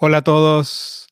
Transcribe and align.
Hola 0.00 0.18
a 0.18 0.22
todos, 0.22 1.08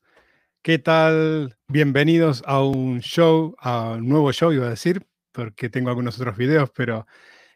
¿qué 0.61 0.79
tal? 0.79 1.57
Bienvenidos 1.67 2.41
a 2.45 2.63
un 2.63 3.01
show, 3.01 3.53
a 3.59 3.95
un 3.95 4.07
nuevo 4.07 4.31
show, 4.31 4.53
iba 4.53 4.67
a 4.67 4.69
decir, 4.69 5.05
porque 5.33 5.69
tengo 5.69 5.89
algunos 5.89 6.17
otros 6.17 6.37
videos, 6.37 6.71
pero 6.73 7.05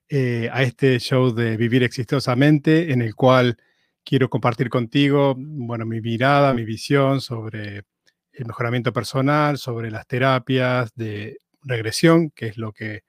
eh, 0.09 0.49
a 0.51 0.63
este 0.63 0.99
show 0.99 1.33
de 1.33 1.55
Vivir 1.55 1.83
Exitosamente, 1.83 2.91
en 2.91 3.01
el 3.01 3.15
cual 3.15 3.55
quiero 4.03 4.29
compartir 4.29 4.69
contigo, 4.69 5.33
bueno, 5.37 5.85
mi 5.85 6.01
mirada, 6.01 6.53
mi 6.53 6.65
visión 6.65 7.21
sobre 7.21 7.83
el 8.33 8.45
mejoramiento 8.45 8.91
personal, 8.91 9.57
sobre 9.57 9.89
las 9.89 10.05
terapias 10.07 10.93
de 10.95 11.37
regresión, 11.63 12.31
que 12.31 12.47
es 12.47 12.57
lo 12.57 12.73
que 12.73 13.03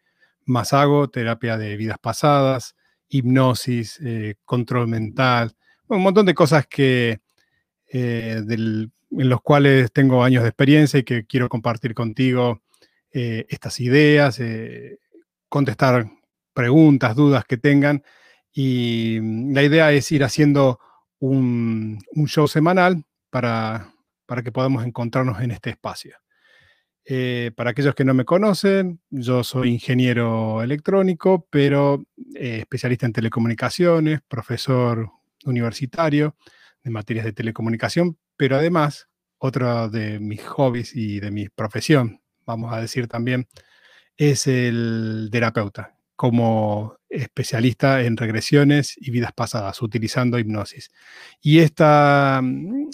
más 0.45 0.73
hago, 0.73 1.11
terapia 1.11 1.59
de 1.59 1.77
vidas 1.77 1.99
pasadas, 2.01 2.77
hipnosis, 3.09 3.99
eh, 4.01 4.37
control 4.45 4.87
mental, 4.87 5.57
un 5.89 6.03
montón 6.03 6.25
de 6.25 6.35
cosas 6.35 6.69
que 6.69 7.21
eh, 7.95 8.43
en 8.49 8.91
los 9.29 9.43
cuales 9.43 9.93
tengo 9.93 10.25
años 10.25 10.43
de 10.43 10.49
experiencia 10.49 10.99
y 10.99 11.03
que 11.03 11.27
quiero 11.27 11.51
compartir 11.51 11.93
contigo 11.95 12.63
eh, 13.13 13.45
estas 13.51 13.81
ideas, 13.81 14.41
eh, 14.41 14.99
contestar 15.51 16.11
preguntas, 16.55 17.15
dudas 17.15 17.45
que 17.45 17.59
tengan. 17.59 18.03
Y 18.51 19.19
mm, 19.21 19.53
la 19.55 19.63
idea 19.63 19.93
es 19.93 20.11
ir 20.11 20.25
haciendo 20.25 20.81
un, 21.19 21.99
show 22.27 22.49
semanal 22.49 23.05
para, 23.29 23.93
para, 24.25 24.43
que 24.43 24.53
podamos 24.53 24.87
encontrarnos 24.87 25.43
en 25.43 25.51
este 25.51 25.71
espacio. 25.71 26.17
para 27.57 27.71
aquellos 27.71 27.95
que 27.95 28.05
no 28.05 28.15
me 28.15 28.25
conocen, 28.25 29.01
yo 29.11 29.45
soy 29.45 29.69
ingeniero 29.71 30.63
electrónico, 30.63 31.47
pero 31.51 32.05
especialista 32.35 33.07
en 33.07 33.13
telecomunicaciones, 33.13 34.21
profesor 34.29 35.11
universitario 35.45 36.37
de 36.83 36.91
materias 36.91 37.25
de 37.25 37.33
telecomunicación, 37.33 38.19
pero 38.37 38.57
además, 38.57 39.09
otro 39.39 39.89
de 39.89 40.19
mis 40.21 40.43
hobbies 40.45 40.95
y 40.95 41.21
de 41.21 41.31
mi 41.31 41.49
profesión, 41.49 42.21
vamos 42.47 42.73
a 42.73 42.81
decir 42.81 43.09
también, 43.09 43.49
es 44.17 44.47
el 44.47 45.29
terapeuta, 45.33 45.97
como 46.17 46.97
especialista 47.09 48.03
en 48.03 48.17
regresiones 48.17 48.95
y 48.97 49.11
vidas 49.11 49.33
pasadas, 49.33 49.81
utilizando 49.83 50.39
hipnosis. 50.39 50.91
Y 51.41 51.59
esta, 51.61 52.41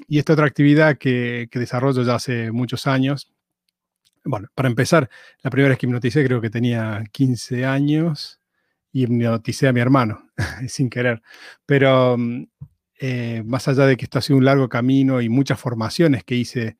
y 0.09 0.19
esta 0.19 0.33
otra 0.33 0.47
actividad 0.47 0.99
que, 0.99 1.49
que 1.51 1.59
desarrollo 1.59 2.03
ya 2.03 2.17
hace 2.17 2.51
muchos 2.51 2.87
años, 2.87 3.33
bueno, 4.25 4.49
para 4.55 4.69
empezar, 4.69 5.09
la 5.43 5.51
primera 5.51 5.71
vez 5.71 5.79
que 5.79 5.87
hipnoticé 5.87 6.25
creo 6.25 6.41
que 6.41 6.51
tenía 6.51 7.03
15 7.13 7.65
años 7.65 8.41
y 8.93 9.05
hipnoticé 9.05 9.69
a 9.69 9.73
mi 9.73 9.81
hermano, 9.81 10.31
sin 10.69 10.91
querer. 10.91 11.23
Pero 11.67 12.17
eh, 12.99 13.43
más 13.47 13.69
allá 13.69 13.87
de 13.87 13.97
que 13.97 14.05
esto 14.05 14.19
ha 14.19 14.23
sido 14.23 14.39
un 14.39 14.45
largo 14.45 14.69
camino 14.69 15.21
y 15.21 15.29
muchas 15.29 15.61
formaciones 15.61 16.25
que 16.25 16.35
hice 16.35 16.79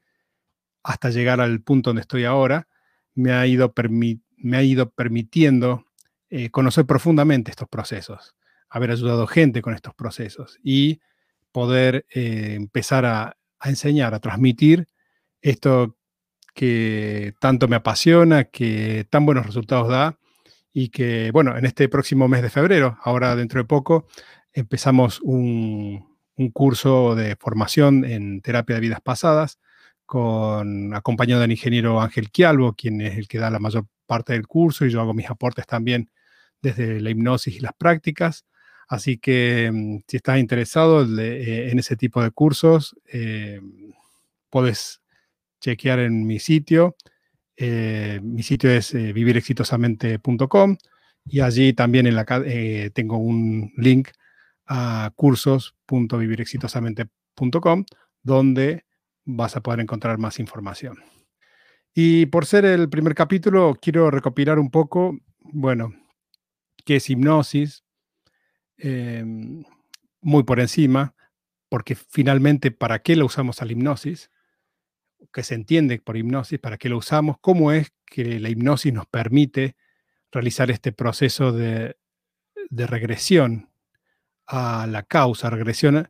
hasta 0.83 1.11
llegar 1.11 1.41
al 1.41 1.61
punto 1.61 1.91
donde 1.91 2.03
estoy 2.03 2.25
ahora, 2.25 2.69
me 3.15 3.33
ha 3.33 3.47
ido, 3.47 3.73
permitiendo 3.73 5.85
eh, 6.31 6.51
conocer 6.51 6.87
profundamente 6.87 7.51
estos 7.51 7.69
procesos, 7.69 8.35
haber 8.69 8.91
ayudado 8.91 9.27
gente 9.27 9.63
con 9.63 9.75
estos 9.75 9.95
procesos 9.95 10.59
y 10.63 11.01
poder 11.53 12.07
eh, 12.11 12.55
empezar 12.57 13.07
a, 13.07 13.37
a 13.59 13.69
enseñar, 13.69 14.15
a 14.15 14.21
transmitir 14.21 14.89
esto 15.41 15.97
que 16.55 17.35
tanto 17.41 17.69
me 17.69 17.77
apasiona, 17.77 18.45
que 18.45 19.07
tan 19.11 19.25
buenos 19.25 19.47
resultados 19.47 19.89
da 19.89 20.19
y 20.73 20.89
que, 20.89 21.31
bueno, 21.33 21.57
en 21.57 21.65
este 21.65 21.89
próximo 21.89 22.29
mes 22.29 22.43
de 22.43 22.51
febrero, 22.51 22.99
ahora 23.03 23.37
dentro 23.37 23.61
de 23.61 23.65
poco, 23.65 24.07
empezamos 24.53 25.21
un, 25.21 26.08
un 26.39 26.51
curso 26.51 27.15
de 27.17 27.37
formación 27.37 28.05
en 28.05 28.41
terapia 28.41 28.77
de 28.77 28.81
vidas 28.81 29.01
pasadas, 29.01 29.59
con, 30.07 30.95
acompañado 30.95 31.43
del 31.43 31.51
ingeniero 31.51 32.01
Ángel 32.01 32.31
Quialvo, 32.31 32.75
quien 32.75 33.01
es 33.01 33.19
el 33.19 33.29
que 33.29 33.39
da 33.39 33.51
la 33.51 33.59
mayor 33.59 33.87
parte 34.07 34.33
del 34.33 34.47
curso, 34.47 34.87
y 34.87 34.91
yo 34.91 35.01
hago 35.01 35.15
mis 35.15 35.29
aportes 35.29 35.67
también 35.67 36.11
desde 36.63 37.01
la 37.01 37.11
hipnosis 37.11 37.57
y 37.57 37.61
las 37.61 37.73
prácticas. 37.77 38.47
Así 38.89 39.19
que 39.19 39.71
mm, 39.73 39.99
si 40.07 40.17
estás 40.17 40.39
interesado 40.39 41.05
eh, 41.21 41.71
en 41.71 41.79
ese 41.79 41.97
tipo 41.97 42.23
de 42.23 42.31
cursos, 42.31 42.97
eh, 43.13 43.61
puedes 44.49 45.03
chequear 45.61 45.99
en 45.99 46.25
mi 46.27 46.39
sitio. 46.39 46.97
Eh, 47.57 48.21
mi 48.23 48.45
sitio 48.45 48.71
es 48.71 48.93
vivirexitosamente.com 48.93 50.77
y 51.27 51.41
allí 51.41 51.73
también 51.73 52.07
en 52.07 52.15
la, 52.15 52.25
tengo 52.95 53.19
un 53.19 53.73
link 53.77 54.11
a 54.69 55.11
cursos.vivirexitosamente.com, 55.17 57.85
donde 58.23 58.85
vas 59.25 59.57
a 59.57 59.63
poder 59.63 59.81
encontrar 59.81 60.19
más 60.19 60.39
información. 60.39 60.99
Y 61.95 62.27
por 62.27 62.47
ser 62.47 62.65
el 62.65 62.89
primer 62.89 63.15
capítulo, 63.15 63.77
quiero 63.81 64.11
recopilar 64.11 64.59
un 64.59 64.71
poco, 64.71 65.19
bueno, 65.41 65.93
qué 66.85 66.97
es 66.97 67.11
hipnosis, 67.11 67.85
em, 68.77 69.65
muy 70.21 70.45
por 70.45 70.61
encima, 70.61 71.15
porque 71.69 71.95
finalmente, 71.95 72.71
¿para 72.71 73.01
qué 73.01 73.17
lo 73.17 73.27
usamos 73.27 73.61
a 73.61 73.65
la 73.65 73.73
hipnosis? 73.73 74.31
¿Qué 75.33 75.43
se 75.43 75.55
entiende 75.55 76.01
por 76.01 76.17
hipnosis? 76.17 76.59
¿Para 76.59 76.79
qué 76.79 76.89
lo 76.89 76.99
usamos? 76.99 77.37
¿Cómo 77.41 77.73
es 77.73 77.93
que 78.07 78.39
la 78.39 78.49
hipnosis 78.49 78.93
nos 78.93 79.07
permite 79.07 79.77
realizar 80.31 80.71
este 80.71 80.93
proceso 80.93 81.53
de, 81.53 81.97
de 82.71 82.87
regresión 82.87 83.68
a 84.49 84.87
la 84.87 85.03
causa, 85.03 85.51
regresión 85.51 86.09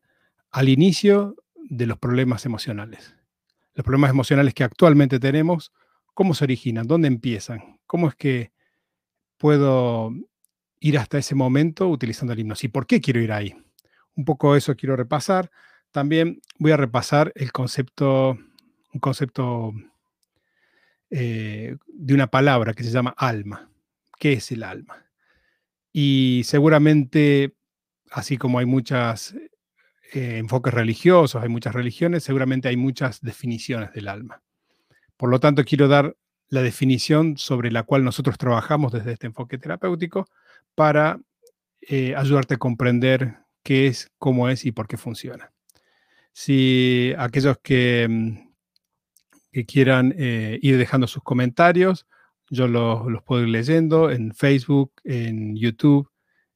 al 0.51 0.69
inicio 0.69 1.35
de 1.69 1.87
los 1.87 1.99
problemas 1.99 2.47
emocionales. 2.47 3.15
Los 3.75 3.85
problemas 3.85 4.11
emocionales 4.11 4.55
que 4.55 4.65
actualmente 4.65 5.19
tenemos, 5.19 5.73
¿cómo 6.15 6.35
se 6.35 6.45
originan? 6.45 6.87
¿Dónde 6.87 7.09
empiezan? 7.09 7.79
¿Cómo 7.87 8.09
es 8.09 8.15
que 8.15 8.53
puedo 9.37 10.13
ir 10.81 10.99
hasta 10.99 11.19
ese 11.19 11.35
momento 11.35 11.89
utilizando 11.89 12.33
el 12.33 12.39
hipnosis? 12.41 12.65
¿Y 12.65 12.69
por 12.69 12.87
qué 12.87 13.01
quiero 13.01 13.21
ir 13.21 13.33
ahí? 13.33 13.55
Un 14.15 14.25
poco 14.25 14.57
eso 14.57 14.77
quiero 14.77 14.97
repasar. 14.97 15.51
También 15.91 16.41
voy 16.59 16.73
a 16.73 16.77
repasar 16.77 17.33
el 17.35 17.51
concepto, 17.51 18.39
un 18.93 19.01
concepto 19.01 19.73
eh, 21.11 21.77
de 21.87 22.15
una 22.15 22.29
palabra 22.29 22.73
que 22.73 22.85
se 22.85 22.91
llama 22.91 23.15
alma. 23.17 23.69
¿Qué 24.19 24.35
es 24.35 24.53
el 24.53 24.63
alma? 24.63 25.07
Y 25.93 26.43
seguramente 26.45 27.58
así 28.11 28.37
como 28.37 28.59
hay 28.59 28.67
muchos 28.67 29.35
eh, 30.13 30.39
enfoques 30.39 30.73
religiosos, 30.73 31.43
hay 31.43 31.49
muchas 31.49 31.75
religiones, 31.75 32.25
seguramente 32.25 32.69
hay 32.69 32.77
muchas 32.77 33.21
definiciones 33.21 33.93
del 33.93 34.09
alma. 34.09 34.43
Por 35.17 35.31
lo 35.31 35.41
tanto, 35.41 35.65
quiero 35.65 35.89
dar 35.89 36.17
la 36.49 36.63
definición 36.63 37.37
sobre 37.37 37.71
la 37.71 37.83
cual 37.83 38.05
nosotros 38.05 38.39
trabajamos 38.39 38.93
desde 38.93 39.13
este 39.13 39.27
enfoque 39.27 39.59
terapéutico 39.59 40.27
para 40.75 41.21
eh, 41.83 42.15
ayudarte 42.17 42.55
a 42.55 42.59
comprender 42.59 43.37
qué 43.63 43.87
es, 43.89 44.11
cómo 44.19 44.49
es 44.49 44.65
y 44.65 44.73
por 44.73 44.89
qué 44.89 44.97
funciona. 44.97 45.53
Si 46.33 47.13
aquellos 47.19 47.59
que, 47.63 48.07
mm, 48.09 48.49
quieran 49.67 50.15
eh, 50.17 50.59
ir 50.63 50.79
dejando 50.79 51.07
sus 51.07 51.23
comentarios, 51.23 52.07
yo 52.49 52.69
los, 52.69 53.07
los 53.11 53.23
puedo 53.25 53.43
ir 53.43 53.49
leyendo 53.49 54.11
en 54.11 54.33
Facebook, 54.33 54.93
en 55.05 55.57
YouTube, 55.57 56.09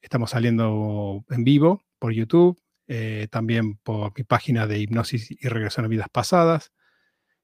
Estamos 0.02 0.30
saliendo 0.30 1.24
en 1.30 1.44
vivo 1.44 1.84
por 2.00 2.12
YouTube, 2.12 2.60
eh, 2.88 3.28
también 3.30 3.76
por 3.76 4.12
mi 4.16 4.24
página 4.24 4.66
de 4.66 4.80
hipnosis 4.80 5.30
y 5.30 5.48
regresión 5.48 5.86
a 5.86 5.88
vidas 5.88 6.08
pasadas, 6.10 6.72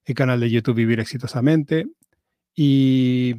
el 0.05 0.15
canal 0.17 0.41
de 0.41 0.51
YouTube 0.51 0.75
Vivir 0.75 0.99
Exitosamente. 0.99 1.87
Y, 2.57 3.37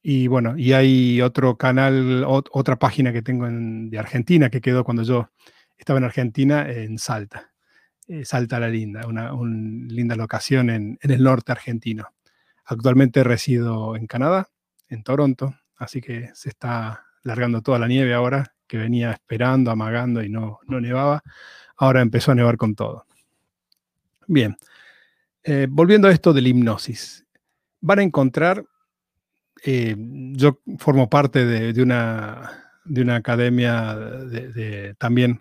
y 0.00 0.28
bueno, 0.28 0.56
y 0.56 0.72
hay 0.72 1.20
otro 1.20 1.56
canal, 1.56 2.24
otra 2.24 2.78
página 2.78 3.12
que 3.12 3.22
tengo 3.22 3.48
de 3.50 3.98
Argentina 3.98 4.48
que 4.48 4.60
quedó 4.60 4.84
cuando 4.84 5.02
yo 5.02 5.30
estaba 5.76 5.98
en 5.98 6.04
Argentina, 6.04 6.70
en 6.70 6.98
Salta. 6.98 7.50
Eh, 8.06 8.24
Salta 8.24 8.60
la 8.60 8.68
Linda, 8.68 9.08
una, 9.08 9.32
linda 9.88 10.14
locación 10.14 10.70
en, 10.70 10.98
en 11.02 11.10
el 11.10 11.24
norte 11.24 11.50
argentino. 11.50 12.14
Actualmente 12.64 13.24
resido 13.24 13.96
en 13.96 14.06
Canadá, 14.06 14.48
en 14.88 15.02
Toronto, 15.02 15.56
así 15.76 16.00
que 16.00 16.30
se 16.34 16.50
está 16.50 17.09
largando 17.22 17.62
toda 17.62 17.78
la 17.78 17.88
nieve 17.88 18.14
ahora, 18.14 18.54
que 18.66 18.78
venía 18.78 19.10
esperando, 19.10 19.70
amagando 19.70 20.22
y 20.22 20.28
no, 20.28 20.60
no 20.66 20.80
nevaba. 20.80 21.22
Ahora 21.76 22.02
empezó 22.02 22.32
a 22.32 22.34
nevar 22.34 22.56
con 22.56 22.74
todo. 22.74 23.06
Bien, 24.26 24.56
eh, 25.42 25.66
volviendo 25.68 26.08
a 26.08 26.12
esto 26.12 26.32
de 26.32 26.42
la 26.42 26.48
hipnosis, 26.48 27.26
van 27.80 27.98
a 27.98 28.02
encontrar, 28.02 28.64
eh, 29.64 29.96
yo 29.98 30.60
formo 30.78 31.10
parte 31.10 31.44
de, 31.44 31.82
una, 31.82 32.72
de 32.84 33.02
una 33.02 33.16
academia 33.16 33.96
de, 33.96 34.94
también 34.98 35.40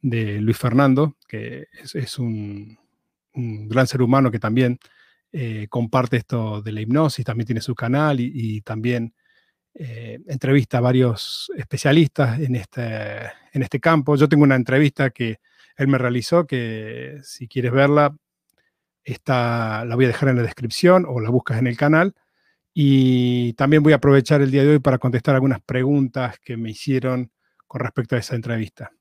de 0.00 0.40
Luis 0.40 0.56
Fernando, 0.56 1.16
que 1.28 1.66
es, 1.92 2.18
un, 2.18 2.78
gran 3.34 3.86
ser 3.86 4.02
humano 4.02 4.30
que 4.30 4.38
también 4.38 4.78
eh, 5.32 5.66
comparte 5.68 6.16
esto 6.16 6.62
de 6.62 6.72
la 6.72 6.80
hipnosis, 6.80 7.24
también 7.24 7.46
tiene 7.46 7.60
su 7.60 7.74
canal 7.74 8.20
y 8.20 8.62
también 8.62 9.14
eh, 9.74 10.18
entrevista 10.26 10.78
a 10.78 10.80
varios 10.80 11.50
especialistas 11.56 12.40
en 12.40 12.56
este, 12.56 13.18
en 13.52 13.62
este 13.62 13.80
campo. 13.80 14.16
Yo 14.16 14.28
tengo 14.28 14.44
una 14.44 14.56
entrevista 14.56 15.10
que 15.10 15.38
él 15.76 15.88
me 15.88 15.98
realizó, 15.98 16.46
que 16.46 17.18
si 17.22 17.48
quieres 17.48 17.72
verla, 17.72 18.16
está, 19.04 19.84
la 19.84 19.94
voy 19.94 20.06
a 20.06 20.08
dejar 20.08 20.28
en 20.28 20.36
la 20.36 20.42
descripción 20.42 21.04
o 21.08 21.20
la 21.20 21.30
buscas 21.30 21.58
en 21.58 21.66
el 21.66 21.76
canal. 21.76 22.14
Y 22.74 23.54
también 23.54 23.82
voy 23.82 23.92
a 23.92 23.96
aprovechar 23.96 24.42
el 24.42 24.50
día 24.50 24.62
de 24.62 24.70
hoy 24.70 24.78
para 24.78 24.98
contestar 24.98 25.34
algunas 25.34 25.60
preguntas 25.60 26.38
que 26.38 26.56
me 26.56 26.70
hicieron 26.70 27.32
con 27.66 27.80
respecto 27.80 28.16
a 28.16 28.18
esa 28.18 28.36
entrevista. 28.36 28.92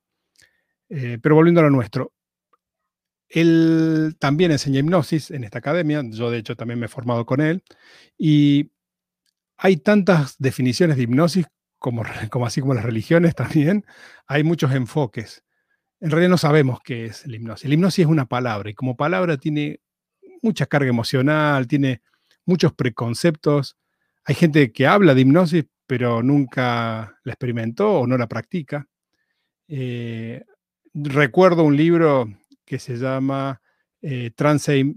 Eh, 0.89 1.19
pero 1.21 1.35
volviendo 1.35 1.61
a 1.61 1.63
lo 1.65 1.69
nuestro, 1.69 2.13
él 3.29 4.15
también 4.19 4.51
enseña 4.51 4.79
hipnosis 4.79 5.31
en 5.31 5.43
esta 5.43 5.59
academia, 5.59 6.01
yo 6.09 6.31
de 6.31 6.39
hecho 6.39 6.55
también 6.55 6.79
me 6.79 6.87
he 6.87 6.89
formado 6.89 7.25
con 7.25 7.41
él, 7.41 7.63
y 8.17 8.71
hay 9.61 9.75
tantas 9.77 10.37
definiciones 10.39 10.95
de 10.95 11.03
hipnosis 11.03 11.45
como, 11.79 12.03
así 12.45 12.61
como 12.61 12.73
las 12.73 12.83
religiones 12.83 13.35
también, 13.35 13.85
hay 14.27 14.43
muchos 14.43 14.71
enfoques. 14.73 15.43
En 16.01 16.11
realidad 16.11 16.29
no 16.29 16.37
sabemos 16.37 16.79
qué 16.83 17.05
es 17.05 17.27
la 17.27 17.35
hipnosis. 17.35 17.67
La 17.67 17.73
hipnosis 17.73 18.05
es 18.05 18.09
una 18.09 18.25
palabra 18.25 18.69
y 18.69 18.73
como 18.73 18.95
palabra 18.95 19.37
tiene 19.37 19.81
mucha 20.41 20.65
carga 20.65 20.89
emocional, 20.89 21.67
tiene 21.67 22.01
muchos 22.45 22.73
preconceptos. 22.73 23.77
Hay 24.23 24.35
gente 24.35 24.71
que 24.71 24.87
habla 24.87 25.13
de 25.13 25.21
hipnosis, 25.21 25.65
pero 25.85 26.23
nunca 26.23 27.19
la 27.23 27.33
experimentó 27.33 27.99
o 27.99 28.07
no 28.07 28.17
la 28.17 28.27
practica. 28.27 28.87
Eh, 29.67 30.43
recuerdo 30.93 31.63
un 31.63 31.75
libro 31.75 32.27
que 32.65 32.79
se 32.79 32.95
llama 32.95 33.61
eh, 34.01 34.31
Trance, 34.35 34.95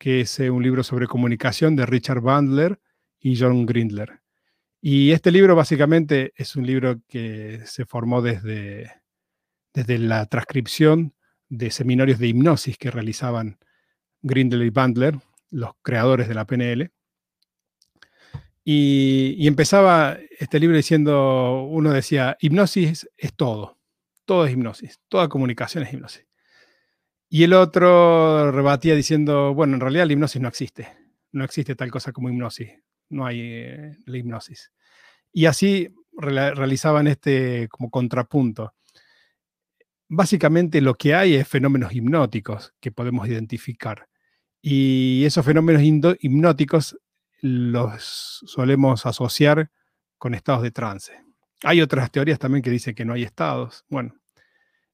que 0.00 0.22
es 0.22 0.40
eh, 0.40 0.50
un 0.50 0.62
libro 0.62 0.82
sobre 0.82 1.06
comunicación 1.06 1.76
de 1.76 1.84
Richard 1.84 2.22
Bandler 2.22 2.80
y 3.20 3.38
John 3.38 3.66
Grindler. 3.66 4.22
Y 4.80 5.10
este 5.12 5.30
libro 5.30 5.54
básicamente 5.54 6.32
es 6.36 6.56
un 6.56 6.66
libro 6.66 7.02
que 7.06 7.60
se 7.66 7.84
formó 7.84 8.22
desde, 8.22 8.90
desde 9.74 9.98
la 9.98 10.24
transcripción 10.24 11.14
de 11.50 11.70
seminarios 11.70 12.18
de 12.18 12.28
hipnosis 12.28 12.78
que 12.78 12.90
realizaban 12.90 13.58
Grindler 14.22 14.66
y 14.66 14.70
Bandler, 14.70 15.18
los 15.50 15.72
creadores 15.82 16.28
de 16.28 16.34
la 16.34 16.46
PNL. 16.46 16.90
Y, 18.64 19.46
empezaba 19.46 20.16
este 20.38 20.60
libro 20.60 20.78
diciendo, 20.78 21.64
uno 21.64 21.92
decía, 21.92 22.38
hipnosis 22.40 23.06
es 23.18 23.34
todo, 23.34 23.78
todo 24.24 24.46
es 24.46 24.52
hipnosis, 24.52 24.98
toda 25.08 25.28
comunicación 25.28 25.84
es 25.84 25.92
hipnosis. 25.92 26.29
Y 27.32 27.44
el 27.44 27.52
otro 27.52 28.50
rebatía 28.50 28.96
diciendo, 28.96 29.54
bueno, 29.54 29.74
en 29.74 29.80
realidad 29.80 30.04
la 30.04 30.12
hipnosis 30.12 30.42
no 30.42 30.48
existe, 30.48 30.88
no 31.30 31.44
existe 31.44 31.76
tal 31.76 31.88
cosa 31.88 32.12
como 32.12 32.28
hipnosis, 32.28 32.72
no 33.08 33.24
hay 33.24 33.40
eh, 33.40 33.96
la 34.04 34.18
hipnosis. 34.18 34.72
Y 35.32 35.46
así 35.46 35.94
realizaban 36.12 37.06
este 37.06 37.68
como 37.68 37.88
contrapunto. 37.88 38.74
Básicamente 40.08 40.80
lo 40.80 40.96
que 40.96 41.14
hay 41.14 41.36
es 41.36 41.46
fenómenos 41.46 41.94
hipnóticos 41.94 42.74
que 42.80 42.90
podemos 42.90 43.28
identificar. 43.28 44.08
Y 44.60 45.24
esos 45.24 45.46
fenómenos 45.46 45.82
hipnóticos 45.84 46.98
los 47.42 48.42
solemos 48.44 49.06
asociar 49.06 49.70
con 50.18 50.34
estados 50.34 50.62
de 50.62 50.72
trance. 50.72 51.12
Hay 51.62 51.80
otras 51.80 52.10
teorías 52.10 52.40
también 52.40 52.62
que 52.62 52.70
dicen 52.70 52.96
que 52.96 53.04
no 53.04 53.12
hay 53.12 53.22
estados. 53.22 53.84
Bueno, 53.88 54.16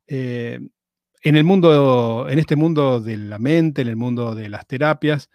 eh, 0.07 0.61
en 1.29 1.35
el 1.35 1.43
mundo, 1.43 2.29
en 2.29 2.39
este 2.39 2.55
mundo 2.55 3.01
de 3.01 3.17
la 3.17 3.41
mente, 3.41 3.83
en 3.83 3.89
el 3.89 3.97
mundo 3.97 4.37
de 4.37 4.49
las 4.49 4.65
terapias, 4.65 5.29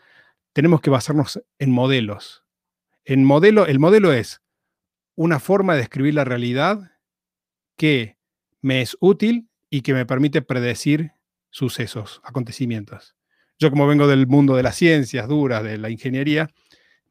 tenemos 0.54 0.80
que 0.80 0.90
basarnos 0.90 1.44
en 1.60 1.70
modelos. 1.70 2.46
En 3.04 3.26
modelo, 3.26 3.66
el 3.66 3.78
modelo 3.78 4.14
es 4.14 4.42
una 5.16 5.42
forma 5.42 5.74
de 5.74 5.80
describir 5.80 6.14
la 6.14 6.24
realidad 6.24 6.94
que 7.76 8.18
me 8.62 8.82
es 8.82 8.96
útil 9.02 9.50
y 9.70 9.82
que 9.82 9.94
me 9.94 10.06
permite 10.06 10.42
predecir 10.42 11.12
sucesos, 11.50 12.22
acontecimientos. 12.24 13.18
Yo 13.60 13.70
como 13.70 13.86
vengo 13.86 14.08
del 14.08 14.28
mundo 14.28 14.56
de 14.56 14.64
las 14.64 14.78
ciencias 14.78 15.28
duras, 15.28 15.62
de 15.62 15.78
la 15.78 15.90
ingeniería, 15.90 16.48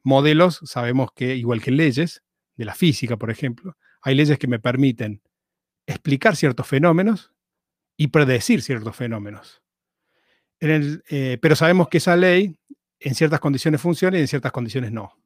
modelos, 0.01 0.59
sabemos 0.63 1.11
que, 1.13 1.35
igual 1.35 1.61
que 1.61 1.69
leyes, 1.69 2.23
de 2.55 2.65
la 2.65 2.73
física, 2.73 3.15
por 3.15 3.29
ejemplo, 3.29 3.77
hay 4.01 4.15
leyes 4.15 4.39
que 4.39 4.47
me 4.47 4.57
permiten 4.57 5.21
explicar 5.85 6.35
ciertos 6.35 6.65
fenómenos 6.65 7.31
y 7.97 8.07
predecir 8.07 8.61
ciertos 8.61 8.95
fenómenos. 8.95 9.61
Eh, 10.59 11.37
pero 11.41 11.55
sabemos 11.55 11.89
que 11.89 11.97
esa 11.97 12.15
ley 12.15 12.55
en 12.99 13.15
ciertas 13.15 13.39
condiciones 13.39 13.81
funciona 13.81 14.17
y 14.17 14.21
en 14.21 14.27
ciertas 14.27 14.51
condiciones 14.51 14.91
no. 14.91 15.17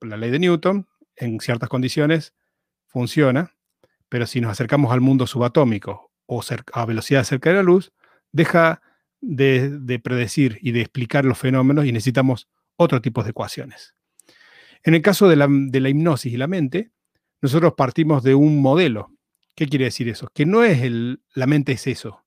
La 0.00 0.16
ley 0.16 0.30
de 0.30 0.38
Newton, 0.38 0.86
en 1.16 1.40
ciertas 1.40 1.68
condiciones, 1.68 2.34
funciona, 2.86 3.52
pero 4.08 4.26
si 4.26 4.40
nos 4.40 4.52
acercamos 4.52 4.92
al 4.92 5.00
mundo 5.00 5.26
subatómico 5.26 6.12
o 6.26 6.42
a 6.72 6.86
velocidad 6.86 7.24
cerca 7.24 7.50
de 7.50 7.56
la 7.56 7.62
luz, 7.62 7.92
deja 8.32 8.80
de, 9.20 10.00
predecir 10.02 10.58
y 10.62 10.72
de 10.72 10.82
explicar 10.82 11.24
los 11.24 11.38
fenómenos 11.38 11.86
y 11.86 11.92
necesitamos 11.92 12.48
otro 12.76 13.00
tipo 13.00 13.22
de 13.22 13.30
ecuaciones. 13.30 13.94
En 14.82 14.94
el 14.94 15.02
caso 15.02 15.28
de 15.28 15.36
la, 15.36 15.88
hipnosis 15.88 16.32
y 16.32 16.36
la 16.36 16.46
mente, 16.46 16.92
nosotros 17.42 17.74
partimos 17.76 18.22
de 18.22 18.34
un 18.34 18.60
modelo. 18.60 19.12
¿Qué 19.56 19.66
quiere 19.66 19.86
decir 19.86 20.08
eso? 20.10 20.28
Que 20.34 20.44
no 20.44 20.62
es 20.62 20.82
el, 20.82 21.22
la 21.34 21.46
mente 21.46 21.72
es 21.72 21.86
eso. 21.86 22.22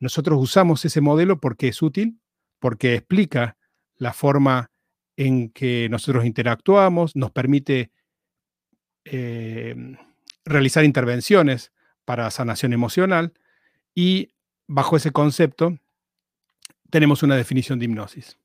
Nosotros 0.00 0.38
usamos 0.42 0.84
ese 0.84 1.00
modelo 1.00 1.40
porque 1.40 1.68
es 1.68 1.80
útil, 1.80 2.20
porque 2.58 2.96
explica 2.96 3.56
la 3.96 4.12
forma 4.12 4.72
en 5.16 5.50
que 5.50 5.88
nosotros 5.88 6.26
interactuamos, 6.26 7.14
nos 7.14 7.30
permite 7.30 7.92
eh, 9.04 9.76
realizar 10.44 10.84
intervenciones 10.84 11.72
para 12.04 12.30
sanación 12.32 12.72
emocional 12.72 13.32
y 13.94 14.32
bajo 14.66 14.96
ese 14.96 15.12
concepto 15.12 15.78
tenemos 16.90 17.22
una 17.22 17.36
definición 17.36 17.78
de 17.78 17.84
hipnosis. 17.84 18.38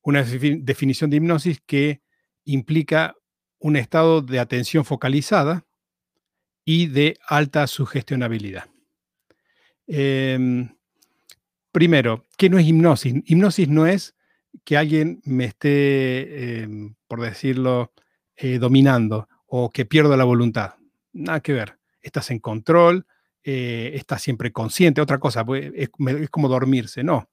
Una 0.00 0.22
definición 0.22 1.10
de 1.10 1.16
hipnosis 1.18 1.60
que 1.64 2.02
implica 2.44 3.14
un 3.58 3.76
estado 3.76 4.22
de 4.22 4.40
atención 4.40 4.86
focalizada 4.86 5.66
y 6.64 6.86
de 6.86 7.18
alta 7.26 7.66
sugestionabilidad. 7.66 8.64
Em, 9.86 10.74
primero, 11.72 12.24
¿qué 12.36 12.48
no 12.48 12.58
es 12.58 12.66
hipnosis? 12.66 13.14
Hipnosis 13.26 13.68
no 13.68 13.86
es 13.86 14.14
que 14.64 14.76
alguien 14.76 15.20
me 15.24 15.44
esté, 15.44 16.62
em, 16.62 16.94
por 17.06 17.20
decirlo, 17.20 17.92
eh, 18.36 18.58
dominando 18.58 19.28
o 19.46 19.70
que 19.70 19.84
pierdo 19.84 20.16
la 20.16 20.24
voluntad. 20.24 20.74
Nada 21.12 21.40
que 21.40 21.52
ver. 21.52 21.78
Estás 22.00 22.30
en 22.30 22.38
control, 22.38 23.06
eh, 23.42 23.92
estás 23.94 24.22
siempre 24.22 24.52
consciente. 24.52 25.00
Otra 25.00 25.18
cosa, 25.18 25.44
pues, 25.44 25.72
es 25.74 26.30
como 26.30 26.48
dormirse. 26.48 27.04
No 27.04 27.28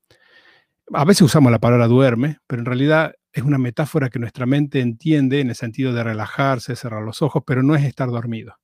a 0.94 1.06
veces 1.06 1.22
usamos 1.22 1.52
la 1.52 1.60
palabra 1.60 1.88
duerme, 1.88 2.40
pero 2.48 2.62
en 2.62 2.66
realidad 2.66 3.14
es 3.34 3.44
una 3.44 3.58
metáfora 3.58 4.10
que 4.10 4.20
nuestra 4.20 4.46
mente 4.46 4.82
entiende 4.82 5.40
en 5.40 5.50
el 5.50 5.56
sentido 5.56 5.94
de 5.94 6.04
relajarse, 6.04 6.76
cerrar 6.76 7.04
los 7.04 7.22
ojos, 7.22 7.44
pero 7.46 7.64
no 7.64 7.76
es 7.76 7.86
estar 7.86 8.10
dormido. 8.10 8.56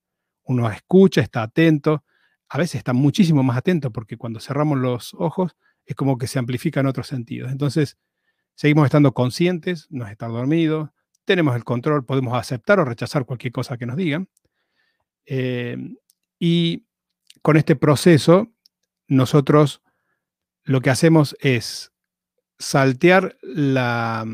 Uno 0.48 0.70
escucha, 0.70 1.20
está 1.20 1.42
atento, 1.42 2.04
a 2.48 2.58
veces 2.58 2.76
está 2.76 2.94
muchísimo 2.94 3.42
más 3.42 3.58
atento 3.58 3.92
porque 3.92 4.16
cuando 4.16 4.40
cerramos 4.40 4.78
los 4.78 5.14
ojos 5.14 5.56
es 5.84 5.94
como 5.94 6.16
que 6.16 6.26
se 6.26 6.38
amplifican 6.38 6.86
otros 6.86 7.06
sentidos. 7.06 7.52
Entonces, 7.52 7.98
seguimos 8.54 8.86
estando 8.86 9.12
conscientes, 9.12 9.86
no 9.90 10.06
es 10.06 10.12
estar 10.12 10.30
dormido, 10.30 10.94
tenemos 11.26 11.54
el 11.54 11.64
control, 11.64 12.06
podemos 12.06 12.34
aceptar 12.34 12.80
o 12.80 12.86
rechazar 12.86 13.26
cualquier 13.26 13.52
cosa 13.52 13.76
que 13.76 13.84
nos 13.84 13.96
digan. 13.96 14.28
Eh, 15.26 15.76
y 16.38 16.86
con 17.42 17.58
este 17.58 17.76
proceso, 17.76 18.50
nosotros 19.06 19.82
lo 20.64 20.80
que 20.80 20.90
hacemos 20.90 21.36
es 21.40 21.92
saltear 22.58 23.36
la, 23.42 24.26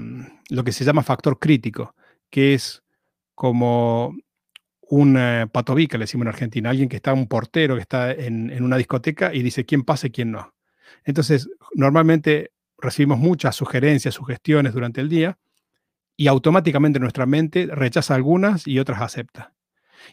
lo 0.49 0.65
que 0.65 0.73
se 0.73 0.85
llama 0.85 1.03
factor 1.03 1.41
crítico, 1.41 1.97
que 2.31 2.55
es 2.55 2.85
como 3.35 4.15
un 4.89 5.17
eh, 5.19 5.47
patobica, 5.51 5.99
le 5.99 6.05
decimos 6.05 6.25
en 6.25 6.29
Argentina, 6.29 6.71
alguien 6.71 6.89
que 6.89 6.97
está, 6.97 7.13
un 7.13 7.27
portero 7.27 7.75
que 7.75 7.81
está 7.81 8.13
en, 8.13 8.63
una 8.63 8.77
discoteca 8.77 9.35
y 9.35 9.43
dice 9.43 9.65
quién 9.65 9.83
pasa 9.83 10.09
y 10.09 10.11
quién 10.11 10.33
no. 10.33 10.55
Entonces, 11.05 11.49
normalmente 11.75 12.53
recibimos 12.79 13.19
muchas 13.19 13.57
sugerencias, 13.57 14.15
sugestiones 14.15 14.75
durante 14.75 15.01
el 15.01 15.09
día 15.09 15.39
y 16.17 16.27
automáticamente 16.27 17.01
nuestra 17.01 17.27
mente 17.27 17.69
rechaza 17.71 18.15
algunas 18.15 18.67
y 18.67 18.79
otras 18.79 19.01
acepta. 19.01 19.55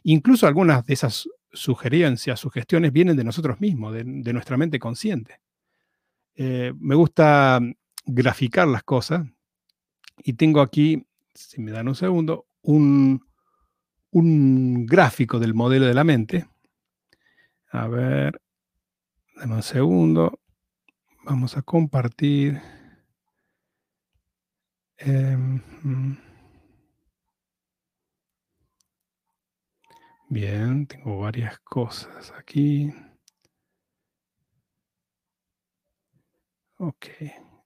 Incluso 0.03 0.47
algunas 0.47 0.85
de 0.85 0.93
esas 0.93 1.27
sugerencias, 1.51 2.39
sugestiones 2.39 2.93
vienen 2.93 3.17
de 3.17 3.23
nosotros 3.23 3.59
mismos, 3.59 3.93
de, 3.93 4.33
nuestra 4.33 4.57
mente 4.57 4.79
consciente. 4.79 5.41
Eh, 6.35 6.73
me 6.79 6.95
gusta 6.95 7.59
graficar 8.05 8.67
las 8.67 8.83
cosas. 8.83 9.27
Y 10.23 10.33
tengo 10.33 10.61
aquí, 10.61 11.05
si 11.33 11.61
me 11.61 11.71
dan 11.71 11.87
un 11.87 11.95
segundo, 11.95 12.45
un, 12.61 13.21
un 14.11 14.85
gráfico 14.85 15.39
del 15.39 15.53
modelo 15.53 15.85
de 15.85 15.93
la 15.93 16.03
mente. 16.03 16.47
A 17.71 17.87
ver, 17.87 18.41
dame 19.35 19.55
un 19.55 19.63
segundo. 19.63 20.39
Vamos 21.23 21.57
a 21.57 21.61
compartir. 21.61 22.61
Em, 24.97 25.61
bien, 30.29 30.85
tengo 30.87 31.19
varias 31.19 31.59
cosas 31.59 32.31
aquí. 32.37 32.93
Ok, 36.77 37.05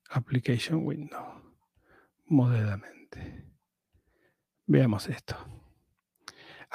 application 0.10 0.86
window, 0.86 1.42
moderadamente. 2.28 3.46
Veamos 4.68 5.08
esto. 5.08 5.65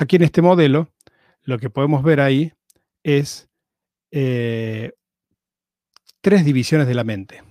Aquí 0.01 0.17
en 0.17 0.23
este 0.23 0.41
modelo, 0.41 0.89
lo 1.43 1.59
que 1.59 1.69
podemos 1.69 2.03
ver 2.03 2.23
ahí 2.23 2.55
es 3.03 3.51
eh, 4.11 4.93
tres 6.23 6.43
divisiones 6.43 6.87
de 6.87 6.95
la 6.95 7.05
mente. 7.05 7.43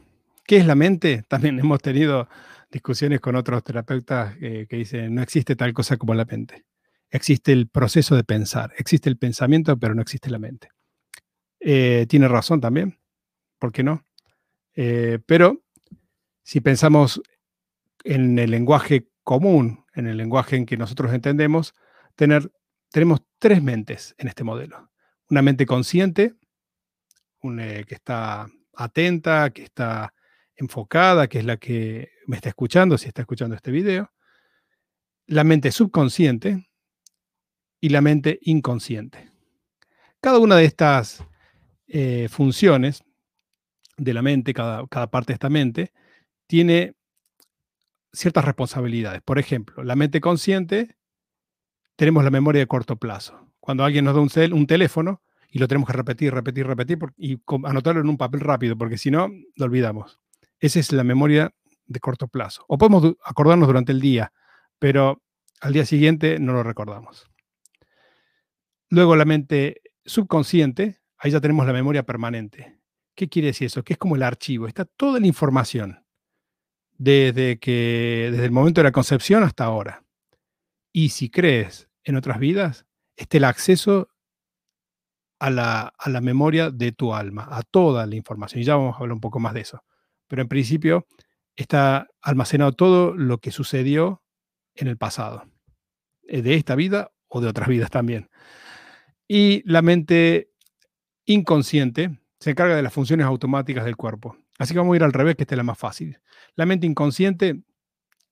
¿Qué 0.48 0.58
es 0.58 0.66
la 0.66 0.74
mente? 0.74 1.24
También 1.30 1.60
hemos 1.60 1.80
tenido 1.80 2.28
discusiones 2.72 3.20
con 3.20 3.36
otros 3.36 3.64
terapeutas 3.64 4.36
eh, 4.42 4.66
que 4.68 4.78
dicen, 4.78 5.14
no 5.14 5.22
existe 5.22 5.56
tal 5.56 5.74
cosa 5.74 5.98
como 5.98 6.16
la 6.16 6.26
mente. 6.26 6.66
Existe 7.12 7.52
el 7.52 7.68
proceso 7.70 8.16
de 8.16 8.24
pensar, 8.24 8.74
existe 8.80 9.10
el 9.10 9.20
pensamiento, 9.20 9.78
pero 9.78 9.94
no 9.94 10.02
existe 10.02 10.32
la 10.32 10.40
mente. 10.40 10.70
Eh, 11.60 12.08
tiene 12.10 12.28
razón 12.28 12.60
también, 12.60 12.98
¿por 13.60 13.72
qué 13.72 13.84
no? 13.84 14.04
Pero 14.74 15.62
si 16.42 16.62
pensamos 16.62 17.22
en 18.06 18.40
el 18.40 18.50
lenguaje 18.50 19.08
común, 19.24 19.86
en 19.94 20.08
el 20.08 20.18
lenguaje 20.18 20.56
en 20.56 20.66
que 20.66 20.78
nosotros 20.78 21.14
entendemos, 21.14 21.76
tenemos 22.20 23.22
tres 23.40 23.64
mentes 23.64 24.16
en 24.18 24.28
este 24.28 24.44
modelo. 24.44 24.92
Una 25.30 25.42
mente 25.42 25.66
consciente, 25.66 26.36
que 27.42 27.86
está 27.96 28.48
atenta, 28.74 29.52
que 29.52 29.64
está 29.64 30.14
enfocada, 30.56 31.28
que 31.28 31.40
es 31.40 31.46
la 31.46 31.58
que 31.58 32.12
me 32.28 32.36
está 32.36 32.50
escuchando, 32.50 32.98
si 32.98 33.08
está 33.08 33.22
escuchando 33.22 33.56
este 33.56 33.72
video, 33.72 34.12
la 35.26 35.44
mente 35.44 35.72
subconsciente 35.72 36.70
y 37.80 37.90
la 37.90 38.02
mente 38.02 38.40
inconsciente. 38.42 39.32
Cada 40.20 40.40
una 40.40 40.58
de 40.58 40.66
estas 40.66 41.24
eh, 41.88 42.28
funciones 42.30 43.04
de 43.96 44.14
la 44.14 44.22
mente, 44.22 44.54
cada 44.54 44.86
parte 45.10 45.32
de 45.32 45.36
esta 45.36 45.50
mente, 45.50 45.94
tiene 46.48 46.96
ciertas 48.12 48.44
responsabilidades. 48.44 49.22
Por 49.22 49.40
ejemplo, 49.40 49.84
la 49.84 49.96
mente 49.96 50.20
consciente, 50.20 50.98
tenemos 52.00 52.24
la 52.24 52.32
memoria 52.32 52.62
de 52.62 52.68
corto 52.68 52.96
plazo. 52.96 53.52
Cuando 53.60 53.84
alguien 53.84 54.06
nos 54.06 54.16
da 54.16 54.22
un, 54.22 54.54
un 54.54 54.68
teléfono 54.68 55.22
y 55.52 55.60
lo 55.60 55.68
tenemos 55.68 55.86
que 55.86 55.98
repetir, 55.98 56.34
repetir, 56.34 56.66
repetir 56.66 56.98
y 57.18 57.42
anotarlo 57.66 58.00
en 58.00 58.08
un 58.08 58.16
papel 58.16 58.40
rápido, 58.40 58.78
porque 58.78 58.98
si 58.98 59.12
no, 59.12 59.28
lo 59.58 59.66
olvidamos. 59.66 60.22
Esa 60.62 60.80
es 60.80 60.94
la 60.94 61.04
memoria 61.04 61.54
de 61.88 62.00
corto 62.00 62.30
plazo. 62.30 62.64
O 62.70 62.78
podemos 62.78 63.18
acordarnos 63.22 63.68
durante 63.68 63.92
el 63.92 64.00
día, 64.00 64.32
pero 64.80 65.22
al 65.60 65.74
día 65.74 65.86
siguiente 65.86 66.40
no 66.40 66.54
lo 66.54 66.64
recordamos. 66.64 67.30
Luego 68.90 69.18
la 69.18 69.26
mente 69.26 69.82
subconsciente, 70.06 71.02
ahí 71.18 71.32
ya 71.32 71.42
tenemos 71.42 71.68
la 71.68 71.74
memoria 71.74 72.04
permanente. 72.04 72.80
¿Qué 73.14 73.28
quiere 73.28 73.48
decir 73.48 73.66
eso? 73.66 73.84
Que 73.84 73.94
es 73.94 74.00
como 74.00 74.16
el 74.16 74.24
archivo, 74.24 74.68
está 74.68 74.86
toda 74.86 75.20
la 75.20 75.28
información 75.28 76.06
desde, 76.98 77.60
que, 77.60 78.30
desde 78.32 78.46
el 78.46 78.52
momento 78.52 78.80
de 78.80 78.86
la 78.86 78.94
concepción 78.94 79.44
hasta 79.44 79.66
ahora. 79.66 80.06
Y 80.94 81.10
si 81.10 81.30
crees 81.30 81.89
en 82.10 82.18
otras 82.18 82.40
vidas, 82.40 82.86
está 83.16 83.38
el 83.38 83.46
acceso 83.46 84.10
a 85.40 85.50
la, 85.50 85.94
a 85.98 86.10
la 86.10 86.22
memoria 86.22 86.70
de 86.70 86.92
tu 86.92 87.14
alma, 87.14 87.48
a 87.50 87.64
toda 87.64 88.06
la 88.06 88.16
información. 88.16 88.62
Y 88.62 88.66
ya 88.66 88.76
vamos 88.76 88.96
a 88.96 89.00
hablar 89.00 89.14
un 89.14 89.22
poco 89.22 89.40
más 89.40 89.54
de 89.54 89.62
eso 89.62 89.84
pero 90.30 90.44
en 90.44 90.48
principio 90.48 91.08
está 91.58 92.08
almacenado 92.22 92.72
todo 92.72 93.14
lo 93.14 93.40
que 93.40 93.52
sucedió 93.52 94.24
en 94.76 94.88
el 94.88 94.98
pasado, 94.98 95.44
eh, 96.24 96.42
de 96.42 96.54
esta 96.56 96.76
vida 96.76 97.12
o 97.28 97.42
de 97.42 97.50
otras 97.50 97.68
vidas 97.68 97.90
también. 97.90 98.30
Y 99.28 99.62
la 99.70 99.82
mente 99.82 100.52
inconsciente 101.26 102.18
se 102.40 102.52
encarga 102.52 102.78
de 102.78 102.84
las 102.84 102.94
funciones 102.94 103.26
automáticas 103.26 103.84
del 103.84 103.98
cuerpo. 103.98 104.38
Así 104.58 104.74
que 104.74 104.80
vamos 104.80 104.94
a 104.94 104.98
ir 104.98 105.04
al 105.04 105.14
revés, 105.14 105.36
que 105.36 105.44
esta 105.44 105.56
es 105.56 105.58
la 105.58 105.64
más 105.64 105.78
fácil. 105.78 106.20
La 106.56 106.66
mente 106.66 106.88
inconsciente 106.88 107.64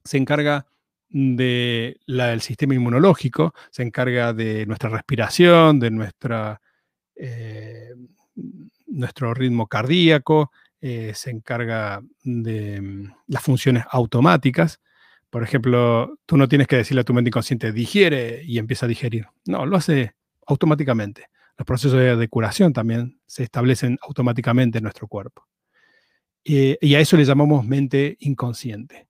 se 0.04 0.18
encarga 0.18 0.68
del 1.10 2.42
sistema 2.42 2.76
inmunológico, 2.76 3.54
se 3.72 3.84
encarga 3.84 4.34
de 4.34 4.66
nuestra 4.66 4.90
respiración, 4.90 5.80
de 5.80 5.92
nuestra, 5.92 6.62
eh, 7.16 7.94
nuestro 8.88 9.34
ritmo 9.34 9.68
cardíaco, 9.68 10.52
eh, 10.80 11.14
se 11.16 11.32
encarga 11.32 12.02
de 12.24 12.82
mm, 12.82 13.14
las 13.28 13.44
funciones 13.44 13.84
automáticas. 13.90 14.80
Por 15.30 15.44
ejemplo, 15.44 16.20
tú 16.26 16.38
no 16.38 16.48
tienes 16.48 16.68
que 16.68 16.78
decirle 16.78 17.02
a 17.02 17.04
tu 17.04 17.14
mente 17.14 17.30
inconsciente, 17.30 17.72
digiere 17.72 18.44
y 18.46 18.60
empieza 18.60 18.86
a 18.86 18.90
digerir. 18.90 19.28
No, 19.46 19.66
lo 19.66 19.78
hace 19.78 20.14
automáticamente. 20.46 21.30
Los 21.58 21.66
procesos 21.66 22.20
de, 22.20 22.28
curación 22.30 22.72
también 22.74 23.20
se 23.26 23.44
establecen 23.44 23.98
automáticamente 24.02 24.78
en 24.78 24.84
nuestro 24.84 25.08
cuerpo. 25.08 25.48
Eh, 26.46 26.78
y 26.80 26.96
a 26.96 27.00
eso 27.00 27.18
le 27.18 27.26
llamamos 27.26 27.66
mente 27.66 28.16
inconsciente. 28.20 29.08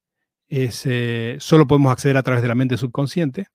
Eh, 0.49 1.37
solo 1.39 1.67
podemos 1.67 1.91
acceder 1.91 2.17
a 2.17 2.23
través 2.23 2.41
de 2.41 2.47
la 2.47 2.55
mente 2.55 2.77
subconsciente. 2.77 3.47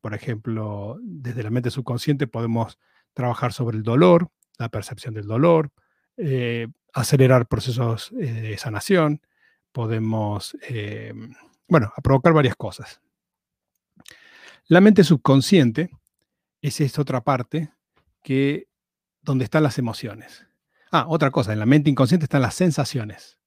por 0.00 0.14
ejemplo, 0.14 0.98
desde 1.02 1.42
la 1.42 1.50
mente 1.50 1.70
subconsciente 1.70 2.26
podemos 2.26 2.78
trabajar 3.14 3.52
sobre 3.52 3.78
el 3.78 3.82
dolor, 3.82 4.30
la 4.58 4.68
percepción 4.68 5.14
del 5.14 5.26
dolor, 5.26 5.72
acelerar 6.96 7.46
procesos 7.46 8.10
eh, 8.12 8.32
de 8.32 8.58
sanación, 8.58 9.20
podemos, 9.70 10.56
eh, 10.70 11.12
bueno, 11.68 11.92
a 11.94 12.00
provocar 12.00 12.32
varias 12.32 12.56
cosas. 12.56 13.02
La 14.66 14.80
mente 14.80 15.04
subconsciente 15.04 15.90
es 16.62 16.80
esta 16.80 17.02
otra 17.02 17.22
parte 17.22 17.70
que, 18.22 18.68
donde 19.20 19.44
están 19.44 19.62
las 19.62 19.76
emociones. 19.76 20.46
Ah, 20.90 21.04
otra 21.06 21.30
cosa, 21.30 21.52
en 21.52 21.58
la 21.58 21.66
mente 21.66 21.90
inconsciente 21.90 22.24
están 22.24 22.40
las 22.40 22.54
sensaciones 22.54 23.38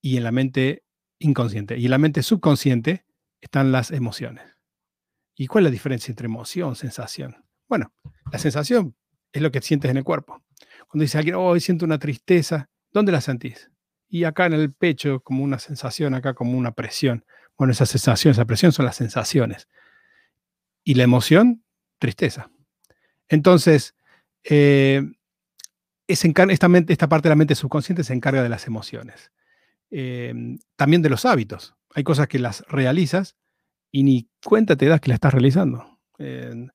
y 0.00 0.16
en 0.16 0.24
la 0.24 0.32
mente 0.32 0.82
inconsciente. 1.22 1.78
Y 1.78 1.86
en 1.86 1.90
la 1.90 1.98
mente 1.98 2.22
subconsciente 2.22 3.04
están 3.40 3.72
las 3.72 3.90
emociones. 3.90 4.44
¿Y 5.34 5.46
cuál 5.46 5.64
es 5.64 5.70
la 5.70 5.72
diferencia 5.72 6.12
entre 6.12 6.26
emoción, 6.26 6.76
sensación? 6.76 7.44
Bueno, 7.68 7.92
la 8.30 8.38
sensación 8.38 8.94
es 9.32 9.42
lo 9.42 9.50
que 9.50 9.60
sientes 9.60 9.90
en 9.90 9.96
el 9.96 10.04
cuerpo. 10.04 10.42
Cuando 10.88 11.02
dice 11.02 11.18
alguien, 11.18 11.36
oh, 11.36 11.58
siento 11.58 11.84
una 11.84 11.98
tristeza, 11.98 12.68
¿dónde 12.92 13.12
la 13.12 13.20
sentís? 13.20 13.70
Y 14.08 14.24
acá 14.24 14.46
en 14.46 14.52
el 14.52 14.72
pecho, 14.72 15.20
como 15.20 15.42
una 15.42 15.58
sensación, 15.58 16.14
acá 16.14 16.34
como 16.34 16.58
una 16.58 16.72
presión. 16.72 17.24
Bueno, 17.56 17.72
esa 17.72 17.86
sensación, 17.86 18.32
esa 18.32 18.44
presión 18.44 18.72
son 18.72 18.84
las 18.84 18.96
sensaciones. 18.96 19.68
Y 20.84 20.94
la 20.94 21.04
emoción, 21.04 21.64
tristeza. 21.98 22.50
Entonces, 23.28 23.94
eh, 24.44 25.02
esta, 26.06 26.28
esta, 26.88 27.08
parte 27.08 27.28
de 27.28 27.30
la 27.30 27.36
mente 27.36 27.54
subconsciente 27.54 28.04
se 28.04 28.12
encarga 28.12 28.42
de 28.42 28.48
las 28.48 28.66
emociones. 28.66 29.32
Eh, 29.92 30.34
también 30.76 31.02
de 31.02 31.10
los 31.10 31.24
hábitos. 31.24 31.76
Hay 31.94 32.02
cosas 32.02 32.26
que 32.26 32.38
las 32.38 32.64
realizas 32.68 33.36
y 33.90 34.02
ni 34.02 34.28
cuenta 34.44 34.74
te 34.76 34.86
das 34.86 35.00
que 35.00 35.10
las 35.10 35.16
estás 35.16 35.34
realizando. 35.34 36.00
Eh, 36.18 36.68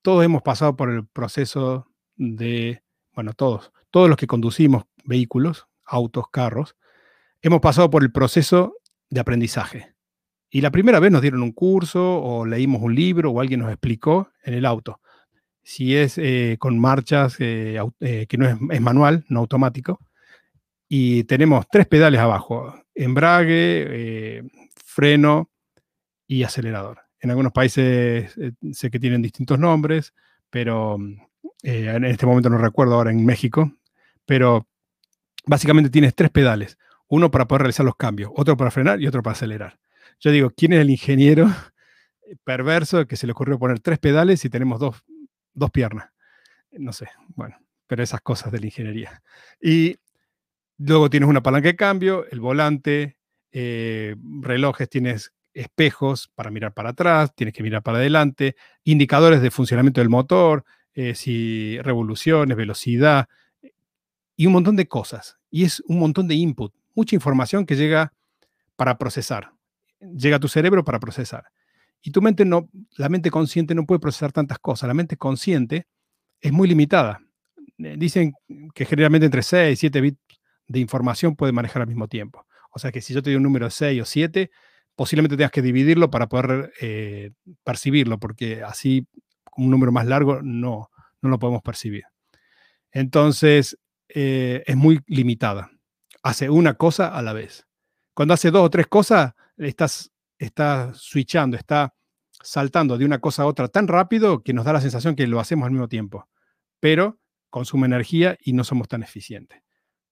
todos 0.00 0.24
hemos 0.24 0.42
pasado 0.42 0.74
por 0.74 0.90
el 0.90 1.06
proceso 1.06 1.86
de 2.16 2.82
bueno, 3.14 3.34
todos, 3.34 3.72
todos 3.90 4.08
los 4.08 4.16
que 4.16 4.26
conducimos 4.26 4.84
vehículos, 5.04 5.66
autos, 5.84 6.24
carros, 6.30 6.76
hemos 7.42 7.60
pasado 7.60 7.90
por 7.90 8.02
el 8.02 8.12
proceso 8.12 8.76
de 9.10 9.20
aprendizaje. 9.20 9.94
Y 10.50 10.60
la 10.60 10.70
primera 10.70 11.00
vez 11.00 11.10
nos 11.10 11.22
dieron 11.22 11.42
un 11.42 11.52
curso 11.52 12.22
o 12.22 12.44
leímos 12.44 12.82
un 12.82 12.94
libro 12.94 13.30
o 13.30 13.40
alguien 13.40 13.60
nos 13.60 13.70
explicó 13.70 14.30
en 14.44 14.54
el 14.54 14.66
auto. 14.66 15.00
Si 15.62 15.96
es 15.96 16.18
eh, 16.18 16.56
con 16.58 16.78
marchas 16.78 17.36
eh, 17.38 17.78
eh, 18.00 18.26
que 18.28 18.36
no 18.36 18.48
es, 18.48 18.80
manual, 18.80 19.24
no 19.28 19.40
automático, 19.40 20.00
y 20.94 21.24
tenemos 21.24 21.64
tres 21.70 21.86
pedales 21.86 22.20
abajo, 22.20 22.74
embrague, 22.94 24.44
freno 24.84 25.50
y 26.26 26.42
acelerador. 26.42 27.00
En 27.18 27.30
algunos 27.30 27.50
países 27.50 28.38
sé 28.72 28.90
que 28.90 29.00
tienen 29.00 29.22
distintos 29.22 29.58
nombres, 29.58 30.12
pero 30.50 30.98
eh, 31.62 31.90
en 31.94 32.04
este 32.04 32.26
momento 32.26 32.50
no 32.50 32.58
recuerdo 32.58 32.96
ahora 32.96 33.10
en 33.10 33.24
México, 33.24 33.72
pero 34.26 34.68
básicamente 35.46 35.88
tienes 35.88 36.14
tres 36.14 36.30
pedales, 36.30 36.76
uno 37.08 37.30
para 37.30 37.48
poder 37.48 37.62
realizar 37.62 37.86
los 37.86 37.96
cambios, 37.96 38.30
otro 38.36 38.58
para 38.58 38.70
frenar 38.70 39.00
y 39.00 39.06
otro 39.06 39.22
para 39.22 39.32
acelerar. 39.32 39.78
Yo 40.20 40.30
digo, 40.30 40.50
¿quién 40.54 40.74
es 40.74 40.80
el 40.80 40.90
ingeniero 40.90 41.48
perverso 42.44 43.06
que 43.06 43.16
se 43.16 43.26
le 43.26 43.32
ocurrió 43.32 43.58
poner 43.58 43.80
tres 43.80 43.98
pedales 43.98 44.44
y 44.44 44.50
tenemos 44.50 44.78
dos, 44.78 45.02
dos 45.54 45.70
piernas? 45.70 46.10
No 46.72 46.92
sé, 46.92 47.08
bueno, 47.28 47.56
pero 47.86 48.02
esas 48.02 48.20
cosas 48.20 48.52
de 48.52 48.60
la 48.60 48.66
ingeniería. 48.66 49.22
Y 49.58 49.96
luego 50.78 51.10
tienes 51.10 51.28
una 51.28 51.42
palanca 51.42 51.68
de 51.68 51.76
cambio, 51.76 52.26
el 52.30 52.40
volante, 52.40 53.16
eh, 53.52 54.16
relojes, 54.40 54.88
tienes 54.88 55.32
espejos 55.54 56.30
para 56.34 56.50
mirar 56.50 56.72
para 56.72 56.90
atrás, 56.90 57.34
tienes 57.34 57.54
que 57.54 57.62
mirar 57.62 57.82
para 57.82 57.98
adelante, 57.98 58.56
indicadores 58.84 59.42
de 59.42 59.50
funcionamiento 59.50 60.00
del 60.00 60.08
motor, 60.08 60.64
eh, 60.94 61.14
si 61.14 61.78
revoluciones, 61.82 62.56
velocidad 62.56 63.28
y 64.36 64.46
un 64.46 64.52
montón 64.52 64.76
de 64.76 64.88
cosas. 64.88 65.38
Y 65.50 65.64
es 65.64 65.80
un 65.86 65.98
montón 65.98 66.26
de 66.28 66.34
input, 66.34 66.74
mucha 66.94 67.14
información 67.14 67.66
que 67.66 67.76
llega 67.76 68.12
para 68.76 68.98
procesar. 68.98 69.52
Llega 70.00 70.36
a 70.36 70.40
tu 70.40 70.48
cerebro 70.48 70.84
para 70.84 70.98
procesar. 70.98 71.44
Y 72.02 72.10
tu 72.10 72.20
mente 72.20 72.44
no, 72.44 72.68
la 72.96 73.08
mente 73.08 73.30
consciente 73.30 73.74
no 73.74 73.86
puede 73.86 74.00
procesar 74.00 74.32
tantas 74.32 74.58
cosas. 74.58 74.88
La 74.88 74.94
mente 74.94 75.16
consciente 75.16 75.86
es 76.40 76.52
muy 76.52 76.66
limitada. 76.66 77.20
Eh, 77.78 77.94
dicen 77.96 78.34
que 78.74 78.84
generalmente 78.84 79.26
entre 79.26 79.42
6 79.42 79.72
y 79.72 79.80
7 79.80 80.00
bits 80.00 80.31
de 80.72 80.80
información 80.80 81.36
puede 81.36 81.52
manejar 81.52 81.82
al 81.82 81.88
mismo 81.88 82.08
tiempo. 82.08 82.46
O 82.70 82.78
sea 82.78 82.90
que 82.90 83.00
si 83.00 83.14
yo 83.14 83.22
te 83.22 83.30
doy 83.30 83.36
un 83.36 83.42
número 83.42 83.70
6 83.70 84.02
o 84.02 84.04
7, 84.04 84.50
posiblemente 84.96 85.36
tengas 85.36 85.52
que 85.52 85.62
dividirlo 85.62 86.10
para 86.10 86.28
poder 86.28 86.72
eh, 86.80 87.32
percibirlo, 87.64 88.18
porque 88.18 88.62
así 88.62 89.06
un 89.56 89.70
número 89.70 89.92
más 89.92 90.06
largo 90.06 90.40
no, 90.42 90.90
no 91.20 91.28
lo 91.28 91.38
podemos 91.38 91.62
percibir. 91.62 92.04
Entonces, 92.90 93.78
eh, 94.08 94.62
es 94.66 94.76
muy 94.76 95.00
limitada. 95.06 95.70
Hace 96.22 96.50
una 96.50 96.74
cosa 96.74 97.08
a 97.08 97.22
la 97.22 97.32
vez. 97.32 97.66
Cuando 98.14 98.34
hace 98.34 98.50
dos 98.50 98.64
o 98.64 98.70
tres 98.70 98.86
cosas, 98.86 99.32
estás, 99.56 100.12
está 100.38 100.92
switchando, 100.94 101.56
está 101.56 101.94
saltando 102.42 102.98
de 102.98 103.04
una 103.04 103.20
cosa 103.20 103.42
a 103.42 103.46
otra 103.46 103.68
tan 103.68 103.88
rápido 103.88 104.42
que 104.42 104.52
nos 104.52 104.64
da 104.64 104.72
la 104.72 104.80
sensación 104.80 105.14
que 105.14 105.26
lo 105.26 105.40
hacemos 105.40 105.66
al 105.66 105.72
mismo 105.72 105.88
tiempo. 105.88 106.28
Pero 106.80 107.18
consume 107.50 107.86
energía 107.86 108.36
y 108.40 108.52
no 108.52 108.64
somos 108.64 108.88
tan 108.88 109.02
eficientes. 109.02 109.62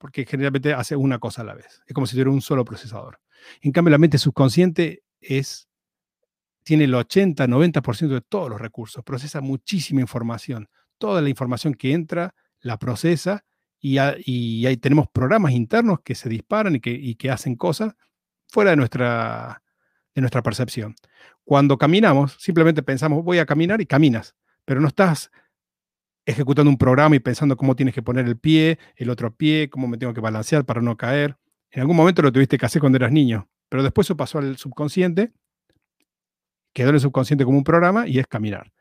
Porque 0.00 0.24
generalmente 0.24 0.72
hace 0.72 0.96
una 0.96 1.18
cosa 1.18 1.42
a 1.42 1.44
la 1.44 1.54
vez. 1.54 1.82
Es 1.86 1.92
como 1.92 2.06
si 2.06 2.12
tuviera 2.12 2.30
un 2.30 2.40
solo 2.40 2.64
procesador. 2.64 3.20
En 3.60 3.70
cambio, 3.70 3.90
la 3.90 3.98
mente 3.98 4.16
subconsciente 4.16 5.02
es, 5.20 5.68
tiene 6.62 6.84
el 6.84 6.94
80-90% 6.94 8.08
de 8.08 8.22
todos 8.22 8.48
los 8.48 8.58
recursos. 8.58 9.04
Procesa 9.04 9.42
muchísima 9.42 10.00
información. 10.00 10.70
Toda 10.96 11.20
la 11.20 11.28
información 11.28 11.74
que 11.74 11.92
entra 11.92 12.34
la 12.60 12.78
procesa 12.78 13.44
y, 13.78 13.98
ahí 13.98 14.76
tenemos 14.78 15.06
programas 15.10 15.52
internos 15.52 16.00
que 16.02 16.14
se 16.14 16.30
disparan 16.30 16.76
y 16.76 16.80
que, 16.80 16.92
y 16.92 17.16
que 17.16 17.30
hacen 17.30 17.54
cosas 17.54 17.94
fuera 18.48 18.70
de 18.70 18.76
nuestra, 18.76 19.62
de 20.14 20.22
nuestra 20.22 20.42
percepción. 20.42 20.94
Cuando 21.44 21.76
caminamos, 21.76 22.36
simplemente 22.38 22.82
pensamos, 22.82 23.22
voy 23.22 23.38
a 23.38 23.44
caminar 23.44 23.82
y 23.82 23.86
caminas, 23.86 24.34
pero 24.64 24.80
no 24.80 24.88
estás 24.88 25.30
ejecutando 26.26 26.70
un 26.70 26.78
programa 26.78 27.16
y 27.16 27.20
pensando 27.20 27.56
cómo 27.56 27.74
tienes 27.76 27.94
que 27.94 28.02
poner 28.02 28.26
el 28.26 28.38
pie, 28.38 28.78
el 28.96 29.10
otro 29.10 29.34
pie, 29.34 29.68
cómo 29.70 29.88
me 29.88 29.98
tengo 29.98 30.14
que 30.14 30.20
balancear 30.20 30.64
para 30.64 30.80
no 30.80 30.96
caer. 30.96 31.36
En 31.70 31.80
algún 31.80 31.96
momento 31.96 32.22
lo 32.22 32.32
tuviste 32.32 32.58
que 32.58 32.66
hacer 32.66 32.80
cuando 32.80 32.96
eras 32.96 33.12
niño, 33.12 33.48
pero 33.68 33.82
después 33.82 34.06
eso 34.06 34.16
pasó 34.16 34.38
al 34.38 34.56
subconsciente, 34.56 35.32
quedó 36.72 36.90
en 36.90 36.96
el 36.96 37.00
subconsciente 37.00 37.44
como 37.44 37.58
un 37.58 37.64
programa 37.64 38.06
y 38.06 38.18
es 38.18 38.26
caminar. 38.26 38.72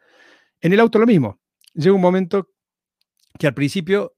En 0.62 0.74
el 0.74 0.80
auto 0.80 1.00
lo 1.00 1.06
mismo. 1.06 1.40
Llega 1.74 1.94
un 1.94 2.02
momento 2.02 2.50
que 3.38 3.48
al 3.48 3.54
principio 3.54 4.16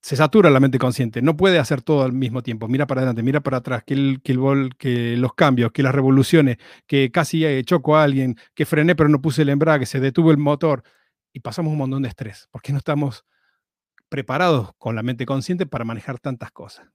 se 0.00 0.16
satura 0.16 0.48
la 0.48 0.60
mente 0.60 0.78
consciente, 0.78 1.20
no 1.22 1.36
puede 1.36 1.58
hacer 1.58 1.82
todo 1.82 2.04
al 2.04 2.12
mismo 2.12 2.42
tiempo, 2.42 2.68
mira 2.68 2.86
para 2.86 3.00
adelante, 3.00 3.22
mira 3.22 3.40
para 3.40 3.58
atrás, 3.58 3.82
que, 3.84 3.94
el, 3.94 4.20
que, 4.22 4.32
el 4.32 5.20
los 5.20 5.34
cambios, 5.34 5.72
que 5.72 5.82
las 5.82 5.94
revoluciones, 5.94 6.58
que 6.86 7.10
casi 7.10 7.44
eh, 7.44 7.62
choco 7.64 7.96
a 7.96 8.04
alguien, 8.04 8.36
que 8.54 8.64
frené 8.64 8.94
pero 8.94 9.08
no 9.08 9.20
puse 9.20 9.42
el 9.42 9.48
embrague, 9.48 9.86
se 9.86 9.98
detuvo 9.98 10.30
el 10.30 10.38
motor 10.38 10.84
y 11.32 11.40
pasamos 11.40 11.72
un 11.72 11.78
montón 11.78 12.02
de 12.02 12.08
estrés, 12.08 12.48
porque 12.50 12.72
no 12.72 12.78
estamos 12.78 13.24
preparados 14.08 14.72
con 14.78 14.94
la 14.94 15.02
mente 15.02 15.26
consciente 15.26 15.66
para 15.66 15.84
manejar 15.84 16.18
tantas 16.18 16.50
cosas. 16.50 16.88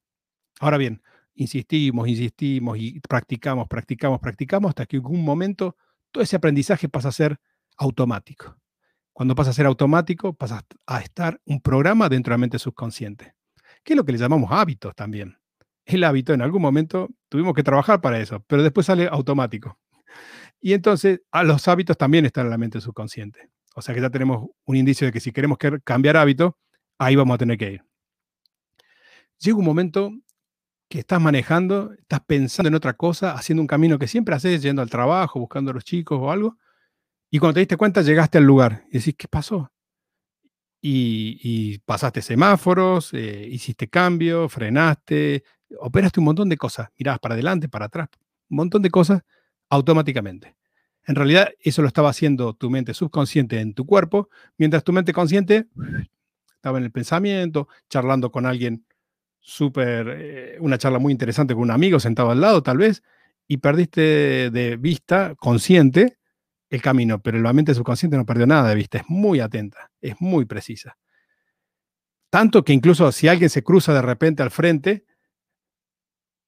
Ahora 0.60 0.78
bien, 0.78 1.02
insistimos, 1.36 2.08
insistimos 2.08 2.78
y 2.78 3.00
practicamos, 3.02 3.68
practicamos, 3.68 4.20
practicamos 4.20 4.70
hasta 4.70 4.86
que 4.86 4.98
en 4.98 5.04
algún 5.04 5.24
momento 5.24 5.76
todo 6.12 6.24
ese 6.24 6.36
aprendizaje 6.36 6.90
pasa 6.90 7.10
a 7.10 7.12
ser 7.12 7.40
automático. 7.78 8.58
Cuando 9.14 9.36
pasa 9.36 9.52
a 9.52 9.54
ser 9.54 9.66
automático, 9.66 10.34
pasa 10.34 10.66
a 10.88 11.00
estar 11.02 11.40
un 11.46 11.62
programa 11.62 12.10
dentro 12.10 12.32
de 12.32 12.36
la 12.36 12.42
mente 12.42 12.60
subconsciente, 12.60 13.36
que 13.84 13.94
es 13.94 13.98
lo 13.98 14.06
que 14.06 14.12
le 14.12 14.18
llamamos 14.18 14.52
hábitos 14.52 14.96
también. 14.96 15.38
El 15.86 16.04
hábito 16.04 16.34
en 16.34 16.42
algún 16.42 16.62
momento 16.62 17.10
tuvimos 17.30 17.54
que 17.54 17.64
trabajar 17.64 18.02
para 18.02 18.20
eso, 18.20 18.44
pero 18.48 18.64
después 18.64 18.88
sale 18.88 19.08
automático. 19.08 19.78
Y 20.62 20.74
entonces 20.74 21.22
a 21.32 21.44
los 21.44 21.68
hábitos 21.68 21.98
también 21.98 22.26
están 22.26 22.46
en 22.46 22.52
la 22.52 22.58
mente 22.58 22.80
subconsciente. 22.80 23.50
O 23.74 23.82
sea 23.82 23.94
que 23.94 24.02
ya 24.02 24.10
tenemos 24.10 24.50
un 24.66 24.76
indicio 24.76 25.08
de 25.08 25.14
que 25.14 25.20
si 25.20 25.32
queremos 25.32 25.58
cambiar 25.84 26.18
hábito, 26.18 26.58
ahí 26.98 27.16
vamos 27.16 27.36
a 27.36 27.38
tener 27.38 27.58
que 27.58 27.72
ir. 27.74 27.86
Llega 29.40 29.58
un 29.58 29.66
momento 29.66 30.12
que 30.90 31.00
estás 31.00 31.20
manejando, 31.20 31.94
estás 31.94 32.22
pensando 32.26 32.68
en 32.68 32.76
otra 32.76 32.94
cosa, 32.94 33.34
haciendo 33.34 33.62
un 33.62 33.68
camino 33.68 33.98
que 33.98 34.08
siempre 34.08 34.36
haces, 34.36 34.62
yendo 34.62 34.82
al 34.82 34.90
trabajo, 34.90 35.40
buscando 35.40 35.72
a 35.72 35.74
los 35.74 35.84
chicos 35.84 36.20
o 36.22 36.32
algo, 36.32 36.58
y 37.34 37.40
cuando 37.40 37.56
te 37.56 37.62
diste 37.62 37.78
cuenta, 37.78 38.04
llegaste 38.04 38.38
al 38.38 38.44
lugar 38.44 38.84
y 38.92 39.00
decís, 39.00 39.16
¿qué 39.18 39.28
pasó? 39.28 39.72
Y, 40.80 41.80
pasaste 41.80 42.22
semáforos, 42.22 43.12
eh, 43.14 43.48
hiciste 43.50 43.88
cambio, 43.88 44.48
frenaste, 44.50 45.44
operaste 45.80 46.20
un 46.20 46.26
montón 46.26 46.48
de 46.48 46.58
cosas. 46.58 46.90
Mirabas 46.96 47.20
para 47.20 47.34
adelante, 47.34 47.68
para 47.70 47.86
atrás, 47.86 48.10
un 48.50 48.58
montón 48.58 48.84
de 48.84 48.92
cosas 48.92 49.24
automáticamente. 49.68 50.56
En 51.06 51.16
realidad, 51.16 51.50
eso 51.60 51.82
lo 51.82 51.88
estaba 51.88 52.10
haciendo 52.10 52.54
tu 52.54 52.70
mente 52.70 52.94
subconsciente 52.94 53.60
en 53.60 53.74
tu 53.74 53.86
cuerpo, 53.86 54.30
mientras 54.58 54.84
tu 54.84 54.94
mente 54.94 55.12
consciente 55.14 55.68
estaba 56.56 56.78
en 56.78 56.86
el 56.86 56.92
pensamiento, 56.92 57.68
charlando 57.90 58.32
con 58.32 58.46
alguien 58.46 58.86
súper, 59.40 60.08
eh, 60.10 60.58
una 60.62 60.78
charla 60.78 61.00
muy 61.00 61.12
interesante 61.12 61.54
con 61.54 61.64
un 61.64 61.72
amigo 61.72 62.00
sentado 62.00 62.32
al 62.32 62.40
lado, 62.40 62.64
tal 62.64 62.78
vez, 62.78 63.04
y 63.48 63.58
perdiste 63.58 64.50
de 64.50 64.78
vista 64.78 65.36
consciente 65.36 66.18
el 66.70 66.82
camino, 66.82 67.22
pero 67.22 67.40
la 67.40 67.54
mente 67.54 67.76
subconsciente 67.76 68.18
no 68.18 68.26
perdió 68.26 68.48
nada 68.48 68.70
de 68.70 68.76
vista, 68.76 68.98
es 68.98 69.04
muy 69.08 69.42
atenta, 69.42 69.92
es 70.02 70.16
muy 70.20 70.46
precisa. 70.46 70.98
Tanto 72.32 72.64
que 72.64 72.74
incluso 72.74 73.12
si 73.12 73.28
alguien 73.28 73.50
se 73.50 73.62
cruza 73.62 73.94
de 73.94 74.02
repente 74.02 74.42
al 74.42 74.50
frente, 74.50 75.06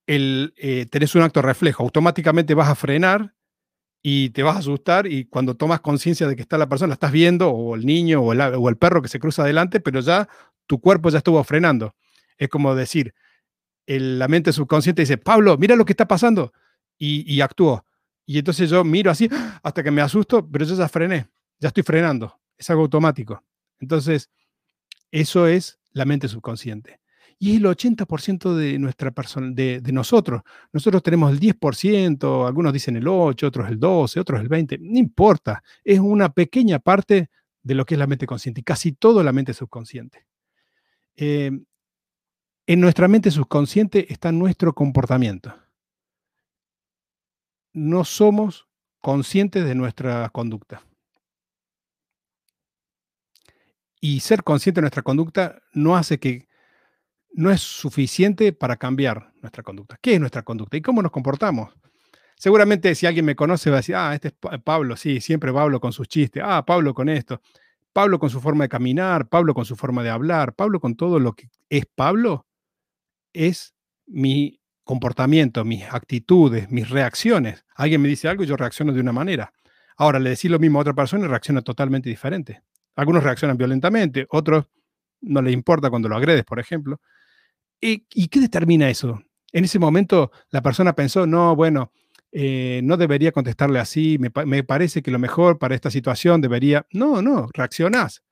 el, 0.07 0.53
eh, 0.57 0.87
tenés 0.89 1.13
un 1.13 1.21
acto 1.21 1.41
reflejo, 1.41 1.83
automáticamente 1.83 2.55
vas 2.55 2.69
a 2.69 2.75
frenar 2.75 3.34
y 4.07 4.29
te 4.29 4.43
vas 4.43 4.55
a 4.55 4.59
asustar 4.59 5.07
y 5.07 5.25
cuando 5.25 5.57
tomas 5.57 5.79
conciencia 5.79 6.27
de 6.27 6.35
que 6.35 6.43
está 6.43 6.59
la 6.59 6.69
persona, 6.69 6.89
la 6.89 6.93
estás 6.93 7.11
viendo, 7.11 7.49
o 7.49 7.73
el 7.73 7.87
niño 7.87 8.21
o 8.21 8.33
el, 8.33 8.39
el 8.39 8.77
perro 8.77 9.01
que 9.01 9.07
se 9.07 9.19
cruza 9.19 9.41
adelante, 9.41 9.79
pero 9.79 9.99
ya 9.99 10.29
tu 10.67 10.79
cuerpo 10.79 11.09
ya 11.09 11.17
estuvo 11.17 11.43
frenando. 11.43 11.95
Es 12.37 12.49
como 12.49 12.75
decir, 12.75 13.15
la 13.87 14.27
mente 14.27 14.53
subconsciente 14.53 15.01
dice, 15.01 15.17
Pablo, 15.17 15.57
mira 15.57 15.75
lo 15.75 15.85
que 15.85 15.93
está 15.93 16.07
pasando, 16.07 16.53
y, 16.99 17.33
y 17.33 17.41
actuó. 17.41 17.83
Y 18.27 18.37
entonces 18.37 18.69
yo 18.69 18.83
miro 18.83 19.09
así 19.09 19.27
hasta 19.63 19.81
que 19.81 19.89
me 19.89 20.03
asusto, 20.03 20.47
pero 20.51 20.65
yo 20.65 20.75
ya 20.75 20.87
frené, 20.87 21.27
ya 21.57 21.69
estoy 21.69 21.81
frenando, 21.81 22.39
es 22.55 22.69
algo 22.69 22.83
automático. 22.83 23.43
Entonces, 23.79 24.29
eso 25.09 25.47
es 25.47 25.79
la 25.93 26.05
mente 26.05 26.27
subconsciente. 26.27 26.99
Y 27.37 27.51
es 27.51 27.57
el 27.57 27.65
80% 27.65 28.55
de 28.55 28.79
nuestra 28.79 29.11
de, 29.51 29.81
de, 29.81 29.91
nosotros. 29.91 30.41
Nosotros 30.71 31.03
tenemos 31.03 31.31
el 31.31 31.39
10%, 31.39 32.47
algunos 32.47 32.71
dicen 32.71 32.95
el 32.95 33.07
8, 33.07 33.47
otros 33.47 33.69
el 33.69 33.79
12, 33.79 34.19
otros 34.19 34.41
el 34.41 34.47
20, 34.47 34.77
no 34.79 34.97
importa. 34.97 35.61
Es 35.83 35.99
una 35.99 36.29
pequeña 36.29 36.79
parte 36.79 37.29
de 37.61 37.75
lo 37.75 37.85
que 37.85 37.95
es 37.95 37.99
la 37.99 38.07
mente 38.07 38.25
consciente 38.25 38.63
casi 38.63 38.93
todo 38.93 39.21
la 39.21 39.33
mente 39.33 39.53
subconsciente. 39.53 40.25
Eh, 41.17 41.51
en 42.67 42.79
nuestra 42.79 43.07
mente 43.07 43.31
subconsciente 43.31 44.11
está 44.11 44.31
nuestro 44.31 44.73
comportamiento 44.73 45.53
no 47.75 48.05
somos 48.05 48.67
conscientes 49.01 49.65
de 49.65 49.75
nuestra 49.75 50.29
conducta. 50.29 50.81
Y 53.99 54.21
ser 54.21 54.43
consciente 54.43 54.79
de 54.79 54.83
nuestra 54.83 55.03
conducta 55.03 55.61
no 55.73 55.95
hace 55.95 56.19
que, 56.19 56.47
no 57.35 57.51
es 57.51 57.61
suficiente 57.61 58.53
para 58.53 58.77
cambiar 58.77 59.31
nuestra 59.41 59.61
conducta. 59.61 59.97
¿Qué 60.01 60.13
es 60.13 60.19
nuestra 60.19 60.43
conducta 60.43 60.77
y 60.77 60.81
cómo 60.81 61.01
nos 61.01 61.11
comportamos? 61.11 61.73
Seguramente 62.37 62.95
si 62.95 63.05
alguien 63.05 63.25
me 63.25 63.35
conoce 63.35 63.69
va 63.69 63.77
a 63.77 63.79
decir, 63.79 63.95
ah, 63.95 64.13
este 64.13 64.29
es 64.29 64.33
Pablo, 64.63 64.95
sí, 64.95 65.19
siempre 65.21 65.51
Pablo 65.53 65.79
con 65.79 65.91
sus 65.91 66.07
chistes, 66.07 66.41
ah, 66.45 66.65
Pablo 66.65 66.93
con 66.93 67.09
esto, 67.09 67.41
Pablo 67.93 68.19
con 68.19 68.29
su 68.29 68.39
forma 68.39 68.65
de 68.65 68.69
caminar, 68.69 69.27
Pablo 69.27 69.53
con 69.53 69.65
su 69.65 69.75
forma 69.75 70.01
de 70.01 70.09
hablar, 70.09 70.53
Pablo 70.53 70.79
con 70.79 70.95
todo 70.95 71.19
lo 71.19 71.33
que 71.33 71.49
es 71.69 71.85
Pablo, 71.85 72.45
es 73.33 73.73
mi 74.05 74.59
comportamiento, 74.83 75.65
mis 75.65 75.83
actitudes, 75.83 76.69
mis 76.71 76.89
reacciones. 76.89 77.65
Alguien 77.75 78.01
me 78.01 78.07
dice 78.07 78.29
algo 78.29 78.43
y 78.43 78.47
yo 78.47 78.55
reacciono 78.55 78.93
de 78.93 79.01
una 79.01 79.11
manera. 79.11 79.51
Ahora, 79.97 80.19
le 80.19 80.29
decís 80.29 80.51
lo 80.51 80.59
mismo 80.59 80.79
a 80.79 80.81
otra 80.81 80.93
persona 80.93 81.25
y 81.25 81.27
reacciona 81.27 81.61
totalmente 81.61 82.09
diferente. 82.09 82.61
Algunos 82.95 83.23
reaccionan 83.23 83.57
violentamente, 83.57 84.25
otros 84.29 84.69
no 85.21 85.41
les 85.41 85.53
importa 85.53 85.89
cuando 85.89 86.07
lo 86.07 86.15
agredes, 86.15 86.43
por 86.45 86.59
ejemplo. 86.59 86.99
¿Y, 87.81 88.27
qué 88.27 88.39
determina 88.39 88.89
eso? 88.89 89.21
En 89.51 89.63
ese 89.65 89.79
momento 89.79 90.31
la 90.49 90.61
persona 90.61 90.93
pensó, 90.93 91.27
no, 91.27 91.55
bueno, 91.55 91.91
eh, 92.31 92.81
no 92.83 92.97
debería 92.97 93.31
contestarle 93.31 93.79
así, 93.79 94.17
me, 94.19 94.63
parece 94.63 95.01
que 95.01 95.11
lo 95.11 95.19
mejor 95.19 95.57
para 95.59 95.75
esta 95.75 95.91
situación 95.91 96.41
debería... 96.41 96.85
No, 96.91 97.21
no, 97.21 97.47
reaccionás. 97.53 98.23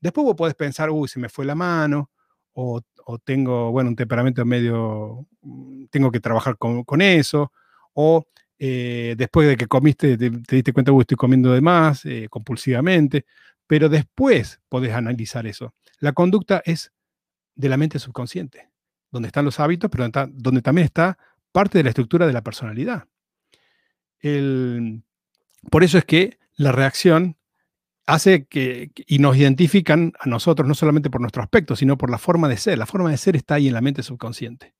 Después 0.00 0.24
vos 0.24 0.34
podés 0.36 0.54
pensar, 0.54 0.90
uy, 0.90 1.08
se 1.08 1.18
me 1.20 1.28
fue 1.28 1.44
la 1.44 1.54
mano, 1.54 2.10
o, 2.52 2.82
tengo, 3.24 3.70
bueno, 3.70 3.90
un 3.90 3.96
temperamento 3.96 4.44
medio, 4.44 5.26
mm, 5.42 5.86
tengo 5.90 6.10
que 6.10 6.20
trabajar 6.20 6.56
con, 6.58 7.00
eso, 7.00 7.52
o 7.94 8.26
eh, 8.58 9.14
después 9.16 9.48
de 9.48 9.56
que 9.56 9.66
comiste 9.66 10.16
te, 10.16 10.30
diste 10.30 10.72
cuenta, 10.72 10.92
que 10.92 11.00
estoy 11.00 11.16
comiendo 11.16 11.52
de 11.52 11.60
más 11.60 12.04
eh, 12.06 12.28
compulsivamente, 12.30 13.26
pero 13.66 13.88
después 13.88 14.60
podés 14.68 14.92
analizar 14.94 15.46
eso. 15.46 15.74
La 16.00 16.12
conducta 16.12 16.62
es 16.64 16.92
de 17.54 17.68
la 17.68 17.76
mente 17.76 17.98
subconsciente, 17.98 18.70
donde 19.10 19.28
están 19.28 19.44
los 19.44 19.60
hábitos, 19.60 19.90
pero 19.90 20.08
donde 20.28 20.62
también 20.62 20.84
está 20.84 21.18
parte 21.52 21.78
de 21.78 21.84
la 21.84 21.90
estructura 21.90 22.26
de 22.26 22.32
la 22.32 22.42
personalidad. 22.42 23.06
por 25.70 25.84
eso 25.84 25.98
es 25.98 26.04
que 26.04 26.38
la 26.56 26.72
reacción 26.72 27.36
hace 28.06 28.46
que, 28.46 28.92
y 29.06 29.18
nos 29.18 29.36
identifican 29.36 30.12
a 30.18 30.28
nosotros 30.28 30.66
no 30.68 30.74
solamente 30.74 31.10
por 31.10 31.20
nuestro 31.20 31.42
aspecto, 31.42 31.76
sino 31.76 31.98
por 31.98 32.10
la 32.10 32.18
forma 32.18 32.48
de 32.48 32.56
ser. 32.56 32.78
La 32.78 32.86
forma 32.86 33.10
de 33.10 33.16
ser 33.16 33.36
está 33.36 33.56
ahí 33.56 33.66
en 33.66 33.74
la 33.74 33.80
mente 33.80 34.02
subconsciente. 34.02 34.74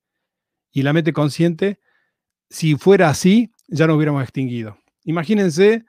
Y 0.72 0.82
la 0.82 0.92
mente 0.92 1.12
consciente, 1.12 1.80
si 2.48 2.76
fuera 2.76 3.08
así, 3.08 3.52
ya 3.68 3.86
nos 3.86 3.96
hubiéramos 3.96 4.22
extinguido. 4.22 4.78
Imagínense 5.04 5.84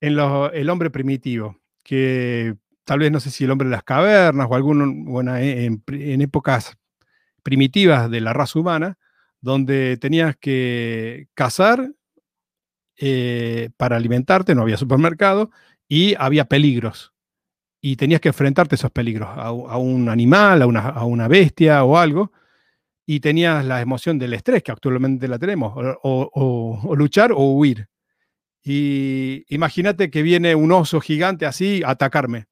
en 0.00 0.18
el 0.18 0.70
hombre 0.70 0.90
primitivo, 0.90 1.58
que 1.84 2.56
tal 2.84 3.00
vez 3.00 3.12
no 3.12 3.20
sé 3.20 3.30
si 3.30 3.44
el 3.44 3.50
hombre 3.50 3.68
de 3.68 3.72
las 3.72 3.84
cavernas 3.84 4.46
o 4.50 4.54
algún, 4.54 5.04
bueno, 5.04 5.36
en, 5.36 5.82
épocas 6.20 6.76
primitivas 7.40 8.10
de 8.10 8.20
la 8.20 8.32
raza 8.32 8.58
humana, 8.58 8.98
donde 9.40 9.96
tenías 9.96 10.36
que 10.36 11.28
cazar 11.34 11.92
eh, 12.96 13.70
para 13.76 13.96
alimentarte, 13.96 14.54
no 14.54 14.62
había 14.62 14.76
supermercado, 14.76 15.50
y 15.88 16.14
había 16.18 16.44
peligros. 16.44 17.12
Y 17.80 17.96
tenías 17.96 18.20
que 18.20 18.28
enfrentarte 18.28 18.74
a 18.74 18.76
esos 18.76 18.90
peligros, 18.90 19.28
a, 19.32 19.50
un 19.52 20.08
animal, 20.10 20.60
a 20.62 21.04
una, 21.04 21.28
bestia 21.28 21.82
o 21.84 21.96
algo, 21.96 22.30
y 23.06 23.20
tenías 23.20 23.64
la 23.64 23.80
emoción 23.80 24.18
del 24.18 24.34
estrés, 24.34 24.62
que 24.62 24.70
actualmente 24.70 25.28
la 25.28 25.38
tenemos, 25.38 25.72
o, 26.02 26.94
luchar 26.94 27.32
o 27.32 27.54
huir. 27.54 27.88
Y 28.62 29.44
imagínate 29.48 30.10
que 30.10 30.22
viene 30.22 30.54
un 30.54 30.70
oso 30.70 31.00
gigante 31.00 31.46
así 31.46 31.82
a 31.82 31.90
atacarme. 31.92 32.46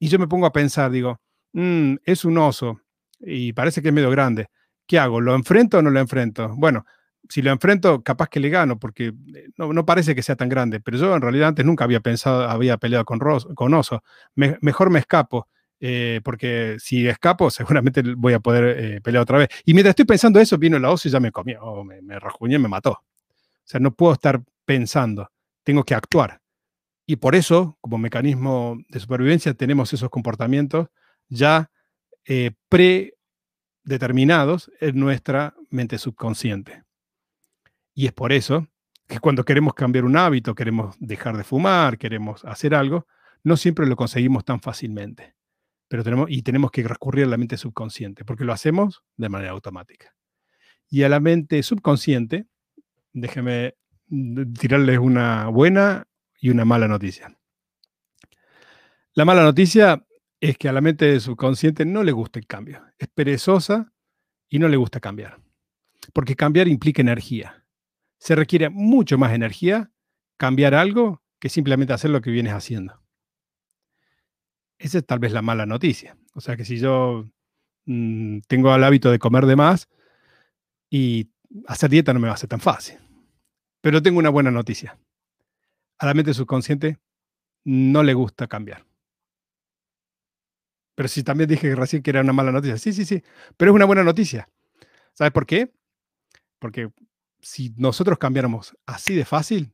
Y 0.00 0.08
yo 0.08 0.18
me 0.18 0.26
pongo 0.26 0.46
a 0.46 0.52
pensar, 0.52 0.90
digo, 0.90 1.20
mm, 1.52 1.96
es 2.04 2.24
un 2.24 2.38
oso 2.38 2.80
y 3.26 3.52
parece 3.52 3.82
que 3.82 3.88
es 3.88 3.94
medio 3.94 4.10
grande. 4.10 4.48
¿Qué 4.86 4.98
hago? 4.98 5.20
¿Lo 5.20 5.34
enfrento 5.34 5.78
o 5.78 5.82
no 5.82 5.90
lo 5.90 6.00
enfrento? 6.00 6.54
Bueno, 6.56 6.84
si 7.28 7.42
lo 7.42 7.50
enfrento, 7.50 8.02
capaz 8.02 8.28
que 8.28 8.40
le 8.40 8.50
gano, 8.50 8.78
porque 8.78 9.14
eh, 9.34 9.48
no, 9.56 9.86
parece 9.86 10.14
que 10.14 10.22
sea 10.22 10.36
tan 10.36 10.48
grande, 10.48 10.80
pero 10.80 10.98
yo 10.98 11.14
en 11.14 11.22
realidad 11.22 11.48
antes 11.48 11.64
nunca 11.64 11.84
había 11.84 12.00
pensado, 12.00 12.48
había 12.48 12.76
peleado 12.76 13.04
con, 13.04 13.18
con 13.18 13.74
oso. 13.74 14.02
mejor 14.34 14.90
me 14.90 14.98
escapo, 14.98 15.48
eh, 15.80 16.20
porque 16.24 16.76
si 16.78 17.06
escapo, 17.08 17.50
seguramente 17.50 18.02
voy 18.16 18.34
a 18.34 18.40
poder 18.40 18.78
eh, 18.78 19.00
pelear 19.00 19.22
otra 19.22 19.38
vez. 19.38 19.48
Y 19.64 19.74
mientras 19.74 19.92
estoy 19.92 20.04
pensando 20.04 20.40
eso, 20.40 20.58
vino 20.58 20.76
el 20.76 20.84
oso 20.84 21.08
y 21.08 21.10
ya 21.10 21.20
me 21.20 21.32
comió, 21.32 21.84
me, 21.84 22.02
me 22.02 22.18
rajuñó 22.18 22.56
y 22.56 22.60
me 22.60 22.68
mató. 22.68 22.90
O 22.92 23.66
sea, 23.66 23.80
no 23.80 23.94
puedo 23.94 24.12
estar 24.12 24.42
pensando, 24.66 25.30
tengo 25.62 25.84
que 25.84 25.94
actuar. 25.94 26.40
Y 27.06 27.16
por 27.16 27.34
eso, 27.34 27.78
como 27.80 27.98
mecanismo 27.98 28.78
de 28.88 29.00
supervivencia, 29.00 29.54
tenemos 29.54 29.92
esos 29.92 30.08
comportamientos 30.10 30.88
ya 31.28 31.70
predeterminados 32.68 34.70
en 34.80 34.98
nuestra 34.98 35.54
mente 35.70 35.98
subconsciente. 35.98 36.84
Y 37.94 38.06
es 38.06 38.12
por 38.12 38.32
eso 38.32 38.66
que 39.06 39.20
cuando 39.20 39.44
queremos 39.44 39.74
cambiar 39.74 40.04
un 40.04 40.16
hábito, 40.16 40.54
queremos 40.54 40.96
dejar 40.98 41.36
de 41.36 41.44
fumar, 41.44 41.98
queremos 41.98 42.44
hacer 42.44 42.74
algo, 42.74 43.06
no 43.42 43.56
siempre 43.56 43.86
lo 43.86 43.96
conseguimos 43.96 44.44
tan 44.44 44.60
fácilmente. 44.60 45.34
Pero 45.88 46.02
tenemos, 46.02 46.30
y 46.30 46.42
tenemos 46.42 46.70
que 46.70 46.82
recurrir 46.82 47.26
a 47.26 47.28
la 47.28 47.36
mente 47.36 47.56
subconsciente, 47.56 48.24
porque 48.24 48.44
lo 48.44 48.52
hacemos 48.52 49.04
de 49.16 49.28
manera 49.28 49.52
automática. 49.52 50.14
Y 50.88 51.02
a 51.02 51.08
la 51.08 51.20
mente 51.20 51.62
subconsciente, 51.62 52.46
déjeme 53.12 53.74
tirarles 54.58 54.98
una 54.98 55.48
buena 55.48 56.06
y 56.40 56.50
una 56.50 56.64
mala 56.64 56.88
noticia. 56.88 57.36
La 59.12 59.24
mala 59.24 59.42
noticia 59.42 60.04
es 60.48 60.58
que 60.58 60.68
a 60.68 60.72
la 60.72 60.80
mente 60.80 61.18
subconsciente 61.20 61.84
no 61.84 62.02
le 62.02 62.12
gusta 62.12 62.38
el 62.38 62.46
cambio. 62.46 62.82
Es 62.98 63.08
perezosa 63.08 63.92
y 64.48 64.58
no 64.58 64.68
le 64.68 64.76
gusta 64.76 65.00
cambiar. 65.00 65.40
Porque 66.12 66.36
cambiar 66.36 66.68
implica 66.68 67.02
energía 67.02 67.64
se 68.24 68.34
requiere 68.34 68.70
mucho 68.70 69.18
más 69.18 69.34
energía 69.34 69.90
cambiar 70.38 70.74
algo 70.74 71.22
que 71.38 71.50
simplemente 71.50 71.92
hacer 71.92 72.10
lo 72.10 72.22
que 72.22 72.30
vienes 72.30 72.54
haciendo. 72.54 73.02
Esa 74.78 74.96
es 74.96 75.06
tal 75.06 75.18
vez 75.18 75.32
la 75.32 75.42
mala 75.42 75.66
noticia. 75.66 76.16
O 76.32 76.40
sea 76.40 76.56
que 76.56 76.64
si 76.64 76.78
yo 76.78 77.26
mm, 77.84 78.38
tengo 78.48 78.74
el 78.74 78.82
hábito 78.82 79.10
de 79.10 79.18
comer 79.18 79.44
de 79.44 79.56
más 79.56 79.90
y 80.88 81.32
hacer 81.66 81.90
dieta 81.90 82.14
no 82.14 82.20
me 82.20 82.28
va 82.28 82.32
a 82.32 82.38
ser 82.38 82.48
tan 82.48 82.60
fácil. 82.60 82.98
Pero 83.82 84.00
tengo 84.00 84.20
una 84.20 84.30
buena 84.30 84.50
noticia. 84.50 84.98
A 85.98 86.06
la 86.06 86.14
mente 86.14 86.32
subconsciente 86.32 86.98
no 87.62 88.02
le 88.02 88.14
gusta 88.14 88.46
cambiar. 88.46 88.86
Pero 90.94 91.08
si 91.08 91.22
también 91.22 91.48
dije 91.48 91.74
recién 91.74 92.02
que 92.02 92.10
era 92.10 92.20
una 92.20 92.32
mala 92.32 92.52
noticia. 92.52 92.78
Sí, 92.78 92.92
sí, 92.92 93.04
sí. 93.04 93.22
Pero 93.56 93.70
es 93.70 93.74
una 93.74 93.84
buena 93.84 94.04
noticia. 94.04 94.48
¿Sabes 95.12 95.32
por 95.32 95.46
qué? 95.46 95.72
Porque 96.58 96.90
si 97.40 97.74
nosotros 97.76 98.18
cambiáramos 98.18 98.76
así 98.86 99.14
de 99.14 99.24
fácil, 99.24 99.72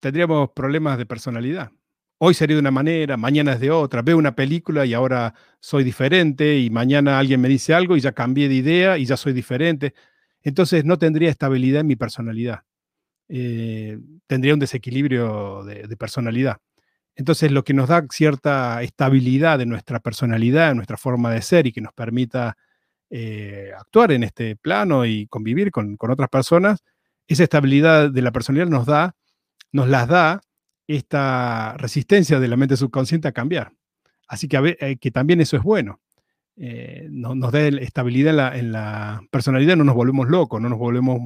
tendríamos 0.00 0.50
problemas 0.50 0.98
de 0.98 1.06
personalidad. 1.06 1.72
Hoy 2.18 2.32
sería 2.34 2.56
de 2.56 2.60
una 2.60 2.70
manera, 2.70 3.16
mañana 3.16 3.52
es 3.52 3.60
de 3.60 3.70
otra. 3.70 4.02
Veo 4.02 4.16
una 4.16 4.34
película 4.34 4.86
y 4.86 4.94
ahora 4.94 5.34
soy 5.60 5.84
diferente 5.84 6.58
y 6.58 6.70
mañana 6.70 7.18
alguien 7.18 7.40
me 7.40 7.48
dice 7.48 7.74
algo 7.74 7.96
y 7.96 8.00
ya 8.00 8.12
cambié 8.12 8.48
de 8.48 8.54
idea 8.54 8.98
y 8.98 9.04
ya 9.04 9.16
soy 9.16 9.32
diferente. 9.32 9.94
Entonces 10.42 10.84
no 10.84 10.98
tendría 10.98 11.30
estabilidad 11.30 11.82
en 11.82 11.88
mi 11.88 11.96
personalidad. 11.96 12.62
Eh, 13.28 13.98
tendría 14.26 14.54
un 14.54 14.60
desequilibrio 14.60 15.64
de, 15.64 15.96
personalidad. 15.96 16.58
Entonces 17.16 17.50
lo 17.50 17.64
que 17.64 17.74
nos 17.74 17.88
da 17.88 18.06
cierta 18.10 18.82
estabilidad 18.82 19.60
en 19.60 19.70
nuestra 19.70 20.00
personalidad, 20.00 20.70
en 20.70 20.76
nuestra 20.76 20.98
forma 20.98 21.32
de 21.32 21.42
ser 21.42 21.66
y 21.66 21.72
que 21.72 21.80
nos 21.80 21.94
permita 21.94 22.56
eh, 23.08 23.70
actuar 23.76 24.12
en 24.12 24.22
este 24.22 24.56
plano 24.56 25.06
y 25.06 25.26
convivir 25.26 25.70
con, 25.70 25.96
otras 25.98 26.28
personas, 26.28 26.84
esa 27.26 27.42
estabilidad 27.42 28.10
de 28.10 28.22
la 28.22 28.32
personalidad 28.32 28.68
nos 28.68 28.86
da, 28.86 29.16
nos 29.72 29.88
las 29.88 30.08
da 30.08 30.40
esta 30.86 31.74
resistencia 31.78 32.38
de 32.38 32.48
la 32.48 32.56
mente 32.56 32.76
subconsciente 32.76 33.28
a 33.28 33.32
cambiar. 33.32 33.72
Así 34.28 34.46
que, 34.46 34.76
eh, 34.80 34.96
que 34.98 35.10
también 35.10 35.40
eso 35.40 35.56
es 35.56 35.62
bueno. 35.62 36.00
Eh, 36.58 37.08
nos 37.10 37.52
da 37.52 37.66
estabilidad 37.66 38.56
en 38.56 38.72
la, 38.72 39.22
personalidad, 39.30 39.76
no 39.76 39.84
nos 39.84 39.94
volvemos 39.94 40.28
locos, 40.28 40.60
no 40.60 40.68
nos 40.68 40.78
volvemos 40.78 41.20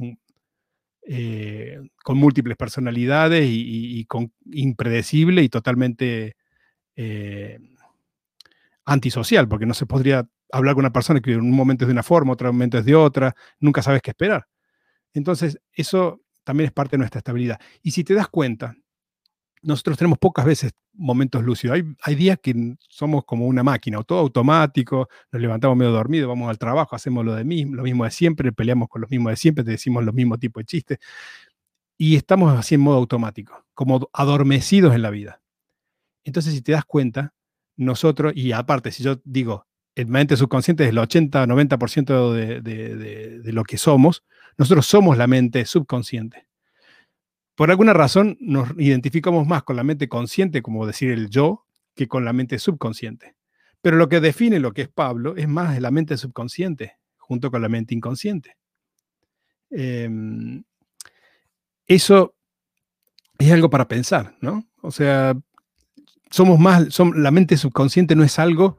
con 2.03 2.17
múltiples 2.17 2.57
personalidades 2.57 3.45
y, 3.49 4.05
con 4.05 4.31
impredecible 4.51 5.43
y 5.43 5.49
totalmente 5.49 6.35
antisocial, 8.85 9.47
porque 9.47 9.65
no 9.65 9.73
se 9.73 9.85
podría 9.85 10.27
hablar 10.51 10.75
con 10.75 10.81
una 10.81 10.93
persona 10.93 11.21
que 11.21 11.33
en 11.33 11.41
un 11.41 11.51
momento 11.51 11.85
es 11.85 11.87
de 11.87 11.93
una 11.93 12.03
forma, 12.03 12.33
otro 12.33 12.51
momento 12.51 12.77
es 12.77 12.85
de 12.85 12.95
otra, 12.95 13.35
nunca 13.59 13.81
sabes 13.81 14.01
qué 14.01 14.11
esperar. 14.11 14.47
Entonces, 15.13 15.59
eso 15.73 16.21
también 16.43 16.67
es 16.67 16.73
parte 16.73 16.91
de 16.91 16.99
nuestra 16.99 17.19
estabilidad. 17.19 17.59
Y 17.81 17.91
si 17.91 18.03
te 18.03 18.13
das 18.13 18.27
cuenta, 18.27 18.75
nosotros 19.61 19.97
tenemos 19.97 20.17
pocas 20.19 20.45
veces 20.45 20.73
momentos 20.93 21.43
lúcidos. 21.43 21.79
Hay, 22.01 22.15
días 22.15 22.39
que 22.41 22.75
somos 22.89 23.25
como 23.25 23.47
una 23.47 23.63
máquina, 23.63 24.01
todo 24.03 24.19
automático, 24.19 25.07
nos 25.31 25.41
levantamos 25.41 25.77
medio 25.77 25.91
dormidos, 25.91 26.27
vamos 26.27 26.49
al 26.49 26.57
trabajo, 26.57 26.95
hacemos 26.95 27.23
lo, 27.25 27.35
de 27.35 27.43
mismo, 27.43 27.75
lo 27.75 27.83
mismo 27.83 28.03
de 28.03 28.11
siempre, 28.11 28.51
peleamos 28.51 28.89
con 28.89 29.01
los 29.01 29.09
mismos 29.09 29.31
de 29.31 29.37
siempre, 29.37 29.63
te 29.63 29.71
decimos 29.71 30.03
los 30.03 30.13
mismos 30.13 30.39
tipos 30.39 30.61
de 30.61 30.65
chistes. 30.65 30.99
Y 31.97 32.15
estamos 32.15 32.57
así 32.57 32.75
en 32.75 32.81
modo 32.81 32.97
automático, 32.97 33.65
como 33.73 34.09
adormecidos 34.13 34.95
en 34.95 35.01
la 35.01 35.11
vida. 35.11 35.41
Entonces, 36.23 36.53
si 36.53 36.61
te 36.61 36.71
das 36.71 36.85
cuenta, 36.85 37.33
nosotros, 37.77 38.33
y 38.35 38.51
aparte, 38.51 38.91
si 38.91 39.03
yo 39.03 39.21
digo, 39.23 39.67
el 39.95 40.07
mente 40.07 40.37
subconsciente 40.37 40.83
es 40.83 40.89
el 40.89 40.97
80-90% 40.97 42.31
de, 42.33 42.61
de, 42.61 43.53
lo 43.53 43.63
que 43.63 43.77
somos, 43.77 44.23
nosotros 44.57 44.85
somos 44.85 45.17
la 45.17 45.27
mente 45.27 45.65
subconsciente. 45.65 46.47
Por 47.55 47.69
alguna 47.69 47.93
razón 47.93 48.37
nos 48.39 48.69
identificamos 48.77 49.45
más 49.47 49.63
con 49.63 49.75
la 49.75 49.83
mente 49.83 50.07
consciente, 50.07 50.61
como 50.61 50.87
decir 50.87 51.11
el 51.11 51.29
yo, 51.29 51.65
que 51.95 52.07
con 52.07 52.25
la 52.25 52.33
mente 52.33 52.59
subconsciente. 52.59 53.35
Pero 53.81 53.97
lo 53.97 54.09
que 54.09 54.19
define 54.19 54.59
lo 54.59 54.73
que 54.73 54.83
es 54.83 54.89
Pablo 54.89 55.35
es 55.35 55.47
más 55.47 55.79
la 55.81 55.91
mente 55.91 56.17
subconsciente, 56.17 56.97
junto 57.17 57.51
con 57.51 57.61
la 57.61 57.69
mente 57.69 57.93
inconsciente. 57.93 58.57
Em, 59.69 60.63
eso 61.87 62.35
es 63.37 63.51
algo 63.51 63.69
para 63.69 63.87
pensar, 63.87 64.37
¿no? 64.41 64.67
O 64.81 64.91
sea, 64.91 65.35
somos 66.29 66.59
más, 66.59 66.99
la 67.15 67.31
mente 67.31 67.57
subconsciente 67.57 68.15
no 68.15 68.23
es 68.23 68.39
algo 68.39 68.77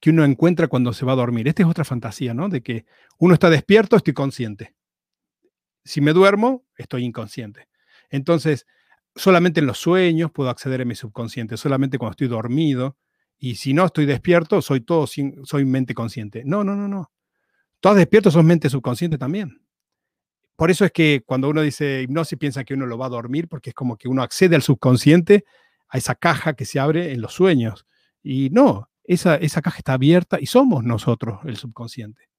que 0.00 0.10
uno 0.10 0.24
encuentra 0.24 0.68
cuando 0.68 0.92
se 0.92 1.04
va 1.04 1.12
a 1.12 1.16
dormir. 1.16 1.48
Esta 1.48 1.62
es 1.62 1.68
otra 1.68 1.84
fantasía, 1.84 2.34
¿no? 2.34 2.48
De 2.48 2.62
que 2.62 2.84
uno 3.18 3.34
está 3.34 3.48
despierto, 3.48 3.96
estoy 3.96 4.12
consciente. 4.12 4.74
Si 5.84 6.00
me 6.00 6.12
duermo, 6.12 6.64
estoy 6.76 7.04
inconsciente. 7.04 7.68
Entonces, 8.14 8.66
solamente 9.16 9.60
en 9.60 9.66
los 9.66 9.78
sueños 9.78 10.30
puedo 10.30 10.50
acceder 10.50 10.80
a 10.80 10.84
mi 10.84 10.94
subconsciente, 10.94 11.56
solamente 11.56 11.98
cuando 11.98 12.12
estoy 12.12 12.28
dormido. 12.28 12.96
Y 13.38 13.56
si 13.56 13.74
no 13.74 13.84
estoy 13.86 14.06
despierto, 14.06 14.62
soy 14.62 14.80
todo, 14.80 15.06
soy 15.06 15.64
mente 15.64 15.94
consciente. 15.94 16.42
No, 16.44 16.62
no, 16.64 16.76
no, 16.76 16.88
no. 16.88 17.12
Todos 17.80 17.96
despiertos 17.96 18.32
son 18.32 18.46
mente 18.46 18.70
subconsciente 18.70 19.18
también. 19.18 19.60
Por 20.56 20.70
eso 20.70 20.84
es 20.84 20.92
que 20.92 21.22
cuando 21.26 21.48
uno 21.48 21.60
dice 21.62 22.02
hipnosis 22.02 22.38
piensa 22.38 22.64
que 22.64 22.74
uno 22.74 22.86
lo 22.86 22.96
va 22.96 23.06
a 23.06 23.10
dormir, 23.10 23.48
porque 23.48 23.70
es 23.70 23.74
como 23.74 23.96
que 23.96 24.08
uno 24.08 24.22
accede 24.22 24.54
al 24.54 24.62
subconsciente, 24.62 25.44
a 25.88 25.98
esa 25.98 26.14
caja 26.14 26.54
que 26.54 26.64
se 26.64 26.78
abre 26.78 27.12
en 27.12 27.20
los 27.20 27.34
sueños. 27.34 27.86
Y 28.22 28.50
no, 28.50 28.88
esa, 29.02 29.38
caja 29.60 29.78
está 29.78 29.94
abierta 29.94 30.38
y 30.40 30.46
somos 30.46 30.84
nosotros 30.84 31.40
el 31.44 31.56
subconsciente. 31.56 32.30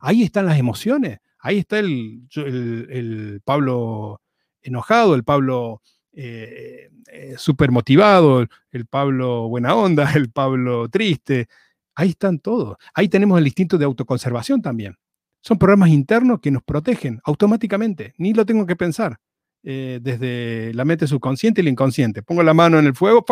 Ahí 0.00 0.22
están 0.22 0.46
las 0.46 0.58
emociones, 0.58 1.18
ahí 1.38 1.58
está 1.58 1.78
el, 1.78 2.28
el, 2.34 3.42
Pablo 3.44 4.22
enojado, 4.62 5.14
el 5.14 5.24
Pablo 5.24 5.82
eh, 6.12 6.90
eh, 7.12 7.34
súper 7.36 7.70
motivado, 7.70 8.46
el 8.70 8.86
Pablo 8.86 9.48
buena 9.48 9.74
onda, 9.74 10.12
el 10.14 10.30
Pablo 10.30 10.88
triste. 10.88 11.48
Ahí 11.94 12.10
están 12.10 12.38
todos. 12.38 12.76
Ahí 12.94 13.08
tenemos 13.08 13.38
el 13.38 13.46
instinto 13.46 13.78
de 13.78 13.84
autoconservación 13.84 14.62
también. 14.62 14.96
Son 15.40 15.58
programas 15.58 15.90
internos 15.90 16.40
que 16.40 16.50
nos 16.50 16.62
protegen 16.62 17.20
automáticamente, 17.24 18.14
ni 18.18 18.34
lo 18.34 18.44
tengo 18.44 18.66
que 18.66 18.76
pensar. 18.76 19.18
Eh, 19.64 19.98
desde 20.00 20.72
la 20.74 20.84
mente 20.84 21.06
subconsciente 21.06 21.60
y 21.60 21.64
la 21.64 21.70
inconsciente. 21.70 22.22
Pongo 22.22 22.42
la 22.42 22.54
mano 22.54 22.78
en 22.78 22.86
el 22.86 22.94
fuego, 22.94 23.24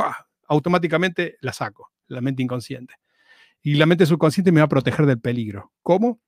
automáticamente 0.48 1.36
la 1.40 1.52
saco, 1.52 1.92
la 2.08 2.20
mente 2.20 2.42
inconsciente. 2.42 2.94
Y 3.62 3.74
la 3.74 3.86
mente 3.86 4.06
subconsciente 4.06 4.52
me 4.52 4.60
va 4.60 4.66
a 4.66 4.68
proteger 4.68 5.06
del 5.06 5.20
peligro. 5.20 5.72
¿Cómo? 5.82 6.20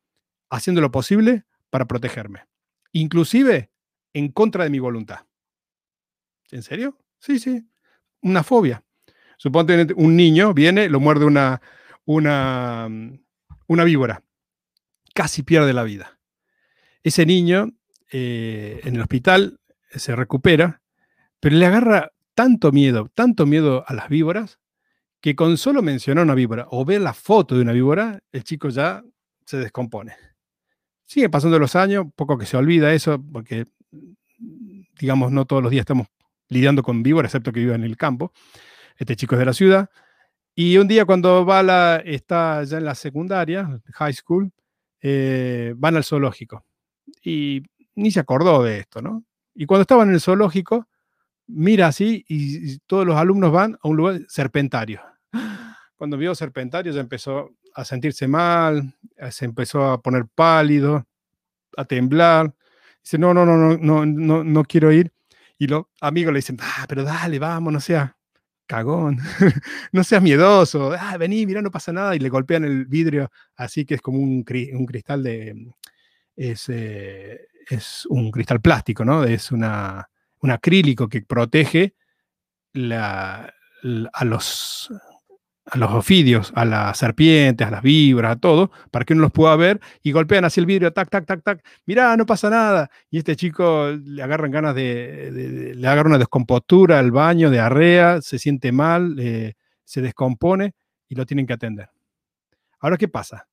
Haciendo 0.51 0.81
lo 0.81 0.91
posible 0.91 1.45
para 1.71 1.87
protegerme. 1.87 2.45
Inclusive 2.93 3.71
en 4.13 4.33
contra 4.33 4.65
de 4.65 4.71
mi 4.71 4.79
voluntad. 4.79 5.21
¿En 6.51 6.63
serio? 6.63 6.99
Sí, 7.19 7.39
sí. 7.39 7.69
Una 8.23 8.43
fobia. 8.43 8.83
Suponte 9.37 9.95
un 9.95 10.17
niño 10.17 10.55
viene, 10.55 10.89
lo 10.89 11.01
muerde 11.01 11.25
una, 11.25 11.61
una, 12.05 12.89
una 13.67 13.85
víbora. 13.85 14.25
Casi 15.15 15.43
pierde 15.43 15.73
la 15.73 15.85
vida. 15.85 16.19
Ese 17.03 17.25
niño 17.27 17.71
eh, 18.11 18.81
en 18.85 18.97
el 18.97 19.03
hospital 19.03 19.61
se 19.91 20.17
recupera, 20.17 20.83
pero 21.41 21.57
le 21.57 21.67
agarra 21.67 22.13
tanto 22.35 22.73
miedo, 22.73 23.11
tanto 23.15 23.47
miedo 23.47 23.85
a 23.87 23.95
las 23.95 24.09
víboras, 24.09 24.59
que 25.21 25.35
con 25.35 25.57
solo 25.57 25.83
mencionar 25.83 26.25
una 26.25 26.35
víbora 26.35 26.67
o 26.71 26.85
ver 26.85 27.01
la 27.01 27.15
foto 27.15 27.57
de 27.57 27.63
una 27.63 27.73
víbora, 27.73 28.21
el 28.33 28.45
chico 28.45 28.69
ya 28.69 29.03
se 29.45 29.59
descompone. 29.59 30.15
Sigue 31.05 31.29
pasando 31.29 31.59
los 31.59 31.75
años, 31.75 32.07
poco 32.15 32.39
que 32.39 32.47
se 32.47 32.57
olvida 32.57 32.93
eso, 32.93 33.23
porque, 33.33 33.67
digamos, 34.99 35.33
no 35.33 35.45
todos 35.45 35.63
los 35.63 35.71
días 35.71 35.83
estamos 35.83 36.09
lidiando 36.49 36.83
con 36.83 37.03
víboras, 37.03 37.31
excepto 37.31 37.53
que 37.53 37.61
vive 37.61 37.75
en 37.75 37.85
el 37.85 37.97
campo. 37.97 38.33
Este 38.97 39.17
chico 39.17 39.35
es 39.35 39.39
de 39.41 39.45
la 39.45 39.53
ciudad. 39.53 39.91
Y 40.55 40.77
un 40.79 40.89
día 40.89 41.05
cuando 41.05 41.47
va 41.47 41.63
la, 41.63 41.97
está 42.05 42.65
ya 42.65 42.79
en 42.79 42.85
la 42.85 42.95
secundaria, 42.95 43.81
high 43.95 44.13
school, 44.13 44.51
eh, 45.01 45.73
van 45.77 45.97
al 45.97 46.05
zoológico. 46.05 46.65
Y 47.23 47.63
ni 47.95 48.11
se 48.11 48.21
acordó 48.21 48.63
de 48.63 48.79
esto, 48.81 49.01
¿no? 49.01 49.25
Y 49.55 49.67
cuando 49.67 49.83
estaba 49.83 50.03
en 50.03 50.11
el 50.11 50.21
zoológico, 50.21 50.89
mira 51.47 51.89
así 51.89 52.25
y, 52.29 52.79
todos 52.81 53.07
los 53.07 53.17
alumnos 53.17 53.53
van 53.53 53.75
a 53.83 53.89
un 53.89 53.97
lugar 53.97 54.21
serpentario. 54.29 55.01
Cuando 55.97 56.17
vio 56.17 56.35
serpentario 56.35 56.93
ya 56.93 57.01
empezó 57.01 57.51
a 57.75 57.85
sentirse 57.85 58.29
mal, 58.29 58.95
se 59.31 59.45
empezó 59.45 59.85
a 59.85 60.01
poner 60.01 60.27
pálido, 60.33 61.07
a 61.77 61.85
temblar. 61.85 62.55
Dice, 63.03 63.19
no, 63.19 63.33
no, 63.35 63.45
no, 63.45 63.57
no, 63.57 63.77
no, 63.77 64.07
no, 64.07 64.45
no 64.45 64.65
quiero 64.65 64.93
ir. 64.93 65.13
Y 65.59 65.67
los 65.67 65.87
amigos 66.01 66.33
le 66.33 66.39
dicen, 66.39 66.59
ah, 66.61 66.87
pero 66.89 67.03
dale, 67.05 67.39
vamos, 67.39 67.73
no 67.73 67.81
seas 67.81 68.13
cagón, 68.67 69.19
no 69.93 70.05
seas 70.05 70.23
miedoso, 70.23 70.93
ah, 70.93 71.17
vení, 71.17 71.47
mira, 71.47 71.63
no 71.63 71.71
pasa 71.71 71.93
nada. 71.93 72.15
Y 72.15 72.19
le 72.19 72.29
golpean 72.29 72.65
el 72.65 72.87
vidrio, 72.87 73.31
así 73.57 73.85
que 73.85 73.95
es 73.95 74.03
como 74.03 74.19
un, 74.19 74.45
un 74.73 74.87
cristal 74.87 75.23
de, 75.23 75.73
es, 76.37 76.69
es 76.69 78.07
un 78.07 78.31
cristal 78.31 78.61
plástico, 78.61 79.05
¿no? 79.05 79.25
Es 79.25 79.51
una, 79.53 80.09
un 80.41 80.51
acrílico 80.51 81.09
que 81.09 81.23
protege 81.23 81.95
a, 82.93 83.51
los, 84.25 84.93
a 85.71 85.79
los 85.79 85.91
ofidios, 85.93 86.53
a 86.55 86.65
las 86.65 86.99
serpientes, 86.99 87.67
a 87.67 87.71
las 87.71 87.83
víboras, 87.83 88.33
a 88.33 88.37
todo, 88.37 88.71
para 88.91 89.05
que 89.05 89.13
uno 89.13 89.23
los 89.23 89.33
pueda 89.33 89.55
ver 89.57 89.81
y 90.03 90.13
golpean 90.13 90.45
así 90.45 90.61
el 90.61 90.67
vidrio, 90.67 90.93
tac, 90.93 91.11
tac, 91.11 91.27
tac, 91.27 91.43
tac, 91.43 91.65
mirá, 91.87 92.17
no 92.17 92.27
pasa 92.27 92.49
nada. 92.49 92.91
Y 93.11 93.19
este 93.19 93.37
chico 93.37 93.89
le 93.91 94.23
agarran 94.23 94.51
ganas 94.51 94.75
de, 94.75 95.75
le 95.77 95.89
agarra 95.89 96.09
una 96.09 96.19
descompostura 96.19 96.99
al 96.99 97.11
baño, 97.11 97.51
de 97.51 97.61
arrea, 97.61 98.23
se 98.23 98.39
siente 98.39 98.73
mal, 98.73 99.17
eh, 99.19 99.55
se 99.85 100.01
descompone 100.01 100.75
y 101.09 101.15
lo 101.15 101.27
tienen 101.27 101.47
que 101.47 101.53
atender. 101.53 101.91
Ahora, 102.81 102.97
¿qué 102.97 103.09
pasa? 103.09 103.47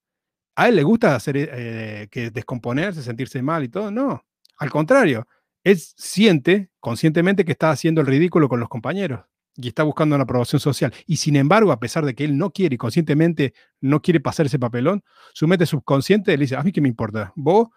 ¿A 0.56 0.70
él 0.70 0.76
le 0.78 0.84
gusta 0.84 1.16
hacer 1.16 1.36
eh, 1.38 2.08
que 2.10 2.32
descomponerse, 2.32 3.04
sentirse 3.04 3.42
mal 3.42 3.64
y 3.64 3.70
todo? 3.70 3.92
No, 3.92 4.24
al 4.58 4.70
contrario, 4.70 5.28
él 5.64 5.78
siente 5.78 6.70
conscientemente 6.80 7.44
que 7.44 7.52
está 7.52 7.72
haciendo 7.72 8.02
el 8.02 8.08
ridículo 8.08 8.48
con 8.48 8.60
los 8.60 8.70
compañeros 8.70 9.22
y 9.58 9.68
está 9.70 9.84
buscando 9.84 10.16
una 10.16 10.24
aprobación 10.24 10.60
social. 10.60 10.94
Y 11.06 11.18
sin 11.18 11.36
embargo, 11.36 11.72
a 11.72 11.80
pesar 11.80 12.06
de 12.06 12.14
que 12.16 12.26
él 12.26 12.38
no 12.38 12.52
quiere 12.52 12.76
y 12.76 12.78
conscientemente 12.78 13.54
no 13.82 14.02
quiere 14.02 14.20
pasar 14.20 14.46
ese 14.46 14.60
papelón, 14.60 15.04
su 15.34 15.48
mente 15.48 15.66
subconsciente 15.66 16.32
le 16.32 16.44
dice, 16.44 16.56
a 16.56 16.64
mí 16.64 16.72
qué 16.72 16.82
me 16.82 16.90
importa, 16.90 17.32
vos 17.36 17.70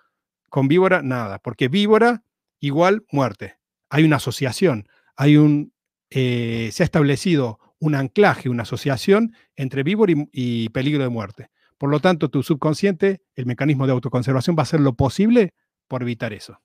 con 0.49 0.69
víbora, 0.69 1.03
nada, 1.03 1.39
porque 1.39 1.69
víbora 1.69 2.25
igual 2.61 3.05
muerte. 3.13 3.59
Hay 3.91 4.05
una 4.05 4.17
asociación, 4.17 4.89
hay 5.17 5.37
un, 5.37 5.73
eh, 6.11 6.71
se 6.73 6.83
ha 6.83 6.87
establecido 6.87 7.59
un 7.79 7.95
anclaje, 7.95 8.49
una 8.49 8.63
asociación 8.65 9.35
entre 9.55 9.83
víbora 9.83 10.13
y 10.33 10.69
peligro 10.71 11.03
de 11.03 11.09
muerte. 11.09 11.51
Por 11.77 11.91
lo 11.91 12.01
tanto, 12.01 12.29
tu 12.29 12.43
subconsciente, 12.43 13.23
el 13.37 13.47
mecanismo 13.47 13.87
de 13.87 13.93
autoconservación 13.93 14.57
va 14.57 14.63
a 14.63 14.65
hacer 14.65 14.81
lo 14.81 14.95
posible 14.95 15.55
por 15.87 16.03
evitar 16.03 16.33
eso. 16.33 16.61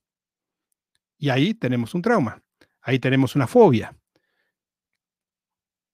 Y 1.17 1.29
ahí 1.29 1.53
tenemos 1.53 1.93
un 1.93 2.01
trauma, 2.01 2.41
ahí 2.81 2.99
tenemos 2.99 3.35
una 3.35 3.47
fobia. 3.47 3.95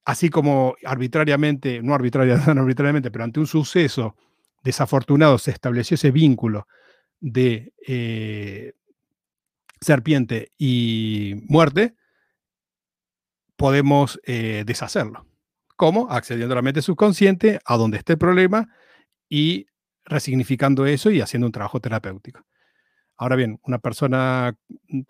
Así 0.05 0.29
como 0.29 0.75
arbitrariamente, 0.85 1.81
no 1.81 1.93
arbitrariamente, 1.93 2.51
arbitrariamente, 2.51 3.11
pero 3.11 3.23
ante 3.23 3.39
un 3.39 3.47
suceso 3.47 4.15
desafortunado 4.63 5.37
se 5.37 5.51
estableció 5.51 5.95
ese 5.95 6.11
vínculo 6.11 6.67
de 7.19 7.73
eh, 7.85 8.73
serpiente 9.79 10.51
y 10.57 11.35
muerte, 11.47 11.95
podemos 13.55 14.19
eh, 14.23 14.63
deshacerlo. 14.65 15.25
¿Cómo? 15.75 16.09
Accediendo 16.09 16.53
a 16.53 16.57
la 16.57 16.61
mente 16.61 16.81
subconsciente, 16.81 17.59
a 17.65 17.77
donde 17.77 17.97
esté 17.97 18.13
el 18.13 18.19
problema, 18.19 18.67
y 19.29 19.67
resignificando 20.05 20.85
eso 20.85 21.11
y 21.11 21.21
haciendo 21.21 21.45
un 21.45 21.51
trabajo 21.51 21.79
terapéutico. 21.79 22.45
Ahora 23.15 23.35
bien, 23.35 23.59
una 23.63 23.79
persona 23.79 24.55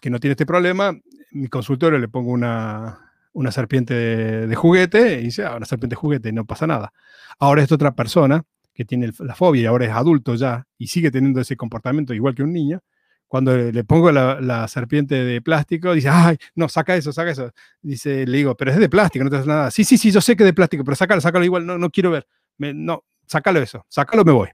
que 0.02 0.10
no 0.10 0.19
tiene 0.19 0.34
este 0.34 0.45
problema, 0.45 0.93
mi 1.32 1.47
consultorio 1.47 1.99
le 1.99 2.08
pongo 2.08 2.32
una, 2.32 3.09
serpiente 3.52 3.93
de, 3.93 4.56
juguete 4.56 5.19
y 5.21 5.25
dice, 5.25 5.45
ah, 5.45 5.56
una 5.56 5.65
serpiente 5.65 5.95
de 5.95 5.99
juguete, 5.99 6.32
no 6.32 6.45
pasa 6.45 6.67
nada. 6.67 6.93
Ahora 7.39 7.63
es 7.63 7.71
otra 7.71 7.95
persona 7.95 8.43
que 8.73 8.86
tiene 8.86 9.12
la 9.19 9.36
fobia 9.36 9.63
y 9.63 9.65
ahora 9.65 9.86
es 9.86 9.91
adulto 9.91 10.36
ya 10.36 10.65
y 10.78 10.88
sigue 10.88 11.12
teniendo 11.12 11.41
ese 11.41 11.58
comportamiento 11.58 12.13
igual 12.13 12.36
que 12.36 12.43
un 12.43 12.54
niño, 12.54 12.82
cuando 13.28 13.56
le, 13.56 13.84
pongo 13.84 14.12
la, 14.12 14.67
serpiente 14.67 15.15
de 15.23 15.41
plástico, 15.41 15.93
dice, 15.93 16.10
ay, 16.10 16.38
no, 16.56 16.67
saca 16.67 16.95
eso, 16.95 17.13
saca 17.13 17.30
eso. 17.30 17.52
Dice, 17.82 18.25
le 18.25 18.38
digo, 18.38 18.56
pero 18.58 18.71
es 18.71 18.78
de 18.78 18.89
plástico, 18.89 19.23
no 19.23 19.30
te 19.30 19.38
hace 19.38 19.47
nada. 19.47 19.69
Sí, 19.69 19.84
sí, 19.84 19.97
sí, 19.97 20.12
yo 20.12 20.19
sé 20.19 20.36
que 20.36 20.43
es 20.43 20.47
de 20.47 20.54
plástico, 20.54 20.84
pero 20.84 20.95
sácalo, 20.95 21.21
sácalo 21.21 21.45
igual, 21.45 21.65
no, 21.65 21.78
no 21.78 21.91
quiero 21.91 22.10
ver. 22.12 22.28
no, 22.58 23.06
sácalo 23.28 23.62
eso, 23.62 23.86
sácalo, 23.88 24.25
me 24.25 24.32
voy. 24.32 24.49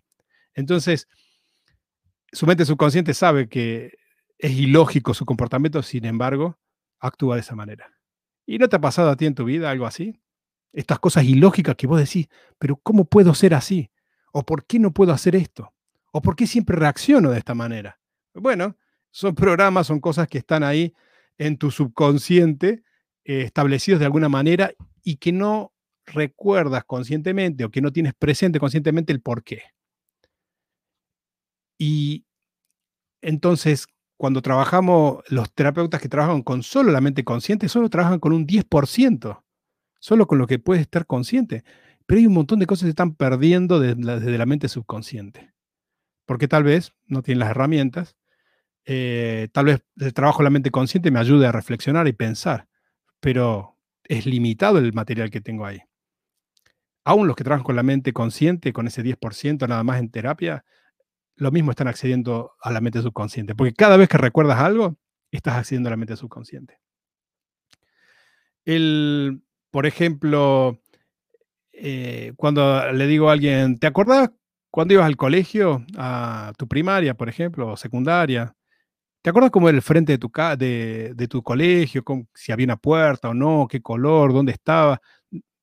Entonces, 0.54 1.08
su 2.32 2.46
mente 2.46 2.66
subconsciente 2.66 3.14
sabe 3.14 3.48
que 3.48 3.94
es 4.38 4.52
ilógico 4.52 5.14
su 5.14 5.26
comportamiento, 5.26 5.82
sin 5.82 6.06
embargo, 6.06 6.60
actúa 7.00 7.36
de 7.36 7.42
esa 7.42 7.56
manera. 7.56 7.95
¿Y 8.46 8.58
no 8.58 8.70
te 8.70 8.76
ha 8.76 8.82
pasado 8.82 9.10
a 9.10 9.16
ti 9.16 9.26
en 9.26 9.36
tu 9.36 9.46
vida 9.46 9.70
algo 9.70 9.86
así? 9.86 10.20
Estas 10.74 11.00
cosas 11.00 11.24
ilógicas 11.24 11.76
que 11.76 11.88
vos 11.88 12.00
decís, 12.00 12.28
pero 12.60 12.78
¿cómo 12.78 13.06
puedo 13.06 13.34
ser 13.34 13.54
así? 13.54 13.92
¿O 14.32 14.44
por 14.44 14.66
qué 14.66 14.80
no 14.80 14.92
puedo 14.92 15.14
hacer 15.14 15.36
esto? 15.36 15.74
¿O 16.12 16.22
por 16.22 16.36
qué 16.36 16.48
siempre 16.48 16.76
reacciono 16.76 17.32
de 17.32 17.40
esta 17.40 17.56
manera? 17.56 18.00
Bueno, 18.34 18.78
son 19.12 19.34
programas, 19.34 19.88
son 19.88 20.00
cosas 20.00 20.28
que 20.28 20.38
están 20.38 20.64
ahí 20.64 20.94
en 21.38 21.58
tu 21.58 21.72
subconsciente, 21.72 22.84
eh, 23.24 23.42
establecidos 23.42 24.00
de 24.00 24.06
alguna 24.06 24.30
manera 24.30 24.74
y 25.04 25.18
que 25.18 25.32
no 25.32 25.74
recuerdas 26.06 26.84
conscientemente 26.86 27.66
o 27.66 27.72
que 27.72 27.82
no 27.82 27.92
tienes 27.92 28.14
presente 28.14 28.60
conscientemente 28.60 29.12
el 29.14 29.22
por 29.22 29.44
qué. 29.44 29.64
Y 31.78 32.26
entonces, 33.22 33.88
cuando 34.18 34.42
trabajamos, 34.42 35.24
los 35.30 35.54
terapeutas 35.54 36.02
que 36.02 36.10
trabajan 36.10 36.42
con 36.42 36.64
solo 36.64 36.92
la 36.92 37.02
mente 37.02 37.24
consciente, 37.24 37.70
solo 37.70 37.90
trabajan 37.90 38.20
con 38.20 38.34
un 38.34 38.48
10%, 38.48 39.44
solo 40.00 40.28
con 40.28 40.38
lo 40.38 40.48
que 40.48 40.60
puede 40.60 40.82
estar 40.82 41.06
consciente. 41.06 41.64
Pero 42.06 42.20
hay 42.20 42.28
un 42.28 42.34
montón 42.34 42.60
de 42.60 42.68
cosas 42.68 42.82
que 42.82 42.88
se 42.88 42.90
están 42.92 43.16
perdiendo 43.16 43.80
desde 43.80 44.38
la, 44.38 44.46
mente 44.46 44.70
subconsciente. 44.70 45.54
Porque 46.26 46.48
tal 46.48 46.64
vez 46.64 46.94
no 47.08 47.22
tienen 47.22 47.40
las 47.40 47.52
herramientas, 47.52 48.16
eh, 48.86 49.50
tal 49.52 49.66
vez 49.66 49.82
el 49.98 50.14
trabajo 50.14 50.40
de 50.40 50.46
la 50.46 50.50
mente 50.52 50.72
consciente 50.72 51.12
me 51.12 51.20
ayude 51.20 51.48
a 51.48 51.52
reflexionar 51.52 52.08
y 52.08 52.14
pensar, 52.14 52.68
pero 53.20 53.78
es 54.04 54.26
limitado 54.26 54.78
el 54.78 54.94
material 54.94 55.32
que 55.32 55.42
tengo 55.42 55.66
ahí 55.66 55.82
aún 57.06 57.28
los 57.28 57.36
que 57.36 57.44
trabajan 57.44 57.64
con 57.64 57.76
la 57.76 57.84
mente 57.84 58.12
consciente, 58.12 58.74
con 58.74 58.88
ese 58.88 59.04
10% 59.04 59.68
nada 59.68 59.84
más 59.84 60.00
en 60.00 60.10
terapia, 60.10 60.66
lo 61.38 61.52
mismo 61.52 61.72
están 61.72 61.88
accediendo 61.88 62.54
a 62.62 62.72
la 62.72 62.82
mente 62.82 63.02
subconsciente, 63.02 63.56
porque 63.56 63.74
cada 63.74 63.98
vez 63.98 64.10
que 64.10 64.18
recuerdas 64.18 64.60
algo, 64.60 64.98
estás 65.32 65.56
accediendo 65.56 65.90
a 65.90 65.92
la 65.92 65.98
mente 65.98 66.16
subconsciente. 66.16 66.80
El, 68.64 69.42
por 69.70 69.86
ejemplo, 69.86 70.80
eh, 71.72 72.34
cuando 72.38 72.92
le 72.94 73.08
digo 73.08 73.30
a 73.30 73.34
alguien, 73.34 73.78
¿te 73.78 73.88
acordás 73.88 74.32
cuando 74.72 74.94
ibas 74.94 75.06
al 75.06 75.18
colegio, 75.18 75.86
a 75.98 76.54
tu 76.58 76.68
primaria, 76.68 77.14
por 77.14 77.30
ejemplo, 77.30 77.72
o 77.72 77.78
secundaria? 77.78 78.56
¿Te 79.22 79.30
acuerdas 79.30 79.52
cómo 79.52 79.70
era 79.70 79.76
el 79.76 79.82
frente 79.82 80.14
de 80.14 80.18
tu, 80.18 80.32
de, 80.58 81.28
tu 81.30 81.44
colegio? 81.44 82.04
si 82.34 82.52
había 82.52 82.66
una 82.66 82.78
puerta 82.78 83.30
o 83.30 83.34
no, 83.34 83.68
qué 83.70 83.82
color, 83.82 84.34
dónde 84.34 84.52
estaba. 84.52 85.02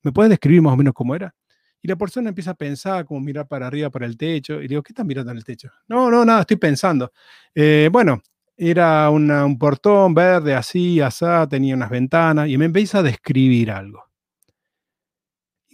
¿Me 0.03 0.13
puedes 0.13 0.31
describir 0.31 0.63
más 0.63 0.75
o 0.75 0.77
menos 0.77 0.95
cómo 0.95 1.15
era? 1.15 1.35
Y 1.83 1.89
la 1.89 1.97
persona 1.97 2.29
empieza 2.29 2.53
a 2.53 2.55
pensar, 2.55 3.05
como 3.05 3.21
mirar 3.21 3.49
para 3.49 3.67
arriba, 3.67 3.91
para 3.91 4.07
el 4.07 4.17
techo. 4.17 4.63
Y 4.63 4.69
digo, 4.69 4.83
¿qué 4.83 4.93
estás 4.93 5.05
mirando 5.05 5.33
en 5.33 5.39
el 5.39 5.45
techo? 5.45 5.69
No, 5.89 6.11
no, 6.11 6.25
nada, 6.25 6.43
estoy 6.43 6.57
pensando. 6.57 7.13
Eh, 7.55 7.89
bueno, 7.91 8.23
era 8.57 9.11
un 9.11 9.59
portón 9.59 10.15
verde, 10.15 10.55
así, 10.55 11.01
asá, 11.01 11.49
tenía 11.49 11.75
unas 11.75 11.91
ventanas. 11.91 12.49
Y 12.49 12.57
me 12.57 12.67
empieza 12.67 13.01
a 13.01 13.03
describir 13.03 13.73
algo. 13.73 14.05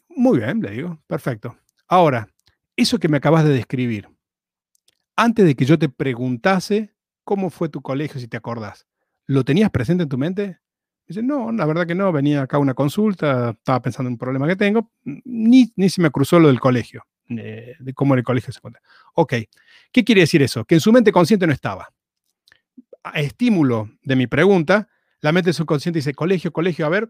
Muy 0.08 0.38
bien, 0.38 0.60
le 0.62 0.70
digo, 0.70 0.98
perfecto. 1.06 1.56
Ahora, 1.86 2.28
eso 2.76 2.98
que 2.98 3.08
me 3.08 3.18
acabas 3.18 3.44
de 3.44 3.52
describir, 3.52 4.08
antes 5.16 5.44
de 5.44 5.54
que 5.54 5.64
yo 5.64 5.78
te 5.78 5.88
preguntase 5.88 6.94
cómo 7.24 7.50
fue 7.50 7.68
tu 7.68 7.82
colegio, 7.82 8.20
si 8.20 8.28
te 8.28 8.36
acordás, 8.36 8.86
¿lo 9.26 9.44
tenías 9.44 9.70
presente 9.70 10.04
en 10.04 10.08
tu 10.08 10.16
mente? 10.16 10.58
Dice, 11.08 11.22
no, 11.22 11.50
la 11.52 11.64
verdad 11.64 11.86
que 11.86 11.94
no, 11.94 12.12
venía 12.12 12.42
acá 12.42 12.58
a 12.58 12.60
una 12.60 12.74
consulta, 12.74 13.50
estaba 13.50 13.80
pensando 13.80 14.08
en 14.08 14.12
un 14.12 14.18
problema 14.18 14.46
que 14.46 14.56
tengo, 14.56 14.92
ni, 15.04 15.72
ni 15.74 15.88
se 15.88 16.02
me 16.02 16.10
cruzó 16.10 16.38
lo 16.38 16.48
del 16.48 16.60
colegio, 16.60 17.06
de 17.26 17.92
cómo 17.94 18.14
el 18.14 18.22
colegio 18.22 18.52
secundario. 18.52 18.86
Ok, 19.14 19.34
¿qué 19.90 20.04
quiere 20.04 20.20
decir 20.20 20.42
eso? 20.42 20.66
Que 20.66 20.74
en 20.74 20.82
su 20.82 20.92
mente 20.92 21.10
consciente 21.10 21.46
no 21.46 21.54
estaba. 21.54 21.88
A 23.02 23.20
estímulo 23.20 23.88
de 24.02 24.16
mi 24.16 24.26
pregunta, 24.26 24.88
la 25.20 25.32
mente 25.32 25.54
subconsciente 25.54 26.00
dice, 26.00 26.12
colegio, 26.12 26.52
colegio, 26.52 26.84
a 26.84 26.90
ver, 26.90 27.08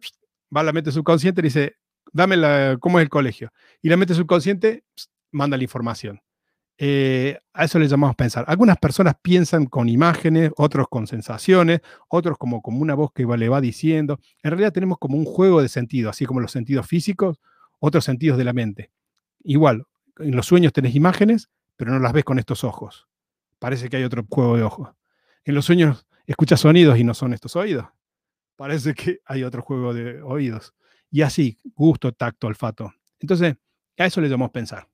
va 0.56 0.62
la 0.62 0.72
mente 0.72 0.92
subconsciente 0.92 1.40
y 1.40 1.44
dice, 1.44 1.76
dame 2.12 2.36
la, 2.36 2.76
cómo 2.78 3.00
es 3.00 3.02
el 3.02 3.08
colegio. 3.08 3.52
Y 3.82 3.88
la 3.88 3.96
mente 3.96 4.14
subconsciente 4.14 4.84
manda 5.32 5.56
la 5.56 5.64
información. 5.64 6.20
Eh, 6.80 7.36
a 7.52 7.64
eso 7.64 7.80
le 7.80 7.88
llamamos 7.88 8.14
pensar. 8.14 8.44
Algunas 8.46 8.78
personas 8.78 9.16
piensan 9.20 9.66
con 9.66 9.88
imágenes, 9.88 10.52
otros 10.56 10.86
con 10.88 11.08
sensaciones, 11.08 11.80
otros 12.08 12.38
como, 12.38 12.62
como 12.62 12.78
una 12.78 12.94
voz 12.94 13.10
que 13.12 13.26
le 13.26 13.48
va 13.48 13.60
diciendo. 13.60 14.20
En 14.44 14.52
realidad 14.52 14.72
tenemos 14.72 14.98
como 14.98 15.16
un 15.16 15.24
juego 15.24 15.60
de 15.60 15.68
sentidos, 15.68 16.10
así 16.10 16.24
como 16.24 16.38
los 16.38 16.52
sentidos 16.52 16.86
físicos, 16.86 17.40
otros 17.80 18.04
sentidos 18.04 18.38
de 18.38 18.44
la 18.44 18.52
mente. 18.52 18.92
Igual, 19.42 19.86
en 20.18 20.36
los 20.36 20.46
sueños 20.46 20.72
tenés 20.72 20.94
imágenes, 20.94 21.50
pero 21.76 21.90
no 21.90 21.98
las 21.98 22.12
ves 22.12 22.24
con 22.24 22.38
estos 22.38 22.62
ojos. 22.62 23.08
Parece 23.58 23.88
que 23.88 23.96
hay 23.96 24.04
otro 24.04 24.24
juego 24.28 24.56
de 24.56 24.62
ojos. 24.62 24.90
En 25.44 25.56
los 25.56 25.64
sueños 25.64 26.06
escuchas 26.26 26.60
sonidos 26.60 26.96
y 26.96 27.02
no 27.02 27.12
son 27.12 27.34
estos 27.34 27.56
oídos. 27.56 27.86
Parece 28.54 28.94
que 28.94 29.18
hay 29.24 29.42
otro 29.42 29.62
juego 29.62 29.92
de 29.92 30.22
oídos. 30.22 30.74
Y 31.10 31.22
así, 31.22 31.58
gusto, 31.74 32.12
tacto, 32.12 32.46
olfato. 32.46 32.92
Entonces, 33.18 33.56
a 33.96 34.06
eso 34.06 34.20
le 34.20 34.28
llamamos 34.28 34.52
pensar 34.52 34.86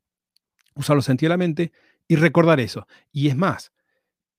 usar 0.74 0.96
los 0.96 1.08
y 2.08 2.16
recordar 2.16 2.60
eso. 2.60 2.86
Y 3.12 3.28
es 3.28 3.36
más, 3.36 3.72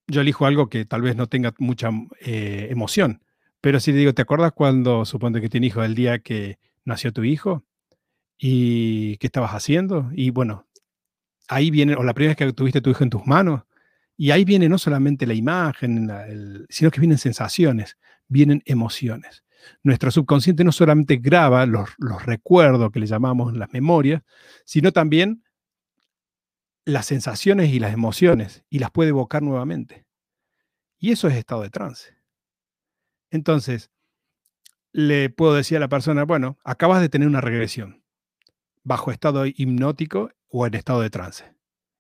yo 0.08 0.22
elijo 0.22 0.46
algo 0.46 0.70
que 0.70 0.86
tal 0.86 1.02
vez 1.02 1.16
no 1.16 1.28
tenga 1.28 1.54
mucha 1.58 1.90
eh, 2.22 2.68
emoción, 2.70 3.22
pero 3.62 3.80
si 3.80 3.92
te 3.92 3.98
digo, 3.98 4.14
¿te 4.14 4.22
acuerdas 4.22 4.52
cuando, 4.54 5.06
suponte 5.06 5.42
que 5.42 5.50
tienes 5.50 5.70
hijo, 5.70 5.84
el 5.84 5.96
día 5.96 6.20
que 6.20 6.60
nació 6.84 7.12
tu 7.12 7.24
hijo? 7.24 7.66
¿Y 8.38 9.18
qué 9.18 9.28
estabas 9.28 9.52
haciendo? 9.52 10.12
Y 10.14 10.30
bueno, 10.30 10.68
ahí 11.48 11.72
viene, 11.72 11.96
o 11.96 12.04
la 12.04 12.14
primera 12.14 12.36
vez 12.36 12.38
que 12.38 12.54
tuviste 12.54 12.82
tu 12.82 12.92
hijo 12.92 13.04
en 13.04 13.10
tus 13.10 13.26
manos, 13.26 13.64
y 14.18 14.32
ahí 14.32 14.46
viene 14.46 14.70
no 14.70 14.78
solamente 14.78 15.26
la 15.26 15.34
imagen, 15.34 16.10
sino 16.70 16.92
que 16.92 17.00
vienen 17.00 17.18
sensaciones, 17.18 17.98
vienen 18.28 18.62
emociones. 18.66 19.44
Nuestro 19.84 20.12
subconsciente 20.12 20.64
no 20.64 20.72
solamente 20.72 21.18
graba 21.18 21.66
los, 21.66 21.90
los 21.98 22.24
recuerdos 22.24 22.92
que 22.92 23.00
le 23.00 23.08
llamamos 23.08 23.58
las 23.58 23.74
memorias, 23.74 24.22
sino 24.64 24.92
también 24.92 25.44
las 26.86 27.08
sensaciones 27.08 27.74
y 27.74 27.80
las 27.80 27.94
emociones 27.94 28.64
y 28.70 28.80
las 28.80 28.92
puede 28.92 29.10
evocar 29.10 29.42
nuevamente. 29.42 30.06
Y 30.98 31.12
eso 31.12 31.28
es 31.28 31.36
estado 31.36 31.64
de 31.64 31.70
trance. 31.70 32.16
Entonces, 33.32 33.92
le 34.92 35.30
puedo 35.30 35.56
decir 35.56 35.78
a 35.78 35.82
la 35.82 35.90
persona, 35.90 36.24
bueno, 36.24 36.58
acabas 36.64 37.02
de 37.02 37.10
tener 37.10 37.28
una 37.28 37.42
regresión 37.42 38.04
bajo 38.84 39.12
estado 39.12 39.46
hipnótico 39.46 40.32
o 40.48 40.66
en 40.68 40.76
estado 40.76 41.02
de 41.02 41.10
trance. 41.10 41.44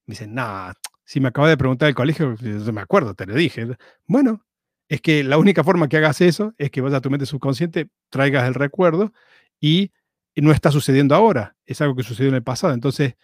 Me 0.06 0.14
dicen, 0.14 0.34
nada, 0.34 0.76
si 1.04 1.20
me 1.20 1.28
acabas 1.30 1.50
de 1.50 1.58
preguntar 1.58 1.90
el 1.90 1.96
colegio, 1.96 2.36
me 2.40 2.82
acuerdo, 2.82 3.16
te 3.16 3.26
lo 3.26 3.34
dije. 3.34 3.68
Bueno, 4.06 4.46
es 4.88 5.02
que 5.02 5.24
la 5.24 5.40
única 5.40 5.64
forma 5.64 5.90
que 5.90 5.98
hagas 5.98 6.22
eso 6.22 6.54
es 6.58 6.70
que 6.70 6.80
vayas 6.80 7.00
a 7.00 7.02
tu 7.02 7.10
mente 7.10 7.26
subconsciente, 7.26 7.90
traigas 8.10 8.48
el 8.48 8.54
recuerdo 8.54 9.12
y 9.60 9.92
no 10.36 10.52
está 10.52 10.72
sucediendo 10.72 11.16
ahora, 11.16 11.58
es 11.66 11.82
algo 11.82 11.96
que 11.96 12.04
sucedió 12.04 12.30
en 12.30 12.36
el 12.36 12.44
pasado. 12.44 12.74
Entonces, 12.74 13.16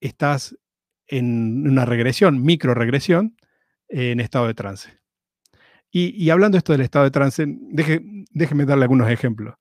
estás 0.00 0.56
en 1.08 1.66
una 1.68 1.84
regresión, 1.84 2.42
micro 2.42 2.74
regresión, 2.74 3.36
en 3.88 4.20
estado 4.20 4.46
de 4.46 4.54
trance. 4.54 4.98
Y, 5.90 6.28
hablando 6.30 6.58
esto 6.58 6.72
del 6.72 6.82
estado 6.82 7.06
de 7.06 7.10
trance, 7.10 7.46
déjeme 7.48 8.66
darle 8.66 8.84
algunos 8.84 9.10
ejemplos. 9.10 9.54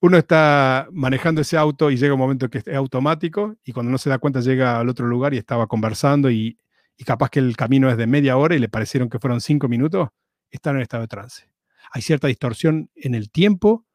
Uno 0.00 0.16
está 0.16 0.88
manejando 0.92 1.40
ese 1.40 1.56
auto 1.56 1.90
y 1.90 1.96
llega 1.96 2.14
un 2.14 2.20
momento 2.20 2.48
que 2.48 2.58
es 2.58 2.68
automático 2.68 3.56
y 3.64 3.72
cuando 3.72 3.90
no 3.90 3.98
se 3.98 4.10
da 4.10 4.18
cuenta 4.18 4.40
llega 4.40 4.78
al 4.78 4.88
otro 4.88 5.06
lugar 5.06 5.34
y 5.34 5.38
estaba 5.38 5.66
conversando 5.66 6.30
y, 6.30 6.58
y 6.96 7.04
capaz 7.04 7.30
que 7.30 7.40
el 7.40 7.56
camino 7.56 7.90
es 7.90 7.96
de 7.96 8.06
media 8.06 8.36
hora 8.36 8.54
y 8.54 8.58
le 8.58 8.68
parecieron 8.68 9.08
que 9.08 9.18
fueron 9.18 9.40
cinco 9.40 9.68
minutos, 9.68 10.08
está 10.50 10.70
en 10.70 10.80
estado 10.80 11.02
de 11.02 11.08
trance. 11.08 11.50
Hay 11.92 12.02
cierta 12.02 12.28
distorsión 12.28 12.90
en 12.94 13.14
el 13.14 13.30
tiempo 13.30 13.86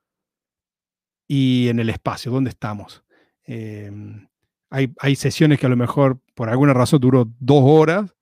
y 1.27 1.67
en 1.69 1.79
el 1.79 1.89
espacio, 1.89 2.31
donde 2.31 2.49
estamos. 2.49 3.03
Em, 3.43 4.27
hay, 4.69 5.15
sesiones 5.15 5.59
que 5.59 5.65
a 5.65 5.69
lo 5.69 5.77
mejor 5.77 6.19
por 6.35 6.49
alguna 6.49 6.73
razón 6.73 6.99
duró 6.99 7.25
dos 7.39 7.63
horas 7.63 8.13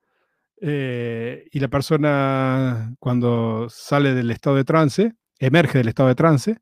eh, 0.61 1.47
y 1.51 1.59
la 1.59 1.67
persona 1.67 2.95
cuando 2.99 3.67
sale 3.69 4.13
del 4.13 4.31
estado 4.31 4.55
de 4.55 4.63
trance, 4.63 5.13
emerge 5.39 5.79
del 5.79 5.87
estado 5.87 6.09
de 6.09 6.15
trance, 6.15 6.57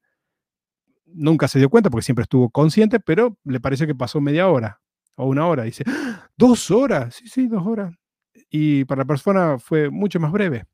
nunca 1.05 1.47
se 1.47 1.59
dio 1.59 1.69
cuenta 1.69 1.89
porque 1.89 2.05
siempre 2.05 2.23
estuvo 2.23 2.49
consciente, 2.49 2.99
pero 2.99 3.37
le 3.43 3.59
parece 3.59 3.87
que 3.87 3.95
pasó 3.95 4.21
media 4.21 4.47
hora 4.47 4.81
o 5.15 5.27
una 5.27 5.47
hora. 5.47 5.63
Dice, 5.63 5.83
¡Ah! 5.87 6.29
dos 6.37 6.71
horas, 6.71 7.15
sí, 7.15 7.27
sí, 7.27 7.47
dos 7.47 7.65
horas. 7.65 7.93
Y 8.49 8.85
para 8.85 9.01
la 9.01 9.05
persona 9.05 9.59
fue 9.59 9.89
mucho 9.89 10.19
más 10.19 10.31
breve. 10.31 10.65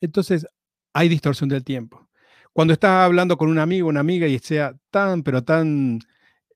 Entonces, 0.00 0.46
hay 0.92 1.08
distorsión 1.08 1.48
del 1.48 1.64
tiempo. 1.64 2.08
Cuando 2.52 2.72
estás 2.72 3.04
hablando 3.04 3.36
con 3.36 3.48
un 3.50 3.58
amigo, 3.58 3.88
una 3.88 4.00
amiga 4.00 4.26
y 4.26 4.38
sea 4.38 4.74
tan, 4.90 5.22
pero 5.22 5.44
tan 5.44 6.00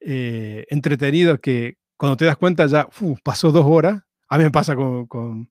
eh, 0.05 0.67
entretenido 0.69 1.39
que 1.39 1.77
cuando 1.97 2.17
te 2.17 2.25
das 2.25 2.37
cuenta 2.37 2.67
ya 2.67 2.89
pasó 3.23 3.53
dos 3.53 3.67
horas. 3.67 4.03
A 4.29 4.39
mí 4.39 4.45
me 4.45 4.51
pasa 4.51 4.75
con, 4.75 5.07
con, 5.07 5.49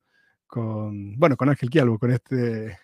bueno, 1.18 1.38
con 1.38 1.50
Ángel 1.50 1.70
Quialvo, 1.70 2.00
con 2.00 2.12
este 2.12 2.78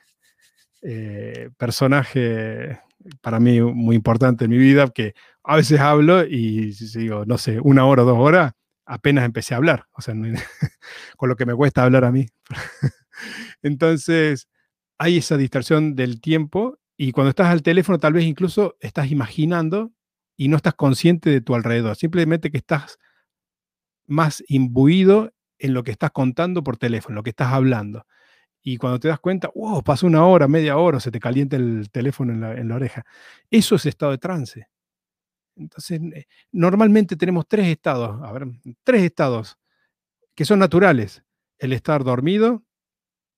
eh, 0.81 1.49
personaje 1.57 2.79
para 3.21 3.39
mí 3.39 3.61
muy 3.61 3.95
importante 3.95 4.45
en 4.45 4.51
mi 4.51 4.57
vida, 4.57 4.87
que 4.89 5.13
a 5.43 5.55
veces 5.55 5.79
hablo 5.79 6.25
y 6.25 6.71
digo, 6.71 7.25
no 7.25 7.37
sé, 7.37 7.59
una 7.59 7.85
hora 7.85 8.03
o 8.03 8.05
dos 8.05 8.17
horas, 8.17 8.53
apenas 8.85 9.25
empecé 9.25 9.53
a 9.53 9.57
hablar, 9.57 9.85
o 9.93 10.01
sea, 10.01 10.13
con 11.17 11.29
lo 11.29 11.35
que 11.35 11.45
me 11.45 11.55
cuesta 11.55 11.83
hablar 11.83 12.05
a 12.05 12.11
mí. 12.11 12.27
Entonces, 13.61 14.47
hay 14.97 15.17
esa 15.17 15.37
distorsión 15.37 15.95
del 15.95 16.21
tiempo 16.21 16.79
y 16.97 17.11
cuando 17.11 17.29
estás 17.29 17.47
al 17.47 17.61
teléfono 17.61 17.99
tal 17.99 18.13
vez 18.13 18.25
incluso 18.25 18.75
estás 18.79 19.11
imaginando 19.11 19.91
y 20.37 20.47
no 20.47 20.57
estás 20.57 20.75
consciente 20.75 21.31
de 21.31 21.41
tu 21.41 21.55
alrededor, 21.55 21.95
simplemente 21.95 22.51
que 22.51 22.57
estás 22.57 22.99
más 24.05 24.43
imbuido 24.47 25.33
en 25.59 25.73
lo 25.73 25.83
que 25.83 25.91
estás 25.91 26.11
contando 26.11 26.63
por 26.63 26.77
teléfono, 26.77 27.15
lo 27.15 27.23
que 27.23 27.31
estás 27.31 27.51
hablando. 27.51 28.05
Y 28.61 28.77
cuando 28.77 28.99
te 28.99 29.07
das 29.07 29.19
cuenta, 29.19 29.49
wow, 29.55 29.83
pasó 29.83 30.07
una 30.07 30.25
hora, 30.25 30.47
media 30.47 30.77
hora, 30.77 30.99
se 30.99 31.11
te 31.11 31.19
calienta 31.19 31.55
el 31.55 31.89
teléfono 31.91 32.33
en 32.33 32.67
la, 32.69 32.75
oreja. 32.75 33.03
Eso 33.49 33.75
es 33.75 33.85
estado 33.85 34.11
de 34.11 34.17
trance. 34.19 34.67
Entonces, 35.55 35.99
eh, 36.13 36.27
normalmente 36.51 37.15
tenemos 37.15 37.47
tres 37.47 37.67
estados, 37.67 38.21
a 38.21 38.31
ver, 38.31 38.47
tres 38.83 39.03
estados 39.03 39.57
que 40.35 40.45
son 40.45 40.59
naturales. 40.59 41.23
El 41.57 41.73
estar 41.73 42.03
dormido, 42.03 42.63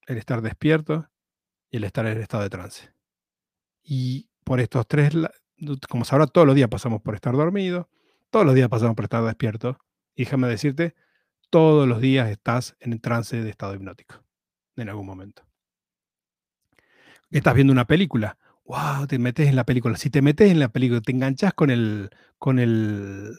el 0.08 0.18
estar 0.18 0.42
despierto 0.42 1.10
y 1.72 1.78
el 1.78 1.86
estar 1.86 2.06
en 2.06 2.18
el 2.18 2.22
estado 2.22 2.44
de 2.44 2.50
trance. 2.50 2.94
Y 3.84 4.30
por 4.44 4.60
estos 4.60 4.88
tres 4.88 5.14
como 5.90 6.06
sabrá, 6.06 6.28
todos 6.28 6.48
los 6.48 6.56
días 6.56 6.70
pasamos 6.70 7.02
por 7.02 7.16
estar 7.16 7.34
dormido, 7.34 7.90
todos 8.30 8.46
los 8.46 8.56
días 8.56 8.70
pasamos 8.70 8.96
por 8.96 9.06
estar 9.06 9.24
despierto. 9.24 9.78
Y 10.16 10.26
déjame 10.26 10.48
decirte, 10.48 10.96
todos 11.50 11.88
los 11.88 12.02
días 12.02 12.30
estás 12.30 12.76
en 12.80 12.94
el 12.94 13.02
trance 13.02 13.42
de 13.42 13.50
estado 13.50 13.74
hipnótico, 13.76 14.24
en 14.76 14.90
algún 14.90 15.06
momento. 15.06 15.44
Estás 17.32 17.54
viendo 17.54 17.74
una 17.74 17.86
película, 17.86 18.38
wow, 18.66 19.08
te 19.08 19.20
metes 19.20 19.48
en 19.48 19.56
la 19.56 19.66
película. 19.66 19.98
Si 19.98 20.10
te 20.10 20.22
metes 20.22 20.52
en 20.52 20.60
la 20.60 20.70
película, 20.70 21.02
te 21.02 21.12
enganchas 21.12 21.54
con 21.54 21.70
el, 21.70 22.10
con 22.38 22.60
el 22.60 23.36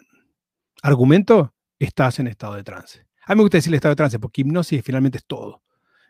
argumento, 0.83 1.55
estás 1.79 2.19
en 2.19 2.27
estado 2.27 2.55
de 2.55 2.65
trance. 2.65 3.07
A 3.27 3.35
mí 3.35 3.39
me 3.39 3.43
gusta 3.43 3.59
decir 3.59 3.75
estado 3.75 3.93
de 3.93 3.97
trance 3.97 4.19
porque 4.19 4.41
hipnosis 4.43 4.83
finalmente 4.85 5.19
es 5.19 5.25
todo. 5.25 5.63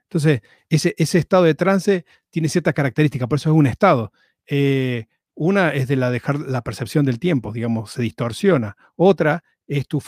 Entonces, 0.04 0.40
ese, 0.68 0.94
ese 0.98 1.18
estado 1.18 1.44
de 1.44 1.54
trance 1.54 2.04
tiene 2.30 2.48
ciertas 2.48 2.74
características, 2.74 3.28
por 3.28 3.38
eso 3.38 3.50
es 3.50 3.56
un 3.56 3.66
estado. 3.66 4.12
Eh, 4.46 5.06
una 5.40 5.70
es 5.70 5.88
de 5.88 5.96
la 5.96 6.10
dejar 6.10 6.38
la 6.38 6.60
percepción 6.60 7.06
del 7.06 7.18
tiempo, 7.18 7.50
digamos, 7.50 7.92
se 7.92 8.02
distorsiona. 8.02 8.76
Otra 8.94 9.42
es 9.66 9.88
tu, 9.88 10.02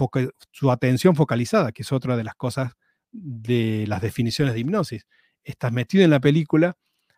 su 0.51 0.71
atención 0.71 1.17
focalizada, 1.17 1.73
que 1.73 1.81
es 1.81 1.91
otra 1.91 2.19
de 2.19 2.25
las 2.25 2.35
cosas 2.35 2.73
de 3.13 3.87
las 3.89 4.03
definiciones 4.03 4.53
de 4.53 4.61
hipnosis. 4.61 5.07
estás 5.43 5.73
metido 5.73 6.05
en 6.05 6.11
la 6.11 6.21
película, 6.21 6.77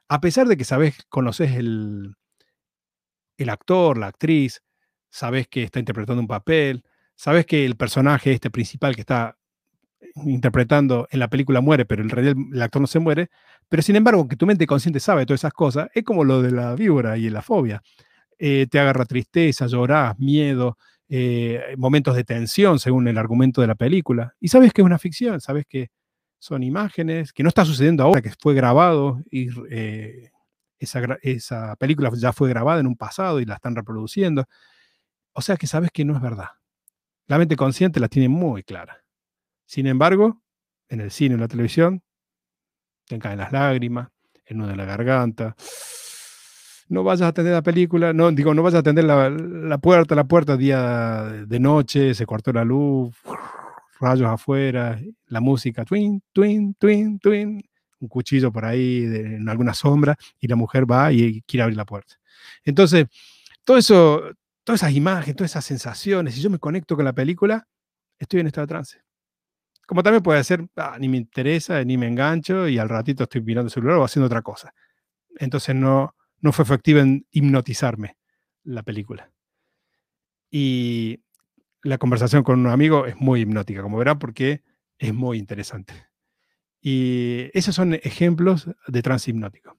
a 0.08 0.20
pesar 0.20 0.46
de 0.46 0.56
que 0.56 0.64
sabes, 0.64 0.96
conoces 1.08 1.56
el, 1.56 2.14
el 3.36 3.48
actor, 3.48 3.98
la 3.98 4.06
actriz, 4.06 4.62
sabes 5.10 5.48
que 5.48 5.64
está 5.64 5.80
interpretando 5.80 6.20
un 6.20 6.28
papel, 6.28 6.84
sabes 7.16 7.46
que 7.46 7.64
el 7.66 7.74
personaje 7.74 8.30
este 8.30 8.48
principal 8.48 8.94
que 8.94 9.00
está 9.00 9.36
interpretando 10.26 11.08
en 11.10 11.20
la 11.20 11.28
película 11.28 11.60
muere, 11.60 11.84
pero 11.84 12.02
en 12.02 12.08
realidad 12.08 12.36
el 12.52 12.62
actor 12.62 12.80
no 12.80 12.86
se 12.86 12.98
muere, 12.98 13.30
pero 13.68 13.82
sin 13.82 13.96
embargo 13.96 14.28
que 14.28 14.36
tu 14.36 14.46
mente 14.46 14.66
consciente 14.66 15.00
sabe 15.00 15.26
todas 15.26 15.40
esas 15.40 15.52
cosas, 15.52 15.88
es 15.94 16.04
como 16.04 16.24
lo 16.24 16.42
de 16.42 16.50
la 16.50 16.74
víbora 16.74 17.16
y 17.18 17.30
la 17.30 17.42
fobia. 17.42 17.82
Eh, 18.38 18.66
te 18.70 18.78
agarra 18.80 19.04
tristeza, 19.04 19.66
llorás, 19.66 20.18
miedo, 20.18 20.76
eh, 21.08 21.74
momentos 21.76 22.16
de 22.16 22.24
tensión 22.24 22.78
según 22.78 23.06
el 23.08 23.18
argumento 23.18 23.60
de 23.60 23.66
la 23.66 23.74
película. 23.74 24.34
Y 24.40 24.48
sabes 24.48 24.72
que 24.72 24.82
es 24.82 24.86
una 24.86 24.98
ficción, 24.98 25.40
sabes 25.40 25.64
que 25.68 25.90
son 26.38 26.62
imágenes, 26.62 27.32
que 27.32 27.42
no 27.42 27.48
está 27.48 27.64
sucediendo 27.64 28.02
ahora, 28.02 28.20
que 28.20 28.32
fue 28.38 28.54
grabado 28.54 29.22
y 29.30 29.48
eh, 29.70 30.30
esa, 30.78 31.00
esa 31.22 31.76
película 31.76 32.10
ya 32.14 32.32
fue 32.32 32.48
grabada 32.48 32.80
en 32.80 32.86
un 32.86 32.96
pasado 32.96 33.40
y 33.40 33.44
la 33.44 33.54
están 33.54 33.76
reproduciendo. 33.76 34.44
O 35.32 35.40
sea 35.40 35.56
que 35.56 35.66
sabes 35.66 35.90
que 35.90 36.04
no 36.04 36.14
es 36.14 36.22
verdad. 36.22 36.48
La 37.26 37.38
mente 37.38 37.56
consciente 37.56 38.00
la 38.00 38.08
tiene 38.08 38.28
muy 38.28 38.62
clara. 38.62 39.03
Sin 39.66 39.86
embargo, 39.86 40.42
en 40.88 41.00
el 41.00 41.10
cine 41.10 41.34
o 41.34 41.36
en 41.36 41.40
la 41.42 41.48
televisión, 41.48 42.02
te 43.06 43.18
caen 43.18 43.38
las 43.38 43.52
lágrimas, 43.52 44.08
el 44.46 44.58
nudo 44.58 44.68
de 44.68 44.76
la 44.76 44.84
garganta. 44.84 45.54
No 46.88 47.02
vayas 47.02 47.22
a 47.22 47.28
atender 47.28 47.54
la 47.54 47.62
película, 47.62 48.12
no, 48.12 48.30
digo, 48.30 48.54
no 48.54 48.62
vayas 48.62 48.76
a 48.76 48.80
atender 48.80 49.04
la, 49.04 49.78
puerta, 49.78 50.14
la 50.14 50.24
puerta 50.24 50.56
día 50.56 51.22
de 51.46 51.60
noche, 51.60 52.14
se 52.14 52.26
cortó 52.26 52.52
la 52.52 52.64
luz, 52.64 53.16
rayos 54.00 54.28
afuera, 54.28 55.00
la 55.28 55.40
música, 55.40 55.84
twin, 55.84 56.22
twin, 56.32 56.74
twin, 56.74 57.18
twin, 57.18 57.62
un 58.00 58.08
cuchillo 58.08 58.52
por 58.52 58.66
ahí 58.66 59.04
en 59.04 59.48
alguna 59.48 59.72
sombra 59.72 60.16
y 60.38 60.46
la 60.46 60.56
mujer 60.56 60.90
va 60.90 61.10
y 61.10 61.42
quiere 61.42 61.62
abrir 61.62 61.76
la 61.76 61.86
puerta. 61.86 62.16
Entonces, 62.64 63.06
todo 63.64 63.78
eso, 63.78 64.22
todas 64.62 64.82
esas 64.82 64.94
imágenes, 64.94 65.36
todas 65.36 65.52
esas 65.52 65.64
sensaciones, 65.64 66.34
si 66.34 66.42
yo 66.42 66.50
me 66.50 66.58
conecto 66.58 66.96
con 66.96 67.04
la 67.06 67.14
película, 67.14 67.66
estoy 68.18 68.40
en 68.40 68.48
estado 68.48 68.66
de 68.66 68.68
trance. 68.68 69.03
Como 69.86 70.02
también 70.02 70.22
puede 70.22 70.42
ser, 70.44 70.66
ah, 70.76 70.96
ni 70.98 71.08
me 71.08 71.16
interesa, 71.16 71.82
ni 71.84 71.96
me 71.96 72.06
engancho 72.06 72.68
y 72.68 72.78
al 72.78 72.88
ratito 72.88 73.24
estoy 73.24 73.42
mirando 73.42 73.66
el 73.66 73.72
celular 73.72 73.98
o 73.98 74.04
haciendo 74.04 74.26
otra 74.26 74.42
cosa. 74.42 74.74
Entonces 75.38 75.74
no, 75.74 76.14
no 76.40 76.52
fue 76.52 76.64
efectiva 76.64 77.00
en 77.00 77.26
hipnotizarme 77.30 78.16
la 78.64 78.82
película. 78.82 79.30
Y 80.50 81.20
la 81.82 81.98
conversación 81.98 82.42
con 82.42 82.60
un 82.60 82.68
amigo 82.68 83.06
es 83.06 83.16
muy 83.16 83.42
hipnótica, 83.42 83.82
como 83.82 83.98
verán, 83.98 84.18
porque 84.18 84.62
es 84.98 85.12
muy 85.12 85.38
interesante. 85.38 85.94
Y 86.80 87.50
esos 87.54 87.74
son 87.74 87.94
ejemplos 87.94 88.68
de 88.86 89.02
trance 89.02 89.30
hipnótico. 89.30 89.78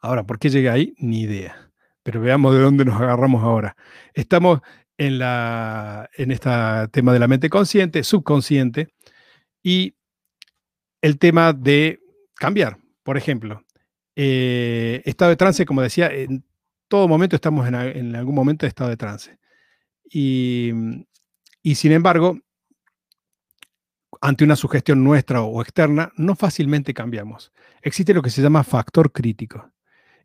Ahora, 0.00 0.24
¿por 0.24 0.38
qué 0.38 0.50
llegué 0.50 0.70
ahí? 0.70 0.94
Ni 0.98 1.22
idea. 1.22 1.70
Pero 2.02 2.20
veamos 2.20 2.54
de 2.54 2.60
dónde 2.60 2.84
nos 2.84 3.00
agarramos 3.00 3.42
ahora. 3.44 3.76
Estamos 4.14 4.60
en, 5.06 5.18
la, 5.18 6.08
en 6.16 6.30
este 6.30 6.50
tema 6.92 7.12
de 7.12 7.18
la 7.18 7.28
mente 7.28 7.50
consciente, 7.50 8.04
subconsciente, 8.04 8.88
y 9.62 9.96
el 11.00 11.18
tema 11.18 11.52
de 11.52 12.00
cambiar. 12.36 12.78
Por 13.02 13.16
ejemplo, 13.16 13.64
eh, 14.14 15.02
estado 15.04 15.30
de 15.30 15.36
trance, 15.36 15.66
como 15.66 15.82
decía, 15.82 16.08
en 16.08 16.44
todo 16.86 17.08
momento 17.08 17.34
estamos 17.34 17.66
en, 17.66 18.14
algún 18.14 18.34
momento 18.34 18.64
de 18.64 18.68
estado 18.68 18.90
de 18.90 18.96
trance. 18.96 19.38
Y, 20.08 20.70
y, 21.62 21.74
sin 21.74 21.92
embargo, 21.92 22.38
ante 24.20 24.44
una 24.44 24.56
sugestión 24.56 25.02
nuestra 25.02 25.42
o 25.42 25.62
externa, 25.62 26.12
no 26.16 26.36
fácilmente 26.36 26.94
cambiamos. 26.94 27.52
Existe 27.82 28.14
lo 28.14 28.22
que 28.22 28.30
se 28.30 28.42
llama 28.42 28.62
factor 28.62 29.10
crítico. 29.10 29.72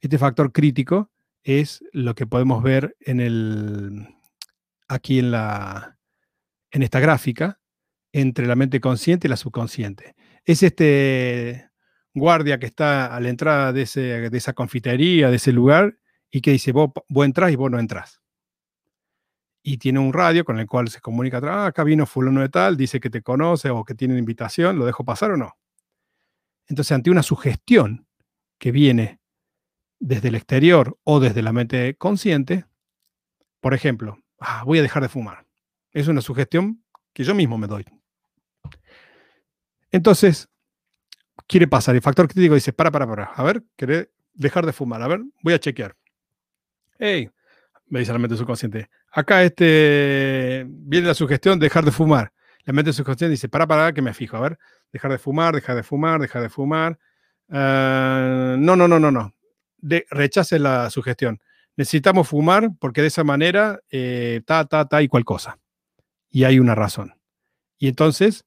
Este 0.02 0.20
factor 0.20 0.52
crítico 0.52 1.10
es 1.42 1.84
lo 1.94 2.14
que 2.14 2.28
podemos 2.28 2.62
ver 2.62 2.96
en 3.00 3.22
el, 3.22 4.17
aquí 4.88 5.20
en, 5.20 5.32
la, 5.32 5.98
en 6.72 6.84
esta 6.84 7.00
gráfica 7.00 7.60
entre 8.12 8.48
la 8.48 8.56
mente 8.56 8.80
consciente 8.80 9.28
y 9.28 9.30
la 9.30 9.38
subconsciente. 9.38 10.16
Es 10.46 10.64
este 10.64 11.70
guardia 12.14 12.60
que 12.60 12.66
está 12.66 13.16
a 13.16 13.20
la 13.20 13.30
entrada 13.30 13.74
de, 13.74 13.82
esa 13.84 14.54
confitería, 14.54 15.30
de 15.30 15.36
ese 15.36 15.52
lugar, 15.52 15.98
y 16.30 16.42
que 16.42 16.52
dice, 16.52 16.72
vos, 16.72 16.92
vos 17.08 17.26
entrás 17.26 17.52
y 17.52 17.56
vos 17.56 17.72
no 17.72 17.80
entrás. 17.80 18.22
Y 19.64 19.78
tiene 19.78 20.00
un 20.00 20.14
radio 20.14 20.46
con 20.46 20.60
el 20.60 20.68
cual 20.68 20.88
se 20.90 21.02
comunica, 21.02 21.40
ah, 21.44 21.68
acá 21.68 21.84
vino 21.84 22.06
fulano 22.06 22.42
de 22.42 22.50
tal, 22.50 22.78
dice 22.78 23.00
que 23.00 23.10
te 23.10 23.22
conoce 23.22 23.70
o 23.70 23.84
que 23.84 23.96
tiene 23.96 24.18
invitación, 24.18 24.78
¿lo 24.80 24.86
dejo 24.86 25.04
pasar 25.04 25.32
o 25.32 25.38
no? 25.38 25.58
Entonces, 26.68 26.92
ante 26.94 27.12
una 27.12 27.24
sugestión 27.24 28.08
que 28.58 28.72
viene 28.72 29.20
desde 30.00 30.30
el 30.30 30.36
exterior 30.36 30.98
o 31.04 31.20
desde 31.20 31.42
la 31.42 31.54
mente 31.54 31.96
consciente, 31.96 32.66
por 33.62 33.74
ejemplo, 33.74 34.20
ah, 34.40 34.64
voy 34.66 34.80
a 34.80 34.82
dejar 34.82 35.04
de 35.04 35.10
fumar. 35.10 35.46
Es 35.92 36.08
una 36.08 36.22
sugestión 36.22 36.84
que 37.14 37.24
yo 37.24 37.34
mismo 37.34 37.58
me 37.58 37.68
doy. 37.68 37.86
Entonces, 39.92 40.50
quiere 41.48 41.68
pasar. 41.68 41.96
El 41.96 42.02
factor 42.02 42.28
crítico 42.28 42.56
dice, 42.56 42.74
para, 42.74 42.92
para, 42.92 43.08
para. 43.08 43.24
A 43.26 43.44
ver, 43.44 43.64
quiere 43.76 44.12
dejar 44.34 44.66
de 44.66 44.74
fumar. 44.74 45.02
A 45.02 45.08
ver, 45.08 45.22
voy 45.42 45.54
a 45.54 45.60
chequear. 45.60 45.96
Hey, 47.00 47.30
me 47.88 48.00
dice 48.00 48.14
la 48.14 48.20
mente 48.20 48.36
subconsciente. 48.36 48.90
Acá 49.12 49.44
este, 49.44 50.66
viene 50.68 51.08
la 51.08 51.14
sugestión 51.14 51.60
de 51.60 51.66
dejar 51.66 51.86
de 51.86 51.92
fumar. 51.92 52.34
La 52.66 52.74
mente 52.74 52.92
subconsciente 52.92 53.32
dice, 53.32 53.50
para, 53.50 53.66
para, 53.66 53.94
que 53.94 54.02
me 54.02 54.14
fijo. 54.14 54.38
A 54.38 54.42
ver, 54.42 54.60
dejar 54.92 55.12
de 55.12 55.18
fumar, 55.18 55.56
dejar 55.56 55.76
de 55.76 55.84
fumar, 55.84 56.20
dejar 56.20 56.42
de 56.42 56.50
fumar. 56.50 57.00
no, 57.48 58.76
no, 58.76 58.88
no, 58.88 59.00
no, 59.00 59.12
no. 59.12 59.34
Rechace 59.82 60.60
la 60.60 60.90
sugestión 60.90 61.40
necesitamos 61.78 62.28
fumar 62.28 62.72
porque 62.80 63.02
de 63.02 63.08
esa 63.08 63.24
manera, 63.24 63.80
eh, 63.90 64.42
ta, 64.46 64.66
ta, 64.66 64.86
ta 64.88 65.02
y 65.02 65.08
cual 65.08 65.24
cosa. 65.24 65.60
Y 66.30 66.44
hay 66.44 66.60
una 66.60 66.76
razón. 66.76 67.14
Y 67.78 67.88
entonces, 67.88 68.46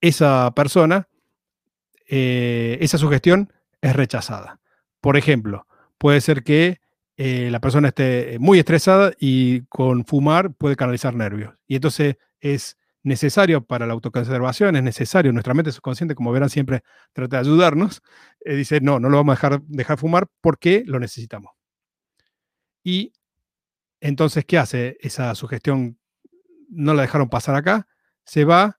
esa 0.00 0.52
persona, 0.54 1.08
eh, 2.06 2.78
esa 2.80 2.98
sugestión 2.98 3.52
es 3.80 3.96
rechazada. 3.96 4.60
Por 5.00 5.16
ejemplo, 5.16 5.66
puede 5.96 6.20
ser 6.20 6.44
que 6.44 6.80
eh, 7.16 7.48
la 7.50 7.60
persona 7.60 7.88
esté 7.88 8.36
muy 8.38 8.58
estresada 8.58 9.12
y 9.18 9.62
con 9.62 10.04
fumar 10.04 10.52
puede 10.52 10.76
canalizar 10.76 11.14
nervios. 11.14 11.54
Y 11.66 11.76
entonces 11.76 12.16
es 12.40 12.76
necesario 13.02 13.64
para 13.64 13.86
la 13.86 13.94
autoconservación, 13.94 14.76
es 14.76 14.82
necesario, 14.82 15.32
nuestra 15.32 15.54
mente 15.54 15.72
subconsciente, 15.72 16.14
como 16.14 16.30
verán, 16.32 16.50
siempre 16.50 16.82
trata 17.12 17.36
de 17.36 17.48
ayudarnos, 17.48 18.02
dice, 18.44 18.80
no, 18.80 19.00
no 19.00 19.08
lo 19.08 19.16
vamos 19.16 19.32
a 19.32 19.36
dejar, 19.36 19.62
dejar 19.62 19.98
fumar 19.98 20.28
porque 20.40 20.82
lo 20.84 21.00
necesitamos. 21.00 21.57
Y 22.82 23.12
entonces, 24.00 24.44
¿qué 24.44 24.58
hace 24.58 24.96
esa 25.00 25.34
sugestión? 25.34 25.98
No 26.68 26.94
la 26.94 27.02
dejaron 27.02 27.28
pasar 27.28 27.54
acá, 27.54 27.88
se 28.24 28.44
va, 28.44 28.78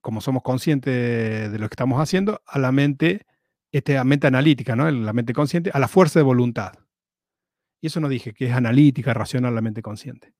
como 0.00 0.20
somos 0.20 0.42
conscientes 0.42 1.50
de 1.50 1.58
lo 1.58 1.68
que 1.68 1.74
estamos 1.74 2.00
haciendo, 2.00 2.42
a 2.46 2.58
la 2.58 2.72
mente, 2.72 3.26
este, 3.70 4.02
mente 4.04 4.26
analítica, 4.26 4.76
¿no? 4.76 4.90
la 4.90 5.12
mente 5.12 5.32
consciente, 5.32 5.70
a 5.72 5.78
la 5.78 5.88
fuerza 5.88 6.18
de 6.18 6.24
voluntad. 6.24 6.72
Y 7.80 7.88
eso 7.88 8.00
no 8.00 8.08
dije 8.08 8.32
que 8.34 8.46
es 8.46 8.52
analítica, 8.52 9.14
racional 9.14 9.54
la 9.54 9.60
mente 9.60 9.82
consciente. 9.82 10.34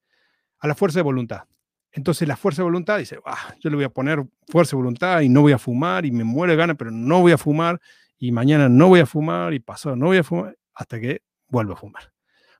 A 0.58 0.66
la 0.66 0.74
fuerza 0.74 0.98
de 0.98 1.04
voluntad. 1.04 1.44
Entonces 1.92 2.26
la 2.26 2.36
fuerza 2.36 2.62
de 2.62 2.64
voluntad 2.64 2.98
dice, 2.98 3.18
ah, 3.24 3.54
yo 3.60 3.70
le 3.70 3.76
voy 3.76 3.84
a 3.84 3.90
poner 3.90 4.24
fuerza 4.48 4.72
de 4.72 4.82
voluntad 4.82 5.20
y 5.20 5.28
no 5.28 5.42
voy 5.42 5.52
a 5.52 5.58
fumar 5.58 6.04
y 6.04 6.10
me 6.10 6.24
muere 6.24 6.56
gana, 6.56 6.74
pero 6.74 6.90
no 6.90 7.20
voy 7.20 7.32
a 7.32 7.38
fumar 7.38 7.80
y 8.18 8.32
mañana 8.32 8.68
no 8.68 8.88
voy 8.88 9.00
a 9.00 9.06
fumar 9.06 9.54
y 9.54 9.60
pasado 9.60 9.96
no 9.96 10.06
voy 10.06 10.18
a 10.18 10.24
fumar 10.24 10.58
hasta 10.74 11.00
que 11.00 11.22
vuelvo 11.48 11.74
a 11.74 11.76
fumar 11.76 12.15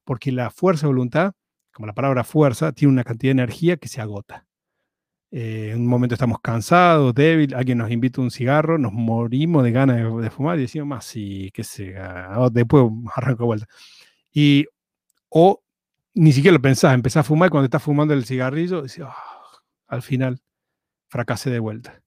porque 0.07 0.32
la 0.32 0.50
fuerza 0.50 0.86
de 0.86 0.92
voluntad, 0.92 1.32
como 1.72 1.86
la 1.86 1.92
palabra 1.92 2.24
fuerza, 2.24 2.72
tiene 2.72 2.92
una 2.92 3.04
cantidad 3.04 3.30
de 3.30 3.42
energía 3.42 3.76
que 3.76 3.88
se 3.88 4.00
agota. 4.00 4.46
Eh, 5.32 5.72
en 5.72 5.80
un 5.80 5.88
momento 5.88 6.14
estamos 6.14 6.38
cansados, 6.40 7.12
débiles, 7.12 7.59
alguien 7.59 7.78
nos 7.78 7.90
invita 7.90 8.20
un 8.20 8.30
cigarro, 8.30 8.78
nos 8.78 8.92
morimos 8.92 9.64
de 9.64 9.72
ganas 9.72 9.96
de, 10.22 10.30
fumar 10.30 10.59
y 10.59 10.62
decimos, 10.62 10.86
más 10.86 11.04
sí, 11.04 11.50
que 11.52 11.64
se 11.64 11.94
después 12.52 12.84
arranco 13.16 13.42
de 13.42 13.46
vuelta. 13.46 13.66
Y, 14.32 14.66
o 15.28 15.62
ni 16.14 16.32
siquiera 16.32 16.54
lo 16.54 16.62
pensás, 16.62 16.94
empezás 16.94 17.20
a 17.20 17.28
fumar 17.28 17.48
y 17.48 17.50
cuando 17.50 17.64
estás 17.66 17.82
fumando 17.82 18.14
el 18.14 18.24
cigarrillo, 18.24 18.82
decís, 18.82 19.00
ah, 19.04 19.16
al 19.88 20.02
final 20.02 20.40
fracasé 21.09 21.50
de 21.50 21.59
vuelta, 21.59 22.00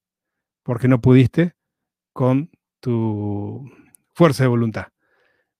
porque 0.62 0.88
no 0.88 1.00
pudiste 1.02 1.54
con 2.14 2.50
tu 2.80 3.70
fuerza 4.14 4.44
de 4.44 4.48
voluntad. 4.48 4.88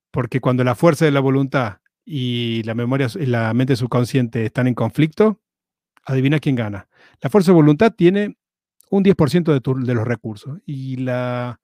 Porque 0.09 0.41
cuando 0.41 0.63
la 0.63 0.75
fuerza 0.75 1.05
de 1.05 1.11
la 1.11 1.19
voluntad 1.19 1.80
y 2.05 2.63
la 2.63 2.73
memoria 2.73 3.07
y 3.19 3.25
la 3.25 3.53
mente 3.53 3.75
subconsciente 3.75 4.45
están 4.45 4.67
en 4.67 4.73
conflicto, 4.73 5.41
adivina 6.05 6.39
quién 6.39 6.55
gana. 6.55 6.87
La 7.21 7.29
fuerza 7.29 7.51
de 7.51 7.55
voluntad 7.55 7.93
tiene 7.93 8.37
un 8.89 9.03
10% 9.03 9.43
de, 9.53 9.85
de, 9.85 9.93
los 9.93 10.07
recursos 10.07 10.59
y 10.65 10.97
la, 10.97 11.61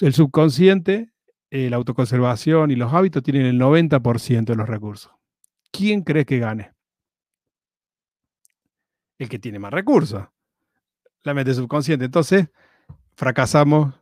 el 0.00 0.14
subconsciente, 0.14 1.12
la 1.50 1.76
autoconservación 1.76 2.70
y 2.70 2.76
los 2.76 2.92
hábitos 2.92 3.22
tienen 3.22 3.46
el 3.46 3.60
90% 3.60 4.44
de 4.44 4.56
los 4.56 4.68
recursos. 4.68 5.12
¿Quién 5.70 6.02
cree 6.02 6.24
que 6.24 6.38
gane? 6.38 6.72
El 9.18 9.28
que 9.28 9.38
tiene 9.38 9.58
más 9.58 9.72
recursos. 9.72 10.24
La 11.22 11.34
mente 11.34 11.52
subconsciente. 11.52 12.06
Entonces, 12.06 12.48
fracasamos 13.14 13.94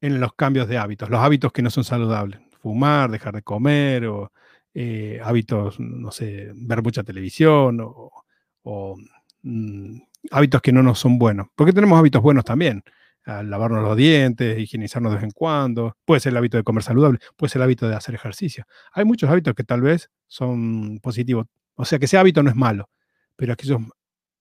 en 0.00 0.20
los 0.20 0.32
cambios 0.34 0.68
de 0.68 0.78
hábitos, 0.78 1.10
los 1.10 1.20
hábitos 1.20 1.52
que 1.52 1.62
no 1.62 1.70
son 1.70 1.84
saludables. 1.84 2.40
Fumar, 2.60 3.10
dejar 3.10 3.34
de 3.34 3.42
comer, 3.42 4.06
o 4.06 4.32
eh, 4.74 5.20
hábitos, 5.22 5.80
no 5.80 6.10
sé, 6.12 6.52
ver 6.54 6.82
mucha 6.82 7.02
televisión, 7.02 7.78
o, 7.82 8.96
mm, 9.42 9.96
hábitos 10.30 10.62
que 10.62 10.72
no 10.72 10.82
nos 10.82 10.98
son 10.98 11.18
buenos. 11.18 11.48
Porque 11.54 11.72
tenemos 11.72 11.98
hábitos 11.98 12.22
buenos 12.22 12.44
también. 12.44 12.82
lavarnos 13.26 13.82
los 13.84 13.96
dientes, 13.96 14.58
higienizarnos 14.58 15.12
de 15.12 15.16
vez 15.16 15.24
en 15.24 15.30
cuando. 15.32 15.96
Puede 16.04 16.20
ser 16.20 16.32
el 16.32 16.38
hábito 16.38 16.56
de 16.56 16.64
comer 16.64 16.82
saludable, 16.82 17.18
puede 17.36 17.50
ser 17.50 17.60
el 17.60 17.64
hábito 17.64 17.88
de 17.88 17.94
hacer 17.94 18.14
ejercicio. 18.14 18.64
Hay 18.92 19.04
muchos 19.04 19.30
hábitos 19.30 19.54
que 19.54 19.62
tal 19.62 19.82
vez 19.82 20.10
son 20.26 20.98
positivos. 21.00 21.46
O 21.76 21.84
sea, 21.84 21.98
que 21.98 22.06
ese 22.06 22.18
hábito 22.18 22.42
no 22.42 22.50
es 22.50 22.56
malo, 22.56 22.88
pero 23.36 23.52
aquellos 23.52 23.80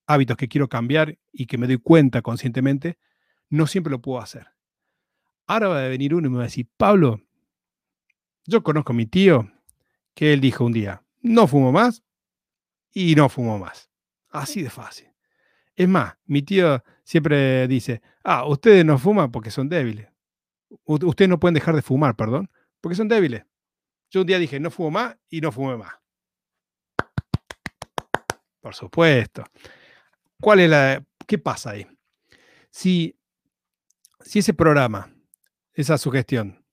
hábitos 0.07 0.37
que 0.37 0.47
quiero 0.47 0.69
cambiar 0.69 1.17
y 1.31 1.45
que 1.45 1.57
me 1.57 1.67
doy 1.67 1.77
cuenta 1.77 2.21
conscientemente, 2.21 2.97
no 3.49 3.67
siempre 3.67 3.91
lo 3.91 4.01
puedo 4.01 4.21
hacer. 4.21 4.47
Ahora 5.45 5.67
va 5.67 5.85
a 5.85 5.87
venir 5.87 6.15
uno 6.15 6.27
y 6.27 6.31
me 6.31 6.37
va 6.37 6.43
a 6.43 6.47
decir, 6.47 6.67
Pablo, 6.77 7.21
yo 8.45 8.63
conozco 8.63 8.93
a 8.93 8.95
mi 8.95 9.05
tío 9.05 9.51
que 10.19 10.33
él 10.33 10.41
dijo 10.41 10.65
un 10.65 10.73
día, 10.73 11.01
no 11.21 11.47
fumo 11.47 11.71
más 11.71 12.03
y 12.91 13.15
no 13.15 13.29
fumo 13.29 13.57
más. 13.57 13.89
Así 14.27 14.61
de 14.61 14.69
fácil. 14.69 15.07
Es 15.77 15.87
más, 15.87 16.17
mi 16.25 16.41
tío 16.41 16.83
siempre 17.05 17.69
dice, 17.69 18.01
ah, 18.25 18.45
ustedes 18.45 18.83
no 18.83 18.97
fuman 18.97 19.31
porque 19.31 19.49
son 19.49 19.69
débiles. 19.69 20.09
ustedes 20.83 21.29
no 21.29 21.39
pueden 21.39 21.53
dejar 21.53 21.73
de 21.73 21.81
fumar, 21.81 22.17
perdón, 22.17 22.51
porque 22.81 22.97
son 22.97 23.07
débiles. 23.07 23.45
Yo 24.09 24.19
un 24.19 24.27
día 24.27 24.39
dije, 24.39 24.59
no 24.59 24.69
fumo 24.71 24.91
más 24.91 25.15
y 25.29 25.39
no 25.39 25.53
fumé 25.53 25.77
más. 25.77 25.93
Por 28.59 28.75
supuesto. 28.75 29.45
¿Cuál 30.41 30.59
es 30.59 30.69
la, 30.69 31.05
¿Qué 31.27 31.37
pasa 31.37 31.69
ahí? 31.69 31.87
Si, 32.69 33.17
si 34.19 34.39
ese 34.39 34.53
programa 34.53 35.15
esa 35.71 35.97
sugestión 35.97 36.65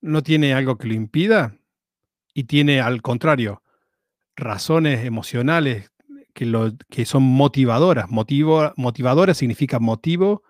no 0.00 0.24
tiene 0.24 0.54
algo 0.54 0.76
que 0.76 0.88
lo 0.88 0.94
impida 0.94 1.56
y 2.34 2.44
tiene 2.44 2.80
al 2.80 3.02
contrario 3.02 3.62
razones 4.36 5.04
emocionales 5.04 5.90
que, 6.34 6.46
lo, 6.46 6.72
que 6.88 7.04
son 7.04 7.22
motivadoras. 7.22 8.10
Motivo, 8.10 8.72
motivadoras 8.76 9.36
significa 9.36 9.78
motivo, 9.78 10.42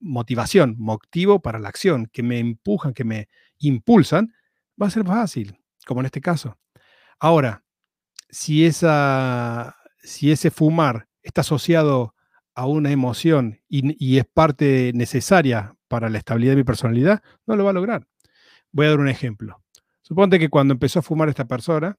motivación, 0.00 0.76
motivo 0.78 1.40
para 1.40 1.58
la 1.58 1.68
acción, 1.68 2.08
que 2.12 2.22
me 2.22 2.38
empujan, 2.38 2.94
que 2.94 3.04
me 3.04 3.28
impulsan, 3.58 4.34
va 4.80 4.88
a 4.88 4.90
ser 4.90 5.04
fácil, 5.04 5.58
como 5.86 6.00
en 6.00 6.06
este 6.06 6.20
caso. 6.20 6.58
Ahora, 7.18 7.64
si, 8.28 8.66
esa, 8.66 9.76
si 10.02 10.32
ese 10.32 10.50
fumar 10.50 11.08
está 11.22 11.42
asociado 11.42 12.14
a 12.54 12.66
una 12.66 12.90
emoción 12.90 13.60
y 13.68 14.18
es 14.18 14.24
parte 14.26 14.92
necesaria 14.94 15.74
para 15.88 16.08
la 16.08 16.18
estabilidad 16.18 16.52
de 16.52 16.56
mi 16.56 16.64
personalidad, 16.64 17.22
no 17.46 17.56
lo 17.56 17.64
va 17.64 17.70
a 17.70 17.74
lograr. 17.74 18.06
Voy 18.72 18.86
a 18.86 18.90
dar 18.90 19.00
un 19.00 19.08
ejemplo. 19.08 19.63
Suponte 20.04 20.38
que 20.38 20.50
cuando 20.50 20.74
empezó 20.74 20.98
a 20.98 21.02
fumar 21.02 21.30
esta 21.30 21.46
persona, 21.46 21.96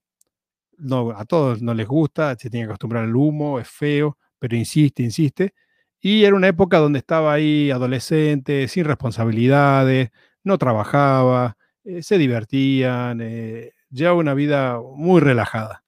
no, 0.78 1.12
a 1.12 1.26
todos 1.26 1.62
no 1.62 1.74
les 1.74 1.88
gusta, 1.88 2.36
se 2.38 2.50
tiene 2.52 2.66
que 2.68 2.72
acostumbrar 2.72 3.04
al 3.06 3.16
humo, 3.16 3.60
es 3.60 3.68
feo, 3.68 4.18
pero 4.40 4.56
insiste, 4.56 5.02
insiste. 5.04 5.56
Y 6.00 6.24
era 6.24 6.36
una 6.36 6.48
época 6.48 6.78
donde 6.78 7.00
estaba 7.00 7.34
ahí 7.34 7.72
adolescente, 7.72 8.68
sin 8.68 8.86
responsabilidades, 8.86 10.12
no 10.44 10.58
trabajaba, 10.60 11.58
eh, 11.84 12.04
se 12.04 12.20
divertían, 12.20 13.22
eh, 13.22 13.74
llevaba 13.90 14.20
una 14.20 14.36
vida 14.36 14.80
muy 14.96 15.20
relajada. 15.22 15.84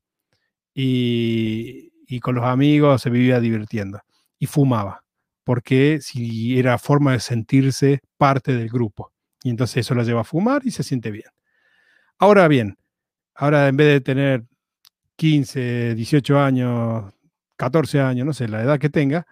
Y, 0.73 1.91
y 2.07 2.19
con 2.19 2.35
los 2.35 2.45
amigos 2.45 3.01
se 3.01 3.11
vivía 3.11 3.39
divirtiendo. 3.39 4.01
Y 4.39 4.47
fumaba 4.47 5.03
porque 5.47 5.99
si 6.01 6.59
era 6.59 6.77
forma 6.77 7.13
de 7.13 7.21
sentirse 7.21 8.01
parte 8.17 8.53
del 8.53 8.67
grupo. 8.67 9.13
Y 9.43 9.49
entonces 9.49 9.77
eso 9.77 9.95
lo 9.95 10.03
lleva 10.03 10.21
a 10.21 10.25
fumar 10.25 10.63
y 10.65 10.71
se 10.71 10.83
siente 10.83 11.09
bien. 11.09 11.36
Ahora 12.19 12.47
bien, 12.47 12.77
ahora 13.35 13.67
en 13.67 13.77
vez 13.77 13.87
de 13.87 14.01
tener 14.01 14.45
15, 15.17 15.95
18 15.95 16.39
años, 16.39 17.13
14 17.57 18.01
años, 18.01 18.25
no 18.25 18.33
sé, 18.33 18.47
la 18.47 18.63
edad 18.63 18.79
que 18.79 18.89
tenga, 18.89 19.27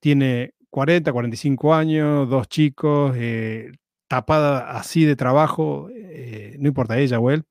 tiene 0.00 0.54
40, 0.70 1.12
45 1.12 1.74
años, 1.74 2.28
dos 2.28 2.48
chicos, 2.48 3.14
eh, 3.16 3.72
tapada 4.08 4.72
así 4.78 5.04
de 5.04 5.16
trabajo, 5.16 5.88
eh, 5.94 6.56
no 6.60 6.68
importa 6.68 6.98
ella 6.98 7.20
o 7.20 7.30
él, 7.30 7.44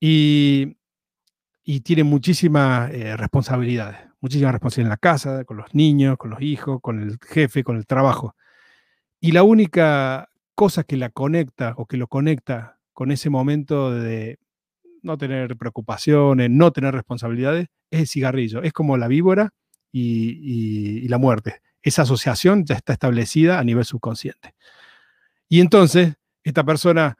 y, 0.00 0.76
y 1.64 1.80
tiene 1.80 2.04
muchísimas 2.04 2.90
eh, 2.92 3.16
responsabilidades 3.16 4.12
muchísima 4.22 4.52
responsabilidad 4.52 4.86
en 4.86 4.90
la 4.90 4.96
casa, 4.98 5.44
con 5.44 5.58
los 5.58 5.74
niños, 5.74 6.16
con 6.16 6.30
los 6.30 6.40
hijos, 6.40 6.80
con 6.80 7.02
el 7.02 7.18
jefe, 7.28 7.64
con 7.64 7.76
el 7.76 7.86
trabajo. 7.86 8.36
Y 9.20 9.32
la 9.32 9.42
única 9.42 10.30
cosa 10.54 10.84
que 10.84 10.96
la 10.96 11.10
conecta 11.10 11.74
o 11.76 11.86
que 11.86 11.96
lo 11.96 12.06
conecta 12.06 12.78
con 12.92 13.10
ese 13.10 13.30
momento 13.30 13.90
de 13.90 14.38
no 15.02 15.18
tener 15.18 15.56
preocupaciones, 15.56 16.50
no 16.50 16.72
tener 16.72 16.94
responsabilidades, 16.94 17.68
es 17.90 18.00
el 18.00 18.06
cigarrillo. 18.06 18.62
Es 18.62 18.72
como 18.72 18.96
la 18.96 19.08
víbora 19.08 19.50
y, 19.90 21.06
la 21.08 21.18
muerte. 21.18 21.60
Esa 21.82 22.02
asociación 22.02 22.64
ya 22.64 22.76
está 22.76 22.92
establecida 22.92 23.58
a 23.58 23.64
nivel 23.64 23.84
subconsciente. 23.84 24.54
Y 25.48 25.60
entonces, 25.60 26.14
esta 26.44 26.64
persona 26.64 27.16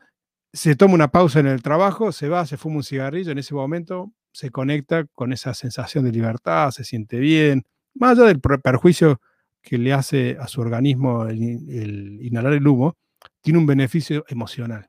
se 0.52 0.76
toma 0.76 0.94
una 0.94 1.08
pausa 1.08 1.40
en 1.40 1.46
el 1.46 1.62
trabajo, 1.62 2.12
se 2.12 2.28
va, 2.28 2.46
se 2.46 2.56
fuma 2.56 2.76
un 2.76 2.84
cigarrillo, 2.84 3.32
en 3.32 3.38
ese 3.38 3.54
momento 3.54 4.12
se 4.32 4.50
conecta 4.50 5.04
con 5.14 5.32
esa 5.32 5.54
sensación 5.54 6.04
de 6.04 6.12
libertad, 6.12 6.70
se 6.70 6.84
siente 6.84 7.18
bien, 7.18 7.64
más 7.94 8.18
allá 8.18 8.28
del 8.28 8.40
perjuicio 8.40 9.20
que 9.60 9.78
le 9.78 9.92
hace 9.92 10.36
a 10.40 10.48
su 10.48 10.60
organismo 10.60 11.26
el, 11.26 12.18
inhalar 12.22 12.54
el 12.54 12.66
humo, 12.66 12.96
tiene 13.40 13.58
un 13.58 13.66
beneficio 13.66 14.24
emocional. 14.28 14.88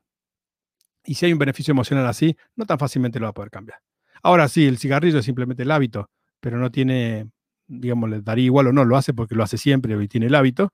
Y 1.04 1.14
si 1.14 1.26
hay 1.26 1.32
un 1.32 1.38
beneficio 1.38 1.72
emocional 1.72 2.06
así, 2.06 2.36
no 2.56 2.66
tan 2.66 2.78
fácilmente 2.78 3.18
lo 3.18 3.26
va 3.26 3.30
a 3.30 3.34
poder 3.34 3.50
cambiar. 3.50 3.78
Ahora 4.22 4.48
sí, 4.48 4.66
el 4.66 4.78
cigarrillo 4.78 5.18
es 5.18 5.24
simplemente 5.24 5.64
el 5.64 5.70
hábito, 5.70 6.10
pero 6.40 6.58
no 6.58 6.70
tiene, 6.70 7.30
digamos, 7.66 8.08
le 8.08 8.22
daría 8.22 8.46
igual 8.46 8.68
o 8.68 8.72
no, 8.72 8.84
lo 8.84 8.96
hace 8.96 9.12
porque 9.12 9.34
lo 9.34 9.42
hace 9.42 9.58
siempre 9.58 10.02
y 10.02 10.08
tiene 10.08 10.26
el 10.26 10.34
hábito, 10.34 10.72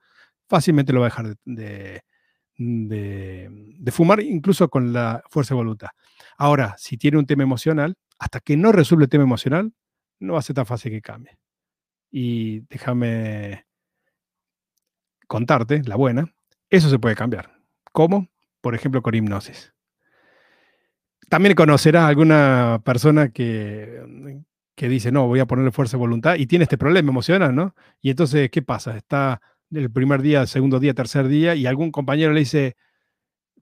fácilmente 0.49 0.93
lo 0.93 1.01
va 1.01 1.07
a 1.07 1.11
dejar 1.11 1.37
de, 1.45 2.03
fumar, 3.91 4.21
incluso 4.21 4.69
con 4.69 4.93
la 4.93 5.23
fuerza 5.29 5.55
de 5.55 5.59
voluntad. 5.59 5.89
Ahora, 6.37 6.77
si 6.79 6.97
tiene 6.97 7.19
un 7.19 7.27
tema 7.27 7.43
emocional, 7.43 7.97
hasta 8.19 8.39
que 8.41 8.57
no 8.57 8.71
resuelve 8.71 9.05
el 9.05 9.11
tema 9.11 9.25
emocional, 9.25 9.73
no 10.21 10.35
va 10.35 10.39
a 10.39 10.43
ser 10.43 10.55
tan 10.55 10.67
fácil 10.67 10.93
que 10.93 11.03
cambie. 11.03 11.37
Y 12.11 12.61
déjame 12.69 13.65
contarte, 15.27 15.83
la 15.85 15.97
buena, 15.97 16.33
eso 16.69 16.91
se 16.91 16.99
puede 16.99 17.17
cambiar. 17.17 17.61
¿Cómo? 17.93 18.29
Por 18.61 18.75
ejemplo, 18.75 19.03
con 19.03 19.15
hipnosis. 19.15 19.73
También 21.31 21.55
conocerás 21.55 22.03
a 22.03 22.09
alguna 22.09 22.83
persona 22.85 23.29
que, 23.31 24.03
que 24.75 24.89
dice, 24.89 25.13
no, 25.13 25.29
voy 25.29 25.39
a 25.39 25.47
ponerle 25.47 25.71
fuerza 25.71 25.97
de 25.97 26.01
voluntad 26.01 26.35
y 26.35 26.47
tiene 26.49 26.65
este 26.65 26.77
problema 26.77 27.11
emocional, 27.11 27.55
¿no? 27.55 27.77
Y 28.01 28.11
entonces, 28.11 28.51
¿qué 28.51 28.63
pasa? 28.63 28.97
Está 28.97 29.41
el 29.71 29.93
primer 29.93 30.23
día, 30.23 30.45
segundo 30.49 30.81
día, 30.81 30.93
tercer 30.93 31.29
día 31.29 31.55
y 31.55 31.67
algún 31.67 31.93
compañero 31.93 32.33
le 32.33 32.41
dice, 32.41 32.75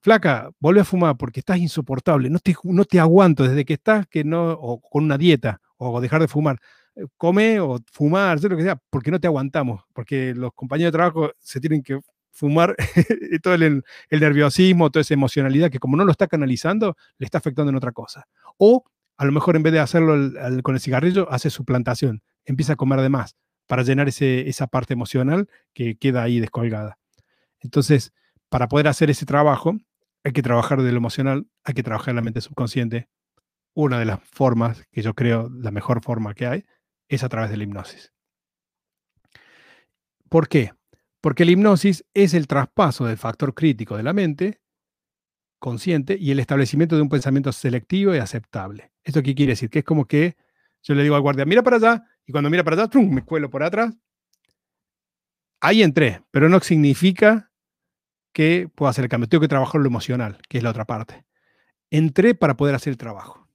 flaca, 0.01 0.49
vuelve 0.59 0.81
a 0.81 0.83
fumar 0.83 1.15
porque 1.15 1.41
estás 1.41 1.59
insoportable, 1.59 2.31
no 2.31 2.39
te, 2.39 2.55
no 2.63 2.85
te 2.85 2.99
aguanto 2.99 3.43
desde 3.43 3.65
que 3.65 3.73
estás 3.73 4.07
que 4.07 4.23
no, 4.23 4.51
o 4.53 4.81
con 4.81 5.03
una 5.03 5.19
dieta, 5.19 5.61
o 5.77 6.01
dejar 6.01 6.21
de 6.21 6.27
fumar. 6.27 6.57
Eh, 6.95 7.05
come 7.17 7.59
o 7.59 7.77
fumar, 7.91 8.43
lo 8.43 8.57
que 8.57 8.63
sea, 8.63 8.81
porque 8.89 9.11
no 9.11 9.19
te 9.19 9.27
aguantamos, 9.27 9.83
porque 9.93 10.33
los 10.35 10.53
compañeros 10.53 10.91
de 10.91 10.97
trabajo 10.97 11.31
se 11.37 11.59
tienen 11.59 11.83
que 11.83 11.99
fumar 12.39 12.75
todo 13.43 13.53
el, 13.53 13.83
nerviosismo, 14.09 14.89
toda 14.89 15.01
esa 15.01 15.13
emocionalidad 15.13 15.69
que 15.69 15.79
como 15.79 15.97
no 15.97 16.05
lo 16.05 16.11
está 16.11 16.27
canalizando, 16.27 16.95
le 17.17 17.25
está 17.25 17.37
afectando 17.37 17.69
en 17.69 17.75
otra 17.75 17.91
cosa. 17.91 18.27
O 18.57 18.85
a 19.17 19.25
lo 19.25 19.31
mejor 19.33 19.57
en 19.57 19.63
vez 19.63 19.73
de 19.73 19.79
hacerlo 19.79 20.31
con 20.63 20.75
el 20.75 20.81
cigarrillo, 20.81 21.29
hace 21.29 21.49
su 21.49 21.65
plantación, 21.65 22.23
empieza 22.45 22.73
a 22.73 22.75
comer 22.77 23.01
de 23.01 23.09
más 23.09 23.35
para 23.67 23.83
llenar 23.83 24.07
ese, 24.07 24.47
esa 24.47 24.67
parte 24.67 24.93
emocional 24.93 25.49
que 25.73 25.97
queda 25.97 26.23
ahí 26.23 26.39
descolgada. 26.39 26.97
Entonces, 27.59 28.13
para 28.47 28.69
poder 28.69 28.87
hacer 28.87 29.09
ese 29.09 29.25
trabajo, 29.25 29.75
hay 30.23 30.31
que 30.31 30.41
trabajar 30.41 30.81
de 30.81 30.91
lo 30.91 30.97
emocional, 30.97 31.47
hay 31.65 31.73
que 31.73 31.83
trabajar 31.83 32.15
la 32.15 32.21
mente 32.21 32.39
subconsciente. 32.39 33.09
Una 33.73 33.99
de 33.99 34.05
las 34.05 34.21
formas, 34.23 34.85
que 34.91 35.01
yo 35.01 35.13
creo 35.13 35.49
la 35.49 35.71
mejor 35.71 36.01
forma 36.01 36.33
que 36.33 36.47
hay, 36.47 36.65
es 37.09 37.23
a 37.23 37.29
través 37.29 37.51
de 37.51 37.57
la 37.57 37.63
hipnosis. 37.63 38.13
¿Por 40.29 40.47
qué? 40.47 40.71
Porque 41.21 41.45
la 41.45 41.51
hipnosis 41.51 42.05
es 42.13 42.33
el 42.33 42.47
traspaso 42.47 43.05
del 43.05 43.17
factor 43.17 43.53
crítico 43.53 43.97
de 43.97 44.03
la 44.03 44.13
mente 44.13 44.61
consciente 45.59 46.17
y 46.19 46.31
el 46.31 46.39
establecimiento 46.39 46.95
de 46.95 47.01
un 47.01 47.09
pensamiento 47.09 47.51
selectivo 47.51 48.15
y 48.15 48.19
aceptable. 48.19 48.91
¿Esto 49.03 49.21
qué 49.21 49.35
quiere 49.35 49.51
decir? 49.51 49.69
Que 49.69 49.79
es 49.79 49.85
como 49.85 50.05
que 50.05 50.37
yo 50.81 50.95
le 50.95 51.03
digo 51.03 51.15
al 51.15 51.21
guardia, 51.21 51.45
mira 51.45 51.61
para 51.61 51.75
allá, 51.75 52.05
y 52.25 52.31
cuando 52.31 52.49
mira 52.49 52.63
para 52.63 52.83
allá, 52.83 53.01
me 53.01 53.23
cuelo 53.23 53.49
por 53.49 53.63
atrás. 53.63 53.93
Ahí 55.59 55.83
entré, 55.83 56.23
pero 56.31 56.47
no 56.47 56.59
significa 56.61 57.51
que 58.31 58.69
puedo 58.73 58.89
hacer 58.89 59.03
el 59.03 59.09
cambio. 59.09 59.27
Tengo 59.27 59.41
que 59.41 59.49
trabajar 59.49 59.81
lo 59.81 59.87
emocional, 59.87 60.37
que 60.47 60.59
es 60.59 60.63
la 60.63 60.69
otra 60.69 60.85
parte. 60.85 61.25
Entré 61.89 62.35
para 62.35 62.55
poder 62.55 62.75
hacer 62.75 62.91
el 62.91 62.97
trabajo. 62.97 63.49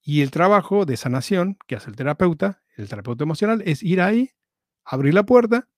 Y 0.00 0.22
el 0.22 0.30
trabajo 0.30 0.86
de 0.86 0.96
sanación 0.96 1.58
que 1.66 1.76
hace 1.76 1.90
el 1.90 1.96
terapeuta, 1.96 2.62
el 2.76 2.88
terapeuta 2.88 3.24
emocional, 3.24 3.62
es 3.66 3.82
ir 3.82 4.00
ahí, 4.00 4.30
abrir 4.84 5.12
la 5.12 5.24
puerta 5.24 5.68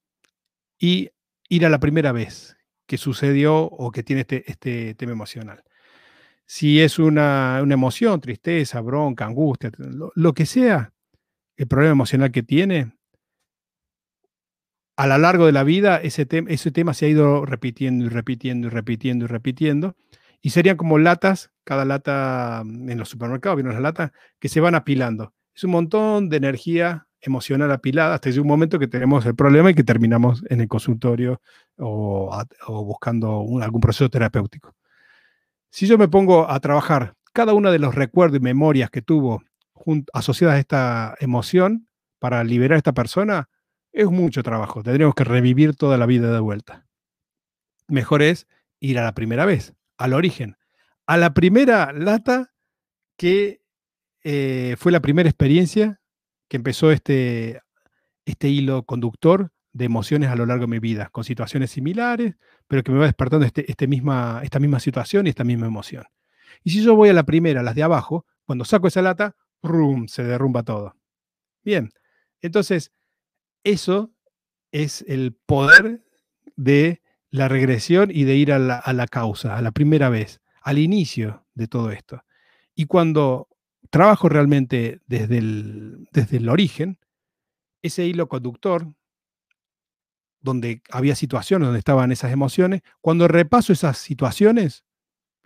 y 0.79 1.11
ir 1.49 1.66
a 1.66 1.70
la 1.70 1.81
primera 1.81 2.12
vez. 2.12 2.57
que 2.87 2.97
sucedió 2.97 3.64
o 3.64 3.91
que 3.93 4.03
tiene 4.03 4.22
este, 4.22 4.51
este 4.51 4.95
tema 4.95 5.12
emocional. 5.12 5.62
Si 6.47 6.81
es 6.81 6.99
una, 6.99 7.59
emoción, 7.61 8.18
tristeza, 8.22 8.81
bronca, 8.81 9.26
angustia, 9.26 9.70
lo, 9.76 10.33
que 10.33 10.47
sea, 10.47 10.95
el 11.59 11.68
problema 11.68 11.93
emocional 11.93 12.33
que 12.33 12.43
tiene, 12.43 12.93
a 14.97 15.07
lo 15.07 15.18
largo 15.18 15.45
de 15.45 15.53
la 15.53 15.64
vida 15.64 15.99
ese, 15.99 16.26
ese 16.49 16.70
tema 16.70 16.95
se 16.95 17.05
ha 17.05 17.09
ido 17.11 17.45
repitiendo 17.45 18.07
y 18.07 18.09
repitiendo 18.09 18.68
y 18.68 18.70
repitiendo 18.70 19.26
y 19.26 19.29
repitiendo. 19.29 19.97
Y 20.41 20.51
serían 20.51 20.79
como 20.79 20.99
latas, 20.99 21.51
cada 21.64 21.85
lata 21.85 22.62
mm, 22.64 22.91
en 22.91 22.99
los 22.99 23.11
supermercados, 23.11 23.57
vienen 23.57 23.74
las 23.74 23.83
latas, 23.83 24.12
que 24.41 24.49
se 24.49 24.61
van 24.61 24.74
apilando. 24.74 25.35
Es 25.55 25.64
un 25.64 25.72
montón 25.72 26.31
de 26.31 26.39
energía 26.39 27.07
emocional 27.20 27.70
apilada 27.72 28.14
hasta 28.14 28.28
ese 28.28 28.40
un 28.40 28.46
momento 28.46 28.78
que 28.78 28.86
tenemos 28.86 29.26
el 29.26 29.34
problema 29.34 29.70
y 29.70 29.74
que 29.74 29.84
terminamos 29.84 30.44
en 30.48 30.60
el 30.60 30.68
consultorio 30.68 31.40
o, 31.76 32.30
buscando 32.84 33.44
algún 33.60 33.80
proceso 33.80 34.08
terapéutico. 34.08 34.74
Si 35.70 35.86
yo 35.86 35.98
me 35.98 36.08
pongo 36.08 36.50
a 36.50 36.58
trabajar 36.60 37.14
cada 37.32 37.54
uno 37.54 37.70
de 37.70 37.78
los 37.78 37.94
recuerdos 37.94 38.38
y 38.38 38.42
memorias 38.42 38.90
que 38.90 39.02
tuvo 39.02 39.42
asociadas 40.12 40.56
a 40.56 40.58
esta 40.58 41.14
emoción 41.20 41.88
para 42.18 42.42
liberar 42.44 42.76
a 42.76 42.78
esta 42.78 42.92
persona, 42.92 43.48
es 43.92 44.06
mucho 44.06 44.42
trabajo. 44.42 44.82
Tendríamos 44.82 45.14
que 45.14 45.24
revivir 45.24 45.74
toda 45.74 45.96
la 45.96 46.06
vida 46.06 46.32
de 46.32 46.40
vuelta. 46.40 46.86
Mejor 47.86 48.22
es 48.22 48.46
ir 48.80 48.98
a 48.98 49.04
la 49.04 49.14
primera 49.14 49.44
vez, 49.44 49.74
al 49.96 50.12
origen, 50.14 50.56
a 51.06 51.16
la 51.16 51.32
primera 51.32 51.92
lata 51.92 52.52
que 53.16 53.62
eh, 54.22 54.76
fue 54.78 54.92
la 54.92 55.00
primera 55.00 55.28
experiencia 55.28 56.00
que 56.49 56.57
empezó 56.57 56.90
este, 56.90 57.61
este 58.24 58.49
hilo 58.49 58.84
conductor 58.84 59.53
de 59.72 59.84
emociones 59.84 60.30
a 60.30 60.36
lo 60.36 60.46
largo 60.46 60.62
de 60.62 60.70
mi 60.70 60.78
vida, 60.78 61.09
con 61.11 61.24
situaciones 61.24 61.70
similares, 61.70 62.34
pero 62.66 62.82
que 62.82 62.90
me 62.90 62.99
va 62.99 63.07
despertando 63.07 63.46
este, 63.46 63.70
este 63.70 63.86
misma, 63.86 64.40
esta 64.42 64.59
misma 64.59 64.80
situación 64.80 65.26
y 65.26 65.30
esta 65.30 65.44
misma 65.44 65.66
emoción. 65.66 66.05
Y 66.64 66.70
si 66.70 66.82
yo 66.82 66.96
voy 66.96 67.11
a 67.11 67.12
la 67.12 67.24
primera, 67.24 67.62
las 67.62 67.74
de 67.74 67.82
abajo, 67.82 68.26
cuando 68.44 68.64
saco 68.64 68.88
esa 68.88 69.03
lata, 69.03 69.36
¡rum! 69.62 70.09
se 70.09 70.24
derrumba 70.24 70.62
todo. 70.62 70.96
Bien, 71.62 71.90
entonces, 72.40 72.92
eso 73.62 74.12
es 74.72 75.05
el 75.07 75.36
poder 75.46 76.05
de 76.57 77.03
la 77.30 77.49
regresión 77.49 78.11
y 78.12 78.24
de 78.24 78.36
ir 78.36 78.53
a 78.53 78.59
la, 78.59 78.78
a 78.78 78.92
la 78.92 79.07
causa, 79.07 79.57
a 79.57 79.62
la 79.62 79.70
primera 79.70 80.09
vez, 80.09 80.40
al 80.62 80.78
inicio 80.78 81.46
de 81.55 81.68
todo 81.68 81.90
esto. 81.90 82.22
Y 82.74 82.86
cuando 82.86 83.47
trabajo 83.91 84.28
realmente 84.28 85.01
desde 85.07 85.39
el, 85.39 86.09
desde 86.12 86.39
el 86.39 86.49
origen, 86.49 86.99
ese 87.82 88.07
hilo 88.07 88.28
conductor, 88.28 88.93
donde 90.41 90.82
había 90.91 91.14
situaciones 91.14 91.66
donde 91.66 91.80
estaban 91.80 92.12
esas 92.12 92.32
emociones, 92.32 92.82
cuando 93.01 93.28
repaso 93.28 93.72
esas 93.72 93.99
situaciones, 93.99 94.84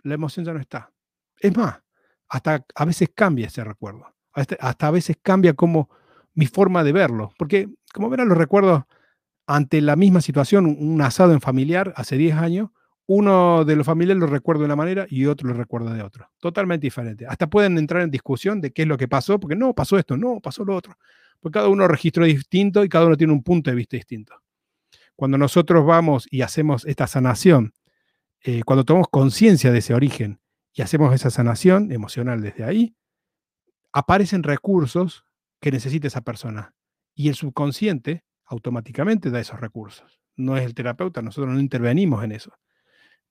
la 0.03 0.15
emoción 0.15 0.45
ya 0.45 0.53
no 0.53 0.59
está. 0.59 0.91
Es 1.39 1.55
más, 1.55 1.81
hasta 2.29 2.65
a 2.75 2.85
veces 2.85 3.09
cambia 3.13 3.47
ese 3.47 3.63
recuerdo. 3.63 4.05
Hasta, 4.33 4.87
a 4.87 4.91
veces 4.91 5.17
cambia 5.21 5.53
como 5.53 5.89
mi 6.33 6.47
forma 6.47 6.83
de 6.83 6.91
verlo. 6.91 7.31
Porque, 7.37 7.69
como 7.93 8.09
verán, 8.09 8.29
los 8.29 8.37
recuerdos 8.37 8.83
ante 9.45 9.81
la 9.81 9.95
misma 9.95 10.21
situación, 10.21 10.65
un 10.65 11.01
asado 11.01 11.33
en 11.33 11.41
familiar 11.41 11.93
hace 11.95 12.17
10 12.17 12.37
años, 12.37 12.69
uno 13.07 13.65
de 13.65 13.75
los 13.75 13.85
familiares 13.85 14.19
lo 14.19 14.27
recuerda 14.27 14.61
de 14.61 14.65
una 14.65 14.75
manera 14.75 15.05
y 15.09 15.25
otro 15.25 15.49
lo 15.49 15.53
recuerda 15.53 15.93
de 15.93 16.01
otra. 16.01 16.29
Totalmente 16.39 16.87
diferente. 16.87 17.25
Hasta 17.27 17.47
pueden 17.47 17.77
entrar 17.77 18.01
en 18.01 18.11
discusión 18.11 18.61
de 18.61 18.71
qué 18.71 18.83
es 18.83 18.87
lo 18.87 18.97
que 18.97 19.07
pasó, 19.07 19.39
porque 19.39 19.55
no, 19.55 19.73
pasó 19.73 19.97
esto, 19.97 20.15
no, 20.15 20.39
pasó 20.39 20.63
lo 20.63 20.75
otro. 20.75 20.97
Porque 21.39 21.55
cada 21.55 21.67
uno 21.67 21.87
registró 21.87 22.23
distinto 22.23 22.83
y 22.83 22.89
cada 22.89 23.05
uno 23.05 23.17
tiene 23.17 23.33
un 23.33 23.43
punto 23.43 23.69
de 23.69 23.75
vista 23.75 23.97
distinto. 23.97 24.35
Cuando 25.15 25.37
nosotros 25.37 25.85
vamos 25.85 26.27
y 26.31 26.41
hacemos 26.41 26.85
esta 26.85 27.07
sanación, 27.07 27.73
eh, 28.41 28.63
cuando 28.63 28.85
tomamos 28.85 29.09
conciencia 29.09 29.71
de 29.71 29.79
ese 29.79 29.93
origen 29.93 30.39
y 30.73 30.81
hacemos 30.81 31.13
esa 31.13 31.29
sanación 31.29 31.91
emocional 31.91 32.41
desde 32.41 32.63
ahí, 32.63 32.95
aparecen 33.91 34.43
recursos 34.43 35.25
que 35.59 35.71
necesita 35.71 36.07
esa 36.07 36.21
persona. 36.21 36.73
Y 37.13 37.27
el 37.27 37.35
subconsciente 37.35 38.23
automáticamente 38.45 39.29
da 39.29 39.39
esos 39.39 39.59
recursos. 39.59 40.19
No 40.35 40.57
es 40.57 40.65
el 40.65 40.73
terapeuta, 40.73 41.21
nosotros 41.21 41.53
no 41.53 41.59
intervenimos 41.59 42.23
en 42.23 42.31
eso 42.31 42.53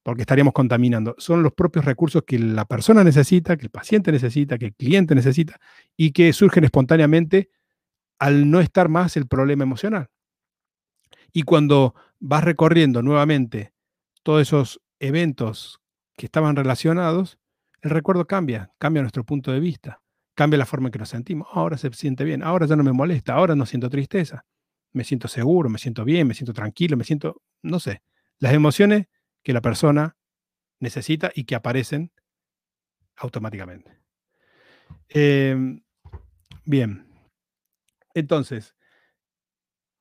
porque 0.03 0.23
estaríamos 0.23 0.53
contaminando. 0.53 1.15
Son 1.19 1.43
los 1.43 1.53
propios 1.53 1.85
recursos 1.85 2.23
que 2.27 2.39
la 2.39 2.65
persona 2.65 3.05
necesita, 3.05 3.57
que 3.57 3.67
el 3.67 3.71
paciente 3.71 4.13
necesita, 4.13 4.59
que 4.59 4.67
el 4.67 4.75
cliente 4.75 5.15
necesita 5.15 5.59
y 5.97 6.13
que 6.13 6.33
surgen 6.33 6.65
espontáneamente 6.65 7.51
al 8.19 8.51
no 8.51 8.61
estar 8.61 8.89
más 8.89 9.17
el 9.17 9.27
problema 9.27 9.65
emocional. 9.65 10.09
Y 11.33 11.43
cuando 11.43 11.95
vas 12.21 12.45
recorriendo 12.45 13.03
nuevamente 13.03 13.73
todos 14.23 14.43
esos 14.43 14.81
eventos 15.01 15.81
que 16.17 16.27
estaban 16.27 16.57
relacionados, 16.57 17.39
el 17.81 17.91
recuerdo 17.91 18.27
cambia, 18.27 18.73
cambia 18.79 19.03
nuestro 19.03 19.25
punto 19.25 19.51
de 19.51 19.61
vista, 19.61 20.01
cambia 20.35 20.59
la 20.59 20.67
forma 20.67 20.89
en 20.89 20.93
que 20.93 20.99
nos 20.99 21.09
sentimos. 21.09 21.49
Ahora 21.53 21.79
se 21.79 21.93
siente 21.93 22.25
bien, 22.25 22.43
ahora 22.43 22.67
ya 22.67 22.77
no 22.77 22.85
me 22.85 22.93
molesta, 22.93 23.35
ahora 23.35 23.57
no 23.57 23.67
siento 23.67 23.89
tristeza, 23.89 24.45
me 24.93 25.05
siento 25.05 25.27
seguro, 25.27 25.69
me 25.69 25.79
siento 25.79 26.05
bien, 26.05 26.29
me 26.29 26.35
siento 26.35 26.53
tranquilo, 26.53 26.97
me 26.97 27.05
siento, 27.05 27.43
no 27.63 27.81
sé. 27.81 28.03
Las 28.39 28.53
emociones 28.53 29.07
que 29.43 29.53
la 29.53 29.61
persona 29.61 30.17
necesita 30.81 31.31
y 31.35 31.45
que 31.45 31.55
aparecen 31.55 32.13
automáticamente. 33.17 33.99
Em, 35.09 35.83
bien, 36.65 37.07
entonces, 38.15 38.75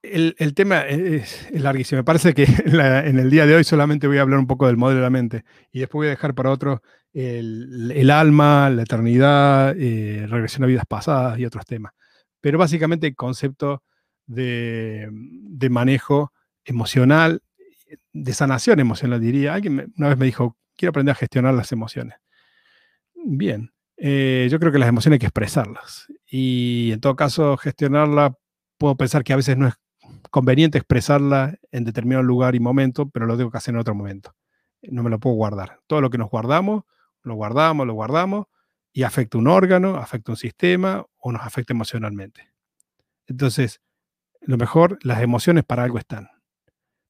el, 0.02 0.54
tema 0.56 0.82
es, 0.82 1.48
larguísimo. 1.52 2.00
Me 2.00 2.04
parece 2.04 2.34
que 2.34 2.44
en, 2.44 3.20
el 3.20 3.30
día 3.30 3.46
de 3.46 3.56
hoy 3.56 3.64
solamente 3.64 4.08
voy 4.08 4.18
a 4.18 4.22
hablar 4.22 4.40
un 4.40 4.48
poco 4.48 4.68
del 4.68 4.78
modelo 4.78 4.98
de 4.98 5.04
la 5.04 5.10
mente 5.10 5.44
y 5.72 5.80
después 5.80 6.00
voy 6.00 6.08
a 6.08 6.12
dejar 6.12 6.34
para 6.34 6.52
otro 6.52 6.82
el, 7.14 8.10
alma, 8.10 8.70
la 8.70 8.84
eternidad, 8.84 9.76
eh, 9.78 10.26
regresión 10.28 10.64
a 10.64 10.68
vidas 10.68 10.86
pasadas 10.88 11.38
y 11.40 11.46
otros 11.46 11.66
temas. 11.66 11.94
Pero 12.40 12.58
básicamente 12.58 13.08
el 13.08 13.16
concepto 13.16 13.84
de, 14.26 15.08
de 15.12 15.70
manejo 15.70 16.34
emocional 16.66 17.44
de 18.14 18.34
sanación 18.34 18.80
emocional, 18.80 19.20
diría. 19.20 19.54
Alguien 19.54 19.94
una 19.98 20.10
vez 20.10 20.18
me 20.18 20.26
dijo, 20.26 20.58
quiero 20.76 20.92
aprender 20.92 21.14
a 21.14 21.16
gestionar 21.16 21.54
las 21.54 21.72
emociones. 21.72 22.18
Bien, 23.14 23.72
eh, 23.98 24.48
yo 24.50 24.60
creo 24.60 24.72
que 24.72 24.80
las 24.80 24.90
emociones 24.90 25.16
hay 25.16 25.20
que 25.20 25.28
expresarlas. 25.28 26.08
Y 26.26 26.92
en 26.92 27.00
todo 27.02 27.16
caso, 27.16 27.58
gestionarla, 27.58 28.36
puedo 28.78 28.96
pensar 28.96 29.24
que 29.24 29.34
a 29.34 29.36
veces 29.36 29.58
no 29.58 29.68
es 29.68 29.76
conveniente 30.30 30.78
expresarla 30.78 31.56
en 31.72 31.84
determinado 31.84 32.24
lugar 32.24 32.56
y 32.56 32.60
momento, 32.60 33.10
pero 33.10 33.26
lo 33.26 33.38
tengo 33.38 33.52
que 33.52 33.58
hacer 33.58 33.74
en 33.74 33.80
otro 33.80 33.96
momento. 33.96 34.36
No 34.82 35.04
me 35.04 35.10
lo 35.10 35.20
puedo 35.20 35.36
guardar. 35.36 35.80
Todo 35.88 36.02
lo 36.02 36.10
que 36.10 36.18
nos 36.18 36.30
guardamos, 36.30 36.84
lo 37.22 37.36
guardamos, 37.36 37.86
lo 37.86 37.94
guardamos, 37.94 38.48
y 38.94 39.04
afecta 39.04 39.38
un 39.38 39.48
órgano, 39.48 39.98
afecta 39.98 40.32
un 40.32 40.38
sistema 40.38 41.06
o 41.18 41.32
nos 41.32 41.44
afecta 41.44 41.74
emocionalmente. 41.74 42.52
Entonces, 43.28 43.82
lo 44.42 44.58
mejor, 44.58 44.98
las 45.04 45.22
emociones 45.22 45.64
para 45.64 45.84
algo 45.84 46.00
están. 46.00 46.30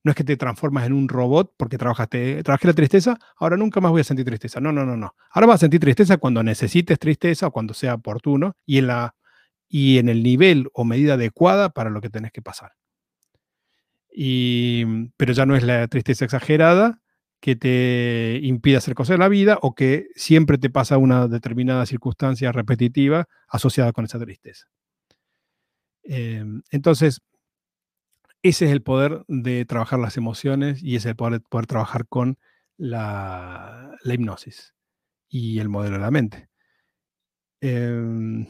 No 0.03 0.11
es 0.11 0.15
que 0.15 0.23
te 0.23 0.37
transformas 0.37 0.85
en 0.85 0.93
un 0.93 1.07
robot 1.07 1.53
porque 1.57 1.77
trabajaste, 1.77 2.43
trabajé 2.43 2.67
la 2.67 2.73
tristeza, 2.73 3.17
ahora 3.37 3.57
nunca 3.57 3.81
más 3.81 3.91
voy 3.91 4.01
a 4.01 4.03
sentir 4.03 4.25
tristeza. 4.25 4.59
No, 4.59 4.71
no, 4.71 4.85
no, 4.85 4.97
no. 4.97 5.15
Ahora 5.31 5.47
vas 5.47 5.55
a 5.55 5.59
sentir 5.59 5.79
tristeza 5.79 6.17
cuando 6.17 6.43
necesites 6.43 6.97
tristeza 6.99 7.47
o 7.47 7.51
cuando 7.51 7.73
sea 7.73 7.95
oportuno 7.95 8.55
y 8.65 8.79
en, 8.79 8.87
la, 8.87 9.15
y 9.69 9.99
en 9.99 10.09
el 10.09 10.23
nivel 10.23 10.69
o 10.73 10.85
medida 10.85 11.15
adecuada 11.15 11.69
para 11.69 11.89
lo 11.89 12.01
que 12.01 12.09
tenés 12.09 12.31
que 12.31 12.41
pasar. 12.41 12.71
pero 15.17 15.33
ya 15.33 15.45
no 15.45 15.55
es 15.55 15.63
la 15.63 15.87
tristeza 15.87 16.25
exagerada 16.25 16.99
que 17.41 17.55
te 17.55 18.39
impide 18.43 18.77
hacer 18.77 18.93
cosas 18.93 19.15
en 19.15 19.21
la 19.21 19.27
vida 19.27 19.57
o 19.61 19.73
que 19.75 20.07
siempre 20.15 20.57
te 20.59 20.69
pasa 20.69 20.97
una 20.97 21.27
determinada 21.27 21.85
circunstancia 21.87 22.51
repetitiva 22.51 23.27
asociada 23.49 23.91
con 23.93 24.05
esa 24.05 24.19
tristeza. 24.19 24.67
Em, 26.03 26.61
entonces, 26.71 27.21
ese 28.43 28.65
es 28.65 28.71
el 28.71 28.81
poder 28.81 29.23
de 29.27 29.65
trabajar 29.65 29.99
las 29.99 30.17
emociones 30.17 30.81
y 30.83 30.95
ese 30.95 31.09
es 31.09 31.11
el 31.11 31.15
poder 31.15 31.33
de 31.33 31.39
poder 31.41 31.67
trabajar 31.67 32.07
con 32.07 32.37
la, 32.77 33.97
hipnosis 34.03 34.73
y 35.29 35.59
el 35.59 35.69
modelo 35.69 35.97
de 35.97 36.01
la 36.01 36.11
mente. 36.11 36.49
Em, 37.61 38.47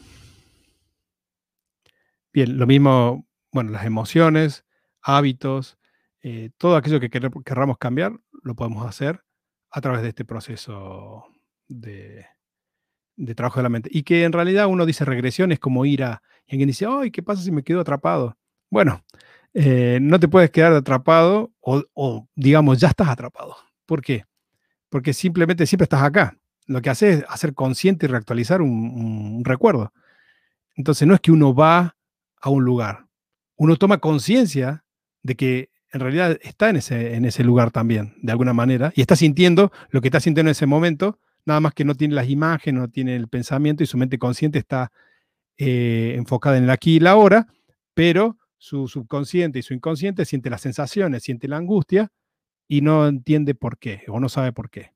bien, 2.34 2.58
lo 2.58 2.66
mismo, 2.68 3.28
bueno, 3.52 3.72
las 3.72 3.86
emociones, 3.86 4.66
hábitos, 5.02 5.78
eh, 6.22 6.52
todo 6.58 6.76
aquello 6.78 7.00
que 7.00 7.10
querramos 7.10 7.78
cambiar, 7.78 8.20
lo 8.44 8.56
podemos 8.56 8.86
hacer 8.88 9.24
a 9.72 9.82
través 9.82 10.02
de 10.02 10.10
este 10.10 10.26
proceso 10.26 11.26
de, 11.68 12.26
de, 13.18 13.36
trabajo 13.36 13.60
de 13.60 13.64
la 13.64 13.70
mente. 13.70 13.90
Y 13.92 14.04
que 14.04 14.24
en 14.24 14.32
realidad 14.32 14.68
uno 14.68 14.86
dice 14.86 15.06
regresión 15.06 15.52
es 15.52 15.60
como 15.60 15.86
ir 15.86 16.04
a, 16.04 16.22
y 16.48 16.54
alguien 16.54 16.68
dice, 16.68 16.86
ay, 16.88 17.12
¿qué 17.12 17.24
pasa 17.24 17.42
si 17.42 17.52
me 17.52 17.64
quedo 17.64 17.82
atrapado? 17.82 18.38
Bueno, 18.70 19.04
eh, 19.54 20.00
no 20.02 20.20
te 20.20 20.28
puedes 20.28 20.50
quedar 20.50 20.74
atrapado 20.74 21.52
o, 21.60 22.28
digamos, 22.36 22.80
ya 22.80 22.90
estás 22.90 23.10
atrapado. 23.10 23.56
¿Por 23.86 24.02
qué? 24.02 24.26
Porque 24.90 25.14
simplemente 25.14 25.66
siempre 25.66 25.84
estás 25.84 26.04
acá. 26.04 26.38
Lo 26.68 26.82
que 26.82 26.90
hace 26.90 27.14
es 27.14 27.26
hacer 27.28 27.54
consciente 27.54 28.06
y 28.06 28.10
reactualizar 28.10 28.62
un, 28.62 29.44
recuerdo. 29.44 29.92
Entonces 30.76 31.08
no 31.08 31.14
es 31.14 31.20
que 31.20 31.32
uno 31.32 31.54
va 31.54 31.98
a 32.42 32.50
un 32.50 32.64
lugar, 32.64 33.06
uno 33.56 33.76
toma 33.76 34.00
conciencia 34.00 34.84
de 35.22 35.36
que 35.36 35.70
en 35.94 36.00
realidad 36.00 36.40
está 36.42 36.70
en 36.70 36.78
ese, 36.78 37.16
en 37.16 37.26
ese 37.26 37.44
lugar 37.44 37.70
también, 37.70 38.16
de 38.22 38.32
alguna 38.32 38.54
manera, 38.54 38.92
y 38.96 39.02
está 39.02 39.16
sintiendo 39.16 39.72
lo 39.90 40.02
que 40.02 40.08
está 40.08 40.20
sintiendo 40.20 40.50
en 40.50 40.54
ese 40.54 40.66
momento, 40.66 41.20
nada 41.46 41.60
más 41.60 41.74
que 41.74 41.86
no 41.86 41.94
tiene 41.94 42.16
las 42.16 42.30
imágenes, 42.30 42.82
no 42.82 42.88
tiene 42.88 43.16
el 43.16 43.28
pensamiento 43.28 43.84
y 43.84 43.88
su 43.88 43.98
mente 43.98 44.18
consciente 44.18 44.58
está 44.58 44.92
eh, 45.58 46.14
enfocada 46.16 46.58
en 46.58 46.64
el 46.64 46.70
aquí 46.70 46.96
y 46.96 47.00
la 47.00 47.12
ahora, 47.12 47.48
pero 47.94 48.38
su 48.62 48.88
subconsciente 48.88 49.58
y 49.58 49.64
su 49.64 49.74
inconsciente 49.74 50.24
siente 50.24 50.52
las 50.52 50.62
sensaciones, 50.62 51.24
siente 51.24 51.48
la 51.48 51.58
angustia 51.58 52.12
y 52.68 52.82
no 52.82 53.08
entiende 53.08 53.56
por 53.56 53.80
qué 53.80 54.04
o 54.08 54.20
no 54.20 54.30
sabe 54.30 54.54
por 54.54 54.70
qué. 54.70 54.94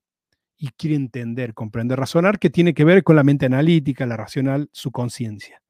Y 0.55 0.69
quiere 0.77 0.95
entender, 0.95 1.55
comprender, 1.55 1.97
razonar, 1.97 2.37
que 2.37 2.51
tiene 2.51 2.75
que 2.75 2.83
ver 2.83 3.03
con 3.03 3.15
la 3.15 3.23
mente 3.23 3.47
analítica, 3.47 4.05
la 4.05 4.17
racional, 4.17 4.69
su 4.71 4.91
conciencia. 4.91 5.63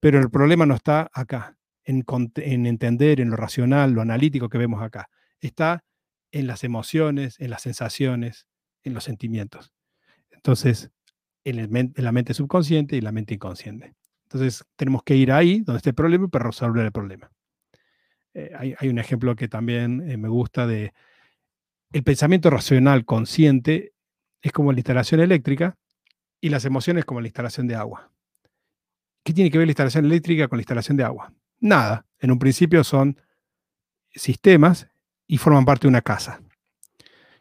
Pero 0.00 0.18
el 0.18 0.28
problema 0.28 0.66
no 0.66 0.74
está 0.74 1.10
acá, 1.14 1.56
en, 1.82 2.04
en 2.36 2.66
entender, 2.66 3.22
en 3.22 3.30
lo 3.30 3.36
racional, 3.36 3.92
lo 3.92 4.02
analítico 4.02 4.50
que 4.50 4.58
vemos 4.58 4.82
acá. 4.82 5.08
Está 5.40 5.84
en 6.30 6.46
las 6.46 6.62
emociones, 6.62 7.40
en 7.40 7.48
las 7.48 7.62
sensaciones, 7.62 8.46
en 8.82 8.92
los 8.92 9.04
sentimientos. 9.04 9.72
Entonces, 10.30 10.90
en, 11.44 11.90
la 11.96 12.12
mente 12.12 12.34
subconsciente 12.34 12.96
y 12.96 13.00
la 13.00 13.12
mente 13.12 13.32
inconsciente. 13.32 13.94
Entonces, 14.28 14.64
tenemos 14.76 15.02
que 15.02 15.16
ir 15.16 15.32
ahí, 15.32 15.60
donde 15.60 15.78
está 15.78 15.90
el 15.90 15.94
problema, 15.94 16.28
para 16.28 16.46
resolver 16.46 16.84
el 16.84 16.92
problema. 16.92 17.30
Eh, 18.34 18.52
hay, 18.78 18.88
un 18.88 18.98
ejemplo 18.98 19.34
que 19.34 19.48
también 19.48 20.08
eh, 20.08 20.16
me 20.16 20.28
gusta 20.28 20.66
de 20.66 20.92
el 21.92 22.02
pensamiento 22.02 22.50
racional 22.50 23.06
consciente 23.06 23.94
es 24.42 24.52
como 24.52 24.72
la 24.72 24.78
instalación 24.78 25.20
eléctrica 25.20 25.78
y 26.40 26.50
las 26.50 26.66
emociones 26.66 27.06
como 27.06 27.22
la 27.22 27.28
instalación 27.28 27.66
de 27.66 27.74
agua. 27.74 28.12
¿Qué 29.24 29.32
tiene 29.32 29.50
que 29.50 29.56
ver 29.56 29.66
la 29.66 29.72
instalación 29.72 30.04
eléctrica 30.04 30.48
con 30.48 30.58
la 30.58 30.62
instalación 30.62 30.98
de 30.98 31.04
agua? 31.04 31.32
Nada. 31.60 32.06
En 32.20 32.30
un 32.30 32.38
principio 32.38 32.84
son 32.84 33.18
sistemas 34.10 34.88
y 35.26 35.38
forman 35.38 35.64
parte 35.64 35.82
de 35.82 35.88
una 35.88 36.02
casa. 36.02 36.42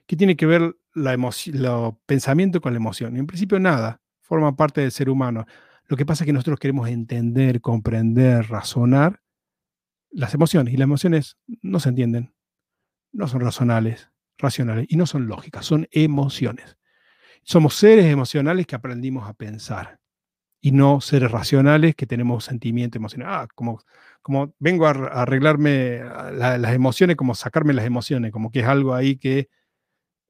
¿Qué 0.06 0.16
tiene 0.16 0.38
que 0.38 0.46
ver 0.46 0.78
la 0.98 1.16
lo 1.54 2.00
pensamiento 2.06 2.60
con 2.60 2.74
la 2.74 2.78
emoción. 2.78 3.18
En 3.18 3.28
principio 3.28 3.60
nada, 3.60 4.02
forma 4.22 4.56
parte 4.56 4.82
del 4.82 4.92
ser 4.92 5.10
humano. 5.10 5.46
Lo 5.88 5.98
que 5.98 6.06
pasa 6.06 6.24
es 6.24 6.26
que 6.26 6.34
nosotros 6.34 6.60
queremos 6.60 6.90
entender, 6.90 7.62
comprender, 7.62 8.50
razonar 8.50 9.22
las 10.12 10.34
emociones. 10.34 10.74
Y 10.74 10.78
las 10.78 10.86
emociones 10.86 11.38
no 11.62 11.80
se 11.80 11.90
entienden, 11.90 12.34
no 13.12 13.28
son 13.28 13.42
racionales, 13.42 14.12
racionales 14.38 14.88
y 14.90 14.98
no 14.98 15.06
son 15.06 15.28
lógicas, 15.28 15.66
son 15.66 15.88
emociones. 15.92 16.78
Somos 17.44 17.76
seres 17.76 18.06
emocionales 18.06 18.68
que 18.68 18.76
aprendimos 18.76 19.28
a 19.30 19.34
pensar 19.34 20.00
y 20.60 20.72
no 20.72 21.00
seres 21.02 21.32
racionales 21.32 21.96
que 21.96 22.06
tenemos 22.06 22.44
sentimiento 22.44 22.98
emocional. 22.98 23.30
Ah, 23.30 23.48
como, 23.56 23.80
como 24.22 24.54
vengo 24.60 24.88
a 24.88 24.92
arreglarme 24.92 26.02
las 26.34 26.74
emociones, 26.74 27.16
como 27.16 27.36
sacarme 27.36 27.74
las 27.74 27.86
emociones, 27.86 28.32
como 28.32 28.52
que 28.52 28.60
es 28.60 28.66
algo 28.66 28.94
ahí 28.94 29.18
que 29.18 29.50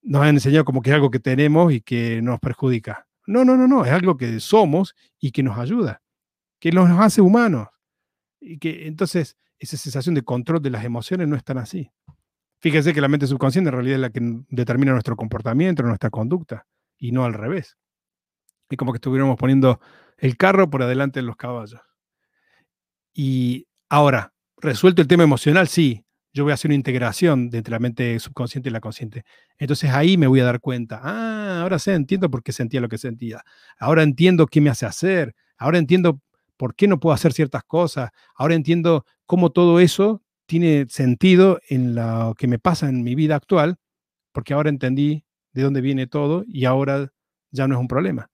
nos 0.03 0.21
han 0.21 0.29
enseñado 0.35 0.65
como 0.65 0.81
que 0.81 0.91
es 0.91 0.95
algo 0.95 1.11
que 1.11 1.19
tenemos 1.19 1.73
y 1.73 1.81
que 1.81 2.21
nos 2.21 2.39
perjudica. 2.39 3.06
No, 3.27 3.45
no, 3.45 3.55
no, 3.57 3.67
no, 3.67 3.85
es 3.85 3.91
algo 3.91 4.17
que 4.17 4.39
somos 4.39 4.95
y 5.19 5.31
que 5.31 5.43
nos 5.43 5.59
ayuda, 5.59 6.01
que 6.59 6.71
nos 6.71 6.89
hace 6.99 7.21
humanos. 7.21 7.67
Y 8.39 8.57
que 8.57 8.87
entonces 8.87 9.37
esa 9.59 9.77
sensación 9.77 10.15
de 10.15 10.23
control 10.23 10.61
de 10.61 10.69
las 10.69 10.85
emociones 10.85 11.27
no 11.27 11.35
es 11.35 11.43
tan 11.43 11.57
así. 11.57 11.91
Fíjense 12.59 12.93
que 12.93 13.01
la 13.01 13.09
mente 13.09 13.27
subconsciente 13.27 13.69
en 13.69 13.75
realidad 13.75 13.95
es 13.95 14.01
la 14.01 14.09
que 14.09 14.21
determina 14.49 14.93
nuestro 14.93 15.15
comportamiento, 15.15 15.83
nuestra 15.83 16.09
conducta, 16.09 16.65
y 16.97 17.11
no 17.11 17.25
al 17.25 17.33
revés. 17.33 17.77
Es 18.69 18.77
como 18.77 18.93
que 18.93 18.97
estuviéramos 18.97 19.37
poniendo 19.37 19.79
el 20.17 20.37
carro 20.37 20.69
por 20.69 20.81
adelante 20.81 21.19
de 21.19 21.25
los 21.25 21.35
caballos. 21.35 21.81
Y 23.13 23.67
ahora, 23.89 24.33
resuelto 24.57 25.01
el 25.01 25.07
tema 25.07 25.23
emocional, 25.23 25.67
sí, 25.67 26.06
yo 26.37 26.43
voy 26.43 26.51
a 26.51 26.53
hacer 26.53 26.69
una 26.69 26.75
integración 26.75 27.49
de 27.49 27.57
entre 27.57 27.71
la 27.71 27.79
mente 27.79 28.19
subconsciente 28.19 28.69
y 28.69 28.71
la 28.71 28.79
consciente. 28.79 29.23
Entonces 29.57 29.89
ahí 29.89 30.17
me 30.17 30.27
voy 30.27 30.39
a 30.39 30.43
dar 30.45 30.59
cuenta, 30.59 31.01
ah, 31.03 31.61
ahora 31.63 31.79
sé, 31.79 31.95
entiendo 31.95 32.29
por 32.29 32.43
qué 32.43 32.51
sentía 32.51 32.79
lo 32.79 32.87
que 32.89 32.99
sentía. 32.99 33.43
Ahora 33.79 34.03
entiendo 34.03 34.45
qué 34.45 34.61
me 34.61 34.69
hace 34.69 34.85
hacer. 34.85 35.35
Ahora 35.57 35.79
entiendo 35.79 36.21
por 36.55 36.75
qué 36.75 36.87
no 36.87 36.99
puedo 36.99 37.15
hacer 37.15 37.33
ciertas 37.33 37.63
cosas. 37.63 38.11
Ahora 38.35 38.53
entiendo 38.53 39.03
cómo 39.25 39.51
todo 39.51 39.79
eso 39.79 40.21
tiene 40.45 40.85
sentido 40.89 41.59
en 41.69 41.95
lo 41.95 42.35
que 42.37 42.47
me 42.47 42.59
pasa 42.59 42.87
en 42.87 43.03
mi 43.03 43.15
vida 43.15 43.35
actual, 43.35 43.77
porque 44.31 44.53
ahora 44.53 44.69
entendí 44.69 45.25
de 45.53 45.63
dónde 45.63 45.81
viene 45.81 46.05
todo 46.05 46.45
y 46.47 46.65
ahora 46.65 47.11
ya 47.49 47.67
no 47.67 47.73
es 47.73 47.81
un 47.81 47.87
problema. 47.87 48.29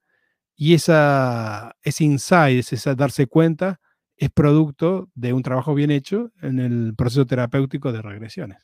Y 0.58 0.74
esa, 0.74 1.78
ese 1.82 2.04
insight, 2.04 2.60
ese 2.60 2.95
darse 2.95 3.28
cuenta, 3.28 3.80
es 4.18 4.30
producto 4.30 5.09
de 5.16 5.34
un 5.34 5.43
trabajo 5.43 5.74
bien 5.74 5.91
hecho 5.91 6.32
en 6.41 6.59
el 6.59 6.93
proceso 6.95 7.26
terapéutico 7.26 7.91
de 7.91 8.01
regresiones. 8.01 8.59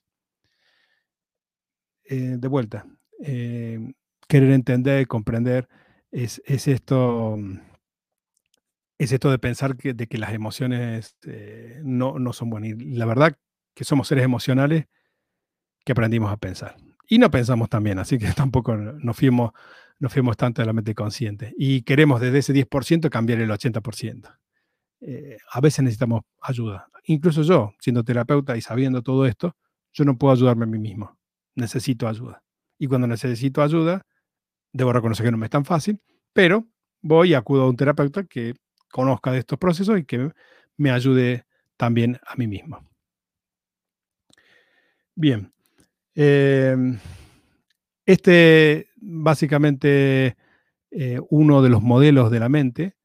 Eh, 2.04 2.38
de 2.40 2.48
vuelta, 2.48 2.88
eh, 3.24 3.94
querer 4.28 4.52
entender, 4.52 5.08
comprender, 5.08 5.68
es, 6.12 6.42
esto, 6.46 7.38
es 8.98 9.12
esto 9.12 9.30
de 9.30 9.38
pensar 9.38 9.78
que, 9.78 9.96
las 10.18 10.34
emociones 10.34 11.16
eh, 11.28 11.82
no, 11.84 12.18
no, 12.18 12.34
son 12.34 12.50
buenas. 12.50 12.72
Y 12.72 12.96
la 12.96 13.06
verdad 13.06 13.38
que 13.76 13.84
somos 13.84 14.08
seres 14.08 14.24
emocionales 14.24 14.86
que 15.86 15.92
aprendimos 15.92 16.32
a 16.32 16.38
pensar. 16.38 16.78
Y 17.08 17.18
no 17.18 17.30
pensamos 17.32 17.70
también, 17.70 18.00
así 18.00 18.18
que 18.18 18.28
tampoco 18.36 18.76
nos 18.76 19.16
fuimos, 19.16 19.52
nos 20.00 20.12
fuimos 20.12 20.38
tanto 20.38 20.62
de 20.62 20.66
la 20.66 20.74
mente 20.74 20.96
consciente. 20.96 21.54
Y 21.58 21.84
queremos 21.84 22.22
desde 22.22 22.40
ese 22.40 22.54
10% 22.54 23.10
cambiar 23.10 23.40
el 23.40 23.52
80%. 23.52 24.36
Eh, 25.02 25.38
a 25.52 25.62
veces 25.62 25.84
necesitamos 25.84 26.22
ayuda. 26.42 26.88
Incluso 27.06 27.42
yo, 27.44 27.74
siendo 27.80 28.04
terapeuta 28.04 28.58
y 28.58 28.62
sabiendo 28.62 29.02
todo 29.02 29.26
esto, 29.26 29.56
yo 29.94 30.06
no 30.06 30.18
puedo 30.18 30.34
ayudarme 30.34 30.66
a 30.66 30.68
mí 30.68 30.80
mismo. 30.80 31.18
Necesito 31.56 32.08
ayuda. 32.08 32.44
Y 32.78 32.88
cuando 32.88 33.08
necesito 33.08 33.62
ayuda, 33.62 34.06
debo 34.72 34.94
reconocer 34.94 35.26
que 35.26 35.32
no 35.32 35.38
me 35.38 35.48
es 35.48 35.52
tan 35.52 35.66
fácil, 35.66 36.00
pero 36.34 36.68
voy 37.02 37.32
y 37.32 37.34
acudo 37.34 37.64
a 37.64 37.70
un 37.70 37.76
terapeuta 37.76 38.24
que 38.24 38.56
conozca 38.92 39.32
de 39.32 39.40
estos 39.40 39.58
procesos 39.58 40.00
y 40.00 40.06
que 40.06 40.32
me 40.78 40.92
ayude 40.92 41.46
también 41.78 42.20
a 42.26 42.36
mí 42.36 42.48
mismo. 42.48 42.90
Bien. 45.16 45.52
Em, 46.16 47.00
este 48.06 48.88
básicamente 48.98 50.36
eh, 50.92 51.20
uno 51.30 51.62
de 51.62 51.70
los 51.70 51.82
modelos 51.82 52.32
de 52.32 52.40
la 52.40 52.50
mente 52.50 52.96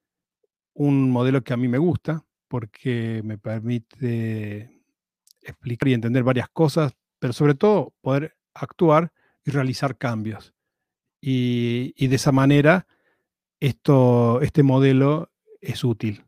un 0.74 1.10
modelo 1.10 1.42
que 1.42 1.54
a 1.54 1.56
mí 1.56 1.68
me 1.68 1.78
gusta 1.78 2.24
porque 2.48 3.22
me 3.24 3.38
permite 3.38 4.82
explicar 5.42 5.88
y 5.88 5.94
entender 5.94 6.22
varias 6.22 6.48
cosas, 6.48 6.92
pero 7.18 7.32
sobre 7.32 7.54
todo 7.54 7.94
poder 8.00 8.36
actuar 8.54 9.12
y 9.44 9.50
realizar 9.50 9.96
cambios. 9.96 10.54
Y, 11.20 12.06
de 12.06 12.16
esa 12.16 12.32
manera, 12.32 12.86
esto, 13.58 14.42
este 14.42 14.62
modelo 14.62 15.30
es 15.60 15.82
útil. 15.82 16.26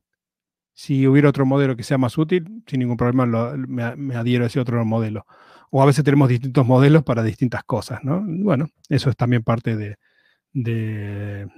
Si 0.73 1.07
hubiera 1.07 1.29
otro 1.29 1.45
modelo 1.45 1.77
que 1.77 1.83
sea 1.83 1.99
más 1.99 2.17
útil, 2.17 2.63
sin 2.67 2.81
ningún 2.81 2.97
problema 2.97 3.27
me, 3.57 4.15
adhiero 4.15 4.45
a 4.45 4.47
ese 4.47 4.61
otro 4.61 4.85
modelo. 4.85 5.27
O 5.71 5.83
a 5.83 5.87
veces 5.87 6.05
tenemos 6.05 6.29
distintos 6.29 6.67
modelos 6.67 7.03
para 7.03 7.23
distintas 7.23 7.65
cosas, 7.65 8.03
¿no? 8.05 8.25
Bueno, 8.27 8.69
eso 8.89 9.11
es 9.11 9.17
también 9.17 9.43
parte 9.43 9.77
de, 9.77 11.49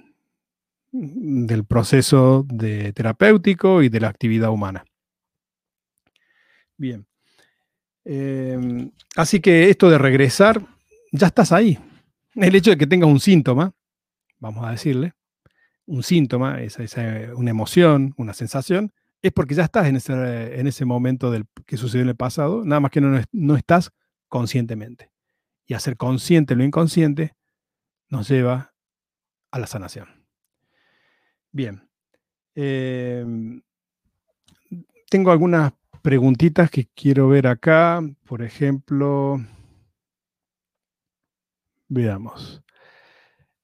del 0.91 1.65
proceso 1.65 2.45
de 2.49 2.93
terapéutico 2.93 3.83
y 3.83 3.89
de 3.89 4.01
la 4.01 4.09
actividad 4.09 4.51
humana. 4.51 4.85
Bien. 6.77 7.07
Em, 8.05 8.91
así 9.17 9.41
que 9.41 9.69
esto 9.69 9.91
de 9.91 9.99
regresar, 9.99 10.65
ya 11.13 11.27
estás 11.27 11.53
ahí. 11.53 11.79
El 12.35 12.55
hecho 12.55 12.71
de 12.71 12.79
que 12.79 12.87
tengas 12.87 13.09
un 13.09 13.21
síntoma, 13.21 13.75
vamos 14.39 14.65
a 14.65 14.71
decirle, 14.71 15.13
un 15.87 16.03
síntoma, 16.03 16.59
una 17.35 17.51
emoción, 17.51 18.15
una 18.17 18.35
sensación, 18.35 18.93
es 19.21 19.33
porque 19.33 19.55
ya 19.55 19.65
estás 19.65 19.87
en 19.89 19.97
ese, 19.97 20.61
en 20.61 20.67
ese 20.67 20.85
momento 20.85 21.31
del, 21.31 21.47
que 21.67 21.77
sucedió 21.77 22.03
en 22.03 22.11
el 22.11 22.17
pasado, 22.17 22.65
nada 22.65 22.81
más 22.81 22.91
que 22.91 23.01
no, 23.01 23.21
no 23.33 23.57
estás 23.57 23.91
conscientemente. 24.29 25.11
Y 25.67 25.75
hacer 25.75 25.97
consciente 25.97 26.55
lo 26.55 26.65
inconsciente 26.65 27.35
nos 28.09 28.29
lleva 28.29 28.75
a 29.51 29.59
la 29.59 29.67
sanación. 29.67 30.18
Bien. 31.53 31.89
Em, 32.55 33.63
tengo 35.11 35.31
algunas 35.31 35.73
preguntitas 36.03 36.71
que 36.71 36.87
quiero 36.95 37.29
ver 37.29 37.47
acá. 37.47 38.01
Por 38.25 38.43
ejemplo, 38.43 39.41
veamos. 41.89 42.63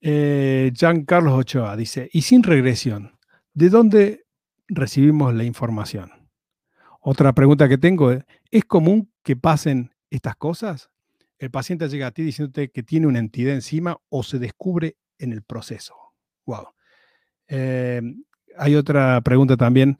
Eh, 0.01 0.71
Carlos 1.07 1.33
Ochoa 1.33 1.75
dice, 1.75 2.09
y 2.13 2.21
sin 2.21 2.43
regresión, 2.43 3.17
¿de 3.53 3.69
dónde 3.69 4.25
recibimos 4.67 5.33
la 5.33 5.43
información? 5.43 6.11
Otra 7.01 7.33
pregunta 7.33 7.67
que 7.67 7.77
tengo 7.77 8.11
es, 8.11 8.23
¿es 8.51 8.65
común 8.65 9.11
que 9.23 9.35
pasen 9.35 9.91
estas 10.09 10.35
cosas? 10.35 10.89
El 11.37 11.51
paciente 11.51 11.89
llega 11.89 12.07
a 12.07 12.11
ti 12.11 12.23
diciéndote 12.23 12.69
que 12.69 12.83
tiene 12.83 13.07
una 13.07 13.19
entidad 13.19 13.53
encima 13.53 13.97
o 14.09 14.23
se 14.23 14.39
descubre 14.39 14.97
en 15.17 15.33
el 15.33 15.43
proceso. 15.43 15.95
Wow. 16.45 16.74
Eh, 17.47 18.01
hay 18.57 18.75
otra 18.75 19.21
pregunta 19.21 19.57
también. 19.57 19.97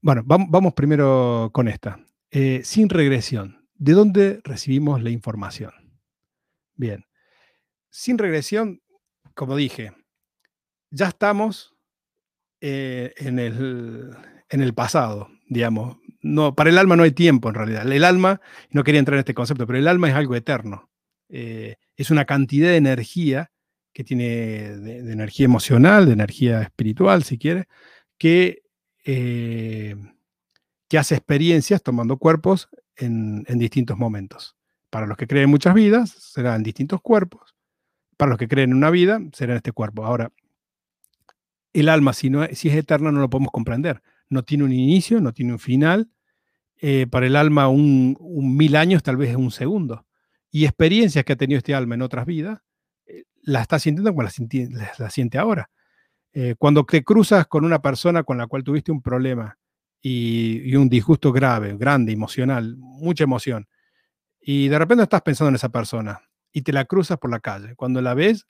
Bueno, 0.00 0.22
vamos, 0.24 0.74
primero 0.74 1.50
con 1.52 1.68
esta. 1.68 1.98
Eh, 2.30 2.62
sin 2.64 2.88
regresión, 2.88 3.66
¿de 3.74 3.92
dónde 3.92 4.40
recibimos 4.44 5.02
la 5.02 5.10
información? 5.10 5.72
Bien, 6.74 7.06
sin 7.90 8.18
regresión, 8.18 8.82
como 9.34 9.56
dije, 9.56 9.92
ya 10.90 11.08
estamos 11.08 11.74
eh, 12.60 13.14
en, 13.16 13.38
el, 13.38 14.10
en 14.48 14.60
el 14.62 14.74
pasado, 14.74 15.28
digamos. 15.48 15.98
No, 16.20 16.54
para 16.54 16.70
el 16.70 16.78
alma 16.78 16.96
no 16.96 17.02
hay 17.02 17.12
tiempo 17.12 17.48
en 17.48 17.54
realidad. 17.54 17.90
El 17.90 18.04
alma, 18.04 18.40
no 18.70 18.82
quería 18.82 18.98
entrar 18.98 19.14
en 19.14 19.20
este 19.20 19.34
concepto, 19.34 19.66
pero 19.66 19.78
el 19.78 19.88
alma 19.88 20.08
es 20.08 20.14
algo 20.14 20.34
eterno. 20.34 20.90
Es 21.28 22.10
una 22.10 22.26
cantidad 22.26 22.68
de 22.68 22.76
energía 22.76 23.50
que 23.94 24.04
tiene, 24.04 24.76
de, 24.76 25.12
energía 25.12 25.46
emocional, 25.46 26.04
de 26.06 26.12
energía 26.12 26.60
espiritual, 26.62 27.22
si 27.22 27.38
quiere, 27.38 27.68
que, 28.18 28.62
eh, 29.04 29.96
que 30.88 30.98
hace 30.98 31.14
experiencias 31.14 31.82
tomando 31.82 32.18
cuerpos 32.18 32.68
en, 32.96 33.44
en, 33.48 33.58
distintos 33.58 33.96
momentos. 33.96 34.56
Para 34.90 35.06
los 35.06 35.16
que 35.16 35.26
creen 35.26 35.48
muchas 35.48 35.74
vidas, 35.74 36.10
serán 36.10 36.62
distintos 36.62 37.00
cuerpos. 37.00 37.54
Para 38.18 38.30
los 38.30 38.38
que 38.38 38.48
creen 38.48 38.70
en 38.70 38.76
una 38.76 38.90
vida, 38.90 39.20
será 39.32 39.56
este 39.56 39.72
cuerpo. 39.72 40.04
Ahora, 40.04 40.30
el 41.72 41.88
alma, 41.88 42.12
si, 42.12 42.30
no, 42.30 42.46
si 42.52 42.68
es 42.68 42.76
eterna, 42.76 43.10
no 43.12 43.20
lo 43.20 43.30
podemos 43.30 43.52
comprender. 43.52 44.02
No 44.28 44.42
tiene 44.42 44.64
un 44.64 44.72
inicio, 44.72 45.20
no 45.20 45.32
tiene 45.32 45.52
un 45.52 45.58
final. 45.58 46.10
Eh, 46.80 47.06
para 47.08 47.26
el 47.26 47.36
alma, 47.36 47.68
un, 47.68 48.16
mil 48.56 48.76
años 48.76 49.02
tal 49.02 49.16
vez 49.16 49.30
es 49.30 49.36
un 49.36 49.50
segundo 49.50 50.06
y 50.50 50.66
experiencias 50.66 51.24
que 51.24 51.32
ha 51.32 51.36
tenido 51.36 51.58
este 51.58 51.74
alma 51.74 51.94
en 51.94 52.02
otras 52.02 52.26
vidas, 52.26 52.60
la 53.44 53.62
está 53.62 53.78
sintiendo 53.78 54.10
como 54.10 54.22
la, 54.22 55.10
siente 55.10 55.38
ahora. 55.38 55.70
Eh, 56.32 56.54
cuando 56.58 56.84
te 56.84 57.04
cruzas 57.04 57.46
con 57.46 57.64
una 57.64 57.80
persona 57.80 58.24
con 58.24 58.38
la 58.38 58.46
cual 58.46 58.64
tuviste 58.64 58.90
un 58.90 59.00
problema 59.00 59.56
y, 60.02 60.74
un 60.76 60.88
disgusto 60.88 61.32
grave, 61.32 61.76
grande, 61.76 62.12
emocional, 62.12 62.76
mucha 62.76 63.24
emoción, 63.24 63.68
y 64.40 64.68
de 64.68 64.78
repente 64.78 65.04
estás 65.04 65.22
pensando 65.22 65.48
en 65.50 65.54
esa 65.54 65.70
persona 65.70 66.20
y 66.52 66.62
te 66.62 66.72
la 66.72 66.84
cruzas 66.84 67.18
por 67.18 67.30
la 67.30 67.40
calle, 67.40 67.74
cuando 67.74 68.02
la 68.02 68.14
ves, 68.14 68.46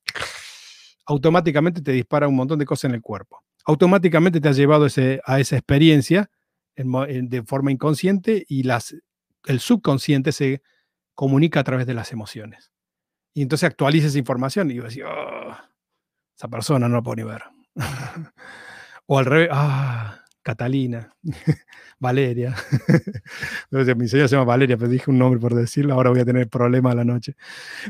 automáticamente 1.06 1.82
te 1.82 1.92
dispara 1.92 2.26
un 2.26 2.36
montón 2.36 2.58
de 2.58 2.64
cosas 2.64 2.84
en 2.90 2.94
el 2.96 3.02
cuerpo. 3.02 3.42
Automáticamente 3.66 4.40
te 4.40 4.48
has 4.48 4.56
llevado 4.56 4.84
a 4.84 5.40
esa 5.40 5.56
experiencia 5.56 6.30
de 6.76 7.42
forma 7.46 7.70
inconsciente 7.70 8.44
y 8.48 8.68
el 9.46 9.60
subconsciente 9.60 10.32
se 10.32 10.62
comunica 11.14 11.60
a 11.60 11.64
través 11.64 11.86
de 11.86 11.94
las 11.94 12.12
emociones. 12.12 12.73
Y 13.34 13.42
entonces 13.42 13.68
actualiza 13.68 14.06
esa 14.06 14.18
información 14.18 14.70
y 14.70 14.74
yo 14.74 14.84
decía, 14.84 15.06
oh, 15.08 15.56
esa 16.36 16.48
persona 16.48 16.88
no 16.88 16.94
la 16.94 17.02
puedo 17.02 17.16
ni 17.16 17.24
ver. 17.24 17.42
o 19.06 19.18
al 19.18 19.26
revés, 19.26 19.48
ah, 19.52 20.24
Catalina, 20.42 21.12
Valeria. 21.98 22.54
mi 23.70 24.08
señora 24.08 24.28
se 24.28 24.36
llama 24.36 24.44
Valeria, 24.44 24.76
pero 24.76 24.90
dije 24.90 25.10
un 25.10 25.18
nombre 25.18 25.40
por 25.40 25.54
decirlo, 25.54 25.94
ahora 25.94 26.10
voy 26.10 26.20
a 26.20 26.24
tener 26.24 26.48
problemas 26.48 26.92
a 26.92 26.96
la 26.96 27.04
noche. 27.04 27.34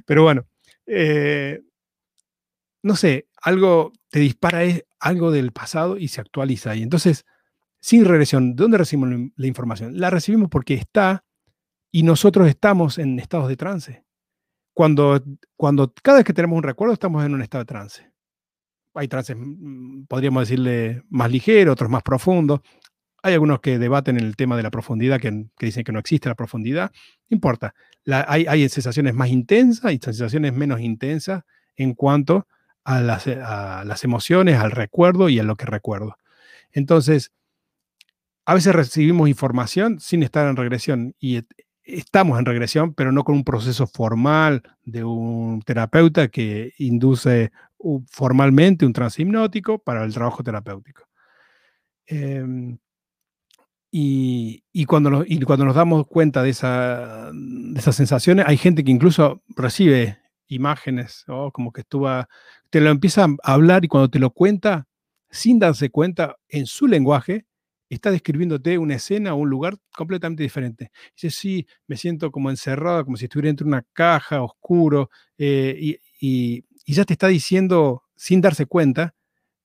Pero 0.07 0.23
bueno, 0.23 0.47
eh, 0.87 1.63
no 2.83 2.97
sé, 2.97 3.29
algo 3.43 3.93
te 4.09 4.21
dispara 4.21 4.61
algo 5.01 5.31
del 5.31 5.53
pasado 5.53 5.99
y 5.99 6.09
se 6.09 6.21
actualiza. 6.21 6.75
Y 6.77 6.83
entonces, 6.83 7.27
sin 7.81 8.05
regresión, 8.05 8.57
¿de 8.57 8.63
dónde 8.63 8.79
recibimos 8.79 9.31
la 9.37 9.47
información? 9.47 9.99
La 9.99 10.09
recibimos 10.09 10.49
porque 10.49 10.75
está 10.75 11.25
y 11.91 12.03
nosotros 12.03 12.49
estamos 12.49 12.99
en 12.99 13.19
estados 13.19 13.49
de 13.49 13.57
trance. 13.57 14.04
Cuando, 14.75 15.23
cuando 15.57 15.95
cada 16.03 16.19
vez 16.19 16.27
que 16.27 16.33
tenemos 16.33 16.57
un 16.57 16.65
recuerdo 16.65 16.93
estamos 16.93 17.25
en 17.25 17.33
un 17.33 17.43
estado 17.43 17.63
de 17.63 17.67
trance. 17.67 18.11
Hay 18.95 19.09
trances, 19.09 19.37
mm, 19.39 20.05
podríamos 20.07 20.43
decirle, 20.43 21.03
más 21.09 21.31
ligeros, 21.31 21.73
otros 21.73 21.91
más 21.91 22.03
profundos. 22.03 22.61
Hay 23.23 23.35
algunos 23.35 23.61
que 23.61 23.79
debaten 23.79 24.19
el 24.19 24.37
tema 24.37 24.57
de 24.57 24.63
la 24.63 24.71
profundidad, 24.71 25.21
que, 25.21 25.47
dicen 25.59 25.85
que 25.85 25.93
no 25.93 25.99
existe 25.99 26.29
la 26.29 26.35
profundidad. 26.35 26.93
No 27.31 27.37
importa. 27.37 27.75
hay, 28.07 28.69
sensaciones 28.69 29.15
más 29.15 29.31
intensas 29.31 29.93
y 29.93 29.99
sensaciones 29.99 30.53
menos 30.53 30.81
intensas 30.81 31.45
en 31.77 31.95
cuanto 31.95 32.47
a 32.85 33.01
las, 33.01 33.27
a 33.27 33.85
las 33.85 34.05
emociones, 34.05 34.59
al 34.59 34.73
recuerdo 34.73 35.29
y 35.29 35.39
a 35.39 35.43
lo 35.43 35.57
que 35.57 35.67
recuerdo. 35.67 36.19
Entonces, 36.73 37.33
a 38.47 38.55
veces 38.55 38.75
recibimos 38.75 39.29
información 39.29 40.01
sin 40.01 40.23
estar 40.23 40.47
en 40.49 40.57
regresión 40.57 41.15
y 41.19 41.41
estamos 41.85 42.39
en 42.39 42.47
regresión, 42.47 42.95
pero 42.95 43.13
no 43.13 43.25
con 43.25 43.37
un 43.37 43.45
proceso 43.45 43.87
formal 43.87 44.63
de 44.85 45.05
un 45.05 45.63
terapeuta 45.63 46.29
que 46.29 46.73
induce 46.79 47.53
formalmente 48.11 48.87
un 48.87 48.93
trance 48.93 49.21
hipnótico 49.23 49.79
para 49.79 50.05
el 50.05 50.15
trabajo 50.15 50.43
terapéutico. 50.43 51.03
Em, 52.07 52.79
y, 53.91 54.85
cuando 54.87 55.11
nos, 55.11 55.27
cuando 55.47 55.65
nos 55.65 55.77
damos 55.77 56.07
cuenta 56.09 56.43
de, 56.43 56.51
esa, 56.51 57.31
de, 57.33 57.79
esas 57.79 57.95
sensaciones, 57.95 58.45
hay 58.49 58.57
gente 58.57 58.83
que 58.83 58.91
incluso 58.91 59.43
recibe 59.49 60.19
imágenes, 60.49 61.25
o 61.29 61.53
como 61.53 61.73
que 61.73 61.83
estuvo, 61.83 62.09
te 62.71 62.81
lo 62.81 62.91
empieza 62.91 63.25
a 63.25 63.53
hablar 63.53 63.85
y 63.85 63.89
cuando 63.89 64.11
te 64.11 64.19
lo 64.19 64.31
cuenta, 64.31 64.89
sin 65.31 65.59
darse 65.59 65.91
cuenta 65.91 66.37
en 66.49 66.67
su 66.67 66.87
lenguaje, 66.87 67.47
está 67.95 68.11
describiéndote 68.11 68.79
una 68.79 68.97
escena 68.97 69.35
o 69.35 69.39
un 69.39 69.51
lugar 69.51 69.77
completamente 69.97 70.43
diferente. 70.43 70.91
Dice, 71.15 71.31
sí, 71.31 71.67
me 71.87 71.97
siento 71.97 72.31
como 72.31 72.51
encerrado, 72.51 73.05
como 73.05 73.17
si 73.17 73.25
estuviera 73.27 73.49
dentro 73.49 73.65
de 73.65 73.69
una 73.69 73.87
caja, 73.93 74.43
oscuro, 74.43 75.11
eh, 75.39 75.99
y, 76.21 76.65
ya 76.87 77.05
te 77.05 77.15
está 77.15 77.29
diciendo, 77.29 78.03
sin 78.17 78.41
darse 78.41 78.67
cuenta, 78.67 79.15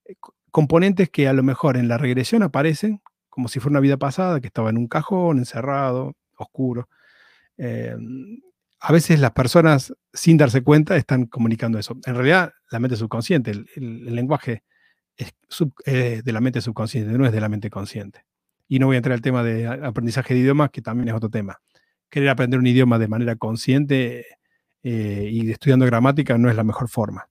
eh, 0.06 0.16
componentes 0.52 1.10
que 1.10 1.28
a 1.28 1.34
lo 1.34 1.44
mejor 1.44 1.78
en 1.78 1.88
la 1.88 1.98
regresión 1.98 2.44
aparecen 2.44 3.02
como 3.30 3.48
si 3.48 3.60
fuera 3.60 3.74
una 3.74 3.80
vida 3.82 3.98
pasada, 3.98 4.42
que 4.42 4.48
estaba 4.48 4.70
en 4.70 4.78
un 4.78 4.88
cajón, 4.88 5.38
encerrado, 5.38 6.16
oscuro. 6.38 6.90
Em, 7.58 8.42
a 8.80 8.92
veces 8.94 9.20
las 9.20 9.32
personas, 9.32 9.94
sin 10.14 10.38
darse 10.38 10.64
cuenta, 10.64 10.96
están 10.98 11.26
comunicando 11.28 11.80
eso. 11.80 11.98
En 12.06 12.16
realidad, 12.16 12.54
la 12.72 12.80
mente 12.80 12.96
subconsciente, 12.98 13.52
el 13.52 14.16
lenguaje 14.16 14.64
es 15.20 16.24
de 16.24 16.32
la 16.32 16.42
mente 16.42 16.62
subconsciente, 16.62 17.18
no 17.18 17.26
es 17.26 17.32
de 17.32 17.42
la 17.42 17.50
mente 17.50 17.70
consciente. 17.70 18.26
Y 18.68 18.80
no 18.80 18.86
voy 18.86 18.96
a 18.96 18.98
entrar 18.98 19.14
al 19.14 19.22
tema 19.22 19.44
de 19.44 19.68
aprendizaje 19.68 20.34
de 20.34 20.42
idiomas, 20.42 20.70
que 20.70 20.82
también 20.82 21.10
es 21.10 21.16
otro 21.16 21.30
tema. 21.30 21.60
Querer 22.10 22.30
aprender 22.30 22.60
un 22.60 22.68
idioma 22.68 23.00
de 23.00 23.08
manera 23.08 23.36
consciente 23.36 24.26
eh, 24.84 25.30
y 25.32 25.50
estudiando 25.52 25.86
gramática 25.86 26.38
no 26.38 26.50
es 26.50 26.56
la 26.56 26.64
mejor 26.64 26.88
forma. 26.88 27.30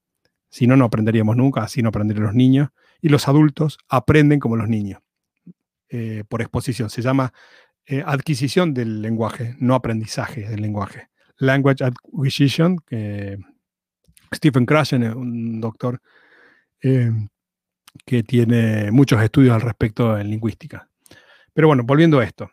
Si 0.51 0.67
no, 0.67 0.77
no 0.77 0.85
aprenderíamos 0.85 1.37
nunca, 1.37 1.63
así 1.63 1.83
no 1.83 1.91
aprenderían 1.91 2.27
los 2.27 2.35
niños. 2.35 2.71
Y 3.01 3.09
los 3.09 3.29
adultos 3.29 3.79
aprenden 3.89 4.41
como 4.41 4.57
los 4.57 4.69
niños, 4.69 5.01
eh, 5.89 6.25
por 6.29 6.41
exposición. 6.43 6.91
Se 6.91 7.03
llama 7.03 7.33
eh, 7.87 8.03
adquisición 8.05 8.75
del 8.75 9.01
lenguaje, 9.01 9.55
no 9.61 9.75
aprendizaje 9.75 10.49
del 10.49 10.61
lenguaje. 10.61 11.09
Language 11.37 11.85
Acquisition, 11.85 12.79
que 12.79 13.39
Stephen 14.35 14.67
Krashen, 14.67 15.05
un 15.05 15.61
doctor 15.61 16.01
que 18.05 18.23
tiene 18.23 18.91
muchos 18.91 19.23
estudios 19.23 19.55
al 19.55 19.61
respecto 19.61 20.19
en 20.19 20.31
lingüística. 20.31 20.89
Pero 21.53 21.69
bueno, 21.69 21.83
volviendo 21.85 22.21
a 22.21 22.25
esto, 22.25 22.51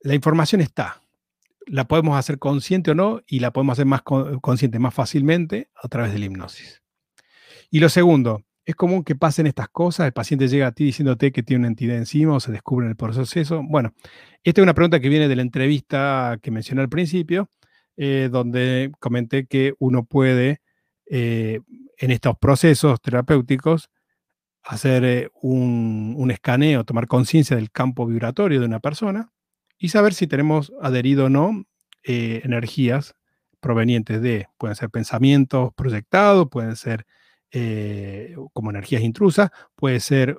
la 0.00 0.14
información 0.14 0.60
está, 0.60 1.02
la 1.66 1.86
podemos 1.86 2.18
hacer 2.18 2.38
consciente 2.38 2.92
o 2.92 2.94
no 2.94 3.20
y 3.26 3.40
la 3.40 3.52
podemos 3.52 3.74
hacer 3.74 3.86
más 3.86 4.02
consciente 4.02 4.78
más 4.78 4.94
fácilmente 4.94 5.70
a 5.82 5.88
través 5.88 6.12
de 6.12 6.18
la 6.18 6.26
hipnosis. 6.26 6.82
Y 7.70 7.80
lo 7.80 7.88
segundo, 7.88 8.42
es 8.68 8.74
común 8.74 9.02
que 9.02 9.14
pasen 9.14 9.46
estas 9.46 9.70
cosas, 9.70 10.06
el 10.06 10.12
paciente 10.12 10.46
llega 10.46 10.66
a 10.66 10.72
ti 10.72 10.84
diciéndote 10.84 11.32
que 11.32 11.42
tiene 11.42 11.60
una 11.60 11.68
entidad 11.68 11.96
encima 11.96 12.34
o 12.34 12.40
se 12.40 12.52
descubre 12.52 12.84
en 12.84 12.90
el 12.90 12.96
proceso. 12.96 13.62
Bueno, 13.62 13.94
esta 14.42 14.60
es 14.60 14.62
una 14.62 14.74
pregunta 14.74 15.00
que 15.00 15.08
viene 15.08 15.26
de 15.26 15.36
la 15.36 15.40
entrevista 15.42 16.38
que 16.42 16.50
mencioné 16.50 16.82
al 16.82 16.90
principio, 16.90 17.50
eh, 17.96 18.28
donde 18.30 18.92
comenté 19.00 19.46
que 19.46 19.72
uno 19.78 20.04
puede, 20.04 20.60
eh, 21.06 21.60
en 21.96 22.10
estos 22.10 22.36
procesos 22.38 23.00
terapéuticos, 23.00 23.88
hacer 24.68 25.02
eh, 25.04 25.30
un, 25.40 26.30
escaneo, 26.30 26.84
tomar 26.84 27.06
conciencia 27.06 27.56
del 27.56 27.70
campo 27.70 28.06
vibratorio 28.06 28.60
de 28.60 28.66
una 28.66 28.80
persona 28.80 29.32
y 29.78 29.88
saber 29.88 30.12
si 30.12 30.26
tenemos 30.26 30.74
adherido 30.82 31.24
o 31.24 31.28
no 31.30 31.64
eh, 32.04 32.42
energías 32.44 33.14
provenientes 33.60 34.20
de, 34.20 34.46
pueden 34.58 34.76
ser 34.76 34.90
pensamientos 34.90 35.72
proyectados, 35.74 36.48
pueden 36.50 36.76
ser 36.76 37.06
eh, 37.50 38.36
como 38.52 38.68
energías 38.68 39.00
intrusas, 39.00 39.50
puede 39.74 40.00
ser 40.00 40.38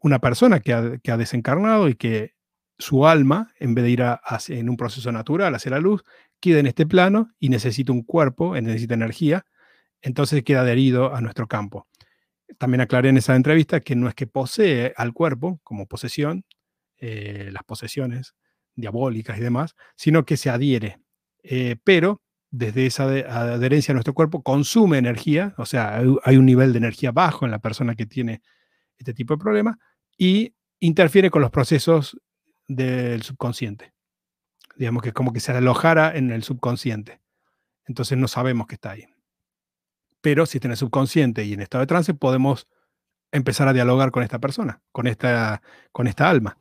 una 0.00 0.20
persona 0.20 0.60
que 0.60 0.72
ha, 0.72 1.16
desencarnado 1.16 1.88
y 1.88 1.96
que 1.96 2.34
su 2.78 3.08
alma, 3.08 3.52
en 3.58 3.74
vez 3.74 3.84
de 3.84 3.90
ir 3.90 4.04
en 4.50 4.70
un 4.70 4.76
proceso 4.76 5.10
natural 5.10 5.56
hacia 5.56 5.72
la 5.72 5.80
luz, 5.80 6.04
queda 6.38 6.60
en 6.60 6.68
este 6.68 6.86
plano 6.86 7.32
y 7.40 7.48
necesita 7.48 7.90
un 7.90 8.04
cuerpo, 8.04 8.54
necesita 8.54 8.94
energía, 8.94 9.46
entonces 10.00 10.44
queda 10.44 10.60
adherido 10.60 11.12
a 11.12 11.20
nuestro 11.20 11.48
campo 11.48 11.88
también 12.56 12.80
aclaré 12.80 13.10
en 13.10 13.18
esa 13.18 13.36
entrevista 13.36 13.80
que 13.80 13.96
no 13.96 14.08
es 14.08 14.14
que 14.14 14.26
posee 14.26 14.94
al 14.96 15.12
cuerpo 15.12 15.60
como 15.62 15.86
posesión, 15.86 16.44
eh, 16.96 17.50
las 17.52 17.64
posesiones 17.64 18.34
diabólicas 18.74 19.38
y 19.38 19.40
demás, 19.40 19.74
sino 19.96 20.24
que 20.24 20.36
se 20.36 20.50
adhiere. 20.50 21.00
Eh, 21.42 21.76
pero 21.84 22.22
desde 22.50 22.86
esa 22.86 23.04
adherencia 23.04 23.92
a 23.92 23.94
nuestro 23.94 24.14
cuerpo 24.14 24.42
consume 24.42 24.98
energía, 24.98 25.54
o 25.58 25.66
sea, 25.66 26.00
hay 26.24 26.36
un 26.36 26.46
nivel 26.46 26.72
de 26.72 26.78
energía 26.78 27.12
bajo 27.12 27.44
en 27.44 27.50
la 27.50 27.58
persona 27.58 27.94
que 27.94 28.06
tiene 28.06 28.42
este 28.96 29.12
tipo 29.12 29.34
de 29.34 29.38
problema 29.38 29.78
y 30.16 30.54
interfiere 30.80 31.30
con 31.30 31.42
los 31.42 31.50
procesos 31.50 32.18
del 32.66 33.22
subconsciente. 33.22 33.92
digamos 34.76 35.02
que 35.02 35.12
como 35.12 35.32
que 35.32 35.40
se 35.40 35.52
alojara 35.52 36.16
en 36.16 36.30
el 36.30 36.44
subconsciente. 36.44 37.20
Entonces 37.86 38.16
no 38.16 38.28
sabemos 38.28 38.66
que 38.66 38.74
está 38.76 38.92
ahí. 38.92 39.06
Pero 40.20 40.46
si 40.46 40.58
está 40.58 40.68
en 40.68 40.72
el 40.72 40.76
subconsciente 40.76 41.44
y 41.44 41.52
en 41.52 41.60
estado 41.60 41.82
de 41.82 41.86
trance, 41.86 42.14
podemos 42.14 42.66
empezar 43.30 43.68
a 43.68 43.72
dialogar 43.72 44.10
con 44.10 44.22
esta 44.22 44.38
persona, 44.38 44.80
con 44.92 45.06
esta, 45.06 45.62
con 45.92 46.06
esta 46.06 46.28
alma. 46.28 46.56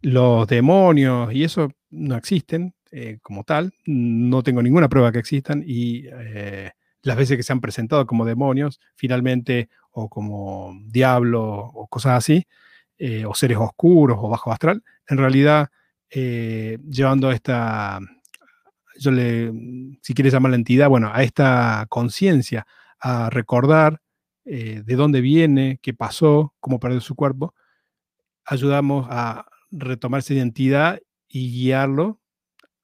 Los 0.00 0.46
demonios 0.46 1.32
y 1.32 1.44
eso 1.44 1.70
no 1.90 2.16
existen 2.16 2.74
eh, 2.90 3.18
como 3.22 3.42
tal, 3.42 3.72
no 3.86 4.42
tengo 4.42 4.62
ninguna 4.62 4.88
prueba 4.88 5.10
que 5.10 5.18
existan 5.18 5.64
y 5.66 6.04
eh, 6.06 6.70
las 7.02 7.16
veces 7.16 7.36
que 7.36 7.42
se 7.42 7.52
han 7.52 7.60
presentado 7.60 8.06
como 8.06 8.24
demonios, 8.24 8.80
finalmente, 8.94 9.68
o 9.90 10.08
como 10.08 10.78
diablo 10.86 11.42
o 11.44 11.88
cosas 11.88 12.12
así, 12.18 12.46
eh, 12.98 13.24
o 13.26 13.34
seres 13.34 13.58
oscuros 13.58 14.18
o 14.20 14.28
bajo 14.28 14.52
astral, 14.52 14.82
en 15.08 15.18
realidad 15.18 15.68
llevando 16.16 17.32
esta, 17.32 17.98
yo 19.00 19.10
le, 19.10 19.52
si 20.00 20.14
quieres 20.14 20.32
llamar 20.32 20.50
la 20.50 20.56
entidad, 20.56 20.88
bueno, 20.88 21.10
a 21.12 21.24
esta 21.24 21.86
conciencia, 21.88 22.64
a 23.04 23.28
recordar 23.28 24.00
eh, 24.46 24.82
de 24.82 24.96
dónde 24.96 25.20
viene, 25.20 25.78
qué 25.82 25.92
pasó, 25.92 26.54
cómo 26.58 26.80
perdió 26.80 27.02
su 27.02 27.14
cuerpo, 27.14 27.54
ayudamos 28.46 29.06
a 29.10 29.46
retomar 29.70 30.20
esa 30.20 30.32
identidad 30.32 31.00
y 31.28 31.52
guiarlo 31.52 32.18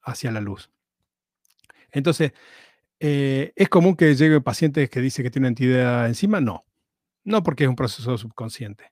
hacia 0.03 0.31
la 0.31 0.39
luz. 0.39 0.69
Entonces, 1.91 2.33
eh, 2.99 3.51
¿es 3.55 3.67
común 3.67 3.95
que 3.95 4.13
lleguen 4.13 4.43
pacientes 4.43 4.91
que 4.91 5.01
dicen 5.01 5.23
que 5.23 5.31
tiene 5.31 5.45
una 5.45 5.49
entidad 5.49 6.07
encima? 6.07 6.39
No, 6.39 6.65
no 7.23 7.41
porque 7.41 7.63
es 7.63 7.69
un 7.69 7.75
proceso 7.75 8.15
subconsciente. 8.15 8.91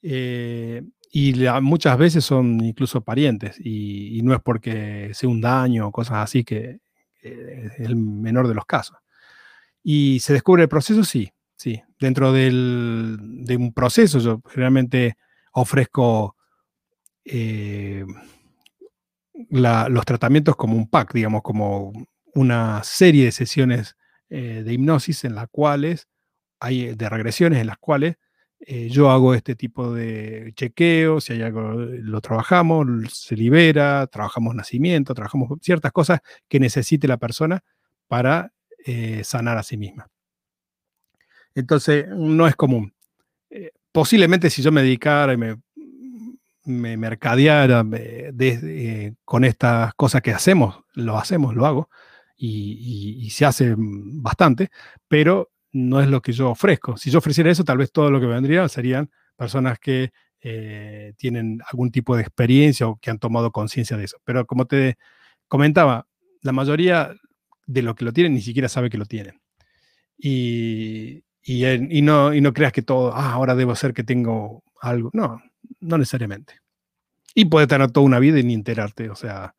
Eh, 0.00 0.82
y 1.10 1.34
muchas 1.60 1.98
veces 1.98 2.24
son 2.24 2.64
incluso 2.64 3.02
parientes 3.02 3.58
y, 3.58 4.20
no 4.22 4.32
es 4.32 4.40
porque 4.40 5.10
sea 5.12 5.28
un 5.28 5.40
daño 5.40 5.88
o 5.88 5.92
cosas 5.92 6.18
así 6.18 6.44
que 6.44 6.78
es 7.20 7.80
el 7.80 7.96
menor 7.96 8.46
de 8.46 8.54
los 8.54 8.64
casos. 8.64 9.01
Y 9.82 10.20
se 10.20 10.32
descubre 10.32 10.62
el 10.62 10.68
proceso, 10.68 11.04
sí, 11.04 11.32
Sí, 11.62 11.80
dentro 12.00 12.32
de 12.32 13.56
un 13.56 13.72
proceso 13.72 14.18
yo 14.18 14.42
generalmente 14.50 15.14
ofrezco 15.52 16.34
eh, 17.24 18.04
los 19.32 20.04
tratamientos 20.04 20.56
como 20.56 20.76
un 20.76 20.88
pack, 20.90 21.12
digamos, 21.12 21.42
como 21.42 21.92
una 22.34 22.82
serie 22.82 23.26
de 23.26 23.30
sesiones 23.30 23.96
eh, 24.28 24.64
de 24.64 24.72
hipnosis 24.72 25.22
en 25.22 25.36
las 25.36 25.46
cuales 25.52 26.08
hay 26.58 26.96
de 26.96 27.08
regresiones 27.08 27.60
en 27.60 27.68
las 27.68 27.78
cuales 27.78 28.16
eh, 28.58 28.88
yo 28.88 29.12
hago 29.12 29.32
este 29.32 29.54
tipo 29.54 29.94
de 29.94 30.52
chequeo, 30.56 31.20
si 31.20 31.34
hay 31.34 31.42
algo 31.42 31.74
lo 31.74 32.20
trabajamos, 32.20 32.88
se 33.12 33.36
libera, 33.36 34.08
trabajamos 34.08 34.56
nacimiento, 34.56 35.14
trabajamos 35.14 35.60
ciertas 35.60 35.92
cosas 35.92 36.22
que 36.48 36.58
necesite 36.58 37.06
la 37.06 37.18
persona 37.18 37.62
para 38.08 38.52
sanar 39.24 39.58
a 39.58 39.62
sí 39.62 39.76
misma. 39.76 40.08
Entonces, 41.54 42.06
no 42.08 42.46
es 42.46 42.56
común. 42.56 42.94
Eh, 43.50 43.70
posiblemente 43.92 44.50
si 44.50 44.62
yo 44.62 44.72
me 44.72 44.82
dedicara 44.82 45.34
y 45.34 45.36
me, 45.36 45.60
me 46.64 46.96
mercadeara 46.96 47.84
eh, 47.92 49.12
con 49.24 49.44
estas 49.44 49.94
cosas 49.94 50.22
que 50.22 50.32
hacemos, 50.32 50.80
lo 50.94 51.18
hacemos, 51.18 51.54
lo 51.54 51.66
hago, 51.66 51.90
y, 52.36 53.30
se 53.30 53.44
hace 53.44 53.74
bastante, 53.76 54.70
pero 55.06 55.52
no 55.70 56.00
es 56.00 56.08
lo 56.08 56.20
que 56.20 56.32
yo 56.32 56.50
ofrezco. 56.50 56.96
Si 56.96 57.10
yo 57.10 57.18
ofreciera 57.18 57.50
eso, 57.50 57.62
tal 57.62 57.78
vez 57.78 57.92
todo 57.92 58.10
lo 58.10 58.20
que 58.20 58.26
vendría 58.26 58.68
serían 58.68 59.10
personas 59.36 59.78
que 59.78 60.10
eh, 60.40 61.12
tienen 61.16 61.60
algún 61.70 61.92
tipo 61.92 62.16
de 62.16 62.22
experiencia 62.22 62.88
o 62.88 62.96
que 62.96 63.10
han 63.10 63.18
tomado 63.20 63.52
conciencia 63.52 63.96
de 63.96 64.04
eso. 64.04 64.18
Pero 64.24 64.44
como 64.44 64.66
te 64.66 64.96
comentaba, 65.46 66.08
la 66.42 66.52
mayoría 66.52 67.14
de 67.66 67.82
los 67.82 67.94
que 67.94 68.04
lo 68.04 68.12
tienen 68.12 68.34
ni 68.34 68.42
siquiera 68.42 68.68
sabe 68.68 68.90
que 68.90 68.98
lo 68.98 69.06
tienen. 69.06 69.40
Y, 70.18 71.24
y, 71.42 72.02
no, 72.02 72.32
y 72.32 72.40
no 72.40 72.52
creas 72.52 72.72
que 72.72 72.82
todo, 72.82 73.12
ah, 73.14 73.32
ahora 73.32 73.54
debo 73.54 73.74
ser 73.74 73.92
que 73.92 74.04
tengo 74.04 74.62
algo. 74.80 75.10
No, 75.12 75.42
no 75.80 75.98
necesariamente. 75.98 76.60
Y 77.34 77.46
puede 77.46 77.66
tener 77.66 77.90
toda 77.90 78.06
una 78.06 78.18
vida 78.18 78.38
y 78.38 78.44
ni 78.44 78.54
enterarte, 78.54 79.10
o 79.10 79.16
sea, 79.16 79.54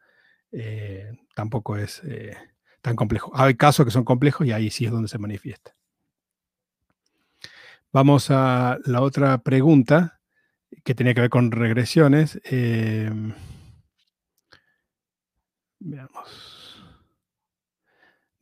eh, 0.51 1.11
tampoco 1.35 1.75
es 1.77 2.01
eh, 2.05 2.37
tan 2.81 2.95
complejo. 2.95 3.31
Hay 3.35 3.55
casos 3.55 3.85
que 3.85 3.91
son 3.91 4.03
complejos 4.03 4.45
y 4.47 4.51
ahí 4.51 4.69
sí 4.69 4.85
es 4.85 4.91
donde 4.91 5.07
se 5.07 5.17
manifiesta. 5.17 5.75
Vamos 7.91 8.31
a 8.31 8.79
la 8.85 9.01
otra 9.01 9.37
pregunta 9.39 10.19
que 10.83 10.95
tenía 10.95 11.13
que 11.13 11.21
ver 11.21 11.29
con 11.29 11.51
regresiones. 11.51 12.39
Em, 12.43 13.33
veamos. 15.79 16.52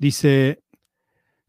Dice, 0.02 0.64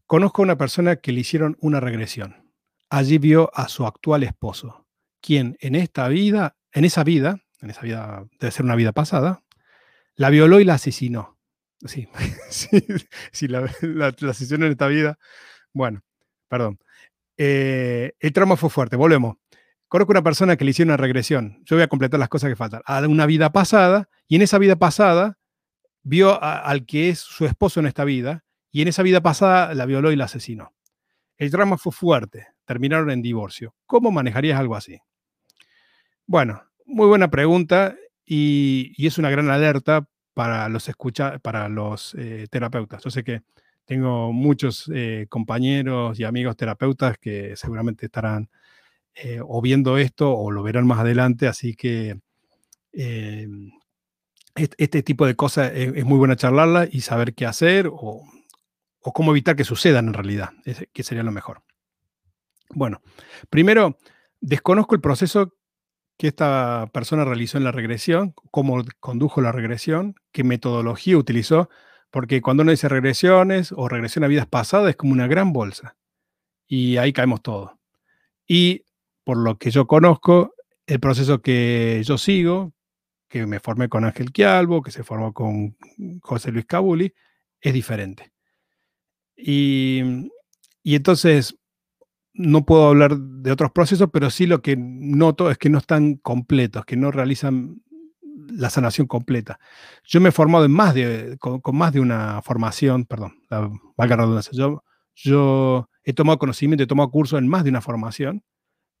Conozco 0.05 0.43
a 0.43 0.45
una 0.45 0.59
persona 0.59 0.97
que 0.97 1.11
le 1.11 1.21
hicieron 1.21 1.57
una 1.59 1.79
regresión. 1.79 2.51
Allí 2.87 3.17
vio 3.17 3.49
a 3.55 3.67
su 3.67 3.87
actual 3.87 4.21
esposo, 4.21 4.85
quien 5.21 5.57
en 5.59 5.73
esta 5.73 6.07
vida, 6.07 6.55
en 6.71 6.85
esa 6.85 7.03
vida, 7.03 7.39
en 7.61 7.71
esa 7.71 7.81
vida, 7.81 8.27
debe 8.39 8.51
ser 8.51 8.63
una 8.63 8.75
vida 8.75 8.91
pasada, 8.91 9.41
la 10.13 10.29
violó 10.29 10.59
y 10.59 10.65
la 10.65 10.75
asesinó. 10.75 11.39
Sí, 11.83 12.07
sí, 13.31 13.47
la, 13.47 13.71
asesinó 14.29 14.67
en 14.67 14.73
esta 14.73 14.85
vida. 14.85 15.17
Bueno, 15.73 16.03
perdón. 16.47 16.77
Eh, 17.37 18.13
el 18.19 18.33
trauma 18.33 18.55
fue 18.55 18.69
fuerte, 18.69 18.97
volvemos. 18.97 19.37
Conozco 19.87 20.11
una 20.11 20.21
persona 20.21 20.57
que 20.57 20.65
le 20.65 20.69
hicieron 20.69 20.91
una 20.91 20.97
regresión. 20.97 21.63
Yo 21.65 21.75
voy 21.75 21.83
a 21.85 21.87
completar 21.87 22.19
las 22.19 22.29
cosas 22.29 22.51
que 22.51 22.55
faltan. 22.55 22.83
A 22.85 23.01
una 23.07 23.25
vida 23.25 23.51
pasada, 23.51 24.09
y 24.27 24.35
en 24.35 24.43
esa 24.43 24.59
vida 24.59 24.75
pasada 24.75 25.39
vio 26.03 26.41
al 26.41 26.85
que 26.85 27.09
es 27.09 27.19
su 27.19 27.45
esposo 27.45 27.79
en 27.79 27.87
esta 27.87 28.03
vida, 28.03 28.43
y 28.73 28.81
en 28.81 28.87
esa 28.87 29.03
vida 29.03 29.21
pasada 29.21 29.73
la 29.75 29.85
violó 29.85 30.11
y 30.11 30.15
la 30.15 30.25
asesinó. 30.25 30.73
El 31.37 31.51
drama 31.51 31.77
fue 31.77 31.91
fuerte, 31.91 32.47
terminaron 32.65 33.11
en 33.11 33.21
divorcio. 33.21 33.75
¿Cómo 33.85 34.11
manejarías 34.11 34.59
algo 34.59 34.75
así? 34.75 34.99
Bueno, 36.25 36.63
muy 36.85 37.07
buena 37.07 37.29
pregunta 37.29 37.95
y, 38.25 38.93
es 39.05 39.17
una 39.19 39.29
gran 39.29 39.49
alerta 39.49 40.07
para 40.33 40.69
los, 40.69 40.89
escucha, 40.89 41.37
para 41.39 41.69
los 41.69 42.15
eh, 42.15 42.47
terapeutas. 42.49 43.03
Yo 43.03 43.11
sé 43.11 43.23
que 43.23 43.41
tengo 43.85 44.33
muchos 44.33 44.89
eh, 44.93 45.27
compañeros 45.29 46.19
y 46.19 46.23
amigos 46.23 46.57
terapeutas 46.57 47.17
que 47.19 47.55
seguramente 47.55 48.07
estarán 48.07 48.49
eh, 49.13 49.39
o 49.43 49.61
viendo 49.61 49.99
esto 49.99 50.35
o 50.35 50.49
lo 50.49 50.63
verán 50.63 50.87
más 50.87 50.99
adelante, 50.99 51.47
así 51.47 51.75
que 51.75 52.19
este, 54.55 55.03
tipo 55.03 55.25
de 55.25 55.35
cosas 55.35 55.71
es, 55.73 55.93
es, 55.95 56.05
muy 56.05 56.17
buena 56.17 56.35
charlarla 56.35 56.87
y 56.91 57.01
saber 57.01 57.33
qué 57.33 57.45
hacer 57.45 57.89
o 57.91 58.23
cómo 58.99 59.31
evitar 59.31 59.55
que 59.55 59.63
sucedan 59.63 60.07
en 60.07 60.13
realidad, 60.13 60.51
que 60.93 61.03
sería 61.03 61.23
lo 61.23 61.31
mejor. 61.31 61.63
Bueno, 62.69 63.01
primero, 63.49 63.97
desconozco 64.39 64.95
el 64.95 65.01
proceso 65.01 65.55
que 66.17 66.27
esta 66.27 66.89
persona 66.93 67.25
realizó 67.25 67.57
en 67.57 67.63
la 67.63 67.71
regresión, 67.71 68.33
cómo 68.51 68.83
condujo 68.99 69.41
la 69.41 69.51
regresión, 69.51 70.15
qué 70.31 70.43
metodología 70.43 71.17
utilizó, 71.17 71.69
porque 72.11 72.41
cuando 72.41 72.61
uno 72.63 72.71
dice 72.71 72.89
regresiones 72.89 73.73
o 73.75 73.89
regresión 73.89 74.23
a 74.23 74.27
vidas 74.27 74.47
pasadas 74.47 74.91
es 74.91 74.95
como 74.95 75.13
una 75.13 75.27
gran 75.27 75.51
bolsa 75.53 75.95
y 76.67 76.97
ahí 76.97 77.13
caemos 77.13 77.41
todos. 77.41 77.71
Y 78.47 78.85
por 79.23 79.37
lo 79.37 79.57
que 79.57 79.71
yo 79.71 79.87
conozco, 79.87 80.53
el 80.85 80.99
proceso 80.99 81.41
que 81.41 82.01
yo 82.05 82.17
sigo, 82.17 82.73
que 83.33 83.47
me 83.47 83.59
formé 83.59 83.89
con 83.89 84.05
Ángel 84.05 84.31
Quialbo, 84.31 84.83
que 84.83 84.91
se 84.91 85.03
formó 85.03 85.33
con 85.33 85.75
José 86.21 86.51
Luis 86.51 86.67
Cabuli, 86.67 87.15
es 87.59 87.73
diferente. 87.73 88.31
Y, 89.35 90.29
entonces 90.83 91.57
no 92.35 92.63
puedo 92.63 92.89
hablar 92.89 93.17
de 93.17 93.51
otros 93.51 93.71
procesos, 93.71 94.09
pero 94.13 94.29
sí 94.29 94.45
lo 94.45 94.61
que 94.61 94.75
noto 94.77 95.49
es 95.49 95.57
que 95.57 95.71
no 95.71 95.79
están 95.79 96.17
completos, 96.17 96.85
que 96.85 96.95
no 96.95 97.09
realizan 97.09 97.81
la 98.49 98.69
sanación 98.69 99.07
completa. 99.07 99.59
Yo 100.03 100.21
me 100.21 100.29
he 100.29 100.31
formado 100.31 100.65
en 100.65 100.71
más 100.71 100.93
de, 100.93 101.35
con, 101.39 101.75
más 101.75 101.91
de 101.91 102.01
una 102.01 102.39
formación, 102.43 103.05
perdón, 103.05 103.33
la, 103.49 103.67
valga 103.97 104.15
redundancia, 104.15 104.51
yo, 104.55 104.83
yo 105.15 105.89
he 106.03 106.13
tomado 106.13 106.37
conocimiento, 106.37 106.83
he 106.83 106.87
tomado 106.87 107.09
cursos 107.09 107.39
en 107.39 107.47
más 107.47 107.63
de 107.63 107.71
una 107.71 107.81
formación 107.81 108.43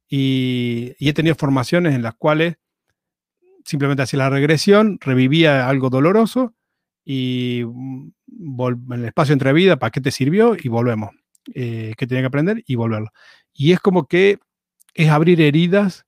y, 0.09 0.95
y 0.97 1.09
he 1.09 1.13
tenido 1.13 1.35
formaciones 1.35 1.93
en 1.93 2.01
las 2.01 2.15
cuales 2.15 2.55
simplemente 3.65 4.03
hacía 4.03 4.19
la 4.19 4.29
regresión, 4.29 4.97
revivía 5.01 5.67
algo 5.67 5.89
doloroso 5.89 6.53
y 7.05 7.63
mm, 7.65 8.11
en 8.91 8.99
el 8.99 9.05
espacio 9.05 9.33
entre 9.33 9.53
vida, 9.53 9.77
¿para 9.77 9.91
qué 9.91 10.01
te 10.01 10.11
sirvió? 10.11 10.55
Y 10.61 10.69
volvemos. 10.69 11.11
Eh, 11.53 11.93
¿Qué 11.97 12.07
tenía 12.07 12.21
que 12.21 12.27
aprender? 12.27 12.63
Y 12.65 12.75
volverlo. 12.75 13.11
Y 13.53 13.73
es 13.73 13.79
como 13.79 14.07
que 14.07 14.39
es 14.93 15.09
abrir 15.09 15.41
heridas 15.41 16.05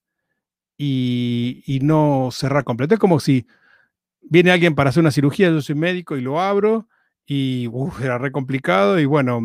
y, 0.77 1.79
no 1.81 2.29
cerrar 2.31 2.63
completo. 2.63 2.95
Es 2.95 2.99
como 2.99 3.19
si 3.19 3.47
viene 4.21 4.51
alguien 4.51 4.75
para 4.75 4.89
hacer 4.89 5.01
una 5.01 5.11
cirugía, 5.11 5.49
yo 5.49 5.61
soy 5.61 5.75
médico 5.75 6.17
y 6.17 6.21
lo 6.21 6.41
abro 6.41 6.87
y 7.25 7.69
era 8.01 8.17
re 8.17 8.31
complicado 8.31 8.99
y 8.99 9.05
bueno, 9.05 9.41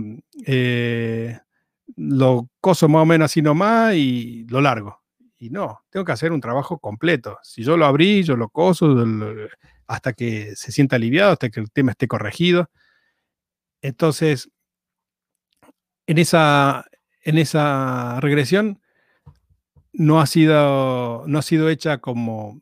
eh, 0.47 1.39
lo 1.97 2.49
coso 2.61 2.89
más 2.89 3.03
o 3.03 3.07
menos 3.07 3.27
así 3.27 3.43
nomás 3.43 3.95
y 3.95 4.47
lo 4.49 4.61
largo. 4.61 5.01
Y 5.43 5.49
no, 5.49 5.80
tengo 5.88 6.05
que 6.05 6.12
hacer 6.12 6.32
un 6.32 6.41
trabajo 6.43 6.78
completo. 6.78 7.38
Si 7.43 7.62
yo 7.64 7.78
lo 7.78 7.86
abrí, 7.86 8.22
yo 8.22 8.36
lo 8.36 8.51
coso 8.51 8.95
hasta 9.86 10.12
que 10.12 10.55
se 10.55 10.70
sienta 10.70 10.97
aliviado, 10.97 11.32
hasta 11.32 11.49
que 11.49 11.61
el 11.61 11.70
tema 11.72 11.93
esté 11.93 12.07
corregido. 12.07 12.70
Entonces, 13.80 14.51
en 16.07 16.18
esa, 16.18 16.84
en 17.22 17.38
esa 17.38 18.20
regresión 18.20 18.82
no 19.95 20.20
ha, 20.20 20.26
sido, 20.26 21.24
no 21.26 21.38
ha 21.38 21.43
sido 21.43 21.70
hecha 21.70 21.99
como 21.99 22.61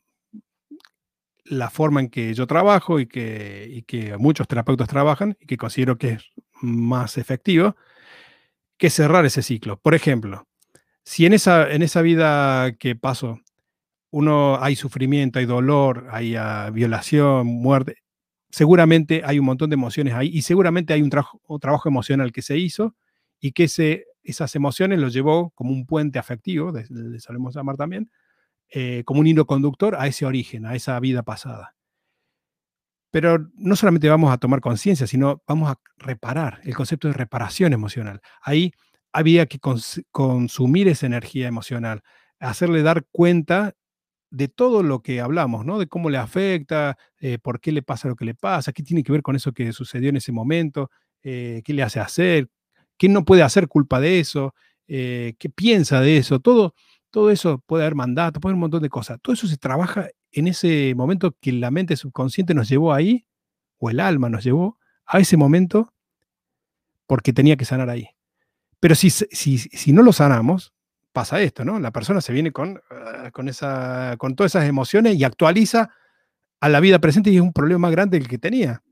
la 1.45 1.71
forma 1.71 2.01
en 2.01 2.11
que 2.11 2.33
yo 2.33 2.47
trabajo 2.47 3.01
y 3.01 3.07
que, 3.07 3.67
y 3.69 3.83
que 3.83 4.17
muchos 4.19 4.47
terapeutas 4.47 4.89
trabajan 4.89 5.37
y 5.41 5.47
que 5.47 5.57
considero 5.57 5.99
que 5.99 6.11
es 6.13 6.31
más 6.61 7.19
efectivo, 7.19 7.75
que 8.77 8.89
cerrar 8.89 9.27
ese 9.27 9.43
ciclo. 9.43 9.81
Por 9.81 9.97
ejemplo, 9.97 10.48
si 11.09 11.25
en 11.25 11.33
esa, 11.33 11.73
en 11.73 11.81
esa 11.81 12.03
vida 12.03 12.73
que 12.73 12.95
paso 12.95 13.41
uno 14.11 14.63
hay 14.63 14.77
sufrimiento, 14.77 15.39
hay 15.39 15.47
dolor, 15.47 16.07
hay 16.11 16.37
ah, 16.37 16.69
violación, 16.71 17.47
muerte, 17.47 17.97
seguramente 18.51 19.23
hay 19.25 19.39
un 19.39 19.47
montón 19.47 19.71
de 19.71 19.75
emociones 19.75 20.13
ahí 20.13 20.29
y 20.29 20.43
seguramente 20.43 20.93
hay 20.93 21.01
un, 21.01 21.09
trabajo 21.09 21.89
emocional 21.89 22.31
que 22.31 22.43
se 22.43 22.59
hizo 22.59 22.95
y 23.41 23.53
que 23.53 23.65
esas 24.23 24.55
emociones 24.55 24.99
lo 24.99 25.09
llevó 25.09 25.51
como 25.55 25.71
un 25.73 25.87
puente 25.87 26.19
afectivo, 26.19 26.73
le 26.73 27.21
solemos 27.21 27.55
llamar 27.55 27.79
también, 27.79 28.11
eh, 28.71 29.03
como 29.07 29.21
un 29.21 29.29
hilo 29.29 29.47
conductor 29.47 29.97
a 29.99 30.09
ese 30.09 30.27
origen, 30.27 30.67
a 30.67 30.75
esa 30.75 31.01
vida 31.01 31.23
pasada. 31.23 31.75
Pero 33.11 33.49
no 33.55 33.77
solamente 33.77 34.11
vamos 34.11 34.31
a 34.31 34.37
tomar 34.37 34.61
conciencia, 34.61 35.07
sino 35.07 35.43
vamos 35.49 35.71
a 35.71 35.81
reparar, 35.97 36.61
el 36.65 36.75
concepto 36.75 37.09
de 37.09 37.15
reparación 37.15 37.73
emocional. 37.73 38.21
Ahí 38.43 38.73
había 39.13 39.47
que 39.47 39.59
consumir 40.11 40.89
esa 40.89 41.07
energía 41.07 41.49
emocional, 41.49 42.03
hacerle 42.41 42.83
dar 42.83 43.07
cuenta 43.11 43.75
de 44.31 44.49
todo 44.49 44.83
lo 44.83 45.03
que 45.03 45.21
hablamos, 45.21 45.65
¿no? 45.65 45.79
De 45.79 45.87
cómo 45.89 46.11
le 46.11 46.19
afecta, 46.19 46.99
eh, 47.19 47.39
por 47.39 47.61
qué 47.61 47.73
le 47.73 47.83
pasa 47.83 48.09
lo 48.09 48.17
que 48.17 48.25
le 48.27 48.35
pasa, 48.35 48.73
qué 48.73 48.83
tiene 48.83 49.03
que 49.03 49.13
ver 49.13 49.23
con 49.23 49.37
eso 49.37 49.53
que 49.53 49.73
sucedió 49.73 50.11
en 50.11 50.17
ese 50.17 50.33
momento, 50.33 50.91
eh, 51.23 51.63
qué 51.65 51.73
le 51.73 51.83
hace 51.83 52.01
hacer, 52.01 52.49
qué 52.99 53.09
no 53.09 53.25
puede 53.25 53.43
hacer 53.43 53.69
culpa 53.69 54.01
de 54.01 54.21
eso, 54.21 54.55
eh, 54.87 55.35
qué 55.39 55.49
piensa 55.49 56.01
de 56.01 56.19
eso, 56.19 56.41
todo, 56.41 56.75
todo 57.11 57.31
eso 57.31 57.63
puede 57.67 57.85
haber 57.85 57.95
mandato, 57.95 58.41
puede 58.41 58.53
haber 58.53 58.57
un 58.57 58.61
montón 58.61 58.83
de 58.83 58.91
cosas. 58.91 59.19
Todo 59.23 59.33
eso 59.35 59.47
se 59.47 59.57
trabaja 59.57 60.09
en 60.33 60.49
ese 60.49 60.95
momento 60.95 61.35
que 61.41 61.53
la 61.53 61.71
mente 61.71 61.97
subconsciente 61.97 62.55
nos 62.55 62.69
llevó 62.69 62.93
ahí, 62.93 63.27
o 63.79 63.91
el 63.91 64.01
alma 64.01 64.29
nos 64.29 64.45
llevó 64.45 64.79
a 65.07 65.21
ese 65.21 65.37
momento, 65.37 65.95
porque 67.07 67.33
tenía 67.33 67.57
que 67.57 67.65
sanar 67.65 67.89
ahí. 67.89 68.18
Pero 68.81 68.95
si, 68.95 69.11
si, 69.11 69.59
si 69.59 69.93
no 69.93 70.03
lo 70.03 70.13
sanamos, 70.13 70.73
pasa 71.13 71.41
esto, 71.43 71.65
¿no? 71.65 71.81
La 71.81 71.91
persona 71.91 72.21
se 72.21 72.33
viene 72.33 72.53
con, 72.53 72.81
ah, 72.91 73.31
con, 73.33 73.49
esa, 73.49 74.15
con 74.19 74.37
todas 74.37 74.55
esas 74.55 74.69
emociones 74.69 75.17
y 75.17 75.25
actualiza 75.25 75.91
a 76.61 76.69
la 76.69 76.81
vida 76.81 76.99
presente 76.99 77.31
y 77.31 77.37
es 77.37 77.43
un 77.43 77.53
problema 77.53 77.81
más 77.81 77.93
grande 77.93 78.19
el 78.19 78.29
que 78.29 78.39
tenía. 78.39 78.83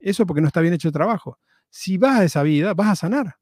Eso 0.00 0.26
porque 0.26 0.40
no 0.40 0.46
está 0.48 0.60
bien 0.60 0.74
hecho 0.74 0.88
el 0.88 0.92
trabajo. 0.94 1.38
Si 1.70 1.98
vas 1.98 2.20
a 2.20 2.24
esa 2.24 2.42
vida, 2.42 2.74
vas 2.74 2.88
a 2.88 2.96
sanar. 2.96 3.36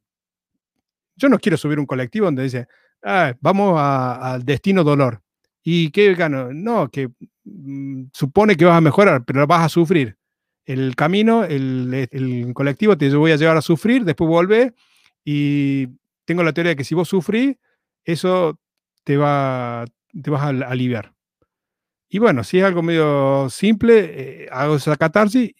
Yo 1.16 1.28
no 1.28 1.38
quiero 1.38 1.58
subir 1.58 1.78
un 1.78 1.86
colectivo 1.86 2.26
donde 2.26 2.44
dice, 2.44 2.68
ah, 3.02 3.34
vamos 3.40 3.78
al 3.78 4.44
destino 4.44 4.82
dolor. 4.84 5.20
¿Y 5.62 5.90
qué 5.90 6.14
gano? 6.14 6.52
No, 6.52 6.88
que 6.88 7.10
mm, 7.44 8.04
supone 8.12 8.56
que 8.56 8.64
vas 8.64 8.78
a 8.78 8.80
mejorar, 8.80 9.24
pero 9.24 9.46
vas 9.46 9.66
a 9.66 9.68
sufrir. 9.68 10.16
El 10.64 10.94
camino, 10.96 11.44
el, 11.44 12.08
el 12.10 12.54
colectivo 12.54 12.96
te 12.96 13.14
voy 13.14 13.32
a 13.32 13.36
llevar 13.36 13.56
a 13.56 13.62
sufrir, 13.62 14.04
después 14.04 14.28
vuelve 14.28 14.74
y 15.24 15.88
tengo 16.24 16.42
la 16.42 16.52
teoría 16.52 16.70
de 16.70 16.76
que 16.76 16.84
si 16.84 16.94
vos 16.94 17.08
sufrís, 17.08 17.56
eso 18.04 18.58
te 19.04 19.16
va, 19.16 19.84
te 20.22 20.30
vas 20.30 20.42
a 20.42 20.48
aliviar. 20.48 21.14
Y 22.08 22.18
bueno, 22.18 22.44
si 22.44 22.58
es 22.58 22.64
algo 22.64 22.82
medio 22.82 23.48
simple, 23.48 24.44
eh, 24.44 24.48
hago 24.50 24.76
esa 24.76 24.96
catarsis 24.96 25.52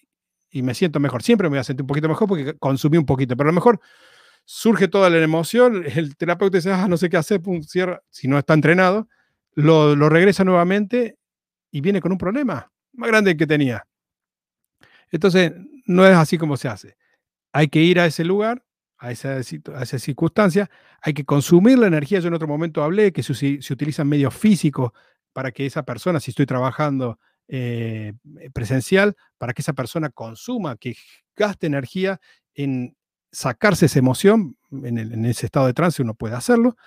y 0.51 0.61
me 0.61 0.75
siento 0.75 0.99
mejor. 0.99 1.23
Siempre 1.23 1.47
me 1.49 1.55
voy 1.55 1.59
a 1.59 1.63
sentir 1.63 1.83
un 1.83 1.87
poquito 1.87 2.07
mejor 2.07 2.27
porque 2.27 2.53
consumí 2.59 2.97
un 2.97 3.05
poquito, 3.05 3.35
pero 3.35 3.49
a 3.49 3.51
lo 3.51 3.55
mejor 3.55 3.79
surge 4.45 4.87
toda 4.87 5.09
la 5.09 5.17
emoción, 5.17 5.83
el 5.95 6.15
terapeuta 6.15 6.57
dice, 6.57 6.71
ah, 6.71 6.87
no 6.87 6.97
sé 6.97 7.09
qué 7.09 7.17
hacer, 7.17 7.41
cierra, 7.67 8.01
si 8.09 8.27
no 8.27 8.37
está 8.37 8.53
entrenado, 8.53 9.07
lo, 9.55 9.95
lo 9.95 10.09
regresa 10.09 10.43
nuevamente 10.43 11.17
y 11.71 11.81
viene 11.81 12.01
con 12.01 12.11
un 12.11 12.17
problema 12.17 12.71
más 12.93 13.09
grande 13.09 13.35
que 13.35 13.47
tenía. 13.47 13.83
Entonces, 15.11 15.53
no 15.85 16.05
es 16.05 16.15
así 16.15 16.37
como 16.37 16.57
se 16.57 16.67
hace. 16.67 16.97
Hay 17.51 17.67
que 17.67 17.79
ir 17.81 17.99
a 17.99 18.05
ese 18.05 18.23
lugar, 18.23 18.63
a 19.03 19.11
esa, 19.11 19.41
a 19.75 19.85
circunstancia, 19.85 20.69
hay 21.01 21.13
que 21.13 21.25
consumir 21.25 21.77
la 21.77 21.87
energía. 21.87 22.19
Yo 22.19 22.29
en 22.29 22.35
otro 22.35 22.47
momento 22.47 22.81
hablé 22.81 23.11
que 23.11 23.21
se, 23.21 23.61
se 23.61 23.73
utilizan 23.73 24.07
medios 24.07 24.33
físicos 24.33 24.93
para 25.33 25.51
que 25.51 25.65
esa 25.65 25.83
persona, 25.83 26.21
si 26.21 26.31
estoy 26.31 26.45
trabajando 26.45 27.19
eh, 27.49 28.13
presencial, 28.53 29.17
para 29.37 29.51
que 29.51 29.61
esa 29.61 29.73
persona 29.73 30.09
consuma, 30.09 30.77
que 30.77 30.95
gaste 31.35 31.67
energía 31.67 32.21
en 32.53 32.95
sacarse 33.29 33.87
esa 33.87 33.99
emoción, 33.99 34.55
en, 34.71 35.25
ese 35.25 35.47
estado 35.47 35.67
de 35.67 35.73
trance 35.73 36.01
uno 36.01 36.13
puede 36.13 36.35
hacerlo, 36.35 36.77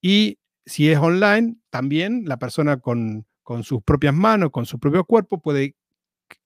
y 0.00 0.38
si 0.64 0.90
es 0.90 0.98
online, 0.98 1.56
también 1.68 2.22
la 2.24 2.38
persona 2.38 2.78
con 2.78 3.26
sus 3.62 3.82
propias 3.82 4.14
manos, 4.14 4.50
con 4.50 4.64
su 4.64 4.78
propio 4.78 5.04
cuerpo, 5.04 5.42
puede 5.42 5.76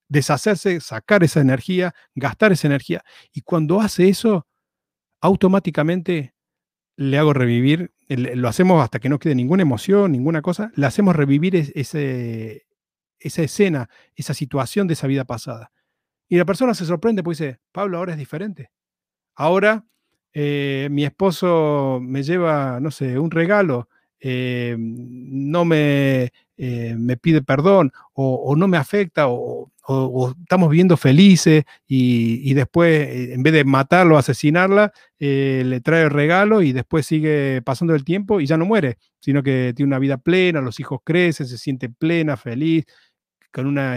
deshacerse, 0.09 0.81
sacar 0.81 1.23
esa 1.23 1.41
energía, 1.41 1.95
gastar 2.17 2.51
esa 2.51 2.67
energía. 2.67 3.05
Y 3.33 3.43
cuando 3.43 3.81
hace 3.81 4.09
eso, 4.09 4.49
automáticamente 5.21 6.35
le 6.97 7.19
hago 7.19 7.33
revivir, 7.33 7.93
lo 8.09 8.49
hacemos 8.49 8.83
hasta 8.83 8.99
que 8.99 9.09
no 9.09 9.19
quede 9.19 9.35
ninguna 9.35 9.63
emoción, 9.63 10.13
ninguna 10.13 10.43
cosa, 10.43 10.71
le 10.75 10.87
hacemos 10.87 11.17
revivir 11.17 11.57
ese, 11.57 12.67
esa 13.19 13.43
escena, 13.43 13.89
esa 14.15 14.35
situación 14.35 14.87
de 14.87 14.95
esa 14.95 15.07
vida 15.07 15.25
pasada. 15.25 15.73
Y 16.29 16.37
la 16.37 16.45
persona 16.45 16.75
se 16.75 16.85
sorprende 16.85 17.23
porque 17.23 17.45
dice, 17.45 17.61
Pablo, 17.73 17.99
ahora 17.99 18.13
es 18.13 18.19
diferente. 18.19 18.71
Ahora 19.35 19.87
eh, 20.33 20.89
mi 20.91 21.05
esposo 21.05 22.01
me 22.03 22.23
lleva, 22.23 22.79
no 22.81 22.91
sé, 22.91 23.19
un 23.19 23.31
regalo, 23.31 23.89
eh, 24.21 24.77
no 24.79 25.65
me, 25.65 26.31
eh, 26.63 26.95
me, 26.95 27.17
pide 27.17 27.41
perdón 27.41 27.91
o, 28.13 28.55
no 28.55 28.69
me 28.69 28.77
afecta 28.77 29.29
o, 29.29 29.73
o, 29.87 30.35
estamos 30.43 30.69
viviendo 30.69 30.99
felices 30.99 31.65
y, 31.89 32.53
después, 32.53 33.09
eh, 33.09 33.33
en 33.33 33.43
vez 33.43 33.55
de 33.55 33.65
matarlo, 33.65 34.19
asesinarla, 34.19 34.93
eh, 35.19 35.63
le 35.65 35.81
trae 35.81 36.03
el 36.03 36.11
regalo 36.11 36.61
y 36.61 36.73
después 36.75 37.07
sigue 37.07 37.63
pasando 37.65 37.95
el 37.95 38.05
tiempo 38.05 38.43
y 38.43 38.47
ya 38.47 38.59
no 38.59 38.67
muere, 38.67 38.99
sino 39.21 39.43
que 39.43 39.73
tiene 39.75 39.87
una 39.87 39.99
vida 39.99 40.19
plena, 40.19 40.61
los 40.61 40.79
hijos 40.81 41.01
crecen, 41.03 41.47
se 41.47 41.57
siente 41.57 41.89
plena, 41.89 42.37
feliz, 42.37 42.85
con 43.51 43.67
una 43.67 43.95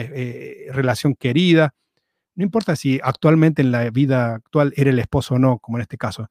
relación 0.72 1.15
querida. 1.15 1.76
No 2.35 2.45
importa 2.45 2.77
si 2.77 2.98
actualmente 3.03 3.61
en 3.61 3.72
la 3.72 3.90
vida 3.90 4.35
actual 4.35 4.72
era 4.77 4.90
el 4.90 4.99
esposo 4.99 5.35
o 5.35 5.40
no, 5.40 5.60
como 5.60 5.80
en 5.80 5.81
este 5.81 5.98
caso. 5.98 6.30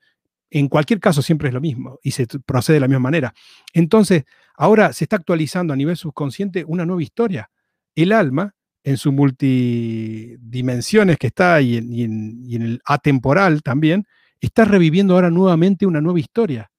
En 0.48 0.68
cualquier 0.68 0.98
caso 0.98 1.20
siempre 1.20 1.48
es 1.48 1.54
lo 1.54 1.60
mismo 1.60 1.98
y 2.02 2.12
se 2.12 2.26
procede 2.46 2.76
de 2.76 2.80
la 2.80 2.88
misma 2.88 3.00
manera. 3.00 3.34
Entonces, 3.74 4.24
ahora 4.56 4.92
se 4.92 5.04
está 5.04 5.16
actualizando 5.16 5.72
a 5.72 5.76
nivel 5.76 5.96
subconsciente 5.96 6.64
una 6.66 6.86
nueva 6.86 7.02
historia. 7.02 7.50
El 7.94 8.12
alma 8.12 8.54
en 8.84 8.96
sus 8.96 9.12
multidimensiones 9.12 11.18
que 11.18 11.28
está 11.28 11.60
y 11.60 11.76
en, 11.76 12.44
el 12.50 12.80
atemporal 12.84 13.62
también, 13.62 14.06
está 14.40 14.64
reviviendo 14.64 15.14
ahora 15.14 15.30
nuevamente 15.30 15.86
una 15.86 16.00
nueva 16.00 16.18
historia. 16.18 16.70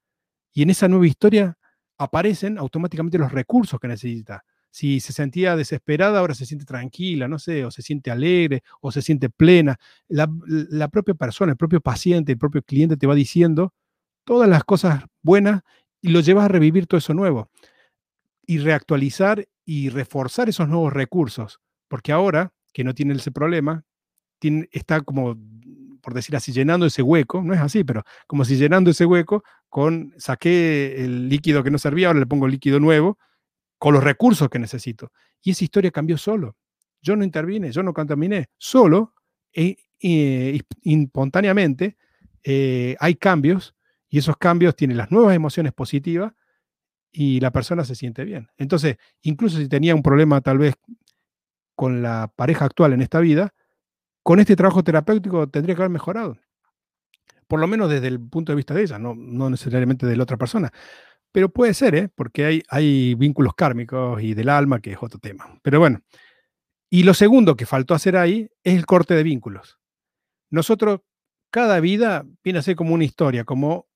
Y 0.54 0.64
en 0.64 0.70
esa 0.70 0.88
nueva 0.88 1.08
historia 1.08 1.58
aparecen 1.98 2.58
automáticamente 2.58 3.18
los 3.18 3.32
recursos 3.32 3.80
que 3.80 3.88
necesita. 3.88 4.44
Si 4.70 5.00
se 5.00 5.14
sentía 5.14 5.56
desesperada, 5.56 6.20
ahora 6.20 6.34
se 6.34 6.46
siente 6.46 6.66
tranquila, 6.66 7.28
no 7.28 7.40
sé, 7.40 7.64
o 7.64 7.72
se 7.72 7.82
siente 7.82 8.12
alegre, 8.12 8.64
o 8.82 8.92
se 8.92 9.02
siente 9.02 9.30
plena. 9.30 9.78
La, 10.08 10.28
la 10.46 10.88
propia 10.90 11.14
persona, 11.14 11.52
el 11.52 11.58
propio 11.58 11.80
paciente, 11.80 12.34
el 12.34 12.38
propio 12.38 12.64
cliente 12.64 12.98
te 12.98 13.08
va 13.08 13.16
diciendo 13.16 13.74
todas 14.26 14.50
las 14.50 14.64
cosas 14.64 15.04
buenas 15.22 15.62
y 16.02 16.10
lo 16.10 16.22
llevas 16.22 16.46
a 16.46 16.50
revivir 16.50 16.88
todo 16.88 16.98
eso 16.98 17.14
nuevo. 17.14 17.50
Y 18.46 18.60
reactualizar 18.60 19.48
y 19.66 19.90
reforzar 19.90 20.50
esos 20.50 20.68
nuevos 20.68 20.94
recursos 20.94 21.60
porque 21.94 22.12
ahora 22.12 22.52
que 22.74 22.84
no 22.84 22.96
tiene 22.96 23.14
ese 23.14 23.32
problema, 23.32 23.86
está 24.72 25.02
como, 25.02 25.38
por 26.02 26.16
decir 26.16 26.36
así, 26.36 26.52
llenando 26.52 26.88
ese 26.88 27.04
hueco, 27.04 27.44
no 27.44 27.54
es 27.54 27.60
así, 27.60 27.84
pero 27.84 28.04
como 28.26 28.46
si 28.46 28.56
llenando 28.56 28.90
ese 28.90 29.06
hueco 29.06 29.44
con, 29.70 30.12
saqué 30.18 30.96
el 31.06 31.30
líquido 31.30 31.64
que 31.64 31.70
no 31.70 31.78
servía, 31.78 32.08
ahora 32.08 32.20
le 32.20 32.26
pongo 32.26 32.48
líquido 32.48 32.80
nuevo, 32.80 33.20
con 33.78 33.94
los 33.94 34.04
recursos 34.04 34.50
que 34.50 34.58
necesito. 34.58 35.12
Y 35.44 35.52
esa 35.52 35.64
historia 35.64 35.92
cambió 35.92 36.18
solo. 36.18 36.58
Yo 37.00 37.16
no 37.16 37.24
intervine, 37.24 37.72
yo 37.72 37.84
no 37.84 37.94
contaminé, 37.94 38.48
solo, 38.58 39.14
e, 39.54 39.78
e, 40.02 40.60
espontáneamente, 40.84 41.96
eh, 42.44 42.96
hay 43.00 43.14
cambios 43.14 43.76
y 44.10 44.18
esos 44.18 44.38
cambios 44.38 44.76
tienen 44.76 44.98
las 44.98 45.12
nuevas 45.12 45.36
emociones 45.36 45.74
positivas 45.74 46.34
y 47.14 47.40
la 47.40 47.52
persona 47.52 47.86
se 47.86 47.96
siente 47.96 48.26
bien. 48.26 48.50
Entonces, 48.58 48.98
incluso 49.22 49.60
si 49.60 49.70
tenía 49.70 49.96
un 49.96 50.02
problema 50.02 50.42
tal 50.42 50.58
vez 50.58 50.74
con 51.76 52.02
la 52.02 52.32
pareja 52.36 52.66
actual 52.66 52.94
en 52.94 53.02
esta 53.02 53.20
vida, 53.20 53.54
con 54.24 54.40
este 54.40 54.56
trabajo 54.56 54.84
terapéutico 54.84 55.48
tendría 55.48 55.76
que 55.76 55.82
haber 55.84 55.92
mejorado. 55.92 56.38
Por 57.48 57.60
lo 57.60 57.68
menos 57.68 57.90
desde 57.90 58.08
el 58.08 58.20
punto 58.20 58.52
de 58.52 58.56
vista 58.56 58.74
de 58.74 58.82
ella, 58.82 58.98
no, 58.98 59.14
no 59.16 59.50
necesariamente 59.50 60.08
de 60.08 60.18
la 60.18 60.24
otra 60.24 60.38
persona. 60.38 60.72
pero 61.32 61.50
puede 61.50 61.74
ser, 61.74 61.96
¿eh? 61.96 62.10
porque 62.14 62.46
hay, 62.46 62.64
hay 62.70 63.16
vínculos 63.16 63.54
kármicos 63.56 64.22
y 64.22 64.34
del 64.34 64.50
alma, 64.50 64.80
que 64.82 64.94
es 64.94 64.98
otro 65.02 65.20
tema. 65.20 65.60
Pero 65.64 65.80
bueno, 65.80 66.02
y 66.90 67.04
lo 67.04 67.14
segundo 67.14 67.56
que 67.56 67.66
faltó 67.66 67.96
hacer 67.96 68.18
ahí 68.18 68.50
es 68.64 68.76
el 68.76 68.86
corte 68.86 69.16
de 69.16 69.24
vínculos. 69.24 69.80
Nosotros, 70.52 71.02
cada 71.52 71.80
vida 71.80 72.26
viene 72.44 72.60
a 72.60 72.64
ser 72.64 72.76
como 72.76 72.94
una 72.94 73.04
historia, 73.04 73.46
como 73.46 73.88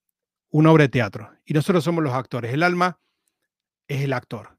una 0.50 0.72
obra 0.72 0.86
de 0.86 0.90
teatro, 0.90 1.32
y 1.46 1.54
nosotros 1.54 1.84
somos 1.84 2.04
los 2.04 2.14
actores. 2.14 2.54
El 2.54 2.64
alma 2.64 3.00
es 3.88 4.02
el 4.02 4.14
actor, 4.14 4.58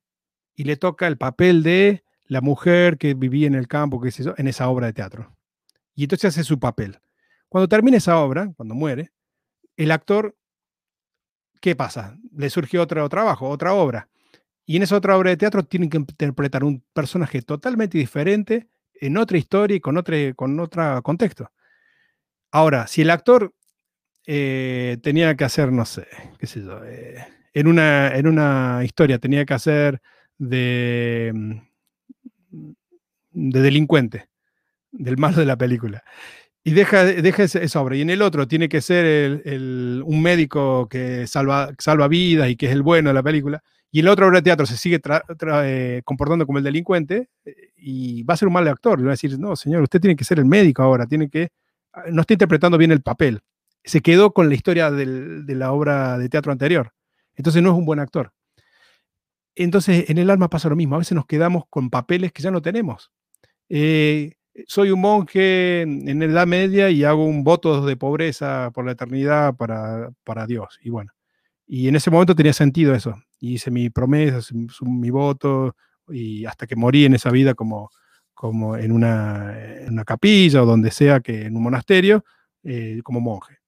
y 0.55 0.65
le 0.65 0.77
toca 0.77 1.07
el 1.07 1.19
papel 1.19 1.63
de 1.63 2.05
la 2.27 2.41
mujer 2.41 2.99
que 2.99 3.15
vivía 3.15 3.47
en 3.47 3.55
el 3.55 3.69
campo, 3.69 4.01
que 4.01 4.13
en 4.37 4.49
esa 4.49 4.69
obra 4.69 4.87
de 4.87 4.93
teatro. 4.93 5.35
Y 5.95 6.05
entonces 6.05 6.35
hace 6.35 6.45
su 6.45 6.61
papel. 6.61 6.99
Cuando 7.49 7.69
termina 7.69 7.97
esa 7.97 8.19
obra, 8.19 8.53
cuando 8.57 8.75
muere, 8.75 9.11
el 9.77 9.91
actor, 9.91 10.37
¿qué 11.61 11.75
pasa? 11.75 12.19
Le 12.37 12.51
surge 12.51 12.79
otro 12.79 13.09
trabajo, 13.09 13.49
otra 13.49 13.73
obra. 13.73 14.09
Y 14.67 14.77
en 14.77 14.83
esa 14.83 14.97
otra 14.97 15.17
obra 15.17 15.31
de 15.31 15.39
teatro 15.39 15.63
tienen 15.63 15.89
que 15.89 15.97
interpretar 15.97 16.63
un 16.63 16.85
personaje 16.93 17.41
totalmente 17.41 17.97
diferente, 17.97 18.69
en 19.01 19.17
otra 19.17 19.39
historia 19.39 19.77
y 19.77 19.81
con 19.81 19.97
otro, 19.97 20.17
con 20.37 20.59
otro 20.61 21.03
contexto. 21.03 21.51
Ahora, 22.51 22.87
si 22.87 23.03
el 23.03 23.11
actor 23.11 23.55
eh, 24.27 24.99
tenía 25.03 25.35
que 25.37 25.45
hacer, 25.45 25.73
no 25.73 25.87
sé, 25.87 26.07
qué 26.39 26.47
sé 26.47 26.63
yo, 26.63 26.85
eh, 26.85 27.27
en, 27.55 27.67
una, 27.67 28.09
en 28.17 28.27
una 28.27 28.81
historia 28.85 29.19
tenía 29.19 29.45
que 29.45 29.55
hacer 29.55 30.01
de, 30.39 31.33
mm, 31.35 32.73
de 33.33 33.61
delincuente, 33.61 34.29
del 34.93 35.19
malo 35.19 35.39
de 35.39 35.47
la 35.47 35.57
película, 35.57 36.03
y 36.65 36.73
deja, 36.73 37.05
deja 37.05 37.45
esa 37.45 37.81
obra. 37.81 37.97
Y 37.97 38.03
en 38.03 38.11
el 38.11 38.23
otro 38.23 38.47
tiene 38.49 38.69
que 38.69 38.81
ser 38.81 39.43
un 40.05 40.23
médico 40.23 40.89
que 40.89 41.27
salva, 41.27 41.73
salva 41.79 42.09
vidas 42.09 42.51
y 42.51 42.57
que 42.57 42.67
es 42.67 42.73
el 42.73 42.83
bueno 42.83 43.11
de 43.11 43.15
la 43.15 43.23
película 43.23 43.63
y 43.91 44.01
el 44.01 44.09
otro 44.09 44.27
obra 44.27 44.39
de 44.39 44.43
teatro 44.43 44.67
se 44.67 44.77
sigue 44.77 45.01
eh, 45.65 46.03
comportando 46.05 46.47
como 46.47 46.59
el 46.59 46.65
delincuente 46.65 47.31
eh, 47.45 47.55
y 47.77 48.23
va 48.23 48.35
a 48.35 48.37
ser 48.37 48.49
un 48.49 48.55
mal 48.55 48.69
actor. 48.69 48.99
Le 48.99 49.07
va 49.07 49.13
a 49.13 49.15
decir, 49.15 49.39
no, 49.39 49.57
señor, 49.57 49.83
usted 49.83 50.01
tiene 50.01 50.17
que 50.17 50.25
ser 50.25 50.39
el 50.39 50.45
médico 50.45 50.83
ahora, 50.83 51.07
tiene 51.07 51.31
que... 51.31 51.49
Ah, 51.93 52.05
no 52.11 52.21
está 52.21 52.35
interpretando 52.35 52.77
bien 52.77 52.93
el 52.93 53.01
papel. 53.01 53.41
Se 53.85 54.01
quedó 54.03 54.33
con 54.33 54.49
la 54.49 54.55
historia 54.55 54.91
de 54.91 55.55
la 55.55 55.73
obra 55.73 56.19
de 56.19 56.29
teatro 56.29 56.53
anterior. 56.53 56.93
Entonces 57.39 57.63
no 57.63 57.71
es 57.71 57.79
un 57.79 57.87
buen 57.87 58.01
actor. 58.01 58.35
Entonces 59.55 60.11
en 60.11 60.19
el 60.19 60.29
alma 60.29 60.51
pasa 60.51 60.69
lo 60.69 60.77
mismo. 60.77 60.97
A 60.97 60.99
veces 60.99 61.17
nos 61.17 61.25
quedamos 61.25 61.65
con 61.71 61.89
papeles 61.89 62.33
que 62.33 62.43
ya 62.43 62.51
no 62.51 62.61
tenemos. 62.61 63.11
Eh, 63.71 64.35
soy 64.67 64.91
un 64.91 65.01
monje 65.01 65.83
en 65.83 66.19
la 66.19 66.27
Edad 66.27 66.47
Media 66.47 66.91
y 66.91 67.05
hago 67.05 67.25
un 67.25 67.45
voto 67.45 67.87
de 67.87 67.97
pobreza 67.97 68.71
por 68.75 68.85
la 68.85 68.93
eternidad 68.93 69.57
para, 69.57 70.11
para 70.25 70.47
Dios. 70.47 70.79
Y 70.83 70.91
bueno, 70.91 71.13
y 71.67 71.89
en 71.89 71.97
ese 71.97 72.11
momento 72.11 72.35
tenía 72.35 72.53
sentido 72.53 72.95
eso 72.95 73.17
hice 73.41 73.71
mi 73.71 73.91
promesa, 73.91 74.41
mi 74.83 75.11
voto, 75.11 75.77
y 76.09 76.45
hasta 76.45 76.67
que 76.67 76.77
morí 76.77 77.05
en 77.05 77.15
esa 77.15 77.31
vida 77.31 77.55
como, 77.55 77.91
como 78.35 78.77
en, 78.77 78.93
una, 78.93 79.55
en 79.83 79.93
una 79.93 80.05
capilla 80.05 80.63
o 80.63 80.67
donde 80.67 80.91
sea 80.91 81.21
que 81.21 81.47
en 81.47 81.57
un 81.57 81.63
monasterio, 81.63 82.25
eh, 82.63 83.01
como 83.05 83.21
monje. 83.21 83.59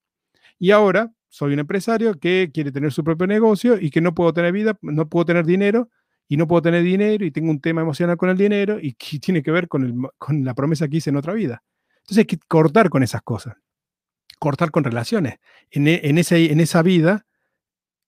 Y 0.59 0.71
ahora 0.73 1.13
soy 1.31 1.55
un 1.55 1.61
empresario 1.61 2.19
que 2.19 2.51
quiere 2.53 2.73
tener 2.73 2.93
su 2.93 3.03
propio 3.03 3.27
negocio 3.27 3.79
y 3.81 3.91
que 3.91 4.01
no 4.01 4.15
puedo 4.15 4.35
tener 4.35 4.53
vida, 4.53 4.77
no 4.83 5.09
puedo 5.09 5.25
tener 5.25 5.47
dinero 5.47 5.89
y 6.29 6.37
no 6.37 6.47
puedo 6.47 6.61
tener 6.61 6.83
dinero 6.83 7.25
y 7.25 7.31
tengo 7.31 7.51
un 7.51 7.61
tema 7.61 7.81
emocional 7.81 8.17
con 8.17 8.29
el 8.29 8.37
dinero 8.37 8.79
y 8.81 8.93
que 8.95 9.19
tiene 9.21 9.43
que 9.43 9.51
ver 9.51 9.69
con, 9.69 9.85
el, 9.85 9.95
con 10.19 10.45
la 10.45 10.55
promesa 10.55 10.89
que 10.89 10.99
hice 10.99 11.11
en 11.11 11.17
otra 11.17 11.33
vida. 11.33 11.63
Entonces 12.01 12.19
hay 12.19 12.27
que 12.27 12.39
cortar 12.49 12.91
con 12.91 13.03
esas 13.03 13.23
cosas, 13.23 13.55
cortar 14.39 14.71
con 14.71 14.85
relaciones. 14.85 15.37
En, 15.71 15.87
en, 15.87 16.19
ese, 16.19 16.51
en 16.51 16.61
esa 16.61 16.83
vida 16.83 17.25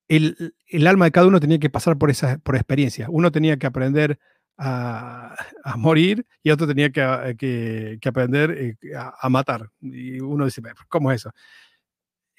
el, 0.08 0.86
alma 0.86 1.06
de 1.06 1.12
cada 1.12 1.26
uno 1.26 1.40
tenía 1.40 1.58
que 1.58 1.70
pasar 1.70 1.96
por 1.96 2.10
esa 2.10 2.38
por 2.38 2.56
experiencia. 2.56 3.06
Uno 3.08 3.30
tenía 3.32 3.56
que 3.56 3.66
aprender 3.66 4.18
a, 4.58 5.34
morir 5.76 6.26
y 6.42 6.50
otro 6.50 6.66
tenía 6.66 6.90
que, 6.90 7.98
aprender 8.04 8.50
eh, 8.50 8.76
a, 8.96 9.28
matar. 9.28 9.70
Y 9.80 10.20
uno 10.20 10.44
dice, 10.44 10.60
¿cómo 10.88 11.10
es 11.12 11.22
eso? 11.22 11.32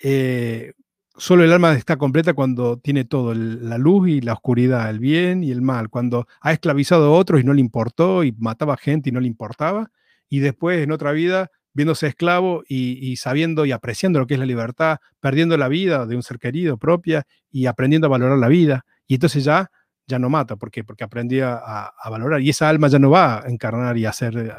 Eh, 0.03 0.73
solo 1.15 1.43
el 1.43 1.51
alma 1.53 1.73
está 1.73 1.97
completa 1.97 2.33
cuando 2.33 2.77
tiene 2.77 3.05
todo, 3.05 3.33
la 3.33 3.77
luz 3.77 4.09
y 4.09 4.21
la 4.21 4.33
oscuridad, 4.33 4.89
el 4.89 4.99
bien 4.99 5.43
y 5.43 5.51
el 5.51 5.61
mal, 5.61 5.89
cuando 5.89 6.27
ha 6.41 6.51
esclavizado 6.51 7.05
a 7.05 7.17
otros 7.17 7.41
y 7.41 7.43
no 7.43 7.53
le 7.53 7.61
importó 7.61 8.23
y 8.23 8.33
mataba 8.33 8.77
gente 8.77 9.09
y 9.09 9.11
no 9.13 9.21
le 9.21 9.27
importaba, 9.27 9.89
y 10.29 10.39
después 10.39 10.83
en 10.83 10.91
otra 10.91 11.13
vida 11.13 11.49
viéndose 11.73 12.07
esclavo 12.07 12.63
y, 12.67 13.15
sabiendo 13.17 13.65
y 13.65 13.71
apreciando 13.71 14.19
lo 14.19 14.27
que 14.27 14.35
es 14.35 14.39
la 14.39 14.45
libertad, 14.45 14.97
perdiendo 15.19 15.57
la 15.57 15.67
vida 15.67 16.05
de 16.05 16.15
un 16.15 16.23
ser 16.23 16.37
querido 16.37 16.77
propia 16.77 17.25
y 17.51 17.65
aprendiendo 17.65 18.07
a 18.07 18.11
valorar 18.11 18.37
la 18.37 18.47
vida. 18.47 18.85
Y 19.07 19.15
entonces 19.15 19.43
ya, 19.43 19.69
ya 20.05 20.19
no 20.19 20.29
mata. 20.29 20.55
¿Por? 20.55 20.71
Porque 20.85 21.03
aprendía 21.03 21.55
a, 21.55 22.09
valorar. 22.09 22.41
Y 22.41 22.49
esa 22.49 22.69
alma 22.69 22.87
ya 22.87 22.99
no 22.99 23.09
va 23.09 23.43
a 23.43 23.49
encarnar 23.49 23.97
y 23.97 24.05
a 24.05 24.13
ser 24.13 24.37
eh, 24.37 24.51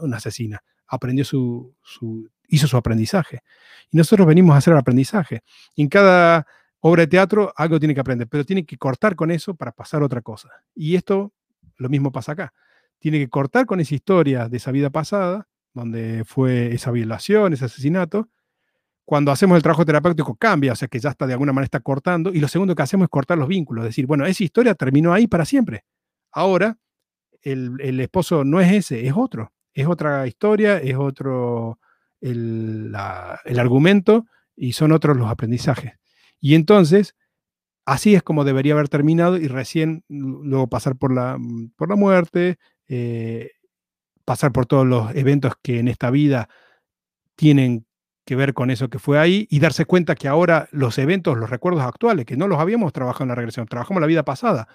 una 0.00 0.18
asesina. 0.18 0.62
Aprendió 0.86 1.24
su, 1.24 1.74
hizo 2.50 2.66
su 2.66 2.76
aprendizaje. 2.76 3.40
Y 3.90 3.96
nosotros 3.96 4.26
venimos 4.26 4.54
a 4.54 4.58
hacer 4.58 4.72
el 4.72 4.78
aprendizaje. 4.78 5.42
en 5.76 5.88
cada 5.88 6.46
obra 6.80 7.02
de 7.02 7.08
teatro 7.08 7.52
algo 7.56 7.78
tiene 7.78 7.94
que 7.94 8.00
aprender, 8.00 8.28
pero 8.28 8.44
tiene 8.44 8.64
que 8.64 8.78
cortar 8.78 9.16
con 9.16 9.30
eso 9.30 9.54
para 9.54 9.72
pasar 9.72 10.02
otra 10.02 10.22
cosa. 10.22 10.48
Y 10.74 10.96
esto, 10.96 11.32
lo 11.76 11.88
mismo 11.88 12.12
pasa 12.12 12.32
acá. 12.32 12.52
Tiene 12.98 13.18
que 13.18 13.28
cortar 13.28 13.66
con 13.66 13.80
esa 13.80 13.94
historia 13.94 14.48
de 14.48 14.56
esa 14.56 14.70
vida 14.70 14.90
pasada 14.90 15.48
donde 15.72 16.24
fue 16.24 16.74
esa 16.74 16.90
violación, 16.90 17.52
ese 17.52 17.64
asesinato, 17.66 18.28
cuando 19.10 19.32
hacemos 19.32 19.56
el 19.56 19.62
trabajo 19.64 19.84
terapéutico 19.84 20.36
cambia, 20.36 20.72
o 20.72 20.76
sea 20.76 20.86
que 20.86 21.00
ya 21.00 21.10
está 21.10 21.26
de 21.26 21.32
alguna 21.32 21.52
manera 21.52 21.64
está 21.64 21.80
cortando, 21.80 22.30
y 22.32 22.38
lo 22.38 22.46
segundo 22.46 22.76
que 22.76 22.82
hacemos 22.82 23.06
es 23.06 23.10
cortar 23.10 23.38
los 23.38 23.48
vínculos, 23.48 23.84
decir, 23.84 24.06
bueno, 24.06 24.24
esa 24.24 24.44
historia 24.44 24.74
terminó 24.76 25.12
ahí 25.12 25.26
para 25.26 25.44
siempre. 25.44 25.84
Ahora, 26.30 26.78
el, 27.42 27.98
esposo 27.98 28.44
no 28.44 28.60
es 28.60 28.72
ese, 28.72 29.06
es 29.08 29.12
otro, 29.16 29.52
es 29.74 29.88
otra 29.88 30.28
historia, 30.28 30.78
es 30.78 30.94
otro 30.96 31.80
el, 32.20 32.94
el 33.44 33.58
argumento 33.58 34.26
y 34.56 34.72
son 34.72 34.92
otros 34.92 35.16
los 35.16 35.30
aprendizajes. 35.30 35.92
Y 36.40 36.54
entonces, 36.54 37.14
así 37.84 38.14
es 38.14 38.22
como 38.22 38.44
debería 38.44 38.74
haber 38.74 38.88
terminado 38.88 39.36
y 39.36 39.48
recién 39.48 40.04
luego 40.08 40.68
pasar 40.68 40.96
por 40.96 41.12
la, 41.12 41.38
por 41.76 41.88
la 41.88 41.96
muerte, 41.96 42.58
eh, 42.88 43.50
pasar 44.24 44.52
por 44.52 44.66
todos 44.66 44.86
los 44.86 45.14
eventos 45.14 45.54
que 45.62 45.78
en 45.78 45.88
esta 45.88 46.10
vida 46.10 46.48
tienen 47.36 47.86
que 48.24 48.36
ver 48.36 48.54
con 48.54 48.70
eso 48.70 48.88
que 48.88 48.98
fue 48.98 49.18
ahí 49.18 49.48
y 49.50 49.60
darse 49.60 49.86
cuenta 49.86 50.14
que 50.14 50.28
ahora 50.28 50.68
los 50.72 50.98
eventos, 50.98 51.36
los 51.36 51.50
recuerdos 51.50 51.82
actuales, 51.82 52.26
que 52.26 52.36
no 52.36 52.46
los 52.46 52.58
habíamos 52.58 52.92
trabajado 52.92 53.24
en 53.24 53.28
la 53.30 53.34
regresión, 53.34 53.66
trabajamos 53.66 54.00
la 54.00 54.06
vida 54.06 54.24
pasada, 54.24 54.68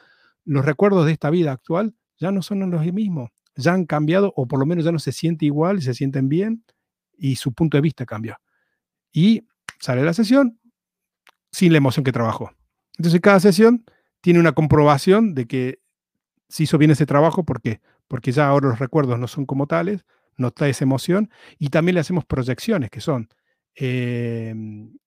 los 0.43 0.65
recuerdos 0.65 1.05
de 1.05 1.11
esta 1.11 1.29
vida 1.29 1.51
actual 1.51 1.93
ya 2.17 2.31
no 2.31 2.41
son 2.41 2.69
los 2.69 2.85
mismos, 2.91 3.29
ya 3.55 3.73
han 3.73 3.85
cambiado 3.85 4.33
o 4.35 4.47
por 4.47 4.59
lo 4.59 4.65
menos 4.65 4.83
ya 4.83 4.91
no 4.91 4.99
se 4.99 5.11
siente 5.11 5.45
igual, 5.45 5.81
se 5.81 5.93
sienten 5.93 6.27
bien 6.27 6.63
y 7.17 7.35
su 7.35 7.53
punto 7.53 7.77
de 7.77 7.81
vista 7.81 8.05
cambió. 8.05 8.37
Y 9.11 9.47
sale 9.79 10.03
la 10.03 10.13
sesión 10.13 10.59
sin 11.51 11.71
la 11.71 11.77
emoción 11.77 12.03
que 12.03 12.11
trabajó. 12.11 12.51
Entonces 12.97 13.21
cada 13.21 13.39
sesión 13.39 13.85
tiene 14.21 14.39
una 14.39 14.53
comprobación 14.53 15.33
de 15.33 15.45
que 15.47 15.79
se 16.49 16.63
hizo 16.63 16.77
bien 16.77 16.91
ese 16.91 17.05
trabajo 17.05 17.43
porque 17.43 17.81
porque 18.07 18.31
ya 18.31 18.47
ahora 18.47 18.69
los 18.69 18.79
recuerdos 18.79 19.19
no 19.19 19.27
son 19.27 19.45
como 19.45 19.67
tales, 19.67 20.05
no 20.37 20.49
está 20.49 20.67
esa 20.67 20.83
emoción, 20.83 21.29
y 21.57 21.69
también 21.69 21.95
le 21.95 22.01
hacemos 22.01 22.25
proyecciones, 22.25 22.89
que 22.89 23.01
son 23.01 23.29
em, 23.75 24.97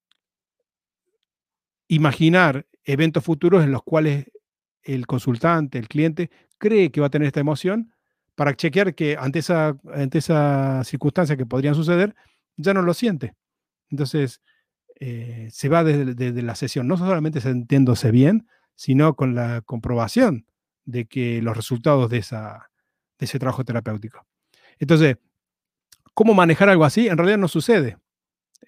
imaginar 1.89 2.67
eventos 2.85 3.25
futuros 3.25 3.65
en 3.65 3.73
los 3.73 3.83
cuales 3.83 4.27
el 4.83 5.07
consultante, 5.07 5.79
el 5.79 5.89
cliente, 5.89 6.31
cree 6.59 6.91
que 6.91 7.01
va 7.01 7.09
a 7.09 7.11
tener 7.11 7.27
esta 7.27 7.41
emoción 7.41 7.93
para 8.39 8.55
chequear 8.55 8.95
que 8.95 9.17
ante 9.19 9.41
esa, 9.41 9.77
ante 9.93 10.19
esa 10.19 10.85
circunstancia 10.85 11.37
que 11.37 11.45
podrían 11.45 11.75
suceder, 11.75 12.15
ya 12.57 12.73
no 12.73 12.83
lo 12.83 12.95
siente. 12.95 13.35
Entonces, 13.91 14.41
eh, 15.01 15.49
se 15.51 15.69
va 15.69 15.83
desde, 15.83 16.41
la 16.43 16.55
sesión, 16.55 16.87
no 16.87 16.97
solamente 16.97 17.41
sintiéndose 17.41 18.13
bien, 18.13 18.47
sino 18.77 19.17
con 19.17 19.35
la 19.35 19.63
comprobación 19.63 20.47
de 20.85 21.07
que 21.07 21.43
los 21.43 21.57
resultados 21.57 22.11
de 22.11 22.19
esa, 22.19 22.71
de 23.19 23.27
ese 23.27 23.41
trabajo 23.41 23.65
terapéutico. 23.65 24.25
Entonces, 24.79 25.17
¿cómo 26.15 26.33
manejar 26.33 26.69
algo 26.69 26.85
así? 26.85 27.09
En 27.09 27.19
realidad 27.19 27.39
no 27.39 27.49
sucede. 27.49 27.99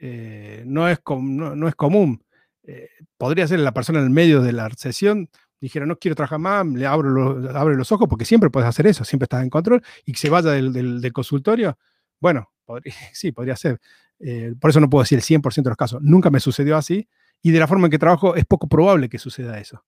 Eh, 0.00 0.64
no, 0.66 0.88
es 0.88 0.98
no, 1.06 1.68
es 1.68 1.76
común. 1.76 2.24
Eh, 2.64 2.88
podría 3.16 3.46
ser 3.46 3.60
la 3.60 3.72
persona 3.72 4.00
en 4.00 4.06
el 4.06 4.10
medio 4.10 4.42
de 4.42 4.52
la 4.52 4.68
sesión 4.70 5.30
dijera, 5.60 5.86
no 5.86 5.96
quiero 5.96 6.14
trabajar 6.14 6.38
más, 6.38 6.66
le 6.66 6.86
abro 6.86 7.10
los, 7.10 7.54
abre 7.54 7.76
los 7.76 7.92
ojos, 7.92 8.08
porque 8.08 8.24
siempre 8.24 8.50
puedes 8.50 8.68
hacer 8.68 8.86
eso, 8.86 9.04
siempre 9.04 9.24
estás 9.24 9.42
en 9.42 9.50
control, 9.50 9.82
y 10.04 10.12
que 10.12 10.18
se 10.18 10.30
vaya 10.30 10.50
del, 10.50 11.12
consultorio, 11.12 11.78
bueno, 12.20 12.50
sí, 13.12 13.32
podría 13.32 13.56
ser. 13.56 13.80
Eh, 14.18 14.54
por 14.60 14.70
eso 14.70 14.80
no 14.80 14.90
puedo 14.90 15.02
decir 15.02 15.18
el 15.18 15.24
100% 15.24 15.62
de 15.62 15.70
los 15.70 15.76
casos. 15.76 16.02
Nunca 16.02 16.30
me 16.30 16.40
sucedió 16.40 16.76
así, 16.76 17.08
y 17.42 17.50
de 17.50 17.58
la 17.58 17.66
forma 17.66 17.86
en 17.86 17.90
que 17.90 17.98
trabajo 17.98 18.36
es 18.36 18.44
poco 18.44 18.68
probable 18.68 19.08
que 19.08 19.18
suceda 19.18 19.58
eso 19.58 19.84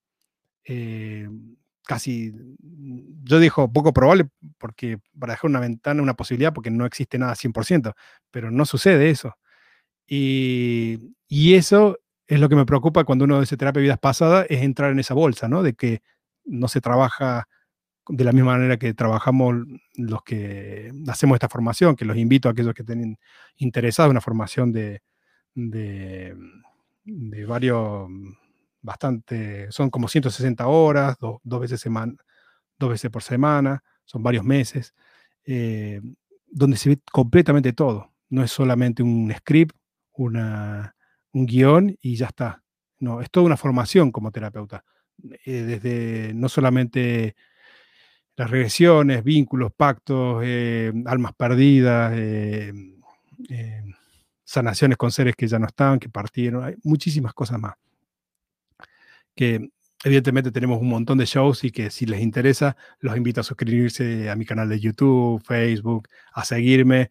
casi, 1.84 2.32
mm, 2.32 3.24
yo 3.24 3.38
digo 3.40 3.72
poco 3.72 3.92
probable 3.92 4.28
porque 4.58 4.98
para 5.18 5.34
dejar 5.34 5.50
una 5.50 5.60
ventana, 5.60 6.02
una 6.02 6.14
posibilidad, 6.14 6.52
porque 6.52 6.70
no 6.70 6.86
existe 6.86 7.18
nada 7.18 7.34
100%, 7.34 7.94
pero 8.30 8.50
no 8.50 8.64
sucede 8.66 9.10
eso. 9.10 9.36
Y, 10.06 10.98
eso 11.54 11.98
es 12.32 12.40
lo 12.40 12.48
que 12.48 12.56
me 12.56 12.64
preocupa 12.64 13.04
cuando 13.04 13.26
uno 13.26 13.40
dice 13.40 13.58
terapia 13.58 13.80
de 13.80 13.84
vidas 13.84 13.98
pasadas, 13.98 14.46
es 14.48 14.62
entrar 14.62 14.90
en 14.90 14.98
esa 14.98 15.12
bolsa, 15.12 15.48
¿no? 15.48 15.62
De 15.62 15.74
que 15.74 16.00
no 16.46 16.66
se 16.66 16.80
trabaja 16.80 17.46
de 18.08 18.24
la 18.24 18.32
misma 18.32 18.52
manera 18.52 18.78
que 18.78 18.94
trabajamos 18.94 19.54
los 19.96 20.22
que 20.22 20.90
hacemos 21.08 21.36
esta 21.36 21.50
formación, 21.50 21.94
que 21.94 22.06
los 22.06 22.16
invito 22.16 22.48
a 22.48 22.52
aquellos 22.52 22.72
que 22.72 22.82
estén 22.82 23.18
interesados 23.56 24.08
en 24.08 24.12
una 24.12 24.22
formación 24.22 24.72
de, 24.72 25.02
de, 25.54 26.34
varios, 27.46 28.08
bastante, 28.80 29.70
son 29.70 29.90
como 29.90 30.08
160 30.08 30.66
horas, 30.66 31.18
dos, 31.20 31.60
veces 31.60 31.82
semana, 31.82 32.14
dos 32.78 32.88
veces 32.88 33.10
por 33.10 33.22
semana, 33.22 33.84
son 34.06 34.22
varios 34.22 34.44
meses, 34.44 34.94
eh, 35.44 36.00
donde 36.46 36.78
se 36.78 36.88
ve 36.88 36.98
completamente 37.12 37.74
todo. 37.74 38.10
No 38.30 38.42
es 38.42 38.50
solamente 38.50 39.02
un 39.02 39.30
script, 39.36 39.76
una, 40.14 40.94
un 41.32 41.46
guion 41.46 41.96
y 42.00 42.16
ya 42.16 42.26
está. 42.26 42.62
No, 42.98 43.20
es 43.20 43.30
toda 43.30 43.46
una 43.46 43.56
formación 43.56 44.12
como 44.12 44.30
terapeuta. 44.30 44.84
Eh, 45.44 45.62
desde 45.62 46.34
no 46.34 46.48
solamente 46.48 47.34
las 48.36 48.50
regresiones, 48.50 49.24
vínculos, 49.24 49.72
pactos, 49.72 50.42
eh, 50.44 50.92
almas 51.06 51.32
perdidas, 51.34 52.12
eh, 52.16 52.72
eh, 53.50 53.82
sanaciones 54.44 54.96
con 54.96 55.10
seres 55.10 55.36
que 55.36 55.46
ya 55.46 55.58
no 55.58 55.66
estaban, 55.66 55.98
que 55.98 56.08
partieron, 56.08 56.64
hay 56.64 56.74
muchísimas 56.82 57.34
cosas 57.34 57.58
más. 57.58 57.74
Que 59.34 59.70
evidentemente 60.04 60.50
tenemos 60.50 60.80
un 60.80 60.88
montón 60.88 61.18
de 61.18 61.26
shows 61.26 61.64
y 61.64 61.70
que 61.70 61.90
si 61.90 62.06
les 62.06 62.20
interesa, 62.20 62.76
los 63.00 63.16
invito 63.16 63.40
a 63.40 63.44
suscribirse 63.44 64.30
a 64.30 64.36
mi 64.36 64.44
canal 64.44 64.68
de 64.68 64.80
YouTube, 64.80 65.42
Facebook, 65.44 66.08
a 66.32 66.44
seguirme. 66.44 67.10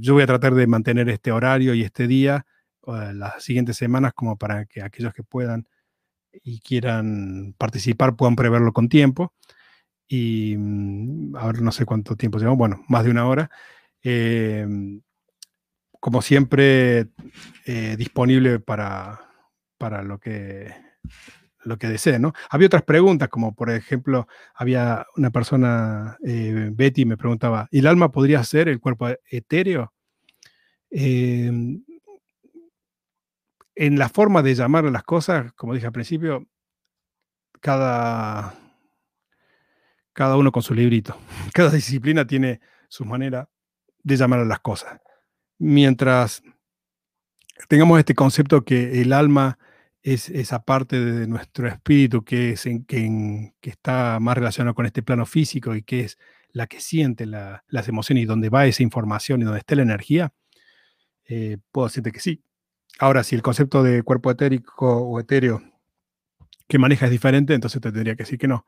yo 0.00 0.14
voy 0.14 0.22
a 0.22 0.26
tratar 0.26 0.54
de 0.54 0.66
mantener 0.66 1.08
este 1.08 1.32
horario 1.32 1.74
y 1.74 1.82
este 1.82 2.06
día 2.06 2.46
las 2.86 3.42
siguientes 3.42 3.76
semanas 3.76 4.12
como 4.14 4.36
para 4.36 4.64
que 4.66 4.82
aquellos 4.82 5.14
que 5.14 5.22
puedan 5.22 5.66
y 6.32 6.60
quieran 6.60 7.54
participar 7.58 8.16
puedan 8.16 8.36
preverlo 8.36 8.72
con 8.72 8.88
tiempo 8.88 9.34
y 10.08 10.56
mm, 10.58 11.36
ahora 11.36 11.60
no 11.60 11.72
sé 11.72 11.86
cuánto 11.86 12.16
tiempo 12.16 12.38
llevamos, 12.38 12.58
bueno, 12.58 12.84
más 12.88 13.04
de 13.04 13.10
una 13.10 13.26
hora. 13.26 13.50
Em, 14.02 15.00
como 16.00 16.20
siempre, 16.22 17.08
eh, 17.66 17.96
disponible 17.96 18.58
para, 18.60 19.20
para 19.78 20.02
lo 20.02 20.18
que 20.18 20.74
lo 21.64 21.78
que 21.78 21.88
desee, 21.88 22.18
¿no? 22.18 22.32
Había 22.50 22.66
otras 22.66 22.82
preguntas, 22.82 23.28
como 23.28 23.54
por 23.54 23.70
ejemplo, 23.70 24.26
había 24.54 25.06
una 25.16 25.30
persona, 25.30 26.16
eh, 26.26 26.70
Betty, 26.72 27.04
me 27.04 27.16
preguntaba, 27.16 27.68
¿y 27.70 27.78
el 27.78 27.86
alma 27.86 28.10
podría 28.10 28.42
ser 28.44 28.68
el 28.68 28.80
cuerpo 28.80 29.08
etéreo? 29.30 29.92
En 33.74 33.98
la 33.98 34.08
forma 34.08 34.42
de 34.42 34.54
llamar 34.54 34.86
a 34.86 34.90
las 34.90 35.02
cosas, 35.02 35.52
como 35.54 35.74
dije 35.74 35.86
al 35.86 35.92
principio, 35.92 36.46
cada, 37.60 38.54
cada 40.12 40.36
uno 40.36 40.52
con 40.52 40.62
su 40.62 40.74
librito. 40.74 41.16
Cada 41.54 41.70
disciplina 41.70 42.26
tiene 42.26 42.60
su 42.88 43.04
manera 43.04 43.48
de 44.02 44.16
llamar 44.16 44.40
a 44.40 44.44
las 44.44 44.60
cosas. 44.60 45.00
Mientras 45.58 46.42
tengamos 47.68 47.98
este 47.98 48.14
concepto 48.14 48.64
que 48.64 49.00
el 49.00 49.12
alma 49.12 49.58
es 50.02 50.28
esa 50.28 50.64
parte 50.64 50.98
de 50.98 51.26
nuestro 51.28 51.68
espíritu 51.68 52.24
que, 52.24 52.50
es 52.50 52.66
en, 52.66 52.84
que, 52.84 53.70
está 53.70 54.18
más 54.20 54.36
relacionado 54.36 54.74
con 54.74 54.84
este 54.84 55.02
plano 55.02 55.26
físico 55.26 55.74
y 55.76 55.82
que 55.82 56.00
es 56.00 56.18
la 56.50 56.66
que 56.66 56.80
siente 56.80 57.24
las 57.24 57.88
emociones 57.88 58.24
y 58.24 58.26
donde 58.26 58.50
va 58.50 58.66
esa 58.66 58.82
información 58.82 59.40
y 59.40 59.44
donde 59.44 59.60
está 59.60 59.76
la 59.76 59.82
energía, 59.82 60.34
eh, 61.24 61.58
puedo 61.70 61.86
decirte 61.86 62.10
que 62.10 62.20
sí. 62.20 62.42
Ahora, 62.98 63.24
si 63.24 63.34
el 63.34 63.42
concepto 63.42 63.82
de 63.82 64.02
cuerpo 64.02 64.30
etérico 64.30 64.98
o 65.02 65.18
etéreo 65.18 65.62
que 66.68 66.78
maneja 66.78 67.06
es 67.06 67.12
diferente, 67.12 67.54
entonces 67.54 67.80
te 67.80 67.92
tendría 67.92 68.14
que 68.14 68.22
decir 68.22 68.38
que 68.38 68.48
no 68.48 68.64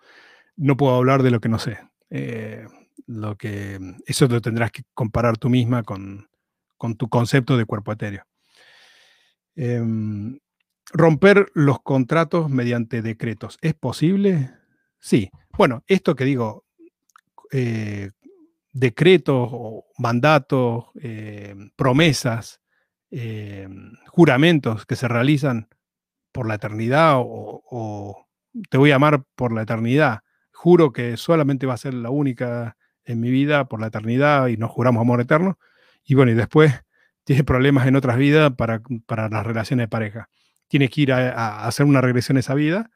no 0.56 0.76
puedo 0.76 0.94
hablar 0.94 1.22
de 1.22 1.30
lo 1.30 1.40
que 1.40 1.48
no 1.48 1.58
sé. 1.58 1.78
Eh, 2.10 2.66
lo 3.06 3.36
que, 3.36 3.78
eso 4.06 4.26
lo 4.28 4.40
tendrás 4.40 4.70
que 4.70 4.82
comparar 4.94 5.36
tú 5.36 5.48
misma 5.50 5.82
con, 5.82 6.28
tu 6.98 7.08
concepto 7.08 7.56
de 7.56 7.64
cuerpo 7.64 7.92
etéreo. 7.92 8.24
Em, 9.56 10.38
romper 10.92 11.50
los 11.54 11.80
contratos 11.82 12.50
mediante 12.50 13.02
decretos. 13.02 13.58
¿Es 13.62 13.74
posible? 13.74 14.50
Sí. 14.98 15.30
Bueno, 15.56 15.82
esto 15.86 16.14
que 16.14 16.24
digo, 16.24 16.64
eh, 17.52 18.10
decretos 18.72 19.48
o 19.50 19.86
mandatos, 19.98 20.86
eh, 21.00 21.54
promesas, 21.76 22.60
juramentos 24.08 24.86
que 24.86 24.96
se 24.96 25.08
realizan 25.08 25.68
por 26.32 26.48
la 26.48 26.56
eternidad 26.56 27.14
o, 27.18 28.26
te 28.70 28.78
voy 28.78 28.92
a 28.92 28.96
amar 28.96 29.24
por 29.34 29.52
la 29.52 29.62
eternidad 29.62 30.20
juro 30.64 30.92
que 30.92 31.18
solamente 31.18 31.66
va 31.66 31.74
a 31.74 31.76
ser 31.76 31.92
la 31.92 32.08
única 32.08 32.78
en 33.04 33.20
mi 33.20 33.30
vida 33.30 33.66
por 33.66 33.82
la 33.82 33.88
eternidad 33.88 34.46
y 34.46 34.56
nos 34.56 34.70
juramos 34.70 35.02
amor 35.02 35.20
eterno. 35.20 35.58
Y 36.04 36.14
bueno, 36.14 36.32
y 36.32 36.34
después 36.34 36.72
tiene 37.24 37.44
problemas 37.44 37.86
en 37.86 37.96
otras 37.96 38.16
vidas 38.16 38.52
para, 38.56 38.80
para 39.06 39.28
las 39.28 39.44
relaciones 39.44 39.84
de 39.84 39.88
pareja. 39.88 40.30
Tiene 40.68 40.88
que 40.88 41.02
ir 41.02 41.12
a, 41.12 41.66
hacer 41.66 41.84
una 41.84 42.00
regresión 42.00 42.38
a 42.38 42.40
esa 42.40 42.54
vida 42.54 42.90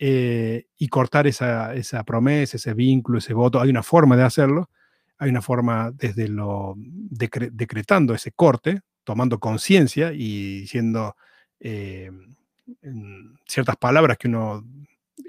eh, 0.00 0.66
y 0.76 0.88
cortar 0.88 1.28
esa, 1.28 1.74
esa, 1.74 2.02
promesa, 2.02 2.56
ese 2.56 2.74
vínculo, 2.74 3.18
ese 3.18 3.34
voto. 3.34 3.60
Hay 3.60 3.70
una 3.70 3.84
forma 3.84 4.16
de 4.16 4.24
hacerlo. 4.24 4.70
Hay 5.18 5.30
una 5.30 5.42
forma 5.42 5.92
desde 5.94 6.28
lo 6.28 6.74
decretando 6.76 8.12
ese 8.14 8.32
corte, 8.32 8.80
tomando 9.06 9.38
conciencia 9.38 10.12
y 10.12 10.60
diciendo 10.60 11.16
eh, 11.60 12.10
ciertas 13.46 13.76
palabras 13.76 14.18
que 14.18 14.26
uno 14.28 14.64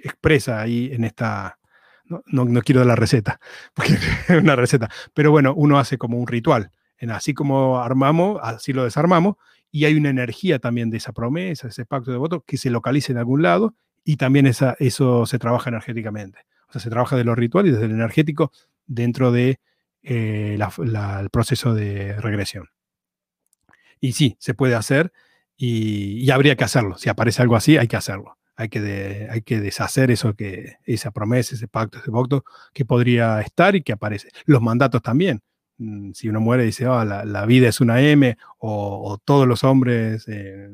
expresa 0.04 0.60
ahí 0.60 0.90
en 0.92 1.04
esta, 1.04 1.60
no, 2.06 2.24
no, 2.26 2.62
quiero 2.62 2.80
dar 2.80 2.88
la 2.88 2.96
receta, 2.96 3.40
porque 3.74 3.94
es 3.94 4.42
una 4.42 4.56
receta, 4.56 4.90
pero 5.14 5.32
bueno, 5.32 5.54
uno 5.56 5.80
hace 5.80 5.98
como 5.98 6.18
un 6.18 6.28
ritual. 6.28 6.72
Así 7.10 7.36
como 7.36 7.80
armamos, 7.80 8.40
así 8.42 8.74
lo 8.74 8.84
desarmamos, 8.84 9.36
y 9.72 9.86
hay 9.86 9.94
una 9.94 10.10
energía 10.10 10.58
también 10.58 10.90
de 10.90 10.98
esa 10.98 11.14
promesa, 11.14 11.68
ese 11.68 11.86
pacto 11.86 12.12
de 12.12 12.18
voto, 12.18 12.42
que 12.42 12.58
se 12.58 12.72
localiza 12.72 13.12
en 13.12 13.20
algún 13.20 13.44
lado, 13.44 13.76
y 14.04 14.18
también 14.18 14.48
esa, 14.48 14.76
eso 14.80 15.28
se 15.28 15.38
trabaja 15.38 15.70
energéticamente. 15.70 16.40
O 16.68 16.72
sea, 16.72 16.82
se 16.82 16.90
trabaja 16.90 17.16
de 17.16 17.24
lo 17.24 17.36
ritual 17.36 17.68
y 17.68 17.72
desde 17.72 17.86
el 17.86 17.92
energético 17.92 18.52
dentro 18.88 19.32
de 19.32 19.60
eh, 20.02 20.58
proceso 21.32 21.76
de 21.76 22.14
regresión. 22.14 22.70
Y 24.00 24.14
sí, 24.14 24.36
se 24.40 24.54
puede 24.54 24.76
hacer 24.76 25.12
y, 25.56 26.24
y, 26.24 26.32
habría 26.32 26.56
que 26.56 26.64
hacerlo. 26.64 26.98
Si 26.98 27.10
aparece 27.10 27.42
algo 27.42 27.56
así, 27.56 27.78
hay 27.78 27.88
que 27.88 27.98
hacerlo 27.98 28.38
hay 28.58 28.70
que, 28.70 29.28
hay 29.30 29.42
que 29.42 29.62
deshacer 29.62 30.10
eso 30.10 30.34
que, 30.36 30.78
esa 30.86 31.12
promesa, 31.12 31.56
ese 31.56 31.68
pacto, 31.68 32.00
ese 32.00 32.10
voto 32.10 32.44
que 32.74 32.86
podría 32.86 33.40
estar 33.42 33.76
y 33.76 33.84
que 33.84 33.94
aparece. 33.94 34.30
Los 34.46 34.62
mandatos 34.64 35.04
también. 35.04 35.42
Mm, 35.78 36.12
si 36.14 36.28
uno 36.28 36.42
muere 36.42 36.64
dice, 36.64 36.88
oh, 36.88 37.06
la, 37.06 37.46
vida 37.46 37.70
es 37.70 37.82
una 37.82 38.02
M, 38.02 38.36
o, 38.58 39.20
todos 39.24 39.48
los 39.48 39.64
hombres, 39.64 40.26
eh, 40.28 40.70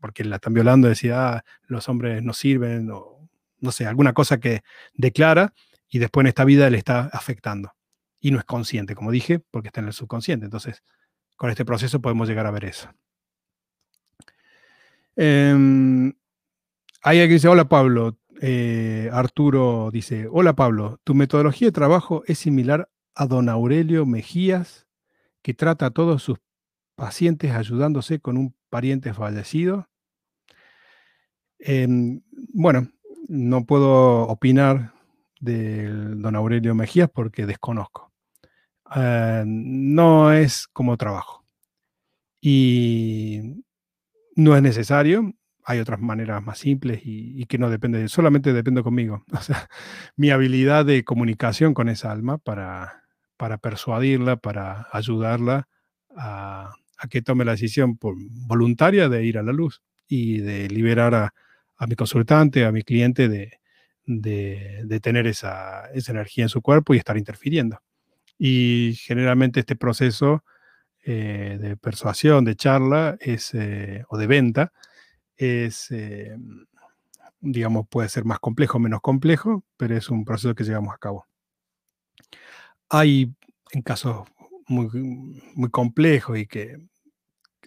porque 0.00 0.24
la 0.24 0.36
están 0.36 0.54
violando, 0.54 0.88
decía, 0.88 1.28
ah, 1.28 1.44
los 1.66 1.88
hombres 1.88 2.22
no 2.22 2.32
sirven, 2.32 2.88
o 2.92 3.28
no 3.58 3.72
sé, 3.72 3.86
alguna 3.86 4.12
cosa 4.12 4.38
que 4.38 4.62
declara 4.94 5.52
y 5.90 5.98
después 5.98 6.22
en 6.22 6.28
esta 6.28 6.44
vida 6.44 6.70
le 6.70 6.78
está 6.78 7.10
afectando. 7.12 7.72
Y 8.20 8.30
no 8.30 8.38
es 8.38 8.44
consciente, 8.44 8.94
como 8.94 9.10
dije, 9.10 9.40
porque 9.40 9.68
está 9.68 9.80
en 9.80 9.88
el 9.88 9.92
subconsciente. 9.92 10.44
Entonces, 10.44 10.84
con 11.38 11.50
este 11.50 11.64
proceso 11.64 12.02
podemos 12.02 12.28
llegar 12.28 12.46
a 12.46 12.50
ver 12.50 12.66
eso. 12.66 12.90
Em, 15.16 16.12
hay 17.02 17.20
alguien 17.20 17.28
que 17.28 17.34
dice, 17.34 17.48
hola 17.48 17.68
Pablo. 17.68 18.18
Eh, 18.40 19.08
Arturo 19.12 19.90
dice, 19.92 20.28
hola 20.30 20.54
Pablo, 20.54 21.00
tu 21.02 21.14
metodología 21.14 21.68
de 21.68 21.72
trabajo 21.72 22.22
es 22.26 22.38
similar 22.38 22.88
a 23.14 23.26
don 23.26 23.48
Aurelio 23.48 24.04
Mejías, 24.04 24.86
que 25.42 25.54
trata 25.54 25.86
a 25.86 25.90
todos 25.90 26.22
sus 26.22 26.38
pacientes 26.94 27.52
ayudándose 27.52 28.20
con 28.20 28.36
un 28.36 28.54
pariente 28.68 29.14
fallecido. 29.14 29.88
Em, 31.60 32.20
bueno, 32.52 32.88
no 33.28 33.64
puedo 33.64 34.22
opinar 34.22 34.92
del 35.40 36.20
don 36.20 36.34
Aurelio 36.34 36.74
Mejías 36.74 37.10
porque 37.10 37.46
desconozco. 37.46 38.07
Eh, 38.96 39.44
no 39.46 40.32
es 40.32 40.66
como 40.68 40.96
trabajo. 40.96 41.44
Y 42.40 43.62
no 44.36 44.56
es 44.56 44.62
necesario 44.62 45.34
hay 45.68 45.80
otras 45.80 46.00
maneras 46.00 46.42
más 46.42 46.60
simples 46.60 47.02
y, 47.04 47.44
que 47.44 47.58
no 47.58 47.68
depende, 47.68 48.08
solamente 48.08 48.54
depende 48.54 48.82
conmigo. 48.82 49.22
O 49.38 49.42
sea, 49.42 49.68
mi 50.16 50.30
habilidad 50.30 50.86
de 50.86 51.04
comunicación 51.04 51.74
con 51.74 51.90
esa 51.90 52.10
alma 52.10 52.38
para, 52.38 53.04
para 53.36 53.58
persuadirla, 53.58 54.36
para 54.36 54.88
ayudarla 54.92 55.68
a, 56.16 56.72
que 57.10 57.20
tome 57.20 57.44
la 57.44 57.52
decisión 57.52 57.98
voluntaria 58.00 59.10
de 59.10 59.26
ir 59.26 59.36
a 59.36 59.42
la 59.42 59.52
luz 59.52 59.82
y 60.08 60.38
de 60.38 60.68
liberar 60.68 61.14
a, 61.14 61.34
mi 61.86 61.96
consultante, 61.96 62.64
a 62.64 62.72
mi 62.72 62.82
cliente 62.82 63.28
de, 63.28 63.60
de, 64.06 65.00
tener 65.02 65.26
esa, 65.26 65.84
esa, 65.92 66.12
energía 66.12 66.44
en 66.44 66.48
su 66.48 66.62
cuerpo 66.62 66.94
y 66.94 66.96
estar 66.96 67.18
interfiriendo. 67.18 67.78
Y 68.38 68.94
generalmente 68.96 69.60
este 69.60 69.76
proceso 69.76 70.44
eh, 71.04 71.58
de 71.60 71.76
persuasión, 71.76 72.44
de 72.44 72.54
charla 72.56 73.16
es, 73.20 73.54
eh, 73.54 74.04
o 74.08 74.18
de 74.18 74.26
venta, 74.26 74.72
es, 75.36 75.90
eh, 75.90 76.36
digamos, 77.40 77.88
puede 77.88 78.08
ser 78.08 78.24
más 78.24 78.38
complejo 78.40 78.78
o 78.78 78.80
menos 78.80 79.00
complejo, 79.00 79.64
pero 79.76 79.96
es 79.96 80.10
un 80.10 80.24
proceso 80.24 80.54
que 80.54 80.64
llevamos 80.64 80.94
a 80.94 80.98
cabo. 80.98 81.26
Hay 82.88 83.34
en 83.72 83.82
casos 83.82 84.28
muy, 84.66 84.88
muy 85.54 85.70
complejos 85.70 86.38
y 86.38 86.46
que 86.46 86.78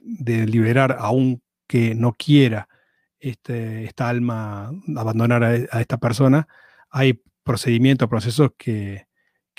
de 0.01 0.45
liberar 0.45 0.97
aún 0.99 1.41
que 1.67 1.95
no 1.95 2.13
quiera 2.13 2.67
este, 3.19 3.85
esta 3.85 4.09
alma 4.09 4.71
abandonar 4.97 5.43
a, 5.43 5.79
esta 5.79 5.97
persona, 5.97 6.47
hay 6.89 7.21
procedimientos, 7.43 8.09
procesos 8.09 8.51
que, 8.57 9.07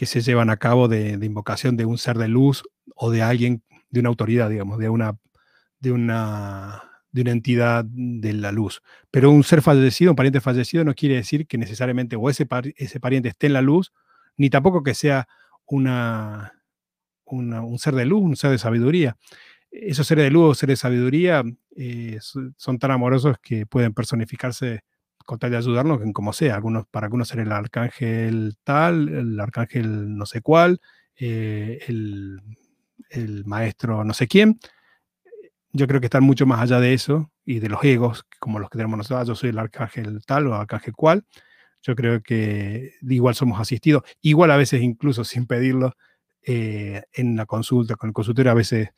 que 0.02 0.06
se 0.06 0.20
llevan 0.20 0.50
a 0.50 0.56
cabo 0.56 0.88
de, 0.88 1.12
invocación 1.12 1.76
de 1.76 1.84
un 1.84 1.96
ser 1.96 2.18
de 2.18 2.26
luz 2.26 2.64
o 2.96 3.12
de 3.12 3.22
alguien, 3.22 3.62
de 3.88 4.00
una 4.00 4.08
autoridad, 4.08 4.50
digamos, 4.50 4.80
de 4.80 4.88
una, 4.88 5.16
de 5.78 5.92
una, 5.92 6.82
de 7.12 7.20
una 7.20 7.30
entidad 7.30 7.84
de 7.84 8.32
la 8.32 8.50
luz. 8.50 8.82
Pero 9.12 9.30
un 9.30 9.44
ser 9.44 9.62
fallecido, 9.62 10.10
un 10.10 10.16
pariente 10.16 10.40
fallecido, 10.40 10.82
no 10.82 10.96
quiere 10.96 11.14
decir 11.14 11.46
que 11.46 11.56
necesariamente 11.56 12.16
o 12.16 12.28
ese, 12.28 12.48
ese 12.74 12.98
pariente 12.98 13.28
esté 13.28 13.46
en 13.46 13.52
la 13.52 13.62
luz, 13.62 13.92
ni 14.36 14.50
tampoco 14.50 14.82
que 14.82 14.94
sea 14.94 15.28
una, 15.66 16.52
un 17.26 17.78
ser 17.78 17.94
de 17.94 18.04
luz, 18.04 18.22
un 18.24 18.34
ser 18.34 18.50
de 18.50 18.58
sabiduría. 18.58 19.16
Esos 19.70 20.08
seres 20.08 20.24
de 20.24 20.32
luz 20.32 20.50
o 20.50 20.54
seres 20.56 20.80
de 20.80 20.82
sabiduría 20.82 21.44
eh, 21.76 22.18
son 22.56 22.78
tan 22.80 22.90
amorosos 22.90 23.36
que 23.40 23.66
pueden 23.66 23.94
personificarse 23.94 24.82
con 25.24 25.38
tal 25.38 25.50
de 25.50 25.56
ayudarnos 25.56 26.00
como 26.12 26.32
sea. 26.32 26.54
Algunos, 26.54 26.86
para 26.86 27.06
algunos 27.06 27.28
ser 27.28 27.40
el 27.40 27.52
arcángel 27.52 28.56
tal, 28.64 29.08
el 29.08 29.40
arcángel 29.40 30.16
no 30.16 30.26
sé 30.26 30.40
cuál, 30.40 30.80
eh, 31.16 31.78
el, 31.88 32.40
el, 33.10 33.44
maestro 33.44 34.04
no 34.04 34.14
sé 34.14 34.26
quién. 34.28 34.58
Yo 35.72 35.86
creo 35.86 36.00
que 36.00 36.06
están 36.06 36.24
mucho 36.24 36.46
más 36.46 36.60
allá 36.60 36.80
de 36.80 36.94
eso 36.94 37.30
y 37.44 37.60
de 37.60 37.68
los 37.68 37.82
egos, 37.84 38.24
como 38.38 38.58
los 38.58 38.68
que 38.70 38.78
tenemos 38.78 38.98
nosotros. 38.98 39.28
Yo 39.28 39.34
soy 39.34 39.50
el 39.50 39.58
arcángel 39.58 40.24
tal 40.26 40.46
o 40.48 40.54
arcángel 40.54 40.94
cual. 40.94 41.24
Yo 41.82 41.96
creo 41.96 42.22
que 42.22 42.92
igual 43.02 43.34
somos 43.34 43.60
asistidos, 43.60 44.04
igual 44.20 44.50
a 44.50 44.56
veces 44.56 44.82
incluso 44.82 45.24
sin 45.24 45.46
pedirlo, 45.46 45.94
eh, 46.44 47.04
en 47.12 47.36
la 47.36 47.46
consulta, 47.46 47.94
con 47.94 48.08
el 48.08 48.14
consultorio, 48.14 48.50
a 48.50 48.54
veces 48.56 48.88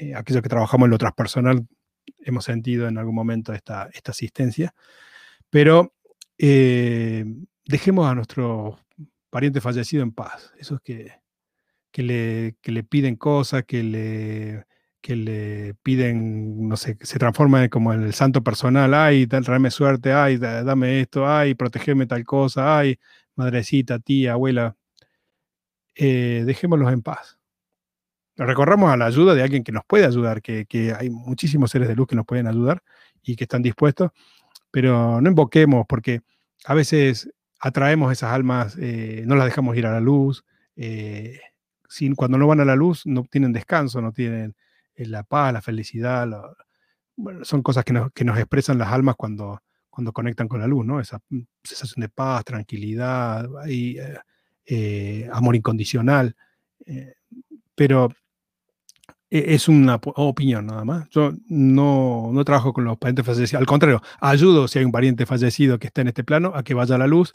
eh, 0.00 0.14
aquellos 0.16 0.42
que 0.42 0.48
trabajamos 0.48 0.86
en 0.86 0.90
lo 0.90 0.98
transpersonal 0.98 1.66
hemos 2.18 2.44
sentido 2.44 2.88
en 2.88 2.98
algún 2.98 3.14
momento 3.14 3.52
esta, 3.52 3.88
esta 3.92 4.10
asistencia, 4.10 4.74
pero 5.52 5.92
eh, 6.38 7.26
dejemos 7.66 8.10
a 8.10 8.14
nuestro 8.14 8.80
pariente 9.28 9.60
fallecido 9.60 10.02
en 10.02 10.12
paz, 10.12 10.50
esos 10.58 10.80
que, 10.80 11.12
que, 11.90 12.02
le, 12.02 12.56
que 12.62 12.72
le 12.72 12.84
piden 12.84 13.16
cosas, 13.16 13.64
que 13.66 13.82
le, 13.82 14.64
que 15.02 15.14
le 15.14 15.74
piden, 15.82 16.66
no 16.68 16.78
sé, 16.78 16.96
se 17.02 17.18
transforman 17.18 17.68
como 17.68 17.92
en 17.92 18.02
el 18.02 18.14
santo 18.14 18.42
personal, 18.42 18.94
ay, 18.94 19.26
tráeme 19.26 19.70
suerte, 19.70 20.14
ay, 20.14 20.38
dame 20.38 21.02
esto, 21.02 21.28
ay, 21.28 21.54
protegeme 21.54 22.06
tal 22.06 22.24
cosa, 22.24 22.78
ay, 22.78 22.98
madrecita, 23.34 23.98
tía, 23.98 24.32
abuela, 24.32 24.74
eh, 25.94 26.44
dejémoslos 26.46 26.90
en 26.94 27.02
paz. 27.02 27.38
Recorramos 28.36 28.90
a 28.90 28.96
la 28.96 29.04
ayuda 29.04 29.34
de 29.34 29.42
alguien 29.42 29.64
que 29.64 29.72
nos 29.72 29.84
puede 29.84 30.06
ayudar, 30.06 30.40
que, 30.40 30.66
hay 30.98 31.10
muchísimos 31.10 31.70
seres 31.70 31.88
de 31.88 31.94
luz 31.94 32.06
que 32.06 32.16
nos 32.16 32.24
pueden 32.24 32.46
ayudar 32.46 32.82
y 33.22 33.36
que 33.36 33.44
están 33.44 33.60
dispuestos, 33.60 34.12
pero 34.72 35.20
no 35.20 35.28
invoquemos 35.28 35.86
porque 35.88 36.22
a 36.64 36.74
veces 36.74 37.30
atraemos 37.60 38.10
esas 38.10 38.32
almas, 38.32 38.76
eh, 38.80 39.22
no 39.26 39.36
las 39.36 39.44
dejamos 39.44 39.76
ir 39.76 39.86
a 39.86 39.92
la 39.92 40.00
luz, 40.00 40.44
eh, 40.74 41.38
sin, 41.88 42.16
cuando 42.16 42.38
no 42.38 42.48
van 42.48 42.58
a 42.58 42.64
la 42.64 42.74
luz 42.74 43.06
no 43.06 43.22
tienen 43.30 43.52
descanso, 43.52 44.00
no 44.00 44.12
tienen 44.12 44.56
la 44.96 45.22
paz, 45.22 45.52
la 45.52 45.62
felicidad, 45.62 46.28
son 47.42 47.62
cosas 47.62 47.84
que 47.84 47.92
nos, 47.92 48.12
que 48.12 48.24
nos, 48.24 48.36
expresan 48.38 48.78
las 48.78 48.88
almas 48.88 49.14
cuando, 49.16 49.62
cuando 49.90 50.12
conectan 50.12 50.48
con 50.48 50.60
la 50.60 50.66
luz, 50.66 50.84
¿no? 50.84 51.00
Esa 51.00 51.20
mm, 51.28 51.40
sensación 51.62 52.00
de 52.00 52.08
paz, 52.08 52.44
tranquilidad, 52.44 53.46
y, 53.68 53.98
eh, 54.66 55.28
amor 55.32 55.56
incondicional, 55.56 56.36
eh, 56.86 57.14
pero 57.74 58.10
es 59.38 59.68
una 59.68 60.00
opinión 60.02 60.66
nada 60.66 60.84
más. 60.84 61.08
Yo 61.10 61.32
no, 61.46 62.30
no 62.32 62.44
trabajo 62.44 62.72
con 62.72 62.84
los 62.84 62.98
parientes 62.98 63.24
fallecidos, 63.24 63.60
al 63.60 63.66
contrario, 63.66 64.02
ayudo 64.20 64.68
si 64.68 64.78
hay 64.78 64.84
un 64.84 64.92
pariente 64.92 65.26
fallecido 65.26 65.78
que 65.78 65.86
está 65.86 66.02
en 66.02 66.08
este 66.08 66.24
plano 66.24 66.52
a 66.54 66.62
que 66.62 66.74
vaya 66.74 66.96
a 66.96 66.98
la 66.98 67.06
luz 67.06 67.34